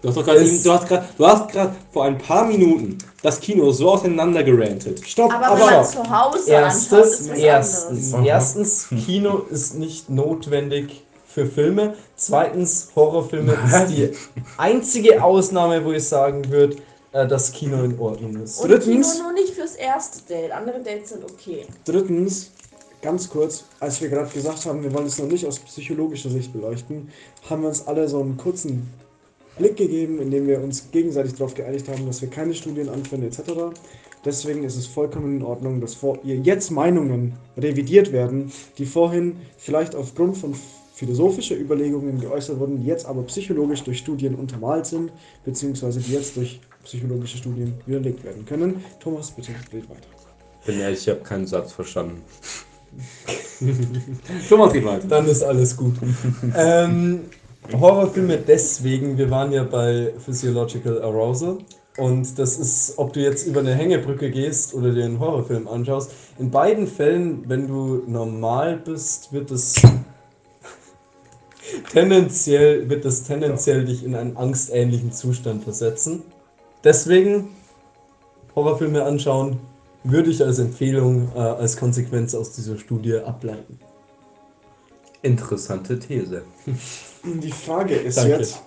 Du 0.00 0.08
hast 0.08 0.16
doch 0.16 0.24
gerade, 0.24 0.40
du 0.40 0.72
hast 0.72 0.88
gerade, 0.88 1.08
du 1.16 1.26
hast 1.26 1.48
gerade 1.48 1.74
vor 1.92 2.04
ein 2.04 2.18
paar 2.18 2.44
Minuten 2.44 2.98
das 3.22 3.40
Kino 3.40 3.70
so 3.70 3.90
auseinandergerantet. 3.90 5.06
Stopp, 5.06 5.32
Aber, 5.32 5.54
wenn 5.54 5.64
man 5.64 5.74
aber 5.74 5.84
zu 5.84 5.98
Hause 5.98 6.56
anschaut, 6.58 6.90
Erstes, 6.92 7.20
ist 7.20 7.30
was 7.30 7.38
erstens, 7.38 8.14
anderes. 8.14 8.26
Erstens, 8.26 8.88
Kino 9.04 9.38
ist 9.48 9.74
nicht 9.76 10.10
notwendig 10.10 11.04
für 11.32 11.46
Filme. 11.46 11.94
Zweitens, 12.16 12.90
Horrorfilme 12.94 13.52
ist 13.52 13.88
die 13.90 14.10
einzige 14.58 15.22
Ausnahme, 15.22 15.84
wo 15.84 15.92
ich 15.92 16.04
sagen 16.04 16.50
würde, 16.50 16.76
äh, 17.12 17.26
dass 17.26 17.52
Kino 17.52 17.82
in 17.82 17.98
Ordnung 17.98 18.36
ist. 18.42 18.60
Und 18.60 18.70
drittens- 18.70 19.12
Kino 19.12 19.24
nur 19.24 19.32
nicht 19.32 19.54
fürs 19.54 19.76
erste 19.76 20.22
Date. 20.28 20.52
Andere 20.52 20.80
Dates 20.80 21.10
sind 21.10 21.24
okay. 21.24 21.66
drittens, 21.84 22.50
ganz 23.00 23.28
kurz, 23.28 23.64
als 23.80 24.00
wir 24.00 24.08
gerade 24.08 24.30
gesagt 24.30 24.64
haben, 24.66 24.82
wir 24.82 24.92
wollen 24.92 25.06
es 25.06 25.18
noch 25.18 25.26
nicht 25.26 25.46
aus 25.46 25.58
psychologischer 25.58 26.30
Sicht 26.30 26.52
beleuchten, 26.52 27.08
haben 27.48 27.62
wir 27.62 27.68
uns 27.68 27.86
alle 27.86 28.08
so 28.08 28.20
einen 28.20 28.36
kurzen 28.36 28.92
Blick 29.58 29.76
gegeben, 29.76 30.20
in 30.20 30.30
dem 30.30 30.46
wir 30.46 30.62
uns 30.62 30.90
gegenseitig 30.90 31.34
darauf 31.34 31.54
geeinigt 31.54 31.88
haben, 31.88 32.06
dass 32.06 32.22
wir 32.22 32.30
keine 32.30 32.54
Studien 32.54 32.88
anführen 32.88 33.22
etc. 33.22 33.40
Deswegen 34.24 34.64
ist 34.64 34.76
es 34.76 34.86
vollkommen 34.86 35.38
in 35.38 35.42
Ordnung, 35.42 35.80
dass 35.80 35.94
vor 35.94 36.18
ihr 36.24 36.36
jetzt 36.36 36.70
Meinungen 36.70 37.34
revidiert 37.56 38.12
werden, 38.12 38.52
die 38.78 38.86
vorhin 38.86 39.36
vielleicht 39.58 39.94
aufgrund 39.94 40.36
von 40.38 40.54
philosophischer 40.92 41.56
Überlegungen 41.56 42.20
geäußert 42.20 42.58
wurden, 42.58 42.80
die 42.80 42.86
jetzt 42.86 43.06
aber 43.06 43.22
psychologisch 43.22 43.82
durch 43.82 43.98
Studien 43.98 44.34
untermalt 44.34 44.86
sind, 44.86 45.10
beziehungsweise 45.44 46.00
die 46.00 46.12
jetzt 46.12 46.36
durch 46.36 46.60
psychologische 46.84 47.38
Studien 47.38 47.74
widerlegt 47.86 48.24
werden 48.24 48.44
können. 48.44 48.84
Thomas, 49.00 49.30
bitte 49.30 49.52
red 49.72 49.88
weiter. 49.88 50.08
Bin 50.66 50.80
ehrlich, 50.80 51.00
ich 51.00 51.08
habe 51.08 51.20
keinen 51.20 51.46
Satz 51.46 51.72
verstanden. 51.72 52.22
Thomas 54.48 54.72
geht 54.72 54.84
weiter. 54.84 55.06
Dann 55.08 55.26
ist 55.26 55.42
alles 55.42 55.76
gut. 55.76 55.94
ähm, 56.56 57.20
Horrorfilme 57.72 58.38
deswegen, 58.38 59.16
wir 59.16 59.30
waren 59.30 59.52
ja 59.52 59.64
bei 59.64 60.12
Physiological 60.18 61.02
Arousal. 61.02 61.58
Und 61.98 62.38
das 62.38 62.58
ist, 62.58 62.94
ob 62.96 63.12
du 63.12 63.20
jetzt 63.20 63.46
über 63.46 63.60
eine 63.60 63.74
Hängebrücke 63.74 64.30
gehst 64.30 64.72
oder 64.74 64.92
dir 64.92 65.04
einen 65.04 65.20
Horrorfilm 65.20 65.68
anschaust. 65.68 66.10
In 66.38 66.50
beiden 66.50 66.86
Fällen, 66.86 67.44
wenn 67.48 67.68
du 67.68 68.02
normal 68.06 68.78
bist, 68.78 69.32
wird 69.32 69.50
es 69.50 69.74
tendenziell, 71.92 72.88
wird 72.88 73.04
es 73.04 73.24
tendenziell 73.24 73.84
dich 73.84 74.04
in 74.04 74.14
einen 74.14 74.36
angstähnlichen 74.36 75.12
Zustand 75.12 75.64
versetzen. 75.64 76.22
Deswegen 76.84 77.48
Horrorfilme 78.54 79.02
anschauen, 79.02 79.58
würde 80.04 80.30
ich 80.30 80.42
als 80.44 80.58
Empfehlung, 80.58 81.30
äh, 81.34 81.38
als 81.38 81.76
Konsequenz 81.76 82.34
aus 82.34 82.52
dieser 82.52 82.76
Studie 82.78 83.16
ableiten. 83.18 83.78
Interessante 85.22 85.98
These. 85.98 86.42
Die 87.24 87.52
Frage 87.52 87.94
ist 87.94 88.18
Danke. 88.18 88.38
jetzt, 88.38 88.60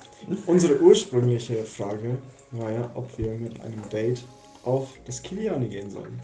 unsere 0.45 0.79
ursprüngliche 0.79 1.63
Frage 1.65 2.17
war 2.51 2.71
ja, 2.71 2.89
ob 2.95 3.09
wir 3.17 3.31
mit 3.33 3.59
einem 3.61 3.81
Date 3.91 4.23
auf 4.63 4.87
das 5.05 5.21
Kiliani 5.21 5.67
gehen 5.67 5.89
sollen. 5.91 6.19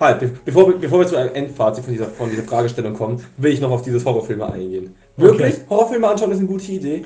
Halt, 0.00 0.20
be 0.20 0.30
bevor, 0.44 0.68
wir- 0.68 0.76
bevor 0.78 0.98
wir 1.00 1.06
zu 1.06 1.16
einem 1.16 1.32
Endfazit 1.34 1.84
von 1.84 1.92
dieser, 1.94 2.06
von 2.08 2.28
dieser 2.28 2.42
Fragestellung 2.42 2.94
kommen, 2.94 3.24
will 3.36 3.52
ich 3.52 3.60
noch 3.60 3.70
auf 3.70 3.82
dieses 3.82 4.04
Horrorfilme 4.04 4.52
eingehen. 4.52 4.94
Wirklich? 5.18 5.54
Okay. 5.54 5.62
Horrorfilme 5.68 6.08
anschauen 6.08 6.32
ist 6.32 6.38
eine 6.38 6.46
gute 6.46 6.72
Idee. 6.72 7.04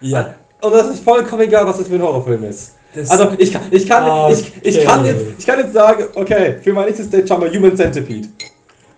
Ja. 0.00 0.34
Und 0.60 0.72
das 0.74 0.88
ist 0.88 1.04
vollkommen 1.04 1.42
egal, 1.42 1.66
was 1.66 1.78
das 1.78 1.88
für 1.88 1.94
ein 1.94 2.02
Horrorfilm 2.02 2.44
ist. 2.44 2.72
Das- 2.94 3.10
also 3.10 3.28
ich 3.38 3.52
kann, 3.52 3.62
ich 3.70 3.88
kann, 3.88 4.32
ich, 4.32 4.52
ich 4.62 4.84
kann 4.84 5.00
Okay. 5.00 5.08
jetzt, 5.10 5.24
ich 5.38 5.46
kann 5.46 5.58
jetzt 5.58 5.72
sagen, 5.72 6.04
okay, 6.14 6.56
für 6.62 6.72
mein 6.72 6.86
nächstes 6.86 7.10
Date 7.10 7.28
schauen 7.28 7.42
wir 7.42 7.50
Human 7.52 7.76
Centipede. 7.76 8.28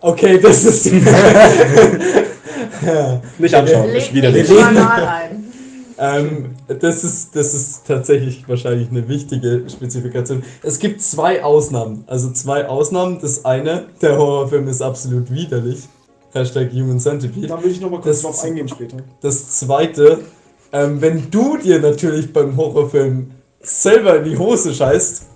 Okay, 0.00 0.38
das 0.38 0.64
ist. 0.64 0.92
Nicht 3.38 3.54
anschauen, 3.54 3.88
ist 3.90 4.12
nah 4.12 5.04
rein. 5.04 5.44
ähm, 5.98 6.46
das, 6.68 7.04
ist, 7.04 7.34
das 7.34 7.54
ist 7.54 7.86
tatsächlich 7.86 8.46
wahrscheinlich 8.48 8.90
eine 8.90 9.08
wichtige 9.08 9.62
Spezifikation. 9.68 10.42
Es 10.62 10.78
gibt 10.78 11.00
zwei 11.00 11.42
Ausnahmen. 11.42 12.04
Also 12.06 12.30
zwei 12.32 12.68
Ausnahmen. 12.68 13.18
Das 13.20 13.44
eine, 13.44 13.86
der 14.02 14.18
Horrorfilm 14.18 14.68
ist 14.68 14.82
absolut 14.82 15.30
widerlich. 15.30 15.80
Hashtag 16.36 16.70
Human 16.72 17.00
Centipede. 17.00 17.46
Da 17.48 17.62
will 17.62 17.70
ich 17.70 17.80
nochmal 17.80 18.00
kurz 18.00 18.16
Das- 18.16 18.22
drauf 18.22 18.44
eingehen 18.44 18.68
später. 18.68 18.98
Das 19.20 19.50
zweite, 19.58 20.20
ähm, 20.72 21.00
wenn 21.00 21.30
du 21.30 21.56
dir 21.56 21.80
natürlich 21.80 22.32
beim 22.32 22.56
Horrorfilm 22.56 23.30
selber 23.60 24.18
in 24.18 24.24
die 24.24 24.38
Hose 24.38 24.72
scheißt, 24.74 25.26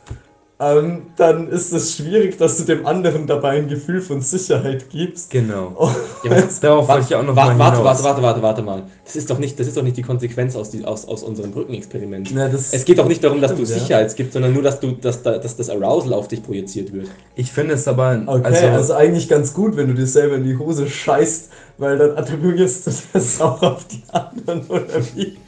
ähm, 0.60 1.04
dann 1.16 1.48
ist 1.48 1.72
es 1.72 1.96
schwierig, 1.96 2.36
dass 2.36 2.58
du 2.58 2.64
dem 2.64 2.84
anderen 2.86 3.26
dabei 3.26 3.52
ein 3.52 3.68
Gefühl 3.68 4.02
von 4.02 4.20
Sicherheit 4.20 4.90
gibst. 4.90 5.30
Genau. 5.30 5.90
Ja, 6.22 6.32
aber 6.32 6.42
Darauf 6.60 6.86
wollte 6.86 7.06
ich 7.08 7.14
auch 7.14 7.22
noch 7.22 7.34
warte, 7.34 7.54
mal 7.54 7.58
warte, 7.58 7.82
warte, 7.82 8.04
warte, 8.04 8.22
warte, 8.22 8.42
warte 8.42 8.62
mal. 8.62 8.82
Das 9.04 9.16
ist 9.16 9.30
doch 9.30 9.38
nicht, 9.38 9.58
das 9.58 9.68
ist 9.68 9.76
doch 9.78 9.82
nicht 9.82 9.96
die 9.96 10.02
Konsequenz 10.02 10.54
aus, 10.56 10.68
die, 10.68 10.84
aus, 10.84 11.08
aus 11.08 11.22
unserem 11.22 11.52
Brückenexperiment. 11.52 12.30
Na, 12.34 12.48
das 12.48 12.74
Es 12.74 12.84
geht 12.84 12.98
doch 12.98 13.08
nicht 13.08 13.24
darum, 13.24 13.40
dass 13.40 13.52
du 13.52 13.64
Stimmt, 13.64 13.70
ja. 13.70 13.78
Sicherheit 13.78 14.16
gibst, 14.16 14.34
sondern 14.34 14.52
nur, 14.52 14.62
dass, 14.62 14.80
du, 14.80 14.92
dass, 14.92 15.22
da, 15.22 15.38
dass 15.38 15.56
das 15.56 15.70
Arousal 15.70 16.12
auf 16.12 16.28
dich 16.28 16.42
projiziert 16.42 16.92
wird. 16.92 17.08
Ich 17.36 17.50
finde 17.50 17.74
es 17.74 17.88
aber, 17.88 18.22
Okay, 18.26 18.44
also, 18.44 18.66
also, 18.66 18.94
eigentlich 18.94 19.30
ganz 19.30 19.54
gut, 19.54 19.78
wenn 19.78 19.88
du 19.88 19.94
dir 19.94 20.06
selber 20.06 20.36
in 20.36 20.44
die 20.44 20.58
Hose 20.58 20.90
scheißt, 20.90 21.48
weil 21.78 21.96
dann 21.96 22.18
attribuierst 22.18 22.86
du 22.86 22.90
das 23.14 23.40
auch 23.40 23.62
auf 23.62 23.86
die 23.86 24.02
anderen 24.12 24.66
oder 24.68 25.00
wie? 25.14 25.38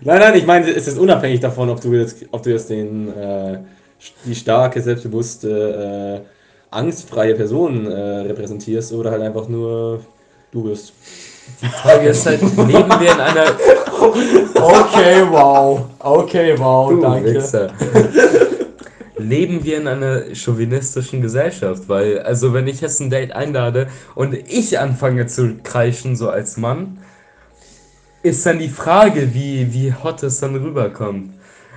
Nein, 0.00 0.18
nein, 0.18 0.34
ich 0.34 0.46
meine, 0.46 0.68
es 0.68 0.88
ist 0.88 0.98
unabhängig 0.98 1.38
davon, 1.40 1.70
ob 1.70 1.80
du 1.80 1.92
jetzt, 1.92 2.26
ob 2.32 2.42
du 2.42 2.50
jetzt 2.50 2.70
den, 2.70 3.08
äh, 3.16 3.58
die 4.24 4.34
starke, 4.34 4.80
selbstbewusste, 4.80 6.22
äh, 6.22 6.74
angstfreie 6.74 7.34
Person 7.34 7.86
äh, 7.86 7.98
repräsentierst 8.20 8.92
oder 8.92 9.10
halt 9.10 9.22
einfach 9.22 9.48
nur 9.48 10.00
du 10.50 10.64
bist. 10.64 10.92
die 11.62 11.66
Frage 11.66 12.08
ist 12.08 12.26
halt, 12.26 12.40
leben 12.56 13.00
wir 13.00 13.12
in 13.12 13.20
einer... 13.20 13.46
Okay, 14.54 15.24
wow. 15.28 15.86
Okay, 15.98 16.54
wow, 16.58 16.90
Du 16.90 17.00
danke. 17.00 17.34
Wichser. 17.34 17.70
Leben 19.18 19.64
wir 19.64 19.78
in 19.78 19.88
einer 19.88 20.34
chauvinistischen 20.34 21.22
Gesellschaft, 21.22 21.88
weil, 21.88 22.20
also 22.20 22.52
wenn 22.52 22.68
ich 22.68 22.82
jetzt 22.82 23.00
ein 23.00 23.08
Date 23.08 23.32
einlade 23.32 23.88
und 24.14 24.34
ich 24.34 24.78
anfange 24.78 25.26
zu 25.26 25.56
kreischen, 25.62 26.16
so 26.16 26.28
als 26.28 26.58
Mann, 26.58 26.98
ist 28.22 28.44
dann 28.44 28.58
die 28.58 28.68
Frage, 28.68 29.32
wie, 29.34 29.72
wie 29.72 29.94
hot 29.94 30.22
es 30.22 30.40
dann 30.40 30.54
rüberkommt. 30.56 31.30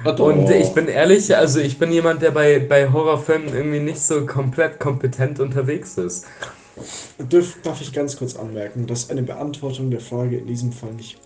Und 0.05 0.49
ich 0.49 0.69
bin 0.69 0.87
ehrlich, 0.87 1.35
also 1.35 1.59
ich 1.59 1.77
bin 1.77 1.91
jemand, 1.91 2.21
der 2.21 2.31
bei, 2.31 2.59
bei 2.59 2.91
Horrorfilmen 2.91 3.53
irgendwie 3.53 3.79
nicht 3.79 4.01
so 4.01 4.25
komplett 4.25 4.79
kompetent 4.79 5.39
unterwegs 5.39 5.97
ist. 5.97 6.25
Dürf, 7.19 7.57
darf 7.63 7.81
ich 7.81 7.91
ganz 7.91 8.15
kurz 8.15 8.35
anmerken, 8.35 8.87
dass 8.87 9.09
eine 9.09 9.23
Beantwortung 9.23 9.91
der 9.91 9.99
Frage 9.99 10.37
in 10.37 10.47
diesem 10.47 10.71
Fall 10.71 10.93
nicht 10.93 11.19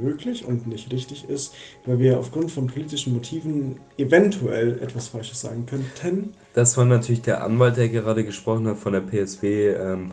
möglich 0.00 0.44
und 0.44 0.66
nicht 0.66 0.92
richtig 0.92 1.28
ist, 1.28 1.54
weil 1.84 1.98
wir 2.00 2.18
aufgrund 2.18 2.50
von 2.50 2.66
politischen 2.66 3.14
Motiven 3.14 3.76
eventuell 3.98 4.80
etwas 4.82 5.08
Falsches 5.08 5.40
sagen 5.42 5.64
könnten. 5.66 6.32
Das 6.54 6.76
war 6.76 6.84
natürlich 6.84 7.22
der 7.22 7.44
Anwalt, 7.44 7.76
der 7.76 7.88
gerade 7.88 8.24
gesprochen 8.24 8.66
hat 8.66 8.78
von 8.78 8.92
der 8.92 9.00
PSW 9.02 9.68
ähm, 9.68 10.10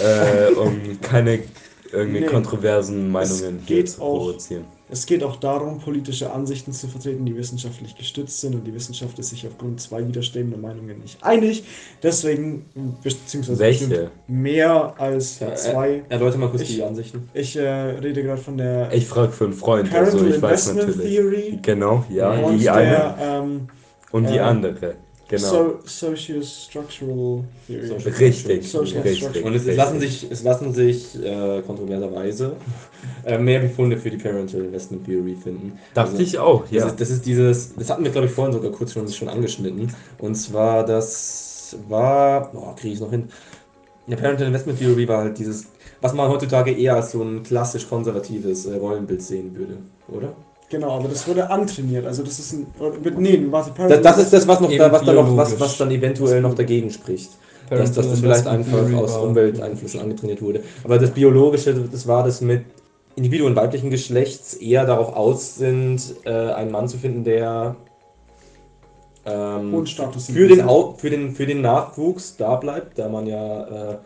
äh, 0.00 0.52
um 0.54 1.00
keine 1.00 1.40
irgendwie 1.92 2.20
Nee. 2.20 2.26
kontroversen 2.26 3.10
Meinungen 3.10 3.64
geht 3.66 3.90
zu 3.90 3.98
provozieren. 3.98 4.64
Es 4.90 5.06
geht 5.06 5.24
auch 5.24 5.36
darum, 5.36 5.80
politische 5.80 6.30
Ansichten 6.30 6.72
zu 6.72 6.88
vertreten, 6.88 7.24
die 7.24 7.34
wissenschaftlich 7.34 7.96
gestützt 7.96 8.40
sind 8.42 8.54
und 8.54 8.64
die 8.66 8.74
Wissenschaft 8.74 9.18
ist 9.18 9.30
sich 9.30 9.46
aufgrund 9.46 9.80
zwei 9.80 10.06
widerstrebender 10.06 10.58
Meinungen 10.58 11.00
nicht 11.00 11.24
einig. 11.24 11.64
Deswegen, 12.02 12.66
beziehungsweise 13.02 13.58
Welche? 13.58 14.10
mehr 14.28 14.94
als 14.98 15.40
Ja, 15.40 15.54
zwei. 15.54 16.02
Erläuter 16.10 16.36
mal 16.36 16.50
kurz 16.50 16.62
Ich- 16.62 16.74
die 16.76 16.82
Ansichten. 16.82 17.28
Ich 17.32 17.56
äh, 17.56 17.62
rede 17.66 18.22
gerade 18.22 18.40
von 18.42 18.58
der 18.58 18.92
Ich 18.92 19.06
frage 19.06 19.32
für 19.32 19.44
einen 19.44 19.54
Freund, 19.54 19.90
Parental 19.90 20.14
also 20.20 20.26
ich 20.26 20.42
weiß 20.42 20.68
Investment 20.68 20.88
natürlich. 20.98 21.14
Theory 21.16 21.58
Genau, 21.62 22.04
ja, 22.10 22.30
und 22.32 22.58
die 22.58 22.68
eine 22.68 22.90
der 22.90 23.16
ähm, 23.20 23.68
und 24.12 24.28
die 24.28 24.36
äh, 24.36 24.40
andere. 24.40 24.94
Genau. 25.36 25.48
so 25.48 25.78
Socio-Structural 25.84 27.44
Theory. 27.66 28.08
Richtig, 28.18 28.70
Social 28.70 29.02
richtig. 29.02 29.44
Und 29.44 29.54
es, 29.54 29.66
es 29.66 29.76
lassen 29.76 30.00
sich, 30.00 30.30
es 30.30 30.42
lassen 30.42 30.72
sich 30.72 31.22
äh, 31.22 31.62
kontroverserweise 31.62 32.56
äh, 33.24 33.38
mehr 33.38 33.60
Befunde 33.60 33.96
für 33.96 34.10
die 34.10 34.16
Parental 34.16 34.62
Investment 34.62 35.04
Theory 35.04 35.34
finden. 35.34 35.78
Dachte 35.94 36.12
Also, 36.12 36.22
ich 36.22 36.38
auch, 36.38 36.62
Das, 36.62 36.70
ja. 36.70 36.86
ist, 36.86 37.00
das 37.00 37.10
ist 37.10 37.26
dieses, 37.26 37.74
das 37.74 37.90
hatten 37.90 38.04
wir 38.04 38.10
glaube 38.10 38.26
ich 38.26 38.32
vorhin 38.32 38.52
sogar 38.52 38.70
kurz 38.72 38.92
schon, 38.92 39.08
schon 39.08 39.28
angeschnitten. 39.28 39.92
Und 40.18 40.34
zwar, 40.34 40.84
das 40.84 41.76
war, 41.88 42.52
boah, 42.52 42.74
kriege 42.76 42.88
ich 42.88 42.94
es 42.94 43.00
noch 43.00 43.10
hin. 43.10 43.28
Ja, 44.06 44.16
Parental 44.16 44.46
Investment 44.48 44.78
Theory 44.78 45.08
war 45.08 45.18
halt 45.24 45.38
dieses, 45.38 45.66
was 46.00 46.12
man 46.12 46.28
heutzutage 46.28 46.72
eher 46.72 46.96
als 46.96 47.12
so 47.12 47.22
ein 47.22 47.42
klassisch 47.42 47.88
konservatives 47.88 48.66
äh, 48.66 48.76
Rollenbild 48.76 49.22
sehen 49.22 49.56
würde, 49.56 49.78
oder? 50.08 50.34
Genau, 50.74 50.96
aber 50.96 51.06
das 51.08 51.28
wurde 51.28 51.48
antrainiert. 51.48 52.04
Also 52.04 52.24
das 52.24 52.40
ist 52.40 52.52
ein. 52.52 52.66
oder- 52.80 52.96
Nee, 53.16 53.46
warte, 53.48 53.70
Das, 53.88 54.02
das 54.02 54.18
ist 54.18 54.32
das, 54.32 54.48
was 54.48 54.58
noch, 54.60 54.76
da, 54.76 54.90
was 54.90 55.04
da 55.04 55.12
noch, 55.12 55.36
was, 55.36 55.60
was 55.60 55.78
dann 55.78 55.90
eventuell 55.92 56.40
noch 56.40 56.54
dagegen 56.54 56.90
spricht. 56.90 57.30
Dass, 57.70 57.92
dass 57.92 58.10
das 58.10 58.20
vielleicht 58.20 58.46
einfach 58.48 58.92
aus 58.94 59.16
Umwelteinflüssen 59.16 60.00
angetrainiert 60.00 60.42
wurde. 60.42 60.64
Aber 60.82 60.98
das 60.98 61.10
Biologische, 61.12 61.74
das 61.74 62.06
war 62.08 62.24
das 62.24 62.40
mit 62.40 62.64
Individuen 63.14 63.54
weiblichen 63.54 63.88
Geschlechts 63.88 64.54
eher 64.54 64.84
darauf 64.84 65.14
aus 65.14 65.54
sind, 65.54 66.02
äh, 66.24 66.30
einen 66.30 66.72
Mann 66.72 66.88
zu 66.88 66.98
finden, 66.98 67.22
der 67.22 67.76
ähm, 69.24 69.70
für, 69.86 70.48
den 70.48 70.60
Au 70.68 70.94
für, 70.98 71.08
den, 71.10 71.34
für 71.36 71.46
den 71.46 71.60
Nachwuchs 71.62 72.36
da 72.36 72.56
bleibt, 72.56 72.98
da 72.98 73.08
man 73.08 73.26
ja 73.26 73.92
äh, 73.92 73.96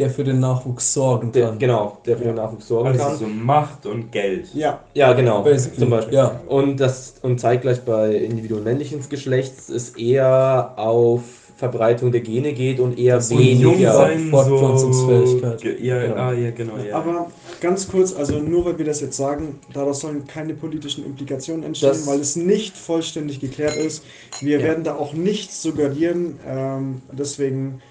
Der 0.00 0.08
für 0.10 0.24
den 0.24 0.40
Nachwuchs 0.40 0.94
sorgen 0.94 1.30
der, 1.30 1.48
kann. 1.50 1.58
genau, 1.58 1.98
der 2.06 2.16
für 2.16 2.24
den 2.24 2.34
Nachwuchs 2.36 2.66
sorgen 2.68 2.88
Also 2.88 3.04
kann. 3.04 3.16
so 3.18 3.26
Macht 3.26 3.84
und 3.86 4.10
Geld. 4.10 4.48
Ja, 4.54 4.80
Ja, 4.94 5.12
genau, 5.12 5.42
Basically, 5.42 5.78
zum 5.78 5.90
Beispiel. 5.90 6.14
Ja. 6.14 6.40
Und 6.48 6.80
das 6.80 7.14
und 7.22 7.38
zeitgleich 7.38 7.82
bei 7.82 8.14
Individuen 8.14 8.64
männlichen 8.64 9.06
Geschlechts 9.08 9.68
es 9.68 9.90
eher 9.90 10.72
auf 10.76 11.20
Verbreitung 11.58 12.10
der 12.10 12.22
Gene 12.22 12.54
geht 12.54 12.80
und 12.80 12.98
eher 12.98 13.16
Das 13.16 13.28
weniger. 13.30 14.08
Fortpflanzungsfähigkeit. 14.30 15.60
Ge- 15.60 15.84
Ja, 15.86 16.00
Genau. 16.00 16.14
ah, 16.16 16.32
ja, 16.32 16.50
genau, 16.52 16.72
ja. 16.78 16.96
aber 16.96 17.30
ganz 17.60 17.86
kurz, 17.86 18.14
also 18.16 18.38
nur 18.38 18.64
weil 18.64 18.78
wir 18.78 18.86
das 18.86 19.02
jetzt 19.02 19.18
sagen, 19.18 19.58
daraus 19.74 20.00
sollen 20.00 20.26
keine 20.26 20.54
politischen 20.54 21.04
Implikationen 21.04 21.64
entstehen, 21.64 21.90
Das- 21.90 22.06
weil 22.06 22.20
es 22.20 22.36
nicht 22.36 22.78
vollständig 22.78 23.40
geklärt 23.40 23.76
ist. 23.76 24.02
Wir 24.40 24.58
Ja. 24.60 24.64
werden 24.64 24.84
da 24.84 24.96
auch 24.96 25.12
nichts 25.12 25.62
suggerieren. 25.62 26.38
Ähm, 26.48 27.02
deswegen. 27.12 27.82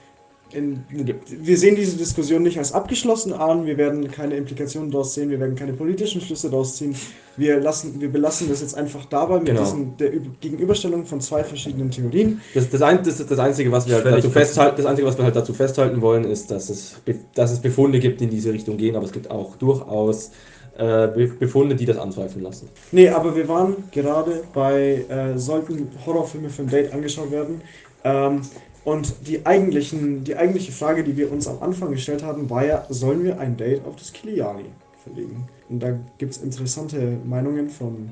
In, 0.51 0.83
wir 0.89 1.57
sehen 1.57 1.75
diese 1.75 1.95
Diskussion 1.95 2.41
nicht 2.41 2.57
als 2.57 2.71
abgeschlossen 2.73 3.33
an, 3.33 3.67
wir 3.67 3.77
werden 3.77 4.09
keine 4.09 4.35
Implikationen 4.35 4.89
daraus 4.89 5.13
sehen, 5.13 5.29
wir 5.29 5.39
werden 5.39 5.55
keine 5.55 5.73
politischen 5.73 6.21
Schlüsse 6.21 6.49
daraus 6.49 6.75
ziehen. 6.77 6.95
Wir, 7.37 7.59
lassen, 7.59 8.01
wir 8.01 8.09
belassen 8.11 8.49
das 8.49 8.61
jetzt 8.61 8.75
einfach 8.75 9.05
dabei 9.05 9.37
mit 9.37 9.45
Genau. 9.49 9.61
diesen, 9.61 9.95
der 9.97 10.11
Üb- 10.13 10.39
Gegenüberstellung 10.41 11.05
von 11.05 11.21
zwei 11.21 11.43
verschiedenen 11.43 11.91
Theorien. 11.91 12.41
Das, 12.55 12.67
das, 12.69 12.81
ein, 12.81 13.03
das, 13.03 13.23
das 13.25 13.39
Einzige, 13.39 13.71
was 13.71 13.87
wir 13.87 13.95
halt 13.95 14.05
dazu 14.07 14.29
festhalten, 14.31 14.77
das 14.77 14.85
Einzige, 14.87 15.07
was 15.07 15.17
wir 15.17 15.23
halt 15.23 15.35
dazu 15.35 15.53
festhalten 15.53 16.01
wollen, 16.01 16.23
ist, 16.25 16.49
dass 16.49 16.69
es, 16.69 16.95
dass 17.35 17.51
es 17.51 17.59
Befunde 17.59 17.99
gibt, 17.99 18.19
die 18.19 18.23
in 18.25 18.31
diese 18.31 18.51
Richtung 18.51 18.77
gehen, 18.77 18.95
aber 18.95 19.05
es 19.05 19.11
gibt 19.11 19.29
auch 19.29 19.55
durchaus 19.57 20.31
äh, 20.80 21.07
Be- 21.07 21.34
Befunde, 21.38 21.75
die 21.75 21.86
das 21.86 21.97
anzweifeln 21.97 22.43
lassen. 22.43 22.69
Nee, 22.91 23.09
aber 23.09 23.36
wir 23.36 23.47
waren 23.47 23.75
gerade 23.91 24.43
bei, 24.53 25.05
äh, 25.09 25.38
sollten 25.38 25.89
Horrorfilme 26.05 26.49
für 26.49 26.61
ein 26.63 26.69
Date 26.69 26.93
angeschaut 26.93 27.32
werden. 27.32 27.61
Ähm, 28.03 28.41
und 28.86 29.13
die, 29.27 29.45
eigentlichen, 29.45 30.23
die 30.23 30.38
eigentliche 30.38 30.71
Frage, 30.71 31.03
die 31.03 31.17
wir 31.17 31.30
uns 31.32 31.47
am 31.47 31.61
Anfang 31.61 31.91
gestellt 31.91 32.23
haben, 32.23 32.49
war 32.49 32.65
ja, 32.65 32.86
sollen 32.89 33.23
wir 33.25 33.38
ein 33.39 33.57
Date 33.57 33.86
auf 33.86 33.97
das 33.97 34.13
Kiliani 34.13 34.65
verlegen? 35.03 35.47
Und 35.69 35.84
da 35.84 35.99
gibt 36.17 36.32
es 36.32 36.38
interessante 36.41 37.17
Meinungen 37.25 37.69
von, 37.69 38.09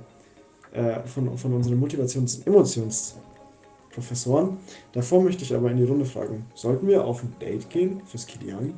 äh, 0.73 0.99
von, 1.05 1.37
von 1.37 1.53
unseren 1.53 1.81
Motivations- 1.81 2.39
und 2.39 2.47
Emotionsprofessoren. 2.47 4.57
Davor 4.91 5.23
möchte 5.23 5.43
ich 5.43 5.55
aber 5.55 5.71
in 5.71 5.77
die 5.77 5.85
Runde 5.85 6.03
fragen, 6.05 6.45
sollten 6.53 6.85
wir 6.87 7.05
auf 7.05 7.23
ein 7.23 7.33
Date 7.39 7.69
gehen 7.69 8.01
fürs 8.05 8.27
Kiliani? 8.27 8.73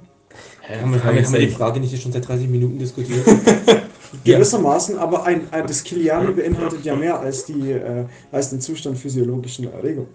Haben, 0.68 0.94
wir, 0.94 1.04
haben, 1.04 1.16
wir, 1.16 1.24
haben 1.24 1.34
wir 1.34 1.40
die 1.40 1.48
Frage 1.48 1.80
nicht 1.80 2.02
schon 2.02 2.12
seit 2.12 2.28
30 2.28 2.48
Minuten 2.48 2.78
diskutiert? 2.78 3.26
Gewissermaßen, 4.24 4.98
aber 4.98 5.24
ein, 5.26 5.42
ein, 5.52 5.68
das 5.68 5.84
Kiliani 5.84 6.32
beinhaltet 6.32 6.84
ja 6.84 6.96
mehr 6.96 7.20
als, 7.20 7.46
die, 7.46 7.72
äh, 7.72 8.06
als 8.32 8.50
den 8.50 8.60
Zustand 8.60 8.98
physiologischen 8.98 9.72
Erregung. 9.72 10.08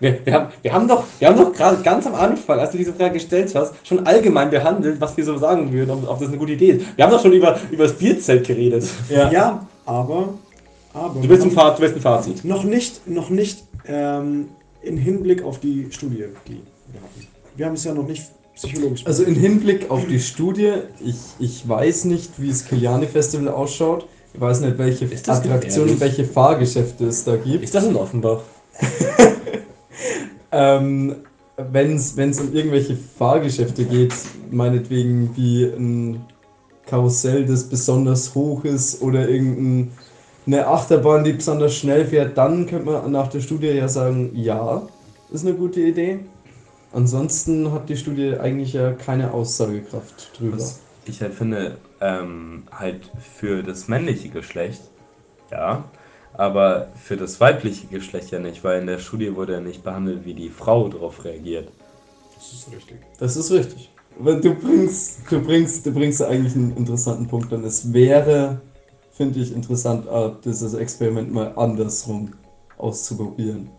wir, 0.00 0.18
wir, 0.24 0.32
haben, 0.32 0.52
wir 0.62 0.72
haben 0.72 0.88
doch, 0.88 1.04
wir 1.18 1.28
haben 1.28 1.36
doch 1.36 1.52
gerade 1.52 1.82
ganz 1.82 2.06
am 2.06 2.14
Anfang, 2.14 2.58
als 2.58 2.72
du 2.72 2.78
diese 2.78 2.92
Frage 2.92 3.14
gestellt 3.14 3.54
hast, 3.54 3.74
schon 3.84 4.04
allgemein 4.06 4.50
behandelt, 4.50 5.00
was 5.00 5.16
wir 5.16 5.24
so 5.24 5.38
sagen 5.38 5.72
würden, 5.72 5.90
ob, 5.90 6.08
ob 6.08 6.18
das 6.18 6.28
eine 6.28 6.38
gute 6.38 6.52
Idee 6.52 6.70
ist. 6.72 6.96
Wir 6.96 7.04
haben 7.04 7.12
doch 7.12 7.22
schon 7.22 7.32
über, 7.32 7.58
über 7.70 7.84
das 7.84 7.92
Bierzelt 7.94 8.46
geredet. 8.46 8.84
Ja, 9.08 9.66
aber, 9.86 10.34
aber 10.92 11.20
Du 11.20 11.28
willst 11.28 11.44
ein, 11.44 11.52
Fazit, 11.52 11.78
du 11.78 11.82
willst 11.82 11.96
ein 11.96 12.02
Fazit. 12.02 12.44
noch 12.44 12.64
nicht, 12.64 13.06
noch 13.06 13.30
nicht 13.30 13.62
ähm, 13.86 14.48
in 14.82 14.96
Hinblick 14.96 15.42
auf 15.42 15.60
die 15.60 15.88
Studie, 15.90 16.24
die 16.48 16.62
wir 16.92 17.00
hatten. 17.00 17.26
Wir 17.56 17.66
haben 17.66 17.74
es 17.74 17.84
ja 17.84 17.94
noch 17.94 18.06
nicht 18.06 18.24
psychologisch. 18.60 19.06
Also 19.06 19.24
in 19.24 19.34
Hinblick 19.34 19.90
auf 19.90 20.06
die 20.06 20.20
Studie, 20.20 20.72
ich, 21.04 21.16
ich 21.38 21.68
weiß 21.68 22.04
nicht, 22.04 22.30
wie 22.38 22.48
das 22.48 22.64
Kiliani 22.64 23.06
Festival 23.06 23.48
ausschaut. 23.48 24.06
Ich 24.32 24.40
weiß 24.40 24.60
nicht, 24.60 24.78
welche 24.78 25.06
Attraktionen, 25.26 25.98
welche 25.98 26.24
Fahrgeschäfte 26.24 27.06
es 27.06 27.24
da 27.24 27.36
gibt. 27.36 27.64
Ist 27.64 27.74
das 27.74 27.86
in 27.86 27.96
Offenbach? 27.96 28.42
Ähm, 30.52 31.16
Wenn 31.56 31.96
es 31.96 32.40
um 32.40 32.52
irgendwelche 32.52 32.96
Fahrgeschäfte 32.96 33.84
geht, 33.84 34.14
meinetwegen 34.50 35.30
wie 35.36 35.64
ein 35.64 36.24
Karussell, 36.86 37.46
das 37.46 37.68
besonders 37.68 38.34
hoch 38.34 38.64
ist 38.64 39.00
oder 39.00 39.28
irgendeine 39.28 40.66
Achterbahn, 40.66 41.22
die 41.22 41.34
besonders 41.34 41.76
schnell 41.76 42.04
fährt, 42.04 42.36
dann 42.36 42.66
könnte 42.66 42.86
man 42.86 43.12
nach 43.12 43.28
der 43.28 43.40
Studie 43.40 43.68
ja 43.68 43.88
sagen, 43.88 44.32
ja, 44.34 44.82
ist 45.30 45.46
eine 45.46 45.54
gute 45.54 45.80
Idee. 45.80 46.20
Ansonsten 46.92 47.72
hat 47.72 47.88
die 47.88 47.96
Studie 47.96 48.36
eigentlich 48.38 48.72
ja 48.72 48.92
keine 48.92 49.32
Aussagekraft 49.32 50.38
drüber. 50.38 50.56
Was 50.56 50.80
ich 51.06 51.20
halt 51.20 51.34
finde, 51.34 51.78
ähm, 52.00 52.64
halt 52.72 53.10
für 53.38 53.62
das 53.62 53.88
männliche 53.88 54.28
Geschlecht, 54.28 54.82
ja, 55.50 55.84
aber 56.34 56.88
für 56.96 57.16
das 57.16 57.40
weibliche 57.40 57.86
Geschlecht 57.86 58.30
ja 58.30 58.38
nicht, 58.38 58.64
weil 58.64 58.80
in 58.80 58.86
der 58.86 58.98
Studie 58.98 59.34
wurde 59.34 59.54
ja 59.54 59.60
nicht 59.60 59.82
behandelt, 59.82 60.24
wie 60.24 60.34
die 60.34 60.48
Frau 60.48 60.88
darauf 60.88 61.24
reagiert. 61.24 61.68
Das 62.34 62.52
ist 62.52 62.72
richtig. 62.72 62.98
Das 63.18 63.36
ist 63.36 63.50
richtig. 63.50 63.90
Aber 64.18 64.34
du 64.34 64.54
bringst, 64.54 65.20
du 65.30 65.40
bringst, 65.40 65.86
du 65.86 65.92
bringst 65.92 66.22
eigentlich 66.22 66.54
einen 66.54 66.76
interessanten 66.76 67.26
Punkt 67.26 67.52
an. 67.52 67.64
Es 67.64 67.92
wäre, 67.92 68.60
finde 69.12 69.40
ich, 69.40 69.54
interessant, 69.54 70.06
äh, 70.06 70.30
dieses 70.44 70.74
Experiment 70.74 71.32
mal 71.32 71.52
andersrum 71.56 72.32
auszuprobieren. 72.78 73.70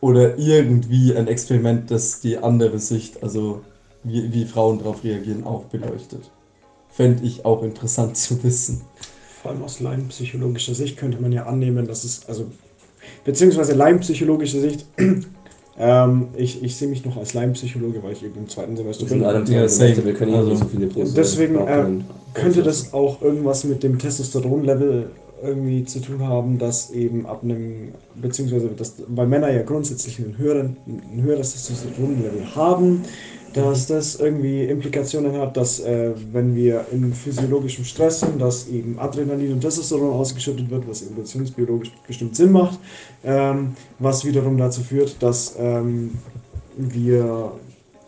Oder 0.00 0.38
irgendwie 0.38 1.14
ein 1.16 1.26
Experiment, 1.28 1.90
das 1.90 2.20
die 2.20 2.38
andere 2.38 2.78
Sicht, 2.78 3.22
also 3.22 3.60
wie, 4.04 4.32
wie 4.32 4.44
Frauen 4.44 4.78
darauf 4.78 5.02
reagieren, 5.02 5.44
auch 5.44 5.64
beleuchtet. 5.64 6.30
Fände 6.90 7.24
ich 7.24 7.44
auch 7.44 7.62
interessant 7.62 8.16
zu 8.16 8.42
wissen. 8.42 8.82
Vor 9.42 9.50
allem 9.50 9.62
aus 9.62 9.80
laienpsychologischer 9.80 10.74
Sicht 10.74 10.96
könnte 10.96 11.20
man 11.20 11.32
ja 11.32 11.46
annehmen, 11.46 11.86
dass 11.86 12.04
es, 12.04 12.26
also, 12.28 12.46
beziehungsweise 13.24 13.74
laienpsychologische 13.74 14.60
Sicht, 14.60 14.86
ähm, 15.78 16.28
ich, 16.36 16.62
ich 16.62 16.76
sehe 16.76 16.88
mich 16.88 17.04
noch 17.04 17.16
als 17.16 17.34
Laienpsychologe, 17.34 18.02
weil 18.02 18.12
ich 18.12 18.22
eben 18.24 18.36
im 18.38 18.48
zweiten 18.48 18.76
Semester 18.76 19.06
bin. 19.06 19.20
Ja, 19.22 19.32
wir 19.46 20.14
können 20.14 20.34
Also, 20.34 20.50
nicht 20.50 20.58
so 20.62 20.68
viele 20.68 20.86
Pros- 20.86 21.14
deswegen, 21.14 21.54
Behauptungen 21.54 22.04
Könnte 22.34 22.60
aufsetzen. 22.60 22.64
das 22.64 22.92
auch 22.92 23.22
irgendwas 23.22 23.64
mit 23.64 23.82
dem 23.82 23.98
Testosteronlevel 23.98 25.10
irgendwie 25.42 25.84
zu 25.84 26.00
tun 26.00 26.26
haben, 26.26 26.58
dass 26.58 26.90
eben 26.90 27.26
ab 27.26 27.42
einem, 27.42 27.92
beziehungsweise 28.14 28.68
dass, 28.68 28.94
weil 29.08 29.26
Männer 29.26 29.50
ja 29.50 29.62
grundsätzlich 29.62 30.18
einen 30.18 30.38
höheren, 30.38 30.76
ein 30.86 31.22
höheres 31.22 31.52
Testosteronlevel 31.52 32.54
haben, 32.54 33.02
dass 33.52 33.86
das 33.86 34.16
irgendwie 34.16 34.64
Implikationen 34.64 35.32
hat, 35.38 35.56
dass 35.56 35.80
äh, 35.80 36.12
wenn 36.32 36.54
wir 36.54 36.84
in 36.92 37.12
physiologischem 37.14 37.84
Stress 37.84 38.20
sind, 38.20 38.40
dass 38.40 38.68
eben 38.68 38.98
Adrenalin 38.98 39.54
und 39.54 39.60
Testosteron 39.60 40.12
ausgeschüttet 40.12 40.68
wird, 40.68 40.86
was 40.86 41.02
evolutionsbiologisch 41.02 41.90
bestimmt 42.06 42.36
Sinn 42.36 42.52
macht, 42.52 42.78
ähm, 43.24 43.74
was 43.98 44.24
wiederum 44.24 44.58
dazu 44.58 44.82
führt, 44.82 45.16
dass 45.22 45.54
ähm, 45.58 46.12
wir 46.76 47.52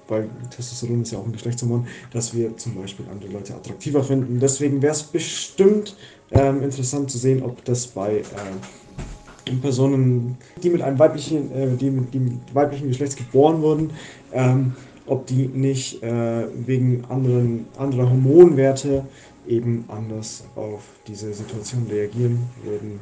weil 0.09 0.29
Testosteron 0.51 1.03
ist 1.03 1.13
ja 1.13 1.19
auch 1.19 1.27
ein 1.27 1.33
Geschlechtshormon, 1.33 1.87
dass 2.13 2.35
wir 2.35 2.57
zum 2.57 2.75
Beispiel 2.75 3.07
andere 3.11 3.31
Leute 3.31 3.55
attraktiver 3.55 4.03
finden. 4.03 4.41
Deswegen 4.41 4.83
wäre 4.83 4.93
es 4.93 5.03
bestimmt 5.03 5.97
ähm, 6.31 6.63
interessant 6.63 7.11
zu 7.11 7.19
sehen, 7.19 7.43
ob 7.43 7.65
das 7.65 7.87
bei 7.87 8.19
ähm, 8.19 9.61
Personen, 9.61 10.37
die 10.63 10.71
mit 10.71 10.83
einem 10.83 10.99
weiblichen, 10.99 11.53
äh, 11.53 11.77
die 11.77 11.91
mit 11.91 12.13
dem 12.13 12.41
weiblichen 12.53 12.89
Geschlechts 12.89 13.17
geboren 13.17 13.63
wurden, 13.63 13.91
ähm, 14.33 14.73
ob 15.07 15.27
die 15.27 15.49
nicht 15.49 16.03
äh, 16.03 16.47
wegen 16.67 17.05
anderen, 17.09 17.67
anderer 17.79 18.11
Hormonwerte 18.11 19.05
eben 19.47 19.85
anders 19.89 20.45
auf 20.55 20.83
diese 21.07 21.33
Situation 21.33 21.87
reagieren 21.91 22.39
würden. 22.65 23.01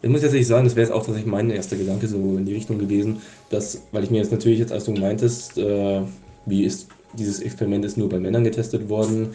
Ich 0.00 0.08
muss 0.08 0.22
jetzt 0.22 0.32
nicht 0.32 0.46
sagen, 0.46 0.64
das 0.64 0.76
wäre 0.76 0.86
jetzt 0.86 0.94
auch 0.94 1.04
tatsächlich 1.04 1.30
mein 1.30 1.50
erster 1.50 1.76
Gedanke 1.76 2.06
so 2.06 2.16
in 2.16 2.46
die 2.46 2.54
Richtung 2.54 2.78
gewesen, 2.78 3.20
dass, 3.50 3.82
weil 3.90 4.04
ich 4.04 4.10
mir 4.10 4.18
jetzt 4.18 4.30
natürlich 4.30 4.60
jetzt, 4.60 4.70
als 4.70 4.84
du 4.84 4.92
meintest, 4.92 5.58
äh, 5.58 6.02
wie 6.48 6.64
ist 6.64 6.88
dieses 7.14 7.40
Experiment 7.40 7.84
ist 7.84 7.96
nur 7.96 8.08
bei 8.08 8.18
Männern 8.18 8.44
getestet 8.44 8.88
worden, 8.88 9.34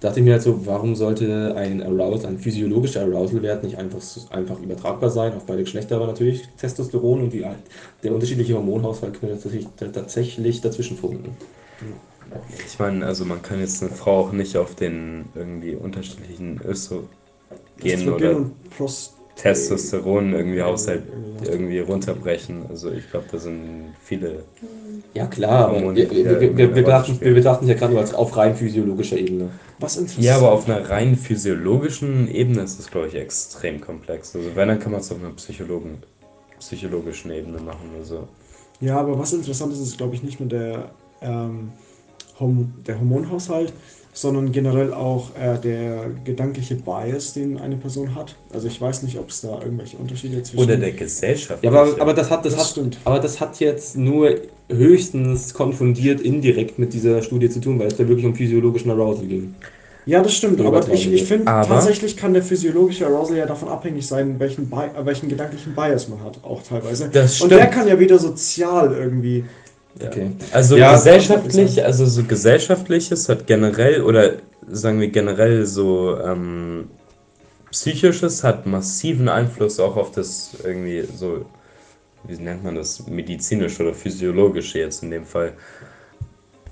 dachte 0.00 0.20
ich 0.20 0.24
mir 0.24 0.32
halt 0.32 0.42
so, 0.42 0.66
warum 0.66 0.94
sollte 0.96 1.54
ein 1.56 1.82
Arousal, 1.82 2.30
ein 2.30 2.38
physiologischer 2.38 3.02
Arousal-Wert 3.02 3.64
nicht 3.64 3.76
einfach, 3.76 4.00
so- 4.00 4.28
einfach 4.30 4.58
übertragbar 4.60 5.10
sein 5.10 5.34
auf 5.34 5.44
beide 5.44 5.62
Geschlechter, 5.62 5.96
aber 5.96 6.06
natürlich 6.06 6.48
Testosteron 6.58 7.22
und 7.22 7.32
die, 7.32 7.44
der 8.02 8.14
unterschiedliche 8.14 8.54
Hormonhaushalt 8.54 9.20
können 9.20 9.32
tatsächlich, 9.32 9.66
tatsächlich 9.76 10.60
dazwischen 10.60 10.96
funken. 10.96 11.36
Ich 12.66 12.78
meine, 12.78 13.04
also 13.04 13.24
man 13.24 13.42
kann 13.42 13.60
jetzt 13.60 13.82
eine 13.82 13.92
Frau 13.92 14.20
auch 14.20 14.32
nicht 14.32 14.56
auf 14.56 14.74
den 14.74 15.26
irgendwie 15.34 15.74
unterschiedlichen 15.74 16.60
Östrogen 16.64 17.08
Östrogen 17.84 18.14
oder 18.14 18.36
und 18.36 18.70
Prost 18.70 19.21
Testosteron 19.36 20.32
irgendwie 20.32 20.62
Haushalt 20.62 21.02
irgendwie 21.44 21.80
runterbrechen. 21.80 22.66
Also 22.68 22.90
ich 22.90 23.10
glaube, 23.10 23.26
da 23.30 23.38
sind 23.38 23.94
viele. 24.02 24.44
Ja 25.14 25.26
klar, 25.26 25.72
wir, 25.72 25.94
wir, 26.10 26.40
wir, 26.40 26.56
wir, 26.56 26.68
betrachten, 26.68 27.14
spielen. 27.14 27.34
wir 27.34 27.42
betrachten 27.42 27.64
es 27.64 27.70
ja 27.70 27.76
gerade 27.76 27.92
nur 27.92 28.02
als 28.02 28.14
auf 28.14 28.36
rein 28.36 28.54
physiologischer 28.54 29.18
Ebene. 29.18 29.50
Was 29.78 29.96
interessant. 29.96 30.24
Ja, 30.24 30.36
aber 30.36 30.52
auf 30.52 30.68
einer 30.68 30.88
rein 30.88 31.16
physiologischen 31.16 32.28
Ebene 32.28 32.62
ist 32.62 32.78
das, 32.78 32.90
glaube 32.90 33.08
ich, 33.08 33.14
extrem 33.14 33.80
komplex. 33.80 34.36
Also 34.36 34.54
wenn, 34.54 34.68
dann 34.68 34.78
kann 34.78 34.92
man 34.92 35.00
es 35.00 35.10
auf 35.10 35.18
einer 35.18 35.32
Psychologen, 35.32 35.98
psychologischen 36.60 37.30
Ebene 37.32 37.58
machen. 37.60 37.90
Also 37.98 38.28
Ja, 38.80 38.98
aber 39.00 39.18
was 39.18 39.32
interessant 39.32 39.72
ist, 39.72 39.80
ist, 39.80 39.98
glaube 39.98 40.14
ich, 40.14 40.22
nicht 40.22 40.38
nur 40.38 40.48
der, 40.48 40.90
ähm, 41.20 41.72
Horm 42.38 42.74
der 42.86 42.98
Hormonhaushalt, 42.98 43.72
sondern 44.12 44.52
generell 44.52 44.92
auch 44.92 45.30
äh, 45.36 45.58
der 45.58 46.10
gedankliche 46.24 46.74
Bias, 46.74 47.32
den 47.32 47.58
eine 47.58 47.76
Person 47.76 48.14
hat. 48.14 48.36
Also 48.52 48.68
ich 48.68 48.78
weiß 48.78 49.02
nicht, 49.04 49.18
ob 49.18 49.30
es 49.30 49.40
da 49.40 49.60
irgendwelche 49.62 49.96
Unterschiede 49.96 50.42
zwischen... 50.42 50.62
oder 50.62 50.76
der 50.76 50.92
Gesellschaft. 50.92 51.64
Ja, 51.64 51.70
aber, 51.70 51.98
aber 51.98 52.12
das 52.12 52.30
hat, 52.30 52.44
das, 52.44 52.54
Das 52.54 52.62
hat, 52.62 52.70
stimmt. 52.70 52.98
aber 53.04 53.18
das 53.20 53.40
hat 53.40 53.58
jetzt 53.60 53.96
nur 53.96 54.34
höchstens 54.68 55.54
konfundiert 55.54 56.20
indirekt 56.20 56.78
mit 56.78 56.92
dieser 56.92 57.22
Studie 57.22 57.48
zu 57.48 57.60
tun, 57.60 57.78
weil 57.78 57.86
es 57.86 57.96
da 57.96 58.06
wirklich 58.06 58.26
um 58.26 58.34
physiologischen 58.34 58.90
Arousal 58.90 59.26
ging. 59.26 59.54
Ja, 60.04 60.20
das 60.20 60.34
stimmt, 60.34 60.60
aber 60.60 60.86
ich, 60.92 61.10
ich 61.12 61.24
finde, 61.24 61.44
tatsächlich 61.44 62.16
kann 62.16 62.34
der 62.34 62.42
physiologische 62.42 63.06
Arousal 63.06 63.36
ja 63.36 63.46
davon 63.46 63.68
abhängig 63.68 64.06
sein, 64.06 64.34
welchen, 64.40 64.68
Bi 64.68 64.88
welchen 65.04 65.28
gedanklichen 65.28 65.74
Bias 65.76 66.08
man 66.08 66.22
hat, 66.24 66.40
auch 66.42 66.60
teilweise. 66.62 67.08
Das 67.08 67.40
Und 67.40 67.46
stimmt. 67.46 67.52
der 67.52 67.66
kann 67.68 67.88
ja 67.88 67.98
wieder 67.98 68.18
sozial 68.18 68.92
irgendwie... 68.92 69.44
Okay. 70.00 70.32
Also 70.52 70.76
Ja, 70.76 70.92
gesellschaftlich, 70.92 71.84
also 71.84 72.06
so 72.06 72.24
gesellschaftliches 72.24 73.28
hat 73.28 73.46
generell 73.46 74.02
oder 74.02 74.34
sagen 74.68 75.00
wir 75.00 75.08
generell 75.08 75.66
so 75.66 76.18
ähm, 76.18 76.88
psychisches 77.70 78.44
hat 78.44 78.66
massiven 78.66 79.28
Einfluss 79.28 79.80
auch 79.80 79.96
auf 79.96 80.12
das 80.12 80.56
irgendwie 80.64 81.04
so, 81.14 81.44
wie 82.24 82.36
nennt 82.36 82.64
man 82.64 82.76
das, 82.76 83.06
medizinische 83.06 83.82
oder 83.82 83.94
physiologische 83.94 84.78
jetzt 84.78 85.02
in 85.02 85.10
dem 85.10 85.24
Fall. 85.24 85.52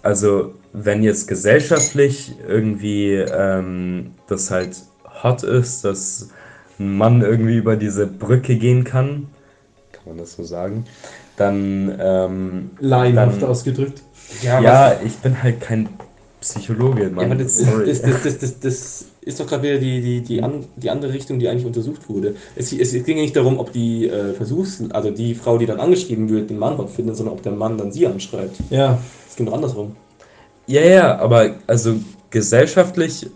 Also 0.03 0.55
wenn 0.73 1.03
jetzt 1.03 1.29
gesellschaftlich 1.29 2.33
irgendwie 2.47 3.14
ähm, 3.14 4.14
das 4.29 4.51
halt 4.51 4.77
hot 5.23 5.43
ist, 5.43 5.85
dass 5.85 6.31
ein 6.79 6.97
Mann 6.97 7.21
irgendwie 7.21 7.57
über 7.57 7.77
diese 7.77 8.07
Brücke 8.07 8.57
gehen 8.57 8.85
kann, 8.85 9.29
kann 9.93 10.05
man 10.07 10.18
das 10.18 10.35
so 10.35 10.45
sagen, 10.45 10.87
dann 11.41 11.97
ähm, 12.01 12.70
Laienhaft 12.80 13.43
ausgedrückt. 13.45 14.03
Ja, 14.43 14.61
ja, 14.61 15.01
ich 15.05 15.16
bin 15.18 15.43
halt 15.43 15.61
kein 15.61 15.88
Psychologe, 16.41 17.05
Ja, 17.05 17.11
Mann. 17.11 17.24
aber 17.26 17.34
das, 17.36 17.59
Sorry. 17.59 17.86
das, 17.86 18.03
das, 18.03 18.22
das, 18.22 18.38
das, 18.38 18.61
das 18.61 19.05
ist 19.20 19.41
doch 19.41 19.47
gerade 19.47 19.62
wieder 19.64 19.78
die, 19.78 20.01
die, 20.01 20.22
die, 20.22 20.43
an, 20.43 20.66
die 20.76 20.88
andere 20.91 21.12
Richtung, 21.12 21.38
die 21.38 21.49
eigentlich 21.49 21.66
untersucht 21.66 22.09
wurde. 22.09 22.36
Es, 22.55 22.72
es 22.72 22.93
ging 23.05 23.16
ja 23.18 23.22
nicht 23.22 23.36
darum, 23.36 23.59
ob 23.59 23.72
die 23.72 24.09
äh, 24.09 24.32
Versuchs-, 24.34 24.82
also 24.93 25.11
die 25.11 25.34
Frau, 25.34 25.59
die 25.59 25.66
dann 25.66 25.80
angeschrieben 25.80 26.28
wird, 26.30 26.49
den 26.51 26.59
Mann 26.59 26.78
hot 26.78 26.91
findet, 26.91 27.16
sondern 27.16 27.34
ob 27.34 27.43
der 27.43 27.53
Mann 27.53 27.76
dann 27.76 27.93
sie 27.93 28.07
anschreibt. 28.07 28.57
Ja, 28.70 28.99
Es 29.28 29.36
ging 29.36 29.47
doch 29.47 29.53
andersrum. 29.55 29.97
Ja, 30.66 30.82
ja, 30.82 31.18
aber 31.18 31.57
also 31.66 31.97
gesellschaftlich, 32.30 33.28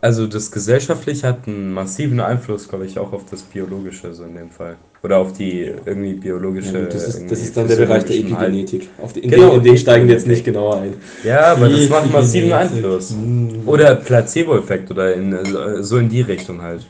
also 0.00 0.26
das 0.26 0.50
gesellschaftlich 0.52 1.24
hat 1.24 1.46
einen 1.48 1.72
massiven 1.72 2.20
Einfluss, 2.20 2.68
glaube 2.68 2.86
ich, 2.86 2.98
auch 2.98 3.12
auf 3.12 3.24
das 3.26 3.42
Biologische, 3.42 4.14
so 4.14 4.24
in 4.24 4.34
dem 4.34 4.50
Fall. 4.50 4.78
Oder 5.02 5.18
auf 5.18 5.32
die 5.32 5.72
irgendwie 5.86 6.12
biologische. 6.12 6.78
Ja, 6.78 6.84
das, 6.84 7.08
ist, 7.08 7.30
das 7.30 7.40
ist 7.40 7.56
dann 7.56 7.66
der 7.66 7.76
Bereich 7.76 8.04
der 8.04 8.16
Halt- 8.16 8.32
Epigenetik. 8.32 8.90
Auf 9.00 9.14
die, 9.14 9.20
in, 9.20 9.30
Genau, 9.30 9.50
den, 9.50 9.58
in 9.58 9.64
den 9.64 9.78
steigen 9.78 10.06
wir 10.06 10.14
jetzt 10.14 10.26
nicht 10.26 10.44
genauer 10.44 10.76
ein. 10.76 10.94
Ja, 11.24 11.52
aber 11.52 11.70
das 11.70 11.88
macht 11.88 12.12
massiven. 12.12 12.52
Einfluss. 12.52 13.10
Hm. 13.10 13.62
Oder 13.66 13.94
Placebo-Effekt 13.96 14.90
oder 14.90 15.14
in, 15.14 15.32
äh, 15.32 15.82
so 15.82 15.96
in 15.96 16.08
die 16.10 16.20
Richtung 16.20 16.60
halt. 16.60 16.86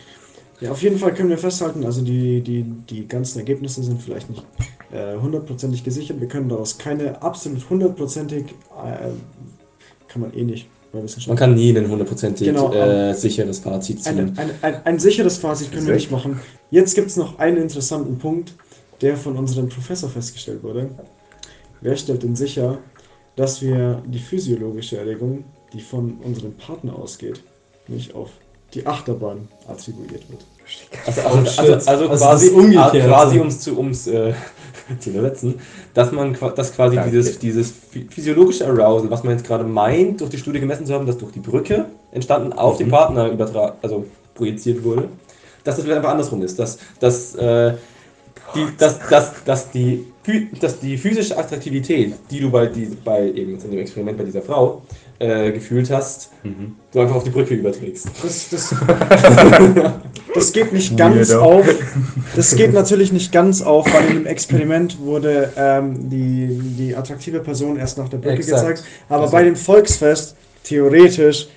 Ja, 0.60 0.72
auf 0.72 0.82
jeden 0.82 0.98
Fall 0.98 1.14
können 1.14 1.30
wir 1.30 1.38
festhalten, 1.38 1.84
also 1.86 2.02
die, 2.02 2.40
die, 2.42 2.64
die 2.64 3.08
ganzen 3.08 3.38
Ergebnisse 3.38 3.82
sind 3.82 4.02
vielleicht 4.02 4.28
nicht 4.28 4.44
äh, 4.92 5.16
hundertprozentig 5.16 5.84
gesichert. 5.84 6.20
Wir 6.20 6.28
können 6.28 6.48
daraus 6.48 6.76
keine 6.76 7.22
absolut 7.22 7.70
hundertprozentig, 7.70 8.44
äh, 8.84 9.08
kann 10.08 10.20
man 10.20 10.34
eh 10.34 10.42
nicht. 10.42 10.68
Man 10.92 11.36
kann 11.36 11.54
nie 11.54 11.76
ein 11.76 11.88
hundertprozentig 11.88 12.48
Genau, 12.48 12.72
äh, 12.72 13.14
sicheres 13.14 13.60
Fazit 13.60 14.02
ziehen. 14.02 14.18
Ein, 14.18 14.38
ein, 14.38 14.50
ein, 14.62 14.86
ein 14.86 14.98
sicheres 14.98 15.38
Fazit 15.38 15.70
können 15.72 15.86
wir 15.86 15.94
nicht 15.94 16.10
machen. 16.10 16.40
Jetzt 16.70 16.94
gibt 16.94 17.08
es 17.08 17.16
noch 17.16 17.38
einen 17.38 17.58
interessanten 17.58 18.18
Punkt, 18.18 18.54
der 19.00 19.16
von 19.16 19.36
unserem 19.36 19.68
Professor 19.68 20.10
festgestellt 20.10 20.62
wurde. 20.62 20.90
Wer 21.80 21.96
stellt 21.96 22.22
denn 22.22 22.34
sicher, 22.34 22.78
dass 23.36 23.62
wir 23.62 24.02
die 24.06 24.18
physiologische 24.18 24.98
Erregung, 24.98 25.44
die 25.72 25.80
von 25.80 26.18
unserem 26.24 26.54
Partner 26.54 26.96
ausgeht, 26.96 27.42
nicht 27.86 28.14
auf 28.14 28.30
die 28.74 28.84
Achterbahn 28.86 29.48
attribuiert 29.68 30.28
wird? 30.28 30.44
Also, 31.06 31.20
also, 31.22 31.72
also, 31.72 31.90
also, 31.90 32.08
quasi, 32.08 32.50
quasi 32.50 33.38
ums 33.38 33.60
zu 33.60 33.76
ums 33.76 34.06
äh, 34.06 34.32
zu 34.98 35.10
übersetzen, 35.10 35.54
dass 35.94 36.12
man 36.12 36.36
dass 36.56 36.72
quasi 36.74 36.96
Danke. 36.96 37.10
dieses, 37.10 37.38
dieses 37.38 37.72
phy- 37.72 38.10
physiologische 38.10 38.66
Arousal, 38.66 39.10
was 39.10 39.22
man 39.24 39.34
jetzt 39.34 39.46
gerade 39.46 39.64
meint, 39.64 40.20
durch 40.20 40.30
die 40.30 40.38
Studie 40.38 40.60
gemessen 40.60 40.86
zu 40.86 40.94
haben, 40.94 41.06
dass 41.06 41.18
durch 41.18 41.32
die 41.32 41.40
Brücke 41.40 41.86
entstanden 42.12 42.52
auf 42.52 42.78
den 42.78 42.88
Mhm. 42.88 42.90
Partner 42.92 43.28
übertra 43.30 43.76
also 43.82 44.04
projiziert 44.34 44.82
wurde, 44.82 45.08
dass 45.64 45.76
das 45.76 45.84
vielleicht 45.84 45.98
einfach 45.98 46.10
andersrum 46.12 46.42
ist, 46.42 46.58
dass, 46.58 46.78
dass 46.98 47.34
äh, 47.34 47.74
die, 48.54 48.66
dass, 48.78 48.98
dass, 49.08 49.44
dass, 49.44 49.70
die, 49.70 50.06
dass 50.60 50.80
die 50.80 50.96
physische 50.98 51.36
Attraktivität, 51.38 52.14
die 52.30 52.40
du 52.40 52.50
bei, 52.50 52.66
die, 52.66 52.86
bei 53.04 53.26
eben 53.28 53.58
in 53.60 53.70
dem 53.70 53.78
Experiment 53.78 54.18
bei 54.18 54.24
dieser 54.24 54.42
Frau 54.42 54.82
äh, 55.20 55.52
gefühlt 55.52 55.90
hast, 55.90 56.30
Mhm. 56.42 56.76
du 56.92 57.00
einfach 57.00 57.16
auf 57.16 57.24
die 57.24 57.30
Brücke 57.30 57.54
überträgst. 57.54 58.08
Das, 58.22 58.48
das, 58.50 58.74
das 60.34 60.52
geht 60.52 60.72
nicht 60.72 60.96
ganz 60.96 61.28
Weirdo. 61.30 61.42
auf. 61.42 61.66
Das 62.36 62.54
geht 62.56 62.72
natürlich 62.72 63.12
nicht 63.12 63.30
ganz 63.32 63.62
auf, 63.62 63.92
weil 63.92 64.06
in 64.08 64.14
dem 64.14 64.26
Experiment 64.26 64.98
wurde 65.00 65.52
ähm, 65.56 66.08
die, 66.08 66.48
die 66.78 66.96
attraktive 66.96 67.40
Person 67.40 67.76
erst 67.76 67.98
nach 67.98 68.08
der 68.08 68.18
Brücke 68.18 68.36
Exakt. 68.36 68.60
gezeigt. 68.68 68.84
Aber 69.08 69.22
Also- 69.22 69.32
bei 69.32 69.44
dem 69.44 69.56
Volksfest, 69.56 70.36
theoretisch, 70.64 71.48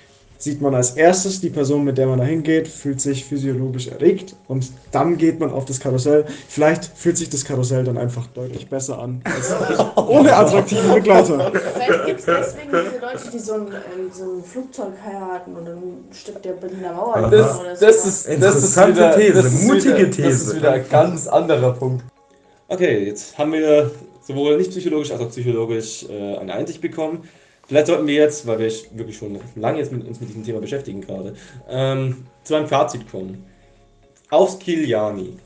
sieht 0.44 0.60
man 0.60 0.74
als 0.74 0.90
erstes 0.90 1.40
die 1.40 1.48
Person, 1.48 1.84
mit 1.84 1.96
der 1.96 2.06
man 2.06 2.18
da 2.18 2.24
hingeht, 2.24 2.68
fühlt 2.68 3.00
sich 3.00 3.24
physiologisch 3.24 3.88
erregt 3.88 4.36
und 4.46 4.70
dann 4.92 5.16
geht 5.16 5.40
man 5.40 5.50
auf 5.50 5.64
das 5.64 5.80
Karussell. 5.80 6.26
Vielleicht 6.48 6.84
fühlt 6.84 7.16
sich 7.16 7.30
das 7.30 7.46
Karussell 7.46 7.82
dann 7.82 7.96
einfach 7.96 8.26
deutlich 8.26 8.68
besser 8.68 8.98
an. 8.98 9.22
Als 9.24 9.54
ohne 9.96 10.36
attraktiven 10.36 10.92
Begleiter. 10.92 11.50
Vielleicht 11.50 12.06
gibt 12.06 12.20
es 12.20 12.26
deswegen 12.26 12.70
diese 12.70 13.00
Leute, 13.00 13.30
die 13.32 13.38
so 13.38 13.54
ein, 13.54 13.66
ähm, 13.68 14.10
so 14.12 14.24
ein 14.24 14.44
Flugzeug 14.44 14.92
heiraten 15.02 15.56
oder 15.56 15.72
ein 15.72 16.04
Stück 16.12 16.42
der 16.42 16.52
Berliner 16.52 16.92
Mauer. 16.92 17.30
Das, 17.30 17.58
oder 17.58 17.70
das, 17.70 17.80
ist, 17.80 17.86
das 17.86 18.06
ist 18.06 18.26
Interessante 18.26 18.96
wieder, 18.96 19.16
These, 19.16 19.32
das 19.32 19.46
ist 19.46 19.62
mutige 19.62 19.96
wieder, 19.96 20.06
Das 20.06 20.16
These. 20.16 20.28
ist 20.28 20.56
wieder 20.56 20.72
ein 20.72 20.88
ganz 20.90 21.26
anderer 21.26 21.72
Punkt. 21.72 22.04
Okay, 22.68 23.06
jetzt 23.06 23.38
haben 23.38 23.52
wir 23.54 23.90
sowohl 24.20 24.58
nicht 24.58 24.70
psychologisch 24.70 25.10
als 25.10 25.22
auch 25.22 25.30
psychologisch 25.30 26.04
äh, 26.06 26.36
eine 26.36 26.52
Einsicht 26.52 26.82
bekommen. 26.82 27.26
Vielleicht 27.66 27.86
sollten 27.86 28.06
wir 28.06 28.14
jetzt, 28.14 28.46
weil 28.46 28.58
wir 28.58 28.70
wirklich 28.92 29.16
schon 29.16 29.38
lange 29.56 29.78
jetzt 29.78 29.92
mit 29.92 30.06
uns 30.06 30.20
mit 30.20 30.28
diesem 30.28 30.44
Thema 30.44 30.60
beschäftigen 30.60 31.00
gerade, 31.00 31.34
ähm, 31.68 32.26
zu 32.42 32.54
einem 32.54 32.66
Fazit 32.66 33.10
kommen. 33.10 33.44
Aufs 34.30 34.58
Kiliani. 34.58 35.36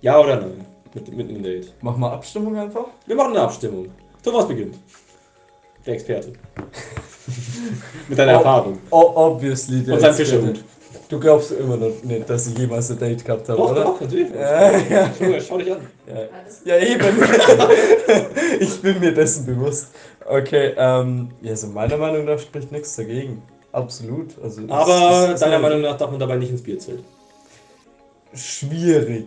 Ja 0.00 0.20
oder 0.20 0.36
nein? 0.36 0.64
Mit, 0.94 1.16
mit 1.16 1.28
einem 1.28 1.42
Date. 1.42 1.72
Mach 1.80 1.96
mal 1.96 2.12
Abstimmung 2.12 2.56
einfach. 2.56 2.86
Wir 3.06 3.16
machen 3.16 3.32
eine 3.32 3.42
Abstimmung. 3.42 3.90
Thomas 4.22 4.46
beginnt. 4.46 4.76
Der 5.84 5.94
Experte. 5.94 6.32
mit 8.08 8.18
deiner. 8.18 8.32
Erfahrung. 8.32 8.78
Obviously. 8.90 9.82
der 9.82 9.94
Und 9.94 10.00
sein. 10.00 10.14
Fischerhut. 10.14 10.62
Du 11.08 11.20
glaubst 11.20 11.52
immer 11.52 11.76
noch 11.76 12.02
nicht, 12.02 12.28
dass 12.30 12.46
ich 12.46 12.56
jemals 12.58 12.90
ein 12.90 12.98
Date 12.98 13.24
gehabt 13.24 13.48
habe, 13.48 13.58
Doch, 13.58 13.70
oder? 13.72 13.84
doch, 13.84 14.00
natürlich. 14.00 14.30
Ja, 14.34 14.70
ja. 14.78 15.10
Junge, 15.20 15.40
schau 15.40 15.58
dich 15.58 15.70
an. 15.72 15.80
Ja. 16.06 16.76
Ja, 16.78 16.84
eben. 16.86 17.04
ich 18.60 18.80
bin 18.80 18.98
mir 19.00 19.12
dessen 19.12 19.44
bewusst. 19.46 19.88
Okay, 20.26 20.72
ähm, 20.76 21.30
ja, 21.42 21.50
also 21.50 21.66
meiner 21.68 21.98
Meinung 21.98 22.24
nach 22.24 22.38
spricht 22.38 22.72
nichts 22.72 22.96
dagegen. 22.96 23.42
Absolut. 23.72 24.28
Also 24.42 24.62
es 24.62 24.70
Aber 24.70 25.32
ist- 25.34 25.40
deiner 25.42 25.58
Meinung 25.58 25.82
nach 25.82 25.96
darf 25.98 26.10
man 26.10 26.18
dabei 26.20 26.36
nicht 26.36 26.50
ins 26.50 26.62
Bierzelt. 26.62 27.04
schwierig. 28.32 29.26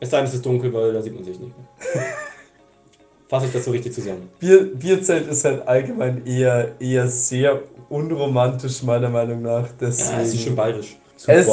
Es 0.00 0.10
sei 0.10 0.18
denn, 0.18 0.26
es 0.26 0.34
ist 0.34 0.44
dunkel, 0.46 0.72
weil 0.72 0.92
da 0.92 1.02
sieht 1.02 1.14
man 1.14 1.24
sich 1.24 1.38
nicht 1.38 1.52
mehr. 1.56 2.02
Fasse 3.28 3.46
ich 3.46 3.52
das 3.52 3.64
so 3.64 3.70
richtig 3.70 3.92
zusammen. 3.94 4.28
Bier, 4.40 4.64
Bierzelt 4.74 5.28
ist 5.28 5.44
halt 5.44 5.66
allgemein 5.68 6.26
eher, 6.26 6.72
eher 6.80 7.06
sehr 7.08 7.62
unromantisch, 7.90 8.82
meiner 8.82 9.08
Meinung 9.10 9.42
nach. 9.42 9.68
Deswegen. 9.78 10.10
Ja, 10.10 10.20
es 10.22 10.34
ist 10.34 10.42
schon 10.42 10.56
bayerisch. 10.56 10.96
Zu 11.16 11.30
Es-. 11.30 11.48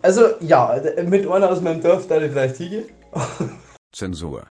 Also, 0.00 0.22
ja, 0.40 0.80
mit 1.06 1.28
einer 1.28 1.50
aus 1.50 1.60
meinem 1.60 1.80
Dorf, 1.80 2.08
da 2.08 2.20
ich 2.20 2.32
vielleicht 2.32 2.56
hingehen. 2.56 2.86
Zensur. 3.92 4.42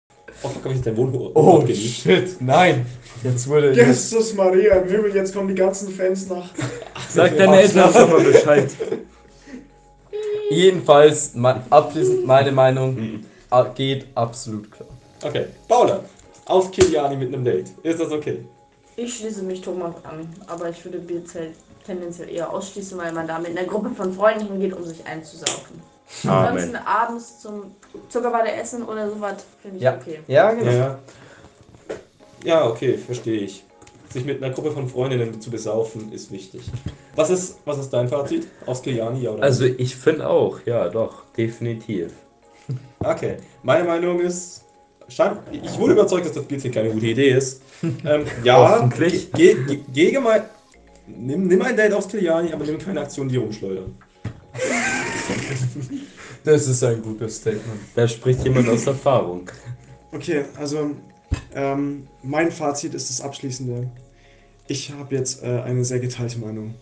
Oh, 0.43 0.47
fuck, 0.47 0.63
hab 0.63 0.71
ich 0.71 0.77
jetzt 0.77 0.87
dein 0.87 0.97
Wohnort 0.97 1.35
Oh, 1.35 1.65
shit, 1.67 2.41
nein. 2.41 2.85
Jetzt 3.23 3.47
wurde. 3.47 3.73
Jesus 3.73 4.33
Maria 4.33 4.75
im 4.75 4.89
Himmel, 4.89 5.13
jetzt 5.13 5.35
kommen 5.35 5.49
die 5.49 5.55
ganzen 5.55 5.89
Fans 5.93 6.27
nach. 6.29 6.49
Sag 7.09 7.37
deinen 7.37 7.53
Eltern 7.53 7.91
schon 7.91 8.09
mal 8.09 8.21
Bescheid. 8.23 8.71
Jedenfalls, 10.49 11.31
mein, 11.35 11.61
abschließend 11.69 12.25
meine 12.25 12.51
Meinung 12.51 12.95
Mhm. 12.95 13.25
geht 13.75 14.07
absolut 14.15 14.71
klar. 14.71 14.89
Okay. 15.23 15.45
Paula, 15.67 16.03
auf 16.45 16.71
Kiliani 16.71 17.15
mit 17.15 17.33
einem 17.33 17.43
Date. 17.45 17.67
Ist 17.83 17.99
das 17.99 18.11
okay? 18.11 18.45
Ich 18.95 19.17
schließe 19.17 19.43
mich 19.43 19.61
Thomas 19.61 19.95
an, 20.03 20.27
aber 20.47 20.69
ich 20.69 20.83
würde 20.83 20.99
Bierzelt 20.99 21.55
tendenziell 21.85 22.29
eher 22.29 22.51
ausschließen, 22.51 22.97
weil 22.97 23.11
man 23.11 23.27
da 23.27 23.39
mit 23.39 23.57
einer 23.57 23.67
Gruppe 23.67 23.89
von 23.91 24.13
Freunden 24.13 24.47
hingeht, 24.47 24.73
um 24.73 24.83
sich 24.83 25.05
einzusaufen. 25.05 25.81
Ansonsten 26.27 26.75
Amen. 26.75 26.87
abends 26.87 27.39
zum 27.39 27.75
Zuckerwatte 28.09 28.51
essen 28.51 28.83
oder 28.83 29.09
sowas 29.09 29.45
finde 29.61 29.77
ich 29.77 29.83
Ja. 29.83 29.95
okay. 29.95 30.19
Ja, 30.27 30.51
genau. 30.51 30.71
Ja. 30.71 30.99
Ja, 32.43 32.67
okay, 32.67 32.97
verstehe 32.97 33.41
ich. 33.41 33.63
Sich 34.09 34.25
mit 34.25 34.43
einer 34.43 34.53
Gruppe 34.53 34.71
von 34.71 34.89
Freundinnen 34.89 35.39
zu 35.39 35.49
besaufen 35.49 36.11
ist 36.11 36.31
wichtig. 36.31 36.63
Was 37.15 37.29
ist, 37.29 37.59
was 37.65 37.77
ist 37.77 37.91
dein 37.91 38.09
Fazit? 38.09 38.47
Aus 38.65 38.81
Kiliani, 38.81 39.21
ja 39.21 39.31
oder 39.31 39.43
Also 39.43 39.65
ich 39.65 39.95
finde 39.95 40.27
auch, 40.27 40.59
ja 40.65 40.89
doch, 40.89 41.23
definitiv. 41.37 42.11
Okay, 42.99 43.37
meine 43.63 43.85
Meinung 43.85 44.19
ist, 44.19 44.63
schein, 45.11 45.37
ich 45.51 45.77
wurde 45.77 45.93
überzeugt, 45.93 46.25
dass 46.25 46.33
das 46.33 46.45
Bierzelt 46.45 46.73
keine 46.73 46.89
gute 46.89 47.07
Idee 47.07 47.31
ist. 47.31 47.61
Ähm, 48.05 48.25
ja, 48.43 48.77
Hoffentlich. 48.77 49.31
Geh, 49.33 49.55
geh, 49.91 50.11
geh 50.11 50.19
mal, 50.19 50.47
nimm, 51.07 51.47
nimm 51.47 51.63
ein 51.63 51.75
Date 51.75 51.93
aus 51.93 52.07
Kiliani, 52.07 52.53
aber 52.53 52.63
nimm 52.63 52.77
keine 52.77 53.01
Aktion, 53.01 53.27
die 53.27 53.37
rumschleudern. 53.37 53.95
Das 56.43 56.67
ist 56.67 56.83
ein 56.83 57.01
gutes 57.03 57.37
Statement. 57.37 57.79
Da 57.93 58.07
spricht 58.07 58.43
jemand 58.43 58.67
aus 58.67 58.87
Erfahrung. 58.87 59.49
Okay, 60.11 60.45
also 60.59 60.91
ähm, 61.53 62.07
mein 62.23 62.51
Fazit 62.51 62.93
ist 62.93 63.09
das 63.09 63.21
abschließende. 63.21 63.89
Ich 64.67 64.91
habe 64.91 65.15
jetzt 65.15 65.43
äh, 65.43 65.61
eine 65.61 65.85
sehr 65.85 65.99
geteilte 65.99 66.39
Meinung. 66.39 66.73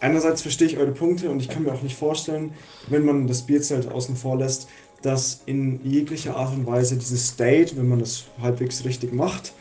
Einerseits 0.00 0.42
verstehe 0.42 0.68
ich 0.68 0.76
eure 0.76 0.92
Punkte 0.92 1.30
und 1.30 1.40
ich 1.40 1.48
kann 1.48 1.62
mir 1.62 1.72
auch 1.72 1.80
nicht 1.80 1.96
vorstellen, 1.96 2.52
wenn 2.88 3.06
man 3.06 3.26
das 3.26 3.42
Bierzelt 3.42 3.90
außen 3.90 4.16
vor 4.16 4.36
lässt, 4.36 4.68
dass 5.04 5.42
in 5.44 5.80
jeglicher 5.84 6.34
Art 6.34 6.54
und 6.54 6.66
Weise 6.66 6.96
dieses 6.96 7.36
Date, 7.36 7.76
wenn 7.76 7.88
man 7.88 7.98
das 7.98 8.24
halbwegs 8.40 8.84
richtig 8.84 9.12
macht, 9.12 9.52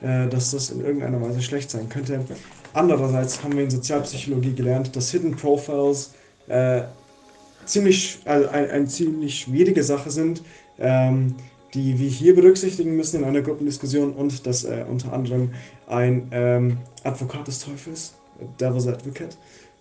äh, 0.00 0.28
dass 0.28 0.52
das 0.52 0.70
in 0.70 0.80
irgendeiner 0.80 1.20
Weise 1.20 1.42
schlecht 1.42 1.70
sein 1.70 1.88
könnte. 1.88 2.20
Andererseits 2.72 3.42
haben 3.42 3.56
wir 3.56 3.64
in 3.64 3.70
Sozialpsychologie 3.70 4.52
gelernt, 4.52 4.94
dass 4.94 5.10
Hidden 5.10 5.34
Profiles 5.34 6.14
äh, 6.46 6.82
ziemlich, 7.64 8.20
also 8.26 8.48
ein, 8.48 8.70
eine 8.70 8.86
ziemlich 8.86 9.40
schwierige 9.40 9.82
Sache 9.82 10.10
sind, 10.10 10.42
ähm, 10.78 11.34
die 11.74 11.98
wir 11.98 12.08
hier 12.08 12.36
berücksichtigen 12.36 12.94
müssen 12.94 13.22
in 13.22 13.24
einer 13.24 13.42
Gruppendiskussion 13.42 14.12
und 14.12 14.46
dass 14.46 14.64
äh, 14.64 14.84
unter 14.88 15.12
anderem 15.12 15.50
ein 15.88 16.28
ähm, 16.30 16.78
Advokat 17.02 17.48
des 17.48 17.58
Teufels, 17.58 18.14
Devil's 18.60 18.86
Advocate, 18.86 19.36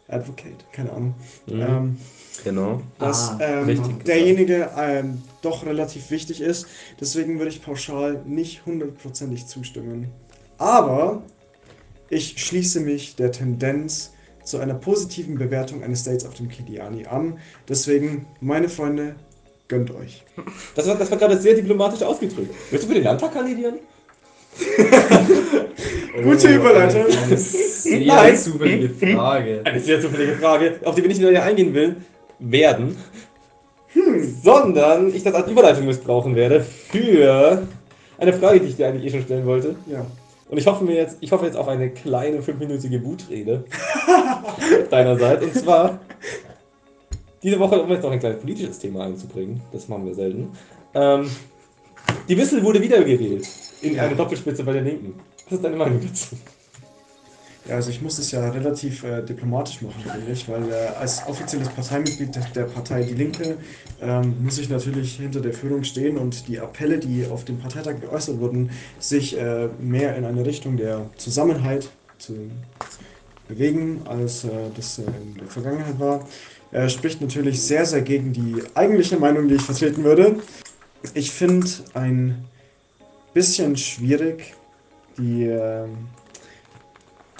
Advocate, 0.08 0.66
keine 0.72 0.91
Ahnung, 0.91 1.16
ähm, 1.47 1.97
Genau. 2.43 2.82
dass 2.99 3.32
Ah, 3.32 3.39
ähm, 3.41 3.68
gesagt. 3.68 4.08
derjenige 4.08 4.70
ähm, 4.78 5.22
doch 5.41 5.66
relativ 5.66 6.12
wichtig 6.12 6.41
ist. 6.41 6.68
Deswegen 6.99 7.39
würde 7.39 7.49
ich 7.49 7.62
pauschal 7.64 8.22
nicht 8.26 8.66
hundertprozentig 8.66 9.47
zustimmen. 9.47 10.12
Aber 10.58 11.24
ich 12.10 12.38
schließe 12.38 12.82
mich 12.82 13.16
der 13.16 13.32
Tendenz 13.32 14.12
zu 14.43 14.60
einer 14.60 14.76
positiven 14.76 15.39
Bewertung 15.39 15.82
eines 15.84 16.03
Dates 16.03 16.26
auf 16.26 16.36
dem 16.36 16.49
Kiliani 16.49 17.08
an. 17.08 17.39
Deswegen, 17.68 18.28
meine 18.41 18.70
Freunde, 18.70 19.16
gönnt 19.68 19.89
euch. 19.89 20.24
Das 20.76 20.88
war, 20.88 20.95
das 20.95 21.10
war 21.10 21.18
gerade 21.18 21.41
sehr 21.41 21.56
diplomatisch 21.56 22.03
ausgedrückt. 22.03 22.53
Willst 22.70 22.84
du 22.84 22.89
für 22.89 22.93
den 22.95 23.03
Landtag 23.06 23.34
kandidieren? 23.34 23.80
Gute 26.24 26.47
Überleitung. 26.47 27.06
Eine 27.06 27.38
sehr 27.38 28.36
zufällige 28.36 28.89
Frage. 29.16 29.62
Eine 29.64 29.80
sehr 29.80 30.01
zufällige 30.01 30.34
Frage, 30.34 30.80
auf 30.84 30.95
die 30.95 31.01
wir 31.01 31.10
nicht 31.10 31.20
wieder 31.20 31.43
eingehen 31.43 31.74
will, 31.74 31.97
werden. 32.39 32.97
Sondern 34.43 35.14
ich 35.14 35.24
das 35.24 35.34
als 35.34 35.49
Überleitung 35.49 35.86
missbrauchen 35.86 36.36
werde 36.36 36.62
für 36.62 37.68
eine 38.18 38.34
Frage, 38.34 38.60
die 38.60 38.68
ich 38.68 38.76
dir 38.76 38.88
eigentlich 38.88 39.06
eh 39.06 39.10
schon 39.10 39.26
stellen 39.26 39.45
wollte. 39.45 39.76
Ja. 39.88 40.06
Und 40.49 40.58
ich 40.58 40.68
hoffe 40.68 40.84
mir 40.84 40.95
jetzt, 40.95 41.18
ich 41.22 41.32
hoffe 41.32 41.45
jetzt 41.45 41.58
auf 41.58 41.68
eine 41.68 41.89
kleine 41.89 42.41
fünfminütige 42.41 43.03
Wutrede 43.03 43.64
deinerseits. 44.89 45.43
Und 45.43 45.56
zwar 45.56 45.99
diese 47.41 47.60
Woche, 47.60 47.82
um 47.82 47.89
jetzt 47.89 48.03
noch 48.03 48.12
ein 48.12 48.20
kleines 48.20 48.39
politisches 48.39 48.80
Thema 48.80 49.06
einzubringen, 49.06 49.62
das 49.72 49.88
machen 49.88 50.06
wir 50.06 50.14
selten. 50.14 50.49
Ähm, 50.93 51.30
die 52.30 52.38
Wissel 52.38 52.64
wurde 52.64 52.82
wiedergewählt 52.82 53.47
in 53.94 54.00
eine 54.00 54.16
Doppelspitze 54.16 54.64
bei 54.64 54.74
der 54.74 54.82
Linken. 54.82 55.14
Was 55.46 55.54
ist 55.54 55.64
deine 55.64 55.76
Meinung 55.76 56.02
dazu? 56.02 56.36
Ja, 57.68 57.76
also 57.76 57.90
ich 57.90 58.00
muss 58.02 58.20
es 58.20 58.30
ja 58.32 58.48
relativ 58.52 59.04
äh, 59.04 59.24
diplomatisch 59.24 59.82
machen, 59.82 60.00
finde 60.04 60.32
ich, 60.32 60.48
weil 60.48 60.70
äh, 60.72 60.76
als 61.00 61.26
offizielles 61.28 61.68
Parteimitglied 61.70 62.36
der- 62.36 62.44
der 62.56 62.64
Partei 62.66 63.02
Die 63.04 63.16
Linke 63.16 63.58
ähm, 64.02 64.36
muss 64.44 64.60
ich 64.60 64.70
natürlich 64.70 65.16
hinter 65.16 65.42
der 65.42 65.52
Führung 65.52 65.84
stehen 65.84 66.18
und 66.18 66.48
die 66.48 66.60
Appelle, 66.60 67.00
die 67.00 67.26
auf 67.26 67.44
dem 67.44 67.58
Parteitag 67.58 68.02
geäußert 68.02 68.40
wurden, 68.40 68.70
sich 69.00 69.36
äh, 69.36 69.68
mehr 69.80 70.16
in 70.16 70.26
eine 70.26 70.46
Richtung 70.46 70.78
der 70.78 71.10
Zusammenhalt 71.18 71.90
zu 72.20 72.34
bewegen, 73.48 74.02
als 74.06 74.44
äh, 74.44 74.50
das 74.76 75.00
äh, 75.00 75.02
in 75.02 75.36
der 75.40 75.48
Vergangenheit 75.48 76.00
war, 76.00 76.28
äh, 76.72 76.88
spricht 76.88 77.20
natürlich 77.22 77.62
sehr, 77.64 77.86
sehr 77.88 78.02
gegen 78.04 78.32
die 78.32 78.62
eigentliche 78.76 79.18
Meinung, 79.18 79.48
die 79.48 79.56
ich 79.56 79.62
vertreten 79.64 80.04
würde. 80.04 80.36
Ich 81.16 81.32
finde 81.32 81.68
ein 81.96 82.46
bisschen 83.36 83.76
schwierig, 83.76 84.56
die 85.18 85.44
ähm, 85.44 86.08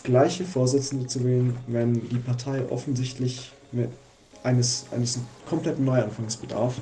gleiche 0.04 0.44
Vorsitzende 0.44 1.08
zu 1.08 1.24
wählen, 1.24 1.56
wenn 1.68 1.94
die 2.10 2.18
Partei 2.18 2.62
offensichtlich 2.70 3.52
eines, 4.44 4.86
eines 4.92 5.20
kompletten 5.48 5.86
Neuanfangs 5.86 6.36
bedarf. 6.36 6.76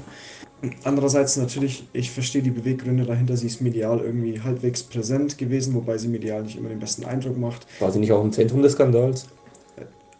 Andererseits 0.83 1.37
natürlich, 1.37 1.87
ich 1.93 2.09
verstehe 2.09 2.41
die 2.41 2.49
Beweggründe 2.49 3.05
dahinter, 3.05 3.37
sie 3.37 3.47
ist 3.47 3.61
medial 3.61 3.99
irgendwie 3.99 4.41
halbwegs 4.41 4.81
präsent 4.81 5.37
gewesen, 5.37 5.75
wobei 5.75 5.97
sie 5.97 6.07
medial 6.07 6.43
nicht 6.43 6.57
immer 6.57 6.69
den 6.69 6.79
besten 6.79 7.05
Eindruck 7.05 7.37
macht. 7.37 7.67
War 7.79 7.91
sie 7.91 7.99
nicht 7.99 8.11
auch 8.11 8.23
im 8.23 8.31
Zentrum 8.31 8.61
des 8.63 8.73
Skandals? 8.73 9.27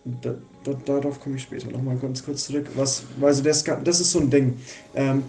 Da, 0.06 0.36
da, 0.66 0.74
darauf 0.86 1.20
komme 1.22 1.38
ich 1.38 1.44
später 1.44 1.72
nochmal 1.72 1.98
ganz 1.98 2.24
kurz 2.24 2.46
zurück. 2.46 2.68
Was, 2.76 3.04
also 3.22 3.54
Ska 3.54 3.78
das 3.78 4.02
ist 4.02 4.12
so 4.12 4.20
ein 4.20 4.30
Ding. 4.30 4.58
Ähm, 4.96 5.24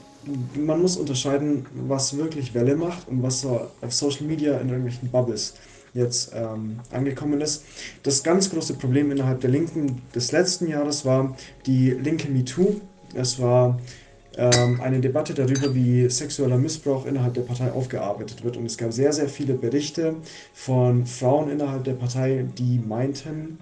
man 0.56 0.80
muss 0.80 0.96
unterscheiden, 0.96 1.66
was 1.86 2.16
wirklich 2.16 2.54
Welle 2.54 2.76
macht 2.76 3.08
und 3.08 3.22
was 3.22 3.42
so 3.42 3.68
auf 3.80 3.92
Social 3.92 4.26
Media 4.26 4.58
in 4.58 4.68
irgendwelchen 4.68 5.10
Bubbles 5.10 5.54
jetzt 5.92 6.32
ähm, 6.34 6.80
angekommen 6.90 7.40
ist. 7.40 7.64
Das 8.02 8.22
ganz 8.22 8.50
große 8.50 8.74
Problem 8.74 9.12
innerhalb 9.12 9.40
der 9.40 9.50
Linken 9.50 10.02
des 10.14 10.32
letzten 10.32 10.68
Jahres 10.68 11.04
war 11.04 11.36
die 11.66 11.90
linke 11.90 12.28
MeToo. 12.28 12.80
Es 13.14 13.40
war 13.40 13.78
ähm, 14.36 14.80
eine 14.80 15.00
Debatte 15.00 15.34
darüber, 15.34 15.74
wie 15.74 16.08
sexueller 16.10 16.58
Missbrauch 16.58 17.06
innerhalb 17.06 17.34
der 17.34 17.42
Partei 17.42 17.70
aufgearbeitet 17.70 18.42
wird. 18.42 18.56
Und 18.56 18.66
es 18.66 18.76
gab 18.76 18.92
sehr, 18.92 19.12
sehr 19.12 19.28
viele 19.28 19.54
Berichte 19.54 20.16
von 20.52 21.06
Frauen 21.06 21.50
innerhalb 21.50 21.84
der 21.84 21.94
Partei, 21.94 22.44
die 22.58 22.78
meinten, 22.78 23.58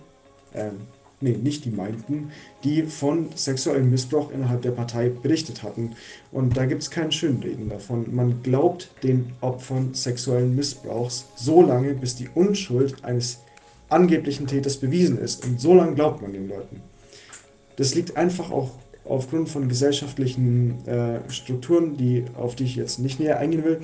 ähm, 0.55 0.81
nee, 1.23 1.37
nicht 1.37 1.64
die 1.64 1.70
meinten, 1.70 2.31
die 2.64 2.83
von 2.83 3.29
sexuellem 3.35 3.91
Missbrauch 3.91 4.31
innerhalb 4.31 4.62
der 4.62 4.73
Partei 4.73 5.09
berichtet 5.09 5.62
hatten. 5.62 5.93
Und 6.31 6.57
da 6.57 6.66
gibt 6.66 6.83
es 6.83 6.91
kein 6.91 7.12
Schönreden 7.12 7.68
davon. 7.68 8.14
Man 8.14 8.43
glaubt 8.43 8.91
den 9.03 9.33
Opfern 9.41 9.95
sexuellen 9.95 10.55
Missbrauchs 10.55 11.27
so 11.37 11.62
lange, 11.62 11.95
bis 11.95 12.16
die 12.16 12.29
Unschuld 12.35 13.05
eines 13.05 13.41
angeblichen 13.89 14.47
Täters 14.47 14.79
bewiesen 14.79 15.18
ist. 15.18 15.45
Und 15.45 15.61
so 15.61 15.75
lange 15.75 15.95
glaubt 15.95 16.23
man 16.23 16.33
den 16.33 16.49
Leuten. 16.49 16.81
Das 17.77 17.95
liegt 17.95 18.16
einfach 18.16 18.51
auch 18.51 18.70
aufgrund 19.05 19.49
von 19.49 19.68
gesellschaftlichen 19.68 20.87
äh, 20.87 21.20
Strukturen, 21.31 21.97
die, 21.97 22.25
auf 22.35 22.55
die 22.55 22.64
ich 22.64 22.77
jetzt 22.77 22.99
nicht 22.99 23.20
näher 23.20 23.39
eingehen 23.39 23.64
will. 23.64 23.81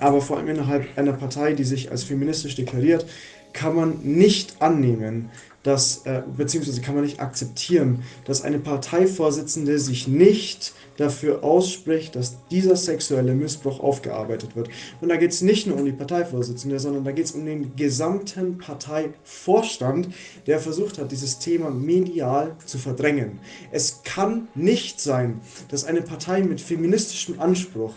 Aber 0.00 0.20
vor 0.20 0.38
allem 0.38 0.48
innerhalb 0.48 0.86
einer 0.96 1.12
Partei, 1.12 1.52
die 1.52 1.64
sich 1.64 1.90
als 1.90 2.04
feministisch 2.04 2.54
deklariert, 2.54 3.06
kann 3.52 3.74
man 3.74 3.98
nicht 4.02 4.60
annehmen, 4.60 5.30
dass, 5.64 6.02
äh, 6.04 6.22
beziehungsweise 6.36 6.80
kann 6.80 6.94
man 6.94 7.04
nicht 7.04 7.20
akzeptieren, 7.20 8.04
dass 8.26 8.42
eine 8.42 8.60
Parteivorsitzende 8.60 9.78
sich 9.78 10.06
nicht 10.06 10.74
dafür 10.96 11.42
ausspricht, 11.42 12.14
dass 12.14 12.36
dieser 12.50 12.76
sexuelle 12.76 13.34
Missbrauch 13.34 13.80
aufgearbeitet 13.80 14.54
wird. 14.54 14.68
Und 15.00 15.08
da 15.08 15.16
geht 15.16 15.32
es 15.32 15.40
nicht 15.40 15.66
nur 15.66 15.78
um 15.78 15.84
die 15.84 15.92
Parteivorsitzende, 15.92 16.78
sondern 16.78 17.04
da 17.04 17.12
geht 17.12 17.24
es 17.24 17.32
um 17.32 17.44
den 17.44 17.74
gesamten 17.74 18.58
Parteivorstand, 18.58 20.08
der 20.46 20.60
versucht 20.60 20.98
hat, 20.98 21.10
dieses 21.10 21.38
Thema 21.38 21.70
medial 21.70 22.54
zu 22.64 22.78
verdrängen. 22.78 23.40
Es 23.72 24.02
kann 24.04 24.48
nicht 24.54 25.00
sein, 25.00 25.40
dass 25.68 25.84
eine 25.84 26.02
Partei 26.02 26.42
mit 26.42 26.60
feministischem 26.60 27.40
Anspruch, 27.40 27.94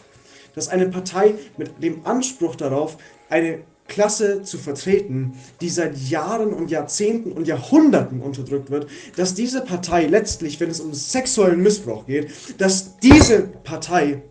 dass 0.55 0.69
eine 0.69 0.87
Partei 0.87 1.35
mit 1.57 1.83
dem 1.83 2.05
Anspruch 2.05 2.55
darauf, 2.55 2.97
eine 3.29 3.59
Klasse 3.87 4.43
zu 4.43 4.57
vertreten, 4.57 5.33
die 5.61 5.69
seit 5.69 5.97
Jahren 5.97 6.53
und 6.53 6.69
Jahrzehnten 6.71 7.31
und 7.31 7.47
Jahrhunderten 7.47 8.21
unterdrückt 8.21 8.69
wird, 8.69 8.87
dass 9.15 9.33
diese 9.33 9.61
Partei 9.61 10.07
letztlich, 10.07 10.59
wenn 10.59 10.69
es 10.69 10.79
um 10.79 10.93
sexuellen 10.93 11.61
Missbrauch 11.61 12.05
geht, 12.05 12.29
dass 12.57 12.97
diese 12.99 13.41
Partei 13.41 14.21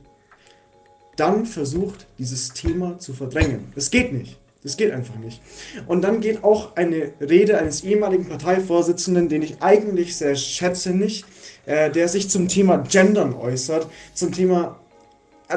dann 1.17 1.47
versucht, 1.47 2.07
dieses 2.19 2.53
Thema 2.53 2.99
zu 2.99 3.15
verdrängen. 3.15 3.73
Das 3.75 3.91
geht 3.91 4.13
nicht. 4.13 4.39
Das 4.63 4.77
geht 4.77 4.91
einfach 4.91 5.15
nicht. 5.17 5.41
Und 5.87 6.03
dann 6.03 6.21
geht 6.21 6.43
auch 6.43 6.75
eine 6.75 7.13
Rede 7.21 7.57
eines 7.57 7.85
ehemaligen 7.85 8.27
Parteivorsitzenden, 8.27 9.29
den 9.29 9.43
ich 9.43 9.63
eigentlich 9.63 10.17
sehr 10.17 10.35
schätze, 10.35 10.91
nicht, 10.91 11.25
äh, 11.67 11.89
der 11.89 12.09
sich 12.09 12.29
zum 12.29 12.49
Thema 12.49 12.79
Gendern 12.79 13.33
äußert, 13.33 13.87
zum 14.13 14.33
Thema 14.33 14.81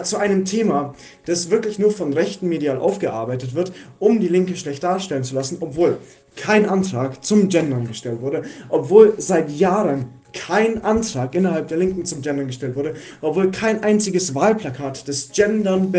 zu 0.04 0.18
einem 0.18 0.46
Thema, 0.46 0.94
das 1.26 1.50
wirklich 1.50 1.80
nur 1.80 1.92
von 1.92 2.14
Rechten 2.14 2.48
medial 2.48 2.78
aufgearbeitet 2.78 3.56
wird, 3.56 3.72
um 3.98 4.20
die 4.20 4.28
Linke 4.28 4.56
schlecht 4.56 4.84
darstellen 4.84 5.24
zu 5.24 5.36
lassen, 5.36 5.58
obwohl 5.62 5.98
kein 6.36 6.68
Antrag 6.68 7.24
zum 7.26 7.50
Gendern 7.50 7.88
gestellt 7.88 8.22
wurde, 8.22 8.44
obwohl 8.70 9.16
seit 9.18 9.50
Jahren 9.52 10.06
kein 10.34 10.84
Antrag 10.84 11.34
innerhalb 11.34 11.68
der 11.70 11.78
Linken 11.78 12.06
zum 12.06 12.22
Gendern 12.22 12.48
gestellt 12.48 12.76
wurde, 12.76 12.94
obwohl 13.22 13.50
kein 13.52 13.84
einziges 13.84 14.36
Wahlplakat 14.36 15.08
das 15.08 15.32
Gendern 15.32 15.92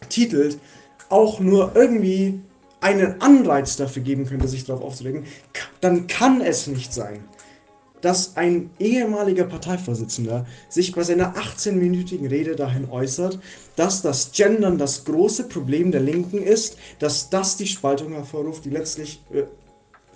betitelt, 0.00 0.58
auch 1.10 1.40
nur 1.40 1.72
irgendwie 1.74 2.40
einen 2.80 3.20
Anreiz 3.20 3.76
dafür 3.76 4.02
geben 4.02 4.26
könnte, 4.26 4.48
sich 4.48 4.64
darauf 4.64 4.82
aufzuregen, 4.82 5.24
dann 5.80 6.06
kann 6.06 6.40
es 6.40 6.66
nicht 6.66 6.92
sein, 6.92 7.22
dass 8.02 8.36
ein 8.36 8.70
ehemaliger 8.78 9.44
Parteivorsitzender 9.44 10.44
sich 10.68 10.92
bei 10.92 11.02
seiner 11.02 11.34
18-minütigen 11.34 12.28
Rede 12.28 12.54
dahin 12.54 12.90
äußert, 12.90 13.38
dass 13.76 14.02
das 14.02 14.32
Gendern 14.32 14.76
das 14.76 15.04
große 15.04 15.48
Problem 15.48 15.90
der 15.90 16.02
Linken 16.02 16.42
ist, 16.42 16.76
dass 16.98 17.30
das 17.30 17.56
die 17.56 17.66
Spaltung 17.66 18.12
hervorruft, 18.12 18.64
die 18.66 18.70
letztlich 18.70 19.22
äh, 19.32 19.44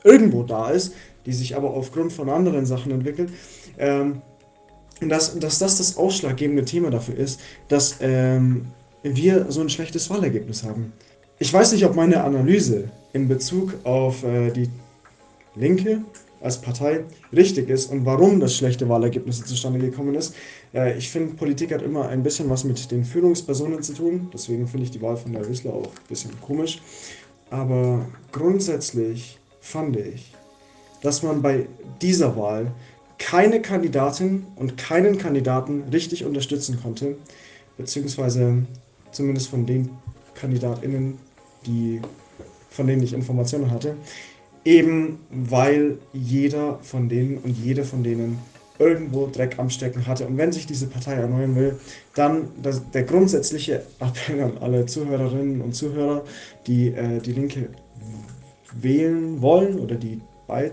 irgendwo 0.05 0.43
da 0.43 0.70
ist, 0.70 0.93
die 1.24 1.32
sich 1.32 1.57
aber 1.57 1.70
aufgrund 1.70 2.12
von 2.12 2.28
anderen 2.28 2.66
Sachen 2.66 2.93
entwickelt. 2.93 3.30
Ähm, 3.78 4.20
dass, 5.01 5.39
dass 5.39 5.59
das 5.59 5.78
das 5.78 5.97
ausschlaggebende 5.97 6.64
Thema 6.64 6.91
dafür 6.91 7.16
ist, 7.16 7.41
dass 7.68 7.97
ähm, 8.01 8.66
wir 9.03 9.47
so 9.51 9.61
ein 9.61 9.68
schlechtes 9.68 10.09
Wahlergebnis 10.09 10.64
haben. 10.64 10.93
Ich 11.39 11.53
weiß 11.53 11.72
nicht, 11.72 11.84
ob 11.84 11.95
meine 11.95 12.24
Analyse 12.24 12.89
in 13.12 13.28
Bezug 13.28 13.74
auf 13.84 14.24
äh, 14.24 14.51
die 14.51 14.70
Linke 15.55 16.03
als 16.41 16.61
Partei 16.61 17.05
richtig 17.32 17.68
ist 17.68 17.91
und 17.91 18.05
warum 18.05 18.41
das 18.41 18.55
schlechte 18.55 18.89
Wahlergebnis 18.89 19.45
zustande 19.45 19.78
gekommen 19.78 20.14
ist. 20.14 20.34
Äh, 20.74 20.97
ich 20.97 21.11
finde, 21.11 21.34
Politik 21.34 21.72
hat 21.72 21.82
immer 21.82 22.09
ein 22.09 22.22
bisschen 22.22 22.51
was 22.51 22.64
mit 22.64 22.91
den 22.91 23.05
Führungspersonen 23.05 23.82
zu 23.82 23.95
tun. 23.95 24.28
Deswegen 24.32 24.66
finde 24.66 24.84
ich 24.84 24.91
die 24.91 25.03
Wahl 25.03 25.16
von 25.16 25.32
der 25.32 25.49
Wissler 25.49 25.72
auch 25.72 25.87
ein 25.87 26.09
bisschen 26.09 26.30
komisch. 26.41 26.80
Aber 27.51 28.07
grundsätzlich 28.32 29.39
fand 29.61 29.97
ich, 29.97 30.34
dass 31.03 31.22
man 31.22 31.43
bei 31.43 31.66
dieser 32.03 32.37
Wahl 32.37 32.72
keine 33.18 33.62
Kandidatin 33.62 34.47
und 34.57 34.76
keinen 34.76 35.18
Kandidaten 35.18 35.84
richtig 35.93 36.24
unterstützen 36.24 36.78
konnte, 36.82 37.16
beziehungsweise 37.76 38.66
zumindest 39.12 39.49
von 39.49 39.64
den 39.64 39.91
KandidatInnen, 40.34 41.18
die, 41.64 42.01
von 42.70 42.87
denen 42.87 43.03
ich 43.03 43.12
Informationen 43.14 43.70
hatte, 43.70 43.97
Eben 44.67 45.21
weil 45.31 45.99
jeder 46.12 46.81
von 46.83 47.09
denen 47.09 47.39
und 47.39 47.57
jede 47.57 47.85
von 47.85 48.03
denen 48.03 48.39
irgendwo 48.81 49.29
Dreck 49.29 49.59
am 49.61 49.71
Stecken 49.71 50.07
hatte. 50.07 50.27
Und 50.27 50.37
wenn 50.37 50.51
sich 50.51 50.67
diese 50.67 50.89
Partei 50.89 51.14
erneuern 51.14 51.55
will, 51.55 51.79
dann 52.17 52.49
das, 52.62 52.83
der 52.91 53.05
grundsätzliche 53.05 53.85
Appell 54.01 54.43
an 54.43 54.59
alle 54.59 54.85
Zuhörerinnen 54.85 55.61
und 55.61 55.75
Zuhörer, 55.75 56.25
die 56.67 56.89
äh, 56.89 57.21
die 57.21 57.33
Linke 57.33 57.69
wählen 58.83 59.41
wollen 59.41 59.79
oder 59.79 59.95
die 59.95 60.21
bei, 60.49 60.73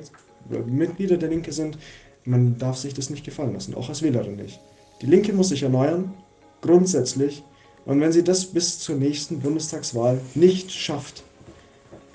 Mitglieder 0.65 1.17
der 1.17 1.29
Linke 1.29 1.53
sind, 1.53 1.77
man 2.25 2.57
darf 2.57 2.77
sich 2.77 2.95
das 2.95 3.11
nicht 3.11 3.23
gefallen 3.23 3.53
lassen, 3.53 3.75
auch 3.75 3.89
als 3.89 4.01
Wählerin 4.01 4.37
nicht. 4.37 4.59
Die 5.01 5.05
Linke 5.05 5.33
muss 5.33 5.49
sich 5.49 5.61
erneuern, 5.61 6.13
grundsätzlich. 6.61 7.43
Und 7.85 8.01
wenn 8.01 8.11
sie 8.11 8.23
das 8.23 8.45
bis 8.45 8.79
zur 8.79 8.95
nächsten 8.95 9.39
Bundestagswahl 9.39 10.19
nicht 10.33 10.71
schafft, 10.71 11.23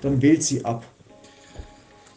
dann 0.01 0.21
wählt 0.21 0.43
sie 0.43 0.65
ab. 0.65 0.85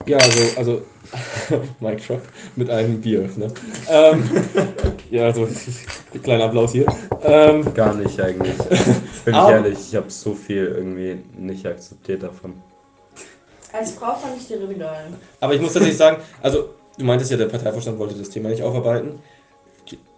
Ja, 0.07 0.19
also, 0.19 0.59
also 0.59 0.83
Mike 1.81 2.03
Truck 2.03 2.23
mit 2.57 2.71
einem 2.71 3.01
Bier. 3.01 3.29
Ne? 3.37 3.49
Ähm, 3.89 4.31
ja, 5.11 5.25
also 5.25 5.49
kleiner 6.23 6.45
Applaus 6.45 6.73
hier. 6.73 6.87
Ähm, 7.23 7.73
Gar 7.75 7.95
nicht 7.95 8.21
eigentlich. 8.21 8.57
Bin 9.25 9.35
ich 9.35 9.35
ehrlich, 9.35 9.79
ich 9.79 9.97
habe 9.97 10.11
so 10.11 10.35
viel 10.35 10.67
irgendwie 10.67 11.19
nicht 11.37 11.67
akzeptiert 11.67 12.23
davon. 12.23 12.55
Als 13.73 13.93
Frau 13.93 14.15
fand 14.15 14.37
ich 14.37 14.47
die 14.47 14.79
geil. 14.79 15.07
aber 15.41 15.55
ich 15.55 15.61
muss 15.61 15.73
tatsächlich 15.73 15.99
sagen, 15.99 16.19
also 16.43 16.71
du 16.99 17.05
meintest 17.05 17.31
ja, 17.31 17.37
der 17.37 17.47
Parteivorstand 17.47 17.99
wollte 17.99 18.15
das 18.15 18.29
Thema 18.29 18.51
nicht 18.51 18.63
aufarbeiten. 18.63 19.21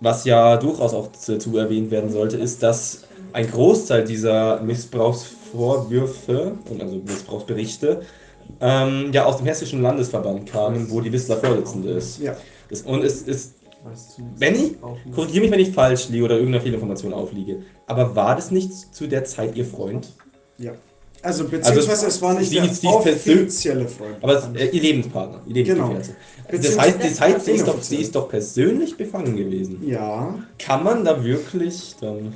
Was 0.01 0.25
ja 0.25 0.57
durchaus 0.57 0.93
auch 0.93 1.09
dazu 1.27 1.57
erwähnt 1.57 1.91
werden 1.91 2.11
sollte, 2.11 2.37
ist, 2.37 2.63
dass 2.63 3.05
ein 3.33 3.51
Großteil 3.51 4.05
dieser 4.05 4.61
Missbrauchsvorwürfe 4.61 6.53
und 6.69 6.83
also 6.83 6.97
Missbrauchsberichte 6.97 8.03
ähm, 8.61 9.11
ja 9.13 9.25
aus 9.25 9.39
dem 9.39 9.47
hessischen 9.47 9.83
Landesverband 9.83 10.47
kamen, 10.51 10.91
wo 10.91 11.01
die 11.01 11.13
Wissler 11.13 11.37
Vorsitzende 11.37 11.91
ist. 11.91 12.21
Ja. 12.21 12.37
Das, 12.71 12.83
und 12.83 13.05
es 13.05 13.23
ist, 13.23 13.55
ich, 14.41 14.77
korrigiere 15.15 15.43
mich, 15.43 15.51
wenn 15.51 15.61
ich 15.61 15.71
falsch 15.73 16.09
liege 16.09 16.25
oder 16.25 16.37
irgendeiner 16.37 16.63
Fehlinformation 16.63 17.13
aufliege, 17.13 17.63
aber 17.87 18.15
war 18.17 18.35
das 18.37 18.51
nicht 18.51 18.73
zu 18.95 19.07
der 19.07 19.25
Zeit 19.25 19.57
Ihr 19.57 19.67
Freund? 19.67 20.09
Also 21.23 21.45
beziehungsweise 21.45 21.91
Also, 21.91 22.07
es 22.07 22.21
war 22.23 22.35
nicht 22.35 22.51
sie- 22.51 22.57
der 22.83 22.91
offizielle 22.95 23.89
Freund. 23.89 24.17
Aber 24.21 24.35
es, 24.39 24.45
äh, 24.61 24.67
Ihr 24.69 24.83
Lebenspartner, 24.83 25.41
Ihr 25.47 25.65
Genau. 25.65 25.89
Lebensgefährte. 25.89 26.59
Das 26.69 26.79
heißt, 26.79 26.99
das 27.03 27.21
heißt 27.21 27.45
sie, 27.47 27.53
ist 27.53 27.67
doch, 27.67 27.83
sie 27.83 27.97
ist 27.97 28.15
doch 28.15 28.29
persönlich 28.29 28.97
befangen 28.97 29.35
gewesen. 29.37 29.87
ja, 29.89 30.39
Kann 30.59 30.85
man 30.85 31.05
da 31.05 31.25
wirklich 31.25 31.95
dann. 32.01 32.35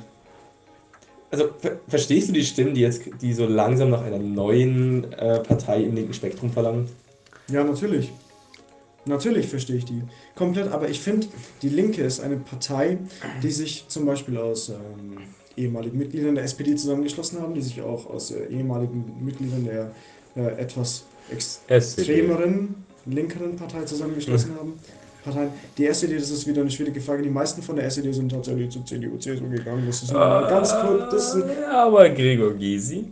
Also 1.31 1.49
ver 1.59 1.79
verstehst 1.87 2.29
du 2.29 2.33
die 2.33 2.43
Stimmen, 2.43 2.73
die 2.73 2.81
jetzt, 2.81 3.03
die 3.21 3.33
so 3.33 3.45
langsam 3.45 3.91
nach 3.91 4.03
einer 4.03 4.17
neuen 4.19 5.11
äh, 5.13 5.39
Partei 5.39 5.83
im 5.83 5.95
linken 5.95 6.13
Spektrum 6.13 6.51
verlangen? 6.51 6.87
ja, 7.47 7.63
natürlich. 7.63 8.11
Natürlich 9.05 9.47
verstehe 9.47 9.77
ich 9.77 9.85
die 9.85 10.03
komplett, 10.35 10.71
aber 10.71 10.89
ich 10.89 10.99
finde, 10.99 11.27
die 11.61 11.69
Linke 11.69 12.03
ist 12.03 12.19
eine 12.19 12.37
Partei, 12.37 12.97
die 13.41 13.51
sich 13.51 13.85
zum 13.87 14.05
Beispiel 14.05 14.37
aus 14.37 14.69
ähm, 14.69 15.17
ehemaligen 15.55 15.97
Mitgliedern 15.97 16.35
der 16.35 16.43
SPD 16.43 16.75
zusammengeschlossen 16.75 17.41
haben, 17.41 17.53
die 17.53 17.61
sich 17.61 17.81
auch 17.81 18.07
aus 18.07 18.31
äh, 18.31 18.45
ehemaligen 18.47 19.05
Mitgliedern 19.23 19.65
der 19.65 19.91
äh, 20.35 20.61
etwas 20.61 21.05
extremeren, 21.29 22.75
linkeren 23.05 23.55
Partei 23.55 23.83
zusammengeschlossen 23.83 24.55
haben. 24.55 24.73
Parteien. 25.29 25.51
Die 25.77 25.85
SED, 25.85 26.15
das 26.15 26.29
ist 26.31 26.47
wieder 26.47 26.61
eine 26.61 26.71
schwierige 26.71 27.01
Frage. 27.01 27.23
Die 27.23 27.29
meisten 27.29 27.61
von 27.61 27.75
der 27.75 27.85
SED 27.85 28.11
sind 28.13 28.29
tatsächlich 28.31 28.69
zu 28.69 28.83
CDU, 28.83 29.17
CSU 29.17 29.49
gegangen. 29.49 29.83
Das 29.87 30.03
ist 30.03 30.11
nur 30.11 30.21
ganz 30.49 30.73
kurz. 30.81 31.35
Ein, 31.35 31.43
Ja, 31.61 31.85
aber 31.85 32.09
Gregor 32.09 32.53
Gysi, 32.53 33.05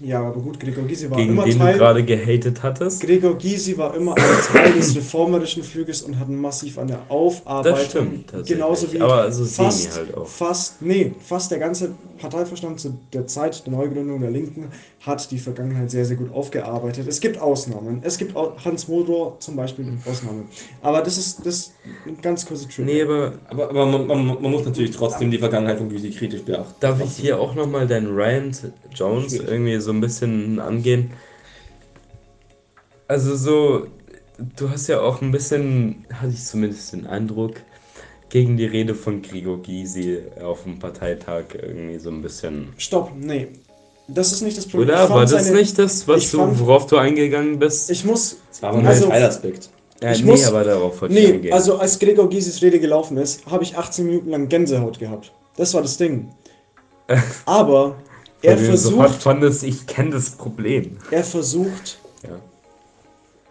ja, 0.00 0.20
aber 0.22 0.40
gut, 0.40 0.60
Gregor 0.60 0.84
Gysi 0.84 1.10
war 1.10 1.16
gegen 1.18 1.32
immer 1.32 1.44
den 1.44 1.58
du 1.58 1.58
Teil. 1.58 1.76
gerade 1.76 2.04
gehatet 2.04 2.62
hattest. 2.62 3.00
Gregor 3.00 3.36
Gysi 3.36 3.76
war 3.76 3.96
immer 3.96 4.16
ein 4.16 4.38
Teil 4.52 4.72
des 4.74 4.94
reformerischen 4.94 5.64
Flügels 5.64 6.02
und 6.02 6.18
hat 6.20 6.28
massiv 6.28 6.78
an 6.78 6.86
der 6.86 7.00
Aufarbeitung. 7.10 7.72
Das 7.74 7.84
stimmt 7.84 8.30
tatsächlich. 8.30 8.58
Genauso 8.58 8.92
wie 8.92 9.00
aber 9.00 9.32
so 9.32 9.44
semi 9.44 9.66
fast, 9.70 9.96
halt 9.96 10.14
auch. 10.16 10.26
fast, 10.26 10.82
nee, 10.82 11.14
fast 11.18 11.50
der 11.50 11.58
ganze 11.58 11.96
Parteiverstand 12.18 12.78
zu 12.78 12.96
der 13.12 13.26
Zeit 13.26 13.66
der 13.66 13.72
Neugründung 13.72 14.20
der 14.20 14.30
Linken 14.30 14.68
hat 15.00 15.30
die 15.30 15.38
Vergangenheit 15.38 15.90
sehr, 15.90 16.04
sehr 16.04 16.16
gut 16.16 16.32
aufgearbeitet. 16.32 17.06
Es 17.08 17.20
gibt 17.20 17.40
Ausnahmen. 17.40 18.00
Es 18.04 18.18
gibt 18.18 18.36
auch 18.36 18.64
Hans 18.64 18.86
Modor 18.88 19.36
zum 19.40 19.56
Beispiel 19.56 19.86
Ausnahmen. 20.04 20.48
Aber 20.80 21.02
das 21.02 21.18
ist 21.18 21.44
das 21.44 21.54
ist 21.56 21.72
ein 22.06 22.20
ganz 22.22 22.46
kurzer 22.46 22.68
Trip. 22.68 22.84
Nee, 22.84 23.02
aber 23.02 23.32
Aber, 23.48 23.70
aber 23.70 23.86
man, 23.86 24.06
man, 24.06 24.26
man 24.26 24.50
muss 24.50 24.64
natürlich 24.64 24.90
trotzdem 24.92 25.30
die 25.30 25.38
Vergangenheit 25.38 25.78
von 25.78 25.88
Gysi 25.88 26.10
kritisch 26.10 26.42
beachten. 26.42 26.74
darf 26.80 27.00
ich 27.02 27.16
hier 27.16 27.40
auch 27.40 27.54
nochmal 27.54 27.86
deinen 27.86 28.08
Rand 28.16 28.72
Jones 28.94 29.32
irgendwie 29.34 29.78
so 29.80 29.87
ein 29.92 30.00
bisschen 30.00 30.58
angehen? 30.60 31.10
Also 33.06 33.36
so, 33.36 33.86
du 34.56 34.70
hast 34.70 34.86
ja 34.88 35.00
auch 35.00 35.22
ein 35.22 35.32
bisschen, 35.32 36.04
hatte 36.12 36.32
ich 36.32 36.44
zumindest 36.44 36.92
den 36.92 37.06
Eindruck, 37.06 37.54
gegen 38.28 38.58
die 38.58 38.66
Rede 38.66 38.94
von 38.94 39.22
Gregor 39.22 39.62
Gysi 39.62 40.18
auf 40.42 40.64
dem 40.64 40.78
Parteitag 40.78 41.44
irgendwie 41.54 41.98
so 41.98 42.10
ein 42.10 42.20
bisschen. 42.20 42.68
Stopp, 42.76 43.12
nee. 43.18 43.48
Das 44.06 44.32
ist 44.32 44.42
nicht 44.42 44.56
das 44.58 44.66
Problem. 44.66 44.88
Oder 44.88 45.04
Ich 45.04 45.10
war 45.10 45.20
das 45.26 45.46
seine- 45.46 45.56
nicht 45.58 45.78
das, 45.78 46.06
was 46.06 46.22
ich 46.24 46.30
du, 46.30 46.38
fand- 46.38 46.60
worauf 46.60 46.86
du 46.86 46.96
eingegangen 46.98 47.58
bist? 47.58 47.90
Ich 47.90 48.04
muss. 48.04 48.36
Das 48.50 48.62
war 48.62 48.70
aber 48.70 48.78
nur 48.80 48.88
Also- 48.90 49.04
ein 49.06 49.10
Teilaspekt. 49.10 49.70
ja, 50.02 50.12
ich 50.12 50.22
nee, 50.22 50.30
muss- 50.30 50.46
aber 50.46 50.64
darauf 50.64 51.00
wollte 51.00 51.14
ich 51.14 51.26
Nee, 51.26 51.32
eingehen. 51.34 51.52
also 51.54 51.78
als 51.78 51.98
Gregor 51.98 52.28
Gysis 52.28 52.60
Rede 52.62 52.80
gelaufen 52.80 53.16
ist, 53.16 53.44
habe 53.46 53.62
ich 53.64 53.76
18 53.76 54.04
Minuten 54.06 54.30
lang 54.30 54.48
Gänsehaut 54.48 54.98
gehabt. 54.98 55.32
Das 55.56 55.72
war 55.74 55.80
das 55.82 55.96
Ding. 55.96 56.28
Aber 57.46 57.96
er 58.42 58.56
Weil 58.56 58.66
du 58.68 58.76
sofort 58.76 59.06
versucht, 59.08 59.22
fandest, 59.22 59.62
ich 59.64 59.86
kenne 59.86 60.10
das 60.10 60.30
Problem. 60.30 60.96
er 61.10 61.24
versucht, 61.24 61.98
Ja. 62.22 62.40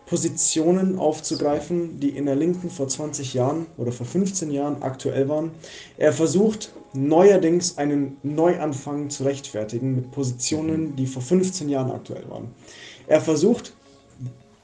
Positionen 0.05 0.97
aufzugreifen, 0.97 1.99
die 1.99 2.09
in 2.09 2.27
der 2.27 2.35
Linken 2.37 2.69
vor 2.69 2.87
20 2.87 3.33
Jahren 3.33 3.65
oder 3.77 3.91
vor 3.91 4.05
15 4.05 4.51
Jahren 4.51 4.81
aktuell 4.81 5.27
waren. 5.27 5.51
Er 5.97 6.13
versucht 6.13 6.71
neuerdings 6.93 7.77
einen 7.77 8.15
Neuanfang 8.23 9.09
zu 9.09 9.23
rechtfertigen 9.25 9.95
mit 9.95 10.11
Positionen, 10.11 10.95
die 10.95 11.07
vor 11.07 11.21
15 11.21 11.67
Jahren 11.67 11.91
aktuell 11.91 12.23
waren. 12.29 12.47
Er 13.07 13.19
versucht 13.19 13.73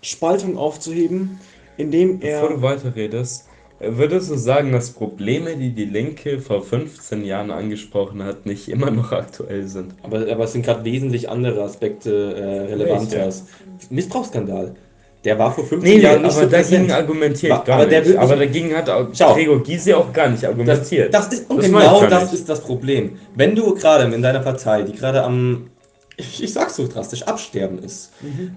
Spaltung 0.01 0.57
aufzuheben, 0.57 1.39
indem 1.75 2.19
Bevor 2.19 2.49
er 2.49 2.55
du 2.55 2.61
weiterredest, 2.61 3.45
würdest 3.87 4.29
du 4.29 4.35
sagen, 4.35 4.71
dass 4.71 4.91
Probleme, 4.91 5.55
die 5.55 5.71
die 5.71 5.85
Linke 5.85 6.39
vor 6.39 6.61
15 6.61 7.23
Jahren 7.25 7.51
angesprochen 7.51 8.23
hat, 8.23 8.45
nicht 8.45 8.69
immer 8.69 8.91
noch 8.91 9.11
aktuell 9.11 9.67
sind? 9.67 9.95
Aber, 10.03 10.25
aber 10.31 10.43
es 10.45 10.53
sind 10.53 10.65
gerade 10.65 10.83
wesentlich 10.85 11.29
andere 11.29 11.63
Aspekte 11.63 12.33
äh, 12.35 12.71
relevanter. 12.73 13.17
Welche? 13.25 13.41
Missbrauchsskandal. 13.89 14.75
Der 15.23 15.39
war 15.39 15.53
vor 15.53 15.63
15 15.65 15.89
Nee, 15.97 16.03
Jahren 16.03 16.21
nicht 16.21 16.31
aber 16.35 16.43
so 16.43 16.49
dagegen 16.49 16.91
argumentiert 16.91 17.53
Aber- 17.53 17.63
gar 17.63 17.75
aber 17.79 17.85
der 17.89 17.99
nicht. 18.01 18.09
nicht- 18.09 18.19
aber 18.19 18.35
dagegen 18.35 18.75
hat 18.75 18.89
auch 18.89 19.07
Schau. 19.13 19.33
Gregor 19.33 19.63
Gysi 19.63 19.93
auch 19.93 20.11
gar 20.11 20.29
nicht 20.29 20.43
Das, 20.43 20.49
argumentiert. 20.49 21.13
das 21.13 21.27
ist, 21.33 21.49
und 21.49 21.57
Das 21.57 21.65
genau 21.67 22.05
das 22.07 22.23
nicht. 22.25 22.33
ist 22.33 22.49
das 22.49 22.59
Problem. 22.61 23.17
Wenn 23.35 23.55
du 23.55 23.73
gerade 23.73 24.13
in 24.13 24.21
deiner 24.21 24.41
Partei, 24.41 24.81
die 24.81 24.91
gerade 24.91 25.23
am, 25.23 25.69
ich, 26.17 26.43
ich 26.43 26.51
sag's 26.51 26.75
so 26.75 26.87
drastisch, 26.87 27.23
absterben 27.23 27.79
ist, 27.79 28.11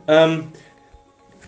ähm, 0.08 0.48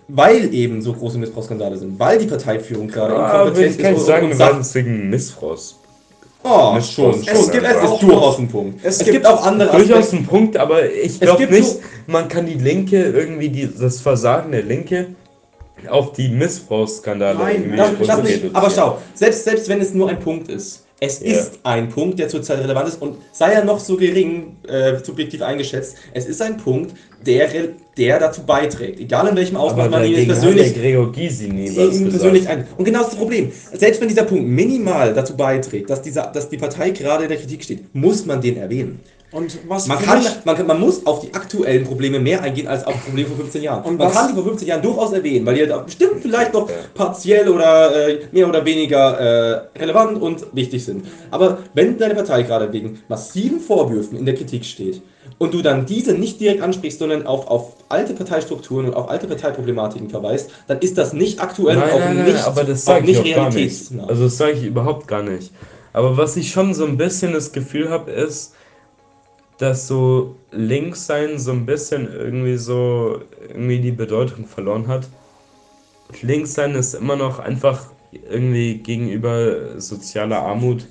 weil 0.09 0.53
eben 0.55 0.81
so 0.83 0.93
große 0.95 1.19
Missbrauchsskandale 1.19 1.77
sind, 1.77 1.99
weil 1.99 2.19
die 2.19 2.27
Parteiführung 2.27 2.89
gerade 2.89 3.15
Ah, 3.17 3.43
inkompetent 3.43 3.77
ich 3.77 3.83
gar 3.83 3.91
nicht 3.93 4.03
sagen, 4.05 4.29
wir 4.39 4.59
es 4.61 4.75
wegen 4.75 5.11
Missbrauchs. 5.11 5.77
oh, 6.45 6.73
Missbrauchs- 6.75 6.93
schon, 6.95 7.11
Es 7.21 7.27
schon, 7.27 7.51
gibt 7.53 7.67
es 7.67 7.77
auch 7.77 7.95
ist 7.95 8.03
durchaus 8.03 8.39
ein 8.39 8.49
Punkt. 8.49 8.81
es 8.83 8.95
Es, 8.97 8.99
gibt 9.01 9.11
gibt 9.13 9.27
auch 9.27 9.45
andere 9.45 9.71
Durchaus 9.77 9.99
Aspekte. 10.05 10.17
ein 10.17 10.27
Punkt, 10.27 10.57
aber 10.57 10.91
ich 10.91 11.07
Es 11.13 11.21
glaube 11.21 11.47
nicht, 11.47 11.65
so- 11.69 11.81
man 12.07 12.29
kann 12.29 12.47
die 12.47 12.55
Linke 12.55 13.03
irgendwie, 13.03 13.51
die, 13.51 13.69
das 13.79 14.01
Versagen 14.01 14.51
der 14.53 14.63
Linke 14.63 15.09
auf 15.89 16.13
die 16.13 16.29
Missbrauchsskandale 16.29 17.39
Nein, 17.39 17.57
irgendwie 17.57 17.77
Das, 17.77 18.07
das 18.07 18.23
nicht. 18.23 18.45
Aber 18.55 18.71
schau, 18.71 18.99
selbst, 19.15 19.45
selbst 19.45 19.69
wenn 19.69 19.81
es 19.81 19.93
nur 19.95 20.09
ein 20.09 20.19
Punkt 20.19 20.49
ist, 20.49 20.85
es 21.01 21.21
Ja. 21.21 21.39
ist 21.39 21.61
ein 21.63 21.89
Punkt, 21.89 22.19
der 22.19 22.29
zurzeit 22.29 22.59
relevant 22.59 22.89
ist 22.89 23.01
und 23.01 23.17
sei 23.33 23.53
er 23.53 23.65
noch 23.65 23.79
so 23.79 23.97
gering 23.97 24.57
äh, 24.67 24.97
subjektiv 25.03 25.43
eingeschätzt, 25.43 25.97
es 26.13 26.27
ist 26.27 26.43
ein 26.43 26.57
Punkt, 26.57 26.95
der, 27.27 27.49
der 27.97 28.19
dazu 28.19 28.43
beiträgt. 28.43 29.01
Egal 29.01 29.29
in 29.29 29.37
welchem 29.37 29.57
Ausmaß 29.57 29.91
man 29.91 30.05
ihn 30.05 30.15
jetzt 30.15 30.27
persönlich, 30.29 30.73
der 30.73 30.83
Gregor 30.83 31.13
Gysi 31.13 31.49
nie 31.49 31.69
was 31.69 31.77
ihn 31.77 32.05
gesagt. 32.05 32.11
persönlich 32.11 32.49
ein. 32.49 32.67
Und 32.77 32.85
genau 32.85 33.03
das 33.05 33.15
Problem. 33.17 33.51
Selbst 33.73 34.01
wenn 34.01 34.09
dieser 34.09 34.25
Punkt 34.25 34.45
minimal 34.47 35.15
dazu 35.15 35.37
beiträgt, 35.37 35.91
dass, 35.91 36.03
dieser, 36.03 36.27
dass 36.33 36.49
die 36.49 36.57
Partei 36.57 36.91
gerade 36.91 37.25
in 37.25 37.29
der 37.29 37.39
Kritik 37.39 37.63
steht, 37.65 37.95
muss 37.95 38.25
man 38.27 38.41
den 38.41 38.57
erwähnen. 38.57 39.01
Und 39.31 39.59
was 39.69 39.87
Man, 39.87 39.99
kann, 39.99 40.25
man, 40.45 40.57
kann, 40.57 40.67
man 40.67 40.81
muss 40.81 41.05
auf 41.05 41.21
die 41.21 41.35
aktuellen 41.35 41.85
Probleme 41.85 42.19
mehr 42.19 42.43
eingehen 42.43 42.67
als 42.67 42.85
auf 42.87 42.95
Probleme 43.05 43.29
vor 43.29 43.37
15 43.37 43.63
Jahren. 43.63 43.85
Und 43.85 43.99
man 43.99 44.09
was- 44.09 44.15
kann 44.15 44.29
die 44.29 44.35
vor 44.35 44.45
15 44.45 44.67
Jahren 44.69 44.81
durchaus 44.81 45.13
erwähnen, 45.13 45.45
weil 45.45 45.55
die 45.55 45.71
halt 45.71 45.85
bestimmt 45.85 46.23
vielleicht 46.23 46.55
noch 46.55 46.69
partiell 46.95 47.49
oder 47.49 48.09
äh, 48.09 48.21
mehr 48.33 48.49
oder 48.49 48.65
weniger 48.65 49.21
äh, 49.75 49.79
relevant 49.79 50.21
und 50.21 50.47
wichtig 50.55 50.83
sind. 50.85 51.07
Aber 51.31 51.59
wenn 51.75 51.99
deine 51.99 52.15
Partei 52.15 52.43
gerade 52.43 52.73
wegen 52.73 53.01
massiven 53.09 53.61
Vorwürfen 53.61 54.17
in 54.17 54.25
der 54.25 54.35
Kritik 54.35 54.65
steht 54.65 55.03
und 55.37 55.53
du 55.53 55.61
dann 55.61 55.85
diese 55.85 56.15
nicht 56.15 56.41
direkt 56.41 56.63
ansprichst, 56.63 56.99
sondern 56.99 57.27
auf, 57.27 57.47
auf 57.49 57.75
alte 57.91 58.15
Parteistrukturen 58.15 58.87
und 58.87 58.95
auf 58.95 59.11
alte 59.11 59.27
Parteiproblematiken 59.27 60.09
verweist, 60.09 60.51
dann 60.69 60.79
ist 60.79 60.97
das 60.97 61.13
nicht 61.13 61.39
aktuell 61.41 61.77
Nein, 61.77 61.85
und 61.91 61.95
auch 61.95 61.99
nein, 61.99 62.17
nein, 62.17 62.33
nicht, 62.33 62.47
aber 62.47 62.65
das 62.65 62.89
auch 62.89 62.97
auch 62.97 63.01
nicht. 63.03 63.23
realitätsnah. 63.23 64.07
Also 64.07 64.25
das 64.25 64.39
sage 64.39 64.53
ich 64.53 64.65
überhaupt 64.65 65.07
gar 65.07 65.23
nicht. 65.23 65.53
Aber 65.93 66.17
was 66.17 66.37
ich 66.37 66.51
schon 66.51 66.73
so 66.73 66.85
ein 66.87 66.97
bisschen 66.97 67.33
das 67.35 67.53
Gefühl 67.53 67.91
habe, 67.91 68.11
ist, 68.11 68.55
dass 69.59 69.89
so 69.89 70.37
Linkssein 70.51 71.39
so 71.39 71.53
ein 71.53 71.67
bisschen 71.67 72.13
irgendwie 72.13 72.57
so 72.57 73.21
irgendwie 73.49 73.81
die 73.81 73.93
Bedeutung 73.93 74.47
verloren 74.47 74.87
hat. 74.87 75.09
Linkssein 76.23 76.75
ist 76.75 76.95
immer 76.95 77.17
noch 77.17 77.39
einfach 77.39 77.91
irgendwie 78.31 78.79
gegenüber 78.79 79.81
sozialer 79.81 80.39
Armut 80.39 80.87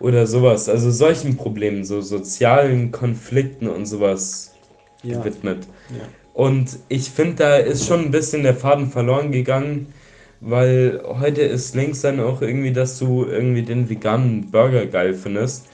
oder 0.00 0.26
sowas, 0.26 0.68
also 0.68 0.90
solchen 0.90 1.36
Problemen, 1.36 1.84
so 1.84 2.00
sozialen 2.00 2.92
Konflikten 2.92 3.68
und 3.68 3.86
sowas 3.86 4.54
ja. 5.02 5.18
gewidmet. 5.18 5.66
Ja. 5.90 6.04
Und 6.34 6.78
ich 6.88 7.10
finde, 7.10 7.34
da 7.34 7.56
ist 7.56 7.86
schon 7.86 8.04
ein 8.04 8.10
bisschen 8.12 8.44
der 8.44 8.54
Faden 8.54 8.90
verloren 8.90 9.32
gegangen, 9.32 9.92
weil 10.40 11.02
heute 11.04 11.42
ist 11.42 11.74
links 11.74 12.02
dann 12.02 12.20
auch 12.20 12.42
irgendwie, 12.42 12.72
dass 12.72 12.96
du 12.98 13.24
irgendwie 13.24 13.62
den 13.62 13.88
veganen 13.88 14.50
Burger 14.52 14.86
geil 14.86 15.14
findest. 15.14 15.66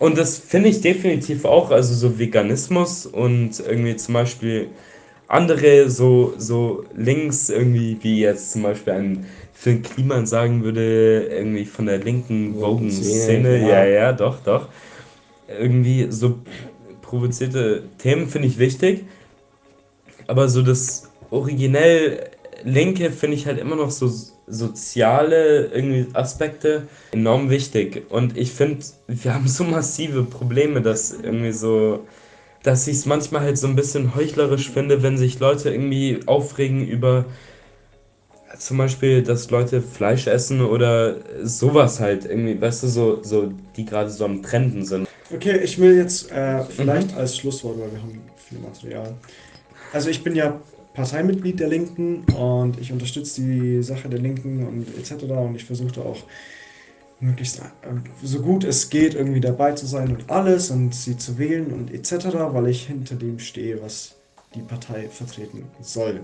Und 0.00 0.16
das 0.16 0.38
finde 0.38 0.70
ich 0.70 0.80
definitiv 0.80 1.44
auch, 1.44 1.70
also 1.70 1.92
so 1.94 2.18
Veganismus 2.18 3.04
und 3.04 3.60
irgendwie 3.60 3.94
zum 3.96 4.14
Beispiel 4.14 4.68
andere 5.28 5.90
so, 5.90 6.32
so 6.38 6.86
links 6.96 7.50
irgendwie, 7.50 7.98
wie 8.00 8.20
jetzt 8.20 8.52
zum 8.52 8.62
Beispiel 8.62 8.94
ein 8.94 9.26
Phil 9.52 9.82
Kliman 9.82 10.24
sagen 10.24 10.64
würde, 10.64 11.28
irgendwie 11.30 11.66
von 11.66 11.84
der 11.84 11.98
linken 11.98 12.54
Woken 12.54 12.84
Wogen-Szene, 12.84 13.12
Szene, 13.14 13.58
ja, 13.60 13.84
ja. 13.84 13.84
ja, 13.84 14.12
doch, 14.14 14.40
doch. 14.42 14.68
Irgendwie 15.46 16.06
so 16.08 16.38
provozierte 17.02 17.82
Themen 17.98 18.26
finde 18.26 18.48
ich 18.48 18.58
wichtig. 18.58 19.04
Aber 20.26 20.48
so 20.48 20.62
das 20.62 21.10
originell 21.30 22.30
Linke 22.64 23.10
finde 23.10 23.36
ich 23.36 23.46
halt 23.46 23.58
immer 23.58 23.76
noch 23.76 23.90
so 23.90 24.10
soziale 24.50 25.66
irgendwie 25.66 26.06
Aspekte 26.14 26.82
enorm 27.12 27.50
wichtig. 27.50 28.10
Und 28.10 28.36
ich 28.36 28.52
finde, 28.52 28.84
wir 29.08 29.34
haben 29.34 29.48
so 29.48 29.64
massive 29.64 30.24
Probleme, 30.24 30.82
dass 30.82 31.12
irgendwie 31.12 31.52
so, 31.52 32.06
dass 32.62 32.86
ich 32.86 32.96
es 32.96 33.06
manchmal 33.06 33.42
halt 33.42 33.58
so 33.58 33.66
ein 33.66 33.76
bisschen 33.76 34.14
heuchlerisch 34.14 34.70
finde, 34.70 35.02
wenn 35.02 35.16
sich 35.16 35.38
Leute 35.40 35.70
irgendwie 35.70 36.20
aufregen 36.26 36.86
über 36.86 37.24
zum 38.58 38.78
Beispiel, 38.78 39.22
dass 39.22 39.50
Leute 39.50 39.80
Fleisch 39.80 40.26
essen 40.26 40.60
oder 40.60 41.16
sowas 41.42 42.00
halt 42.00 42.24
irgendwie, 42.24 42.60
weißt 42.60 42.82
du, 42.82 42.88
so, 42.88 43.22
so 43.22 43.52
die 43.76 43.84
gerade 43.84 44.10
so 44.10 44.24
am 44.24 44.42
Trenden 44.42 44.84
sind. 44.84 45.06
Okay, 45.32 45.58
ich 45.58 45.78
will 45.78 45.96
jetzt 45.96 46.30
äh, 46.32 46.56
Mhm. 46.56 46.62
vielleicht 46.68 47.16
als 47.16 47.36
Schlusswort, 47.36 47.78
weil 47.78 47.92
wir 47.92 48.02
haben 48.02 48.20
viel 48.36 48.58
Material. 48.58 49.14
Also 49.92 50.10
ich 50.10 50.24
bin 50.24 50.34
ja 50.34 50.60
Parteimitglied 51.00 51.58
der 51.58 51.68
Linken 51.68 52.24
und 52.24 52.78
ich 52.78 52.92
unterstütze 52.92 53.40
die 53.40 53.82
Sache 53.82 54.10
der 54.10 54.18
Linken 54.18 54.66
und 54.66 54.86
etc. 54.98 55.24
Und 55.24 55.54
ich 55.54 55.64
versuche 55.64 55.92
da 55.92 56.02
auch 56.02 56.18
möglichst 57.20 57.58
äh, 57.58 57.62
so 58.22 58.40
gut 58.42 58.64
es 58.64 58.90
geht 58.90 59.14
irgendwie 59.14 59.40
dabei 59.40 59.72
zu 59.72 59.86
sein 59.86 60.10
und 60.10 60.30
alles 60.30 60.70
und 60.70 60.94
sie 60.94 61.16
zu 61.16 61.38
wählen 61.38 61.72
und 61.72 61.90
etc., 61.90 62.26
weil 62.52 62.68
ich 62.68 62.86
hinter 62.86 63.14
dem 63.14 63.38
stehe, 63.38 63.80
was 63.80 64.14
die 64.54 64.60
Partei 64.60 65.08
vertreten 65.08 65.64
soll. 65.80 66.20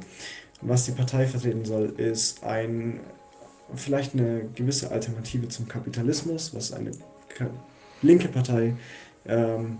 Was 0.60 0.84
die 0.84 0.92
Partei 0.92 1.26
vertreten 1.26 1.64
soll, 1.64 1.94
ist 1.96 2.44
ein 2.44 3.00
vielleicht 3.74 4.12
eine 4.12 4.42
gewisse 4.54 4.90
Alternative 4.90 5.48
zum 5.48 5.66
Kapitalismus, 5.68 6.54
was 6.54 6.72
eine 6.72 6.92
linke 8.02 8.28
Partei 8.28 8.74
ähm, 9.26 9.78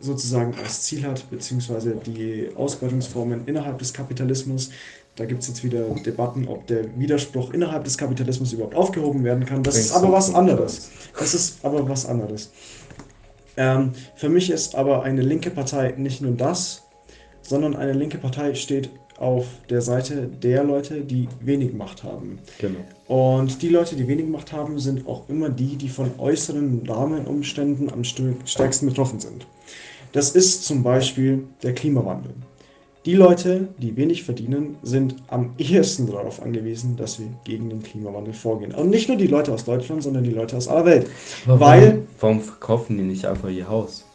sozusagen 0.00 0.54
als 0.62 0.82
Ziel 0.82 1.04
hat, 1.06 1.28
beziehungsweise 1.30 1.96
die 2.06 2.50
Ausbeutungsformen 2.54 3.46
innerhalb 3.46 3.78
des 3.78 3.92
Kapitalismus. 3.92 4.70
Da 5.16 5.24
gibt 5.24 5.42
es 5.42 5.48
jetzt 5.48 5.64
wieder 5.64 5.84
Debatten, 6.04 6.46
ob 6.46 6.66
der 6.66 6.98
Widerspruch 6.98 7.52
innerhalb 7.52 7.84
des 7.84 7.96
Kapitalismus 7.96 8.52
überhaupt 8.52 8.74
aufgehoben 8.74 9.24
werden 9.24 9.46
kann. 9.46 9.62
Das 9.62 9.78
ist 9.78 9.92
aber 9.92 10.12
was 10.12 10.34
anderes. 10.34 10.90
Das 11.18 11.34
ist 11.34 11.64
aber 11.64 11.88
was 11.88 12.04
anderes. 12.04 12.50
Ähm, 13.56 13.92
für 14.16 14.28
mich 14.28 14.50
ist 14.50 14.74
aber 14.74 15.02
eine 15.02 15.22
linke 15.22 15.50
Partei 15.50 15.94
nicht 15.96 16.20
nur 16.20 16.32
das, 16.32 16.82
sondern 17.40 17.74
eine 17.74 17.92
linke 17.92 18.18
Partei 18.18 18.54
steht 18.54 18.90
auf 19.18 19.46
der 19.70 19.80
Seite 19.80 20.28
der 20.28 20.64
Leute, 20.64 21.00
die 21.00 21.28
wenig 21.40 21.72
Macht 21.72 22.04
haben. 22.04 22.38
Genau. 22.58 22.80
Und 23.08 23.62
die 23.62 23.68
Leute, 23.68 23.96
die 23.96 24.06
wenig 24.08 24.26
Macht 24.26 24.52
haben, 24.52 24.78
sind 24.78 25.06
auch 25.06 25.28
immer 25.28 25.48
die, 25.48 25.76
die 25.76 25.88
von 25.88 26.10
äußeren 26.18 26.82
Rahmenumständen 26.86 27.90
am 27.90 28.04
stärksten 28.04 28.86
betroffen 28.86 29.20
sind. 29.20 29.46
Das 30.16 30.30
ist 30.30 30.64
zum 30.64 30.82
Beispiel 30.82 31.44
der 31.62 31.74
Klimawandel. 31.74 32.32
Die 33.04 33.12
Leute, 33.12 33.68
die 33.76 33.94
wenig 33.98 34.22
verdienen, 34.24 34.76
sind 34.82 35.14
am 35.28 35.50
ehesten 35.58 36.06
darauf 36.06 36.42
angewiesen, 36.42 36.96
dass 36.96 37.20
wir 37.20 37.26
gegen 37.44 37.68
den 37.68 37.82
Klimawandel 37.82 38.32
vorgehen. 38.32 38.72
Und 38.74 38.88
nicht 38.88 39.08
nur 39.08 39.18
die 39.18 39.26
Leute 39.26 39.52
aus 39.52 39.66
Deutschland, 39.66 40.02
sondern 40.02 40.24
die 40.24 40.30
Leute 40.30 40.56
aus 40.56 40.68
aller 40.68 40.86
Welt. 40.86 41.06
Aber 41.46 41.60
Weil- 41.60 41.82
warum, 41.90 42.02
warum 42.20 42.40
verkaufen 42.40 42.96
die 42.96 43.04
nicht 43.04 43.26
einfach 43.26 43.50
ihr 43.50 43.68
Haus? 43.68 44.06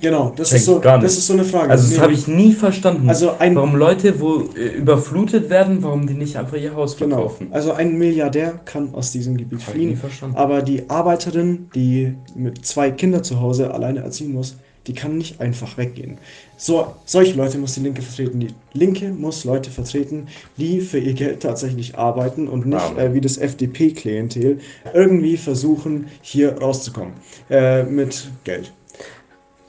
Genau, 0.00 0.32
das, 0.34 0.50
ist 0.52 0.64
so, 0.64 0.78
das 0.78 1.18
ist 1.18 1.26
so 1.26 1.34
eine 1.34 1.44
Frage. 1.44 1.70
Also 1.72 1.84
das 1.84 1.92
Nee, 1.98 2.02
habe 2.02 2.12
ich 2.14 2.26
nie 2.26 2.52
verstanden. 2.52 3.06
Also 3.06 3.32
ein, 3.38 3.54
warum 3.54 3.76
Leute, 3.76 4.18
wo 4.18 4.44
äh, 4.56 4.78
überflutet 4.78 5.50
werden, 5.50 5.82
warum 5.82 6.06
die 6.06 6.14
nicht 6.14 6.36
einfach 6.38 6.56
ihr 6.56 6.74
Haus 6.74 6.96
genau, 6.96 7.16
verkaufen? 7.16 7.48
also 7.50 7.72
ein 7.72 7.98
Milliardär 7.98 8.60
kann 8.64 8.94
aus 8.94 9.12
diesem 9.12 9.36
Gebiet 9.36 9.60
Hab 9.60 9.74
ich 9.74 9.74
nie 9.74 9.84
fliehen. 9.88 9.96
verstanden. 9.98 10.36
Aber 10.38 10.62
die 10.62 10.88
Arbeiterin, 10.88 11.68
die 11.74 12.14
mit 12.34 12.64
zwei 12.64 12.90
Kindern 12.90 13.22
zu 13.24 13.40
Hause 13.42 13.74
alleine 13.74 14.00
erziehen 14.00 14.32
muss, 14.32 14.56
die 14.86 14.94
kann 14.94 15.18
nicht 15.18 15.40
einfach 15.40 15.76
weggehen. 15.76 16.18
So, 16.56 16.94
solche 17.04 17.34
Leute 17.34 17.58
muss 17.58 17.74
die 17.74 17.80
Linke 17.80 18.02
vertreten. 18.02 18.40
Die 18.40 18.54
Linke 18.72 19.10
muss 19.10 19.44
Leute 19.44 19.70
vertreten, 19.70 20.28
die 20.56 20.80
für 20.80 20.98
ihr 20.98 21.14
Geld 21.14 21.40
tatsächlich 21.42 21.96
arbeiten 21.96 22.48
und 22.48 22.66
nicht 22.66 22.96
äh, 22.96 23.12
wie 23.14 23.20
das 23.20 23.38
FDP-Klientel 23.38 24.58
irgendwie 24.94 25.36
versuchen, 25.36 26.06
hier 26.22 26.58
rauszukommen 26.58 27.14
äh, 27.50 27.82
mit 27.82 28.30
Geld. 28.44 28.72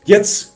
Jetzt 0.05 0.53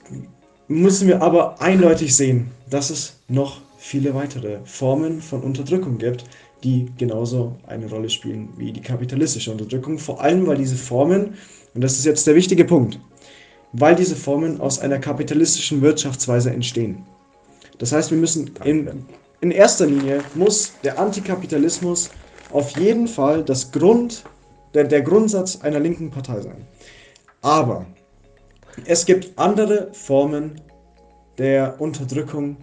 müssen 0.67 1.07
wir 1.07 1.21
aber 1.21 1.61
eindeutig 1.61 2.15
sehen, 2.15 2.49
dass 2.69 2.89
es 2.89 3.19
noch 3.27 3.61
viele 3.77 4.15
weitere 4.15 4.57
Formen 4.65 5.21
von 5.21 5.41
Unterdrückung 5.41 5.99
gibt, 5.99 6.23
die 6.63 6.87
genauso 6.97 7.55
eine 7.67 7.87
Rolle 7.87 8.09
spielen 8.09 8.49
wie 8.57 8.71
die 8.71 8.81
kapitalistische 8.81 9.51
Unterdrückung. 9.51 9.99
Vor 9.99 10.21
allem, 10.21 10.47
weil 10.47 10.57
diese 10.57 10.75
Formen, 10.75 11.35
und 11.75 11.83
das 11.83 11.99
ist 11.99 12.05
jetzt 12.05 12.25
der 12.25 12.33
wichtige 12.33 12.65
Punkt, 12.65 12.99
weil 13.77 13.95
diese 13.95 14.15
Formen 14.15 14.61
aus 14.61 14.79
einer 14.79 14.99
kapitalistischen 14.99 15.81
Wirtschaftsweise 15.81 16.51
entstehen. 16.51 17.05
Das 17.77 17.91
heißt, 17.91 18.09
wir 18.09 18.17
müssen 18.17 18.51
in, 18.63 19.05
in 19.41 19.51
erster 19.51 19.85
Linie 19.85 20.23
muss 20.33 20.79
der 20.83 20.97
Antikapitalismus 20.97 22.09
auf 22.51 22.69
jeden 22.71 23.07
Fall 23.07 23.43
das 23.43 23.71
Grund, 23.71 24.23
der, 24.73 24.85
der 24.85 25.01
Grundsatz 25.01 25.61
einer 25.61 25.79
linken 25.79 26.09
Partei 26.09 26.39
sein. 26.41 26.65
Aber 27.41 27.85
es 28.85 29.05
gibt 29.05 29.37
andere 29.37 29.89
Formen 29.93 30.61
der 31.37 31.79
Unterdrückung, 31.79 32.57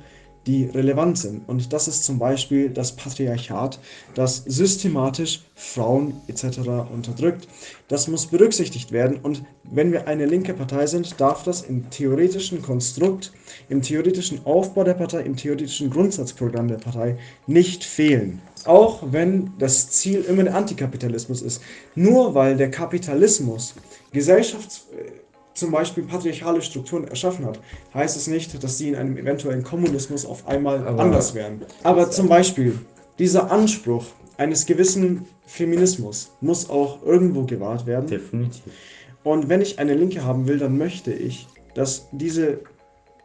die 0.46 0.64
relevant 0.64 1.18
sind. 1.18 1.48
Und 1.48 1.72
das 1.72 1.88
ist 1.88 2.04
zum 2.04 2.18
Beispiel 2.18 2.70
das 2.70 2.92
Patriarchat, 2.92 3.78
das 4.14 4.42
systematisch 4.46 5.42
Frauen 5.54 6.14
etc. 6.26 6.58
unterdrückt. 6.92 7.46
Das 7.88 8.08
muss 8.08 8.26
berücksichtigt 8.26 8.90
werden. 8.92 9.20
Und 9.22 9.44
wenn 9.64 9.92
wir 9.92 10.08
eine 10.08 10.26
linke 10.26 10.54
Partei 10.54 10.86
sind, 10.86 11.20
darf 11.20 11.44
das 11.44 11.62
im 11.62 11.88
theoretischen 11.90 12.62
Konstrukt, 12.62 13.32
im 13.68 13.82
theoretischen 13.82 14.44
Aufbau 14.44 14.84
der 14.84 14.94
Partei, 14.94 15.20
im 15.20 15.36
theoretischen 15.36 15.90
Grundsatzprogramm 15.90 16.68
der 16.68 16.78
Partei 16.78 17.16
nicht 17.46 17.84
fehlen. 17.84 18.40
Auch 18.64 19.02
wenn 19.10 19.52
das 19.58 19.90
Ziel 19.90 20.22
immer 20.22 20.44
der 20.44 20.54
Antikapitalismus 20.54 21.42
ist. 21.42 21.62
Nur 21.94 22.34
weil 22.34 22.56
der 22.56 22.70
Kapitalismus 22.70 23.74
Gesellschafts 24.12 24.86
zum 25.54 25.70
Beispiel 25.70 26.04
patriarchale 26.04 26.62
Strukturen 26.62 27.06
erschaffen 27.08 27.44
hat, 27.44 27.60
heißt 27.94 28.16
es 28.16 28.26
nicht, 28.26 28.62
dass 28.62 28.78
sie 28.78 28.88
in 28.88 28.96
einem 28.96 29.16
eventuellen 29.16 29.62
Kommunismus 29.62 30.24
auf 30.24 30.46
einmal 30.46 30.86
Aber- 30.86 31.02
anders 31.02 31.34
wären. 31.34 31.62
Aber 31.82 32.10
zum 32.10 32.28
Beispiel 32.28 32.78
dieser 33.18 33.50
Anspruch 33.50 34.06
eines 34.38 34.66
gewissen 34.66 35.26
Feminismus 35.46 36.32
muss 36.40 36.70
auch 36.70 37.02
irgendwo 37.02 37.44
gewahrt 37.44 37.86
werden. 37.86 38.06
Definitiv. 38.08 38.62
Und 39.22 39.48
wenn 39.48 39.60
ich 39.60 39.78
eine 39.78 39.94
Linke 39.94 40.24
haben 40.24 40.48
will, 40.48 40.58
dann 40.58 40.78
möchte 40.78 41.12
ich, 41.12 41.46
dass 41.74 42.08
diese 42.12 42.60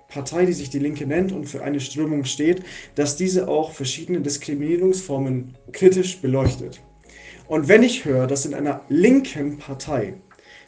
Partei, 0.09 0.45
die 0.45 0.53
sich 0.53 0.69
die 0.69 0.79
Linke 0.79 1.05
nennt 1.05 1.31
und 1.31 1.45
für 1.45 1.63
eine 1.63 1.79
Strömung 1.79 2.23
steht, 2.23 2.63
dass 2.95 3.15
diese 3.15 3.47
auch 3.47 3.71
verschiedene 3.71 4.21
Diskriminierungsformen 4.21 5.55
kritisch 5.71 6.21
beleuchtet. 6.21 6.81
Und 7.47 7.67
wenn 7.67 7.83
ich 7.83 8.05
höre, 8.05 8.27
dass 8.27 8.45
in 8.45 8.53
einer 8.53 8.81
linken 8.89 9.57
Partei 9.57 10.15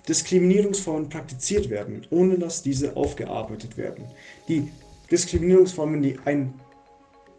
Diskriminierungsformen 0.09 1.07
praktiziert 1.07 1.69
werden, 1.69 2.05
ohne 2.09 2.37
dass 2.37 2.63
diese 2.63 2.97
aufgearbeitet 2.97 3.77
werden, 3.77 4.05
die 4.47 4.69
Diskriminierungsformen, 5.11 6.01
die 6.01 6.19
ein 6.25 6.53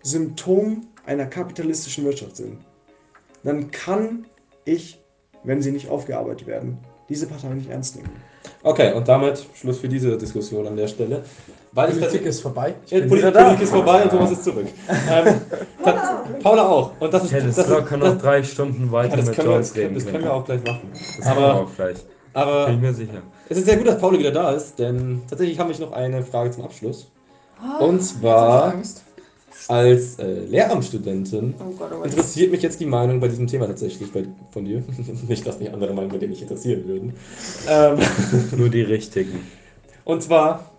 Symptom 0.02 0.86
einer 1.04 1.26
kapitalistischen 1.26 2.04
Wirtschaft 2.04 2.36
sind, 2.36 2.58
dann 3.42 3.70
kann 3.70 4.26
ich, 4.64 5.00
wenn 5.44 5.60
sie 5.60 5.72
nicht 5.72 5.88
aufgearbeitet 5.88 6.46
werden, 6.46 6.78
diese 7.08 7.26
Partei 7.26 7.48
nicht 7.48 7.68
ernst 7.68 7.96
nehmen. 7.96 8.10
Okay, 8.62 8.92
und 8.92 9.08
damit 9.08 9.44
Schluss 9.54 9.78
für 9.78 9.88
diese 9.88 10.16
Diskussion 10.16 10.66
an 10.66 10.76
der 10.76 10.86
Stelle. 10.86 11.24
Weil 11.72 11.90
ich 11.90 11.98
Politik 11.98 12.22
ist 12.26 12.40
vorbei. 12.40 12.74
Ich 12.84 12.92
Ja, 12.92 13.00
Politik. 13.06 13.32
Politik 13.32 13.62
ist 13.62 13.70
vorbei 13.70 14.02
und 14.02 14.10
Thomas 14.10 14.30
ist 14.32 14.44
zurück. 14.44 14.66
ähm, 15.10 15.40
Paula 16.42 16.68
auch. 16.68 16.92
Und 17.00 17.12
das 17.12 17.24
ist, 17.24 17.32
hätte 17.32 17.46
das, 17.46 17.68
locker 17.68 17.96
noch 17.96 18.12
das, 18.12 18.18
drei 18.18 18.42
Stunden 18.42 18.92
weiter 18.92 19.10
ja, 19.10 19.16
das, 19.16 19.26
mit 19.26 19.36
können 19.36 19.48
wir, 19.48 19.54
Jones 19.54 19.68
das, 19.68 19.74
können, 19.74 19.86
reden 19.86 19.94
das 19.94 20.04
können 20.04 20.16
können. 20.16 20.24
wir 20.24 20.34
auch 20.34 20.44
gleich 20.44 20.64
machen. 20.64 20.90
Das 20.92 21.26
können 21.26 21.38
wir 21.38 21.46
Aber, 21.46 21.60
auch 21.62 21.74
gleich. 21.74 21.96
Bin 22.32 22.42
ich 22.42 22.48
aber 22.48 22.72
mir 22.76 22.94
sicher. 22.94 23.22
es 23.48 23.58
ist 23.58 23.66
sehr 23.66 23.76
gut, 23.76 23.86
dass 23.88 23.98
Paula 23.98 24.18
wieder 24.18 24.30
da 24.30 24.52
ist, 24.52 24.78
denn 24.78 25.22
tatsächlich 25.28 25.58
habe 25.58 25.72
ich 25.72 25.78
noch 25.80 25.92
eine 25.92 26.22
Frage 26.22 26.50
zum 26.52 26.64
Abschluss. 26.64 27.10
Ah, 27.60 27.78
Und 27.78 28.00
zwar 28.00 28.74
als 29.68 30.18
äh, 30.18 30.44
Lehramtsstudentin 30.46 31.54
Oh 31.58 31.72
Gott, 31.78 31.90
oh 31.92 32.02
interessiert 32.04 32.50
mich 32.50 32.62
jetzt 32.62 32.80
die 32.80 32.86
Meinung 32.86 33.20
bei 33.20 33.28
diesem 33.28 33.46
Thema 33.46 33.66
tatsächlich 33.66 34.12
bei, 34.12 34.24
von 34.52 34.64
dir. 34.64 34.82
nicht, 35.28 35.46
dass 35.46 35.58
mich 35.58 35.72
andere 35.72 35.92
Meinungen 35.92 36.12
bei 36.12 36.18
denen 36.18 36.30
nicht 36.30 36.42
interessieren 36.42 36.86
würden. 36.86 37.14
Ähm, 37.68 37.98
Nur 38.56 38.68
die 38.68 38.82
richtigen. 38.82 39.46
Und 40.04 40.22
zwar, 40.22 40.70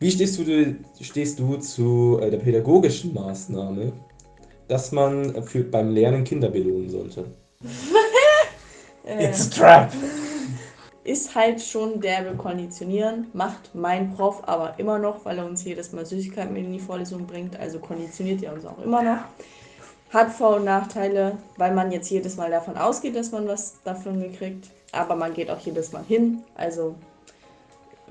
wie 0.00 0.10
stehst 0.10 0.38
du, 0.38 0.76
stehst 1.00 1.38
du 1.38 1.56
zu 1.56 2.18
äh, 2.20 2.30
der 2.30 2.38
pädagogischen 2.38 3.14
Maßnahme, 3.14 3.92
dass 4.68 4.92
man 4.92 5.42
für, 5.44 5.64
beim 5.64 5.90
Lernen 5.90 6.24
Kinder 6.24 6.48
belohnen 6.50 6.90
sollte? 6.90 7.24
Äh, 9.06 9.30
It's 9.30 9.46
a 9.46 9.50
trap. 9.50 9.92
Ist 11.08 11.34
halt 11.34 11.60
schon 11.62 12.00
derbe 12.00 12.36
konditionieren, 12.36 13.28
macht 13.32 13.74
mein 13.74 14.12
Prof 14.14 14.42
aber 14.46 14.78
immer 14.78 14.98
noch, 14.98 15.24
weil 15.24 15.38
er 15.38 15.46
uns 15.46 15.64
jedes 15.64 15.92
Mal 15.92 16.04
Süßigkeiten 16.04 16.52
mit 16.52 16.64
in 16.64 16.72
die 16.72 16.78
Vorlesung 16.80 17.26
bringt, 17.26 17.58
also 17.58 17.78
konditioniert 17.78 18.42
er 18.42 18.52
uns 18.52 18.64
auch 18.66 18.78
immer 18.78 19.02
noch. 19.02 19.18
Hat 20.10 20.30
Vor- 20.32 20.56
und 20.56 20.64
Nachteile, 20.64 21.36
weil 21.56 21.74
man 21.74 21.92
jetzt 21.92 22.10
jedes 22.10 22.36
Mal 22.36 22.50
davon 22.50 22.76
ausgeht, 22.76 23.14
dass 23.16 23.30
man 23.32 23.46
was 23.48 23.74
davon 23.84 24.20
gekriegt, 24.20 24.68
aber 24.92 25.16
man 25.16 25.34
geht 25.34 25.50
auch 25.50 25.58
jedes 25.60 25.92
Mal 25.92 26.04
hin, 26.06 26.42
also 26.54 26.94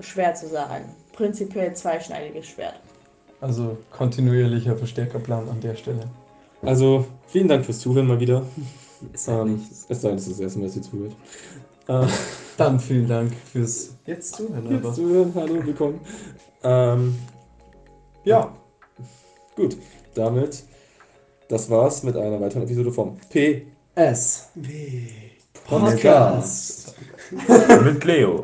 schwer 0.00 0.34
zu 0.34 0.48
sagen. 0.48 0.84
Prinzipiell 1.12 1.74
zweischneidiges 1.74 2.46
Schwert. 2.46 2.80
Also 3.40 3.76
kontinuierlicher 3.90 4.76
Verstärkerplan 4.76 5.48
an 5.48 5.60
der 5.60 5.74
Stelle. 5.74 6.02
Also, 6.62 7.06
vielen 7.28 7.46
Dank 7.48 7.64
fürs 7.64 7.78
Zuhören 7.80 8.06
mal 8.08 8.18
wieder. 8.18 8.44
Ist 9.12 9.28
halt 9.28 9.46
Ähm, 9.46 9.54
nichts. 9.56 9.86
es 9.88 10.00
sei 10.00 10.08
denn, 10.08 10.18
es 10.18 10.26
ist 10.26 10.32
das 10.34 10.40
erste 10.40 10.58
Mal, 10.58 10.66
dass 10.66 10.76
ihr 10.76 10.82
zuhört. 10.82 11.12
Äh, 11.88 12.06
Dann 12.58 12.78
vielen 12.78 13.08
Dank 13.08 13.32
fürs 13.50 13.96
jetzt 14.04 14.34
zuhören. 14.36 14.66
einfach. 14.68 14.92
Zuhören, 14.94 15.32
hallo, 15.34 15.64
willkommen. 15.64 16.00
Ähm, 16.62 17.16
ja, 18.24 18.52
gut. 19.56 19.76
Damit, 20.14 20.64
das 21.48 21.70
war's 21.70 22.02
mit 22.02 22.14
einer 22.16 22.40
weiteren 22.40 22.64
Episode 22.64 22.92
vom 22.92 23.16
P 23.30 23.66
S. 23.94 24.50
Podcast. 25.64 26.94
Mit 27.84 28.04
Leo. 28.04 28.36